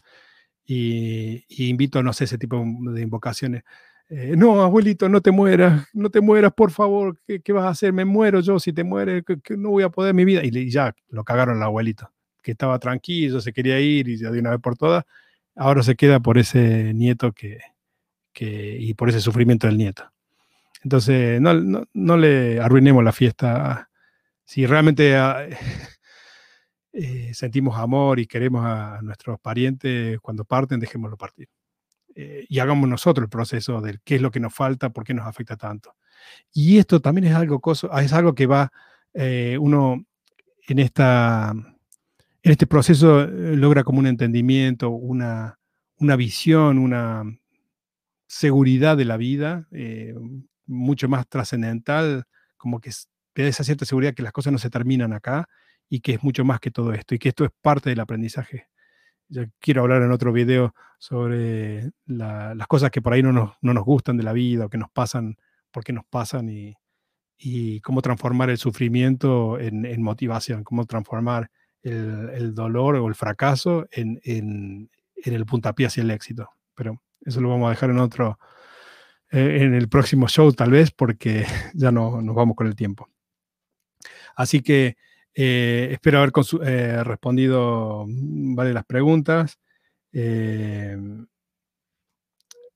y, 0.65 1.43
invito, 1.69 2.03
no 2.03 2.13
sé, 2.13 2.25
ese 2.25 2.37
tipo 2.37 2.63
de 2.91 3.01
invocaciones. 3.01 3.63
Eh, 4.09 4.35
no, 4.37 4.61
abuelito, 4.61 5.09
no 5.09 5.21
te 5.21 5.31
mueras, 5.31 5.87
no 5.93 6.09
te 6.09 6.21
mueras, 6.21 6.53
por 6.53 6.71
favor, 6.71 7.17
¿qué, 7.25 7.51
vas 7.53 7.65
a 7.65 7.69
hacer? 7.69 7.93
Me 7.93 8.05
muero 8.05 8.39
yo 8.41 8.59
si 8.59 8.73
te 8.73 8.83
mueres, 8.83 9.23
que, 9.25 9.57
no 9.57 9.69
voy 9.71 9.83
a 9.83 9.89
poder 9.89 10.13
mi 10.13 10.25
vida. 10.25 10.41
Y, 10.43 10.69
ya 10.69 10.95
lo 11.09 11.23
cagaron 11.23 11.57
al 11.57 11.63
abuelito, 11.63 12.11
que 12.43 12.51
estaba 12.51 12.79
tranquilo, 12.79 13.41
se 13.41 13.53
quería 13.53 13.79
ir 13.79 14.07
y 14.09 14.17
ya 14.17 14.31
de 14.31 14.39
una 14.39 14.51
vez 14.51 14.59
por 14.61 14.77
todas 14.77 15.03
ahora 15.57 15.83
se 15.83 15.95
queda 15.95 16.19
por 16.19 16.37
ese 16.37 16.93
nieto 16.93 17.33
que, 17.33 17.59
y 18.39 18.93
por 18.93 19.09
ese 19.09 19.19
sufrimiento 19.19 19.67
del 19.67 19.77
nieto. 19.77 20.11
Entonces, 20.83 21.41
no, 21.41 22.17
le 22.17 22.59
arruinemos 22.59 23.03
la 23.03 23.11
fiesta. 23.11 23.89
Si 24.45 24.65
realmente 24.65 25.15
ah, 25.15 25.47
eh, 26.93 27.31
sentimos 27.33 27.77
amor 27.77 28.19
y 28.19 28.27
queremos 28.27 28.65
a 28.65 28.99
nuestros 29.01 29.39
parientes 29.39 30.19
cuando 30.19 30.45
parten, 30.45 30.79
dejémoslo 30.79 31.17
partir. 31.17 31.49
Eh, 32.15 32.45
y 32.49 32.59
hagamos 32.59 32.89
nosotros 32.89 33.25
el 33.25 33.29
proceso 33.29 33.79
de 33.79 33.99
qué 34.03 34.15
es 34.15 34.21
lo 34.21 34.31
que 34.31 34.39
nos 34.39 34.53
falta, 34.53 34.89
por 34.89 35.03
qué 35.03 35.13
nos 35.13 35.27
afecta 35.27 35.55
tanto. 35.55 35.95
Y 36.51 36.79
esto 36.79 36.99
también 36.99 37.25
es 37.25 37.35
algo, 37.35 37.61
es 37.71 38.13
algo 38.13 38.33
que 38.33 38.47
va 38.47 38.71
eh, 39.13 39.57
uno 39.59 40.03
en 40.67 40.79
esta 40.79 41.53
en 42.47 42.51
este 42.51 42.65
proceso 42.65 43.23
eh, 43.23 43.55
logra 43.55 43.83
como 43.83 43.99
un 43.99 44.07
entendimiento, 44.07 44.89
una, 44.89 45.59
una 45.97 46.15
visión, 46.15 46.77
una 46.77 47.23
seguridad 48.25 48.97
de 48.97 49.05
la 49.05 49.17
vida 49.17 49.67
mucho 50.67 51.09
más 51.09 51.27
trascendental, 51.27 52.25
como 52.57 52.79
que 52.79 52.91
te 53.33 53.47
esa 53.47 53.63
cierta 53.63 53.85
seguridad 53.85 54.13
que 54.13 54.23
las 54.23 54.31
cosas 54.31 54.53
no 54.53 54.59
se 54.59 54.69
terminan 54.69 55.13
acá 55.13 55.47
y 55.89 56.01
que 56.01 56.13
es 56.13 56.23
mucho 56.23 56.43
más 56.45 56.59
que 56.59 56.71
todo 56.71 56.93
esto 56.93 57.15
y 57.15 57.19
que 57.19 57.29
esto 57.29 57.45
es 57.45 57.51
parte 57.61 57.89
del 57.89 57.99
aprendizaje. 57.99 58.67
Yo 59.29 59.43
quiero 59.59 59.81
hablar 59.81 60.01
en 60.03 60.11
otro 60.11 60.31
video 60.31 60.73
sobre 60.99 61.91
las 62.05 62.67
cosas 62.67 62.91
que 62.91 63.01
por 63.01 63.13
ahí 63.13 63.23
no 63.23 63.31
nos, 63.33 63.53
no 63.61 63.73
nos, 63.73 63.83
gustan 63.83 64.17
de 64.17 64.23
la 64.23 64.33
vida 64.33 64.65
o 64.65 64.69
que 64.69 64.77
nos 64.77 64.89
pasan 64.89 65.37
porque 65.71 65.93
nos 65.93 66.05
pasan 66.05 66.49
y, 66.49 66.75
y 67.37 67.81
cómo 67.81 68.01
transformar 68.01 68.49
el 68.49 68.57
sufrimiento 68.57 69.59
en, 69.59 69.85
en 69.85 70.01
motivación, 70.01 70.63
cómo 70.63 70.85
transformar 70.85 71.51
el, 71.83 72.53
dolor 72.53 72.95
o 72.95 73.07
el 73.07 73.15
fracaso 73.15 73.87
en, 73.91 74.19
el 75.15 75.45
puntapié 75.45 75.87
hacia 75.87 76.03
el 76.03 76.11
éxito. 76.11 76.49
Pero 76.75 77.01
eso 77.21 77.41
lo 77.41 77.49
vamos 77.49 77.67
a 77.67 77.71
dejar 77.71 77.89
en 77.89 77.99
otro, 77.99 78.39
eh, 79.31 79.59
en 79.61 79.73
el 79.73 79.89
próximo 79.89 80.27
show 80.27 80.51
tal 80.53 80.71
vez, 80.71 80.91
porque 80.91 81.45
ya 81.73 81.91
no, 81.91 82.21
nos 82.21 82.35
vamos 82.35 82.55
con 82.55 82.67
el 82.67 82.75
tiempo. 82.75 83.09
Así 84.35 84.61
que 84.61 84.97
eh, 85.33 85.89
espero 85.91 86.19
haber 86.19 86.31
eh, 86.65 87.03
respondido 87.03 88.05
varias 88.07 88.75
las 88.75 88.85
preguntas. 88.85 89.59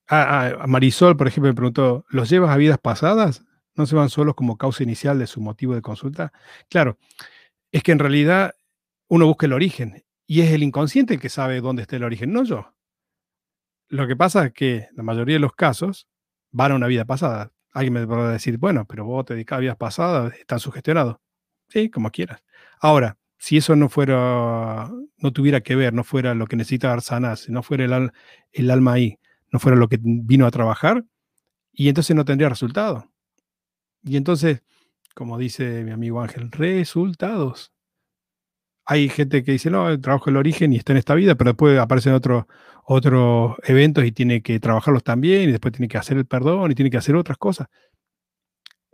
a 0.07 0.65
Marisol, 0.67 1.15
por 1.15 1.27
ejemplo, 1.27 1.49
me 1.49 1.55
preguntó, 1.55 2.05
¿los 2.09 2.29
llevas 2.29 2.51
a 2.51 2.57
vidas 2.57 2.79
pasadas? 2.79 3.45
¿No 3.75 3.85
se 3.85 3.95
van 3.95 4.09
solos 4.09 4.35
como 4.35 4.57
causa 4.57 4.83
inicial 4.83 5.17
de 5.19 5.27
su 5.27 5.39
motivo 5.41 5.73
de 5.73 5.81
consulta? 5.81 6.33
Claro, 6.69 6.97
es 7.71 7.83
que 7.83 7.93
en 7.93 7.99
realidad 7.99 8.53
uno 9.07 9.25
busca 9.25 9.45
el 9.45 9.53
origen 9.53 10.03
y 10.27 10.41
es 10.41 10.51
el 10.51 10.63
inconsciente 10.63 11.13
el 11.13 11.19
que 11.21 11.29
sabe 11.29 11.61
dónde 11.61 11.83
está 11.83 11.95
el 11.95 12.03
origen, 12.03 12.33
no 12.33 12.43
yo. 12.43 12.73
Lo 13.89 14.07
que 14.07 14.15
pasa 14.15 14.47
es 14.47 14.53
que 14.53 14.87
la 14.93 15.03
mayoría 15.03 15.35
de 15.35 15.39
los 15.39 15.53
casos 15.53 16.07
van 16.51 16.71
a 16.71 16.75
una 16.75 16.87
vida 16.87 17.05
pasada. 17.05 17.51
Alguien 17.71 17.93
me 17.93 18.07
podrá 18.07 18.29
decir, 18.29 18.57
bueno, 18.57 18.85
pero 18.85 19.05
vos 19.05 19.25
te 19.25 19.33
dedicas 19.33 19.57
a 19.57 19.59
vidas 19.61 19.77
pasadas, 19.77 20.33
están 20.35 20.59
sugestionados. 20.59 21.17
Sí, 21.69 21.89
como 21.89 22.11
quieras. 22.11 22.43
Ahora, 22.79 23.17
si 23.37 23.57
eso 23.57 23.75
no 23.75 23.89
fuera, 23.89 24.89
no 25.17 25.31
tuviera 25.33 25.61
que 25.61 25.75
ver, 25.75 25.93
no 25.93 26.03
fuera 26.03 26.35
lo 26.35 26.47
que 26.47 26.55
necesita 26.55 26.99
sanar, 27.01 27.37
si 27.37 27.51
no 27.51 27.63
fuera 27.63 27.85
el, 27.85 28.11
el 28.51 28.71
alma 28.71 28.93
ahí, 28.93 29.17
no 29.51 29.59
fuera 29.59 29.77
lo 29.77 29.87
que 29.87 29.97
vino 30.01 30.45
a 30.45 30.51
trabajar, 30.51 31.05
y 31.71 31.89
entonces 31.89 32.15
no 32.15 32.25
tendría 32.25 32.49
resultado. 32.49 33.09
Y 34.03 34.17
entonces, 34.17 34.63
como 35.15 35.37
dice 35.37 35.83
mi 35.83 35.91
amigo 35.91 36.21
Ángel, 36.21 36.51
resultados 36.51 37.71
hay 38.91 39.07
gente 39.07 39.41
que 39.45 39.53
dice, 39.53 39.69
no, 39.69 39.87
el 39.87 40.01
trabajo 40.01 40.29
el 40.29 40.35
origen 40.35 40.73
y 40.73 40.75
está 40.75 40.91
en 40.91 40.97
esta 40.97 41.15
vida, 41.15 41.35
pero 41.35 41.51
después 41.51 41.79
aparecen 41.79 42.11
otros 42.11 42.43
otros 42.83 43.55
eventos 43.63 44.03
y 44.03 44.11
tiene 44.11 44.41
que 44.41 44.59
trabajarlos 44.59 45.01
también, 45.01 45.47
y 45.47 45.51
después 45.53 45.71
tiene 45.71 45.87
que 45.87 45.97
hacer 45.97 46.17
el 46.17 46.25
perdón 46.25 46.71
y 46.71 46.75
tiene 46.75 46.91
que 46.91 46.97
hacer 46.97 47.15
otras 47.15 47.37
cosas. 47.37 47.69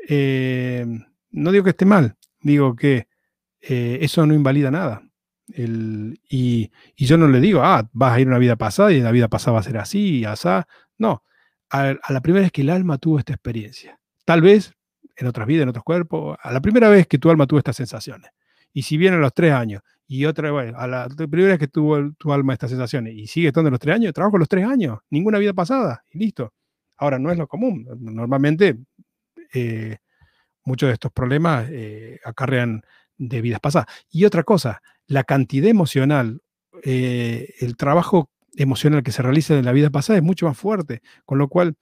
Eh, 0.07 0.85
no 1.31 1.51
digo 1.51 1.63
que 1.63 1.71
esté 1.71 1.85
mal, 1.85 2.15
digo 2.41 2.75
que 2.75 3.07
eh, 3.59 3.97
eso 4.01 4.23
no 4.27 4.35
invalida 4.35 4.69
nada. 4.69 5.01
y, 5.47 6.69
yo 6.95 7.17
no 7.17 7.27
le 7.27 7.39
digo, 7.39 7.61
ah, 7.63 7.89
vas 7.91 8.13
a 8.13 8.19
ir 8.19 8.27
a 8.27 8.29
una 8.29 8.39
vida 8.39 8.55
pasada 8.55 8.91
y 8.93 8.97
en 8.97 9.03
la 9.03 9.11
vida 9.11 9.29
pasada 9.29 9.53
va 9.53 9.61
a 9.61 9.63
ser 9.63 9.79
así 9.79 10.19
y 10.19 10.25
asá. 10.25 10.67
No, 10.99 11.23
a, 11.71 11.95
a 12.03 12.13
la 12.13 12.21
primera 12.21 12.43
vez 12.43 12.51
que 12.51 12.61
el 12.61 12.69
alma 12.69 12.99
tuvo 12.99 13.17
esta 13.17 13.33
experiencia. 13.33 13.99
Tal 14.25 14.41
vez 14.41 14.75
en 15.15 15.25
otras 15.25 15.47
vidas, 15.47 15.63
en 15.63 15.69
otros 15.69 15.83
cuerpos, 15.83 16.37
a 16.39 16.51
la 16.51 16.61
primera 16.61 16.87
vez 16.89 17.07
que 17.07 17.17
tu 17.17 17.31
alma 17.31 17.47
tuvo 17.47 17.57
estas 17.59 17.77
sensaciones 17.77 18.29
Y 18.77 18.83
si 18.83 18.95
viene 18.95 19.17
a 19.17 19.19
los 19.19 19.33
tres 19.33 19.53
años, 19.53 19.81
y 20.05 20.25
otra 20.25 20.51
vez, 20.51 20.71
a 20.77 20.85
la, 20.85 21.07
primera 21.07 21.53
vez 21.53 21.57
que 21.57 21.67
tuvo 21.67 22.11
tu 22.11 22.31
alma 22.31 22.53
estas 22.53 22.69
sensaciones, 22.69 23.15
y 23.15 23.25
sigue 23.25 23.47
estando 23.47 23.71
los 23.71 23.79
tres 23.79 23.95
años, 23.95 24.13
trabajo 24.13 24.37
los 24.37 24.47
tres 24.47 24.67
años, 24.67 24.99
ninguna 25.09 25.39
vida 25.39 25.51
pasada, 25.51 26.03
y 26.11 26.19
listo. 26.19 26.53
Ahora, 26.95 27.17
no 27.17 27.31
es 27.31 27.39
lo 27.39 27.47
común. 27.47 27.87
Normalmente, 27.99 28.77
eh, 29.51 29.97
muchos 30.63 30.89
de 30.89 30.93
estos 30.93 31.11
problemas 31.11 31.67
eh, 31.71 32.19
acarrean 32.23 32.83
de 33.17 33.41
vidas 33.41 33.59
pasadas. 33.61 33.87
Y 34.11 34.25
otra 34.25 34.43
cosa, 34.43 34.83
la 35.07 35.23
cantidad 35.23 35.69
emocional, 35.69 36.43
eh, 36.83 37.55
el 37.59 37.77
trabajo 37.77 38.29
emocional 38.57 39.01
que 39.01 39.11
se 39.11 39.23
realiza 39.23 39.57
en 39.57 39.65
la 39.65 39.71
vida 39.71 39.89
pasada 39.89 40.17
es 40.17 40.23
mucho 40.23 40.45
más 40.45 40.55
fuerte, 40.55 41.01
con 41.25 41.39
lo 41.39 41.47
cual 41.47 41.75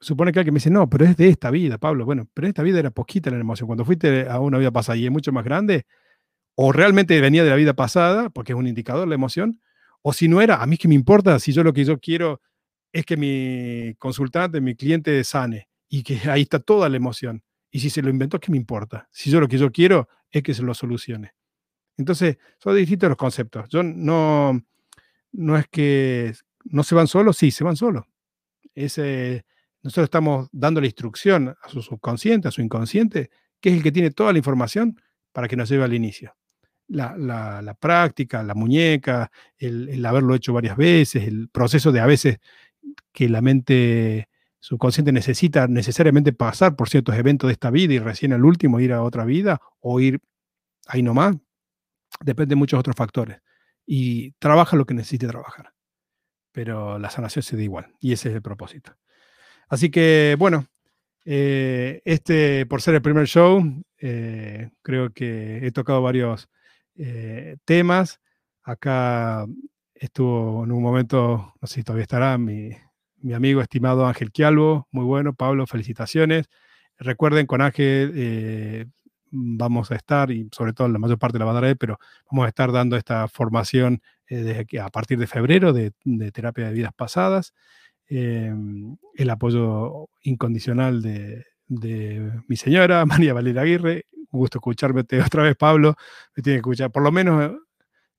supone 0.00 0.32
que 0.32 0.38
alguien 0.38 0.54
me 0.54 0.58
dice, 0.58 0.70
no, 0.70 0.88
pero 0.88 1.04
es 1.04 1.16
de 1.16 1.28
esta 1.28 1.50
vida, 1.50 1.78
Pablo. 1.78 2.04
Bueno, 2.04 2.28
pero 2.34 2.48
esta 2.48 2.62
vida 2.62 2.78
era 2.78 2.90
poquita 2.90 3.30
la 3.30 3.38
emoción. 3.38 3.66
Cuando 3.66 3.84
fuiste 3.84 4.28
a 4.28 4.40
una 4.40 4.58
vida 4.58 4.70
pasada 4.70 4.96
y 4.96 5.04
es 5.04 5.10
mucho 5.10 5.32
más 5.32 5.44
grande, 5.44 5.86
o 6.54 6.72
realmente 6.72 7.20
venía 7.20 7.44
de 7.44 7.50
la 7.50 7.56
vida 7.56 7.74
pasada, 7.74 8.30
porque 8.30 8.52
es 8.52 8.58
un 8.58 8.66
indicador 8.66 9.06
la 9.08 9.14
emoción, 9.14 9.60
o 10.02 10.12
si 10.12 10.28
no 10.28 10.40
era, 10.40 10.62
a 10.62 10.66
mí 10.66 10.76
que 10.76 10.88
me 10.88 10.94
importa 10.94 11.38
si 11.38 11.52
yo 11.52 11.62
lo 11.62 11.72
que 11.72 11.84
yo 11.84 11.98
quiero 11.98 12.40
es 12.92 13.04
que 13.04 13.16
mi 13.16 13.94
consultante, 13.98 14.60
mi 14.60 14.74
cliente 14.74 15.22
sane 15.24 15.68
y 15.88 16.02
que 16.02 16.18
ahí 16.30 16.42
está 16.42 16.58
toda 16.58 16.88
la 16.88 16.96
emoción. 16.96 17.42
Y 17.70 17.80
si 17.80 17.90
se 17.90 18.02
lo 18.02 18.10
inventó, 18.10 18.40
¿qué 18.40 18.50
me 18.50 18.56
importa? 18.56 19.08
Si 19.12 19.30
yo 19.30 19.40
lo 19.40 19.48
que 19.48 19.58
yo 19.58 19.70
quiero 19.70 20.08
es 20.30 20.42
que 20.42 20.54
se 20.54 20.62
lo 20.62 20.74
solucione. 20.74 21.32
Entonces, 21.96 22.38
son 22.58 22.76
distintos 22.76 23.08
los 23.08 23.18
conceptos. 23.18 23.68
Yo 23.68 23.82
no, 23.82 24.60
no 25.32 25.58
es 25.58 25.66
que 25.68 26.32
no 26.64 26.82
se 26.82 26.94
van 26.94 27.08
solos, 27.08 27.36
sí, 27.36 27.50
se 27.50 27.64
van 27.64 27.76
solos. 27.76 28.04
Ese, 28.74 29.44
nosotros 29.88 30.04
estamos 30.04 30.48
dando 30.52 30.82
la 30.82 30.86
instrucción 30.86 31.56
a 31.62 31.68
su 31.70 31.80
subconsciente, 31.80 32.46
a 32.46 32.50
su 32.50 32.60
inconsciente, 32.60 33.30
que 33.58 33.70
es 33.70 33.76
el 33.76 33.82
que 33.82 33.90
tiene 33.90 34.10
toda 34.10 34.32
la 34.32 34.38
información 34.38 35.00
para 35.32 35.48
que 35.48 35.56
nos 35.56 35.70
lleve 35.70 35.84
al 35.84 35.94
inicio. 35.94 36.36
La, 36.88 37.74
práctica, 37.80 38.42
la 38.42 38.54
muñeca, 38.54 39.30
el, 39.56 40.04
haberlo 40.04 40.34
hecho 40.34 40.52
varias 40.52 40.76
veces, 40.76 41.26
el 41.26 41.48
proceso 41.48 41.90
de 41.90 42.00
a 42.00 42.06
veces 42.06 42.36
que 43.12 43.30
la 43.30 43.40
mente 43.40 44.28
subconsciente 44.60 45.10
necesita 45.10 45.66
necesariamente 45.68 46.34
pasar 46.34 46.76
por 46.76 46.90
ciertos 46.90 47.14
eventos 47.16 47.48
de 47.48 47.52
esta 47.52 47.70
vida 47.70 47.94
y 47.94 47.98
recién 47.98 48.34
al 48.34 48.44
último 48.44 48.80
ir 48.80 48.92
a 48.92 49.02
otra 49.02 49.24
vida 49.24 49.58
o 49.80 50.00
ir 50.00 50.20
ahí 50.86 51.02
nomás, 51.02 51.34
depende 52.22 52.50
de 52.50 52.56
muchos 52.56 52.78
otros 52.78 52.94
factores. 52.94 53.40
Y 53.86 54.32
trabaja 54.32 54.76
lo 54.76 54.84
que 54.84 54.92
necesite 54.92 55.26
trabajar. 55.26 55.72
Pero 56.52 56.98
la 56.98 57.08
sanación 57.08 57.42
se 57.42 57.56
da 57.56 57.62
igual 57.62 57.94
y 58.00 58.12
ese 58.12 58.28
es 58.28 58.34
el 58.34 58.42
propósito. 58.42 58.94
Así 59.68 59.90
que, 59.90 60.36
bueno, 60.38 60.66
eh, 61.24 62.00
este, 62.06 62.64
por 62.66 62.80
ser 62.80 62.94
el 62.94 63.02
primer 63.02 63.26
show, 63.26 63.62
eh, 63.98 64.70
creo 64.82 65.10
que 65.12 65.66
he 65.66 65.70
tocado 65.72 66.00
varios 66.00 66.48
eh, 66.96 67.56
temas. 67.66 68.20
Acá 68.62 69.46
estuvo 69.94 70.64
en 70.64 70.72
un 70.72 70.82
momento, 70.82 71.52
no 71.60 71.68
sé 71.68 71.76
si 71.76 71.82
todavía 71.82 72.04
estará, 72.04 72.38
mi, 72.38 72.70
mi 73.18 73.34
amigo 73.34 73.60
estimado 73.60 74.06
Ángel 74.06 74.32
Quialvo, 74.32 74.88
muy 74.90 75.04
bueno, 75.04 75.34
Pablo, 75.34 75.66
felicitaciones. 75.66 76.48
Recuerden, 76.98 77.46
con 77.46 77.60
Ángel 77.60 78.90
vamos 79.30 79.90
a 79.90 79.96
estar, 79.96 80.30
y 80.30 80.48
sobre 80.50 80.72
todo 80.72 80.88
la 80.88 80.98
mayor 80.98 81.18
parte 81.18 81.38
la 81.38 81.44
va 81.44 81.50
a 81.50 81.54
dar 81.54 81.64
él, 81.64 81.76
pero 81.76 81.98
vamos 82.30 82.46
a 82.46 82.48
estar 82.48 82.72
dando 82.72 82.96
esta 82.96 83.28
formación 83.28 84.00
a 84.80 84.88
partir 84.88 85.18
de 85.18 85.26
febrero 85.26 85.74
de, 85.74 85.92
de 86.04 86.32
terapia 86.32 86.68
de 86.68 86.72
vidas 86.72 86.92
pasadas. 86.94 87.52
Em, 88.08 88.96
el 89.14 89.30
apoyo 89.30 90.08
incondicional 90.22 91.02
de, 91.02 91.44
mi 92.48 92.56
señora, 92.56 93.04
María 93.06 93.34
Valeria 93.34 93.62
Aguirre. 93.62 94.06
Un 94.30 94.40
gusto 94.40 94.58
escucharme 94.58 95.02
otra 95.24 95.42
vez, 95.42 95.56
Pablo. 95.56 95.94
Me 96.36 96.42
tiene 96.42 96.56
que 96.56 96.60
escuchar, 96.60 96.90
por 96.90 97.02
lo 97.02 97.12
menos 97.12 97.52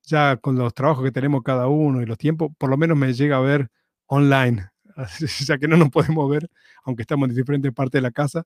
ya 0.04 0.36
con 0.36 0.56
los 0.56 0.74
trabajos 0.74 1.04
que 1.04 1.12
tenemos 1.12 1.42
cada 1.42 1.68
uno 1.68 2.02
y 2.02 2.06
los 2.06 2.18
tiempos, 2.18 2.50
por 2.58 2.70
lo 2.70 2.76
menos 2.76 2.96
me 2.96 3.12
llega 3.12 3.36
a 3.36 3.40
ver 3.40 3.68
online, 4.06 4.70
ya 5.46 5.58
que 5.58 5.68
no 5.68 5.76
nos 5.76 5.90
podemos 5.90 6.28
ver, 6.30 6.50
aunque 6.84 7.02
estamos 7.02 7.28
en 7.28 7.36
diferentes 7.36 7.72
partes 7.72 7.98
de 7.98 8.02
la 8.02 8.10
casa, 8.10 8.44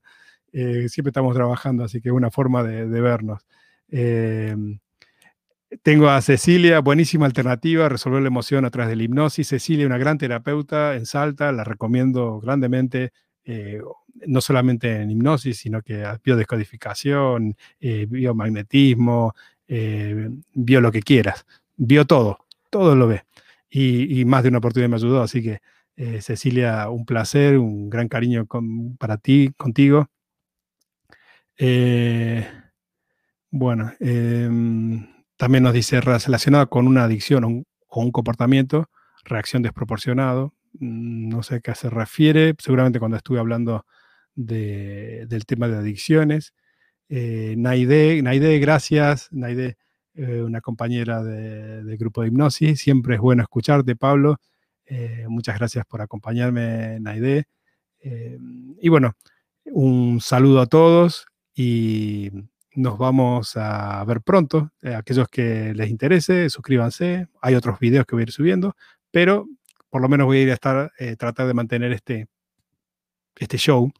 eh, 0.51 0.87
siempre 0.89 1.09
estamos 1.09 1.33
trabajando, 1.35 1.83
así 1.83 2.01
que 2.01 2.09
es 2.09 2.13
una 2.13 2.31
forma 2.31 2.63
de, 2.63 3.01
vernos. 3.01 3.45
Em, 3.89 4.79
tengo 5.83 6.09
a 6.09 6.21
Cecilia, 6.21 6.79
buenísima 6.79 7.25
alternativa, 7.25 7.89
resolver 7.89 8.21
la 8.21 8.27
emoción 8.27 8.65
a 8.65 8.69
través 8.69 8.89
de 8.89 8.95
la 8.95 9.03
hipnosis. 9.03 9.47
Cecilia, 9.47 9.85
una 9.85 9.97
gran 9.97 10.17
terapeuta 10.17 10.95
en 10.95 11.05
Salta, 11.05 11.51
la 11.51 11.63
recomiendo 11.63 12.39
grandemente, 12.39 13.11
eh, 13.43 13.81
no 14.27 14.41
solamente 14.41 15.01
en 15.01 15.11
hipnosis, 15.11 15.57
sino 15.57 15.81
que 15.81 16.05
biodescodificación, 16.23 17.55
eh, 17.79 18.05
biomagnetismo, 18.07 19.33
eh, 19.67 20.29
vio 20.53 20.81
lo 20.81 20.91
que 20.91 21.01
quieras, 21.01 21.45
vio 21.75 22.05
todo, 22.05 22.39
todo 22.69 22.95
lo 22.95 23.07
ve. 23.07 23.23
Y, 23.69 24.23
más 24.25 24.43
de 24.43 24.49
una 24.49 24.59
oportunidad 24.59 24.89
me 24.89 24.95
ayudó, 24.95 25.21
así 25.21 25.43
que 25.43 25.59
Cecilia, 26.21 26.89
un 26.89 27.05
placer, 27.05 27.57
un 27.57 27.89
gran 27.89 28.07
cariño 28.07 28.47
para 28.97 29.17
ti, 29.17 29.51
contigo. 29.57 30.07
bueno, 33.51 33.91
em, 33.99 35.14
también 35.37 35.63
nos 35.63 35.73
dice 35.73 36.01
relacionado 36.01 36.69
con 36.69 36.87
una 36.87 37.03
adicción 37.03 37.65
o 37.87 38.01
un, 38.01 38.11
comportamiento, 38.11 38.89
reacción 39.23 39.61
desproporcionado. 39.63 40.53
Mm, 40.73 41.29
no 41.29 41.43
sé 41.43 41.55
a 41.55 41.59
qué 41.59 41.75
se 41.75 41.89
refiere, 41.89 42.55
seguramente 42.59 42.99
cuando 42.99 43.17
estuve 43.17 43.39
hablando 43.39 43.85
del 44.35 45.45
tema 45.45 45.67
de 45.67 45.77
adicciones. 45.77 46.53
Eh, 47.09 47.55
Naide, 47.57 48.21
Naide, 48.21 48.59
gracias. 48.59 49.29
Naide, 49.31 49.77
eh, 50.17 50.41
una 50.41 50.61
compañera 50.61 51.23
del 51.23 51.97
grupo 51.97 52.21
de 52.21 52.29
hipnosis. 52.29 52.79
Siempre 52.79 53.15
es 53.15 53.21
bueno 53.21 53.43
escucharte, 53.43 53.95
Pablo. 53.95 54.39
Eh, 54.85 55.25
muchas 55.27 55.57
gracias 55.57 55.85
por 55.85 56.01
acompañarme, 56.01 56.99
Naide. 57.01 57.45
Eh, 57.99 58.37
y 58.81 58.89
bueno, 58.89 59.13
un 59.65 60.21
saludo 60.21 60.61
a 60.61 60.67
todos 60.67 61.25
y 61.53 62.31
nos 62.75 62.97
vamos 62.97 63.57
a 63.57 64.03
ver 64.05 64.21
pronto. 64.21 64.71
Eh, 64.81 64.93
aquellos 64.93 65.27
que 65.29 65.73
les 65.73 65.89
interese, 65.89 66.49
suscríbanse. 66.49 67.27
Hay 67.41 67.55
otros 67.55 67.79
videos 67.79 68.05
que 68.05 68.15
voy 68.15 68.21
a 68.21 68.23
ir 68.23 68.31
subiendo, 68.31 68.75
pero 69.11 69.47
por 69.89 70.01
lo 70.01 70.09
menos 70.09 70.25
voy 70.25 70.37
a 70.37 70.41
ir 70.41 70.51
a 70.51 70.53
estar, 70.53 70.91
eh, 70.99 71.15
tratar 71.15 71.47
de 71.47 71.53
mantener 71.53 71.91
este, 71.91 72.27
este 73.37 73.57
show 73.57 73.91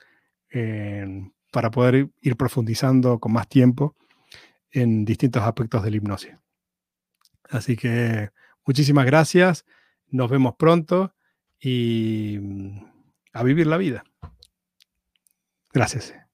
para 1.51 1.69
poder 1.69 2.09
ir 2.21 2.37
profundizando 2.37 3.19
con 3.19 3.33
más 3.33 3.49
tiempo 3.49 3.93
en 4.71 5.03
distintos 5.03 5.43
aspectos 5.43 5.83
del 5.83 5.95
hipnosis. 5.95 6.33
Así 7.49 7.75
que 7.75 8.29
muchísimas 8.65 9.05
gracias. 9.05 9.65
Nos 10.07 10.29
vemos 10.29 10.55
pronto 10.57 11.13
y 11.59 12.37
mm, 12.41 12.85
a 13.33 13.43
vivir 13.43 13.67
la 13.67 13.77
vida. 13.77 14.03
Gracias. 15.73 16.24